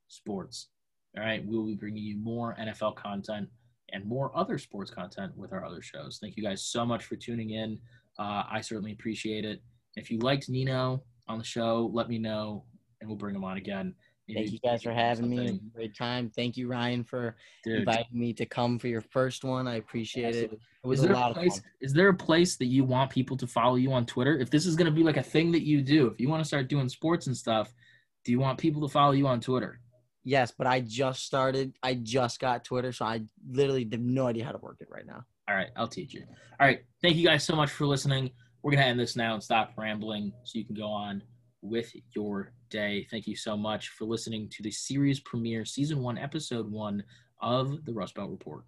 Sports. 0.07 0.69
All 1.17 1.23
right, 1.23 1.45
we 1.45 1.55
will 1.55 1.65
be 1.65 1.75
bringing 1.75 2.03
you 2.03 2.17
more 2.17 2.55
NFL 2.59 2.95
content 2.95 3.49
and 3.91 4.05
more 4.05 4.35
other 4.35 4.57
sports 4.57 4.89
content 4.89 5.35
with 5.37 5.53
our 5.53 5.63
other 5.63 5.81
shows. 5.81 6.17
Thank 6.19 6.37
you 6.37 6.43
guys 6.43 6.63
so 6.63 6.85
much 6.85 7.05
for 7.05 7.15
tuning 7.15 7.51
in. 7.51 7.77
Uh, 8.19 8.43
I 8.49 8.61
certainly 8.61 8.91
appreciate 8.91 9.45
it. 9.45 9.61
If 9.95 10.09
you 10.11 10.19
liked 10.19 10.49
Nino 10.49 11.03
on 11.27 11.37
the 11.37 11.43
show, 11.43 11.89
let 11.93 12.09
me 12.09 12.17
know, 12.17 12.65
and 12.99 13.09
we'll 13.09 13.17
bring 13.17 13.35
him 13.35 13.43
on 13.43 13.57
again. 13.57 13.95
Maybe 14.27 14.39
Thank 14.39 14.51
you 14.53 14.59
guys 14.59 14.83
for 14.83 14.93
having 14.93 15.29
me. 15.29 15.47
It 15.47 15.73
Great 15.73 15.97
time. 15.97 16.31
Thank 16.33 16.55
you, 16.55 16.69
Ryan, 16.69 17.03
for 17.03 17.35
Dude, 17.65 17.79
inviting 17.79 18.17
me 18.17 18.31
to 18.33 18.45
come 18.45 18.79
for 18.79 18.87
your 18.87 19.01
first 19.01 19.43
one. 19.43 19.67
I 19.67 19.75
appreciate 19.75 20.35
it. 20.35 20.43
absolutely. 20.45 20.59
It 20.83 20.87
was 20.87 20.99
is 20.99 21.09
a 21.09 21.13
lot 21.13 21.35
a 21.35 21.41
of 21.41 21.47
fun. 21.47 21.61
Is 21.81 21.93
there 21.93 22.07
a 22.07 22.13
place 22.13 22.55
that 22.57 22.67
you 22.67 22.85
want 22.85 23.11
people 23.11 23.35
to 23.37 23.47
follow 23.47 23.75
you 23.75 23.91
on 23.91 24.05
Twitter? 24.05 24.37
If 24.37 24.49
this 24.49 24.65
is 24.65 24.75
going 24.75 24.85
to 24.85 24.91
be 24.91 25.03
like 25.03 25.17
a 25.17 25.23
thing 25.23 25.51
that 25.51 25.63
you 25.63 25.81
do, 25.81 26.07
if 26.07 26.21
you 26.21 26.29
want 26.29 26.41
to 26.41 26.47
start 26.47 26.69
doing 26.69 26.87
sports 26.87 27.27
and 27.27 27.35
stuff, 27.35 27.73
do 28.23 28.31
you 28.31 28.39
want 28.39 28.57
people 28.57 28.81
to 28.87 28.91
follow 28.91 29.11
you 29.11 29.27
on 29.27 29.41
Twitter? 29.41 29.81
Yes, 30.23 30.53
but 30.57 30.67
I 30.67 30.79
just 30.79 31.25
started. 31.25 31.73
I 31.83 31.95
just 31.95 32.39
got 32.39 32.63
Twitter, 32.63 32.93
so 32.93 33.03
I 33.03 33.23
literally 33.49 33.87
have 33.91 33.99
no 33.99 34.27
idea 34.27 34.45
how 34.45 34.53
to 34.53 34.57
work 34.57 34.77
it 34.79 34.87
right 34.89 35.05
now. 35.05 35.25
All 35.49 35.55
right, 35.55 35.69
I'll 35.75 35.87
teach 35.87 36.13
you. 36.13 36.23
All 36.59 36.67
right, 36.67 36.83
thank 37.01 37.15
you 37.15 37.25
guys 37.25 37.43
so 37.43 37.55
much 37.55 37.69
for 37.71 37.85
listening. 37.85 38.31
We're 38.61 38.71
gonna 38.71 38.83
end 38.83 38.99
this 38.99 39.15
now 39.15 39.33
and 39.33 39.43
stop 39.43 39.73
rambling 39.77 40.31
so 40.43 40.57
you 40.57 40.65
can 40.65 40.75
go 40.75 40.87
on 40.87 41.21
with 41.61 41.91
your 42.15 42.53
day. 42.69 43.07
Thank 43.11 43.27
you 43.27 43.35
so 43.35 43.57
much 43.57 43.89
for 43.89 44.05
listening 44.05 44.49
to 44.49 44.63
the 44.63 44.71
series 44.71 45.19
premiere, 45.19 45.65
season 45.65 46.01
one, 46.01 46.17
episode 46.17 46.71
one 46.71 47.03
of 47.41 47.83
the 47.85 47.93
Rust 47.93 48.15
Belt 48.15 48.29
Report. 48.29 48.63